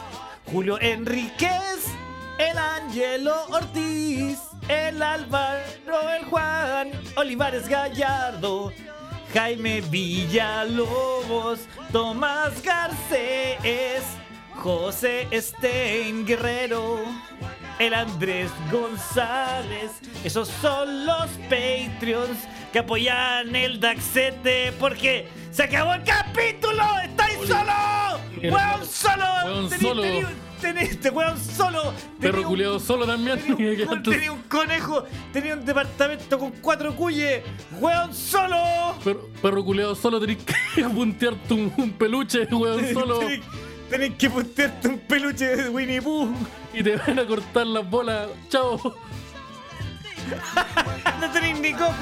Julio 0.51 0.81
Enríquez, 0.81 1.85
El 2.39 2.57
Angelo 2.57 3.35
Ortiz, 3.51 4.39
El 4.69 5.03
Álvaro, 5.03 6.11
El 6.17 6.25
Juan, 6.27 6.93
Olivares 7.17 7.69
Gallardo, 7.69 8.73
Jaime 9.33 9.81
Villalobos, 9.81 11.61
Tomás 11.91 12.63
Garcés, 12.63 14.05
José 14.55 15.27
Stein 15.33 16.25
Guerrero, 16.25 17.01
el 17.79 17.95
Andrés 17.95 18.51
González. 18.71 19.91
Esos 20.23 20.49
son 20.49 21.07
los 21.07 21.29
Patreons 21.49 22.39
que 22.73 22.79
apoyan 22.79 23.55
el 23.57 23.81
Daxete 23.81 24.73
porque 24.79 25.29
se 25.53 25.63
acabó 25.65 25.95
el 25.95 26.03
capítulo. 26.03 26.83
¡Estáis 27.05 27.39
solo! 27.47 28.19
¡Weón 28.43 28.87
solo! 28.87 29.69
Tení- 29.69 29.81
solo. 29.81 30.03
Este 30.81 31.11
weón 31.11 31.37
solo. 31.39 31.93
Perro 32.21 32.33
Tenía 32.35 32.39
un- 32.39 32.45
culiado 32.45 32.81
solo 32.81 33.05
también. 33.07 33.39
Tenía 33.41 33.89
un, 33.91 34.03
tenía 34.05 34.33
un 34.33 34.43
conejo, 34.43 35.05
tenía 35.33 35.55
un 35.55 35.65
departamento 35.65 36.39
con 36.39 36.51
cuatro 36.53 36.95
cuyes. 36.95 37.43
¡Weón 37.81 38.15
solo! 38.15 38.95
Perro, 39.03 39.29
perro 39.43 39.65
culeado 39.65 39.95
solo 39.97 40.21
tenés 40.21 40.39
que 40.75 40.85
puntearte 40.95 41.55
un, 41.55 41.73
un 41.77 41.91
peluche, 41.93 42.45
weón, 42.45 42.93
solo. 42.95 43.19
Tenés, 43.19 43.41
tenés 43.91 44.15
que 44.15 44.31
puntearte 44.31 44.89
un 44.89 44.99
peluche 45.01 45.57
de 45.57 45.69
Winnie 45.69 46.01
Pooh. 46.01 46.33
Y 46.73 46.83
te 46.83 46.97
van 46.97 47.19
a 47.19 47.27
cortar 47.27 47.67
las 47.67 47.89
bolas. 47.91 48.29
Chao. 48.49 48.79
No 51.21 51.31
tenés 51.31 51.59
ni 51.61 51.73
coco. 51.73 51.93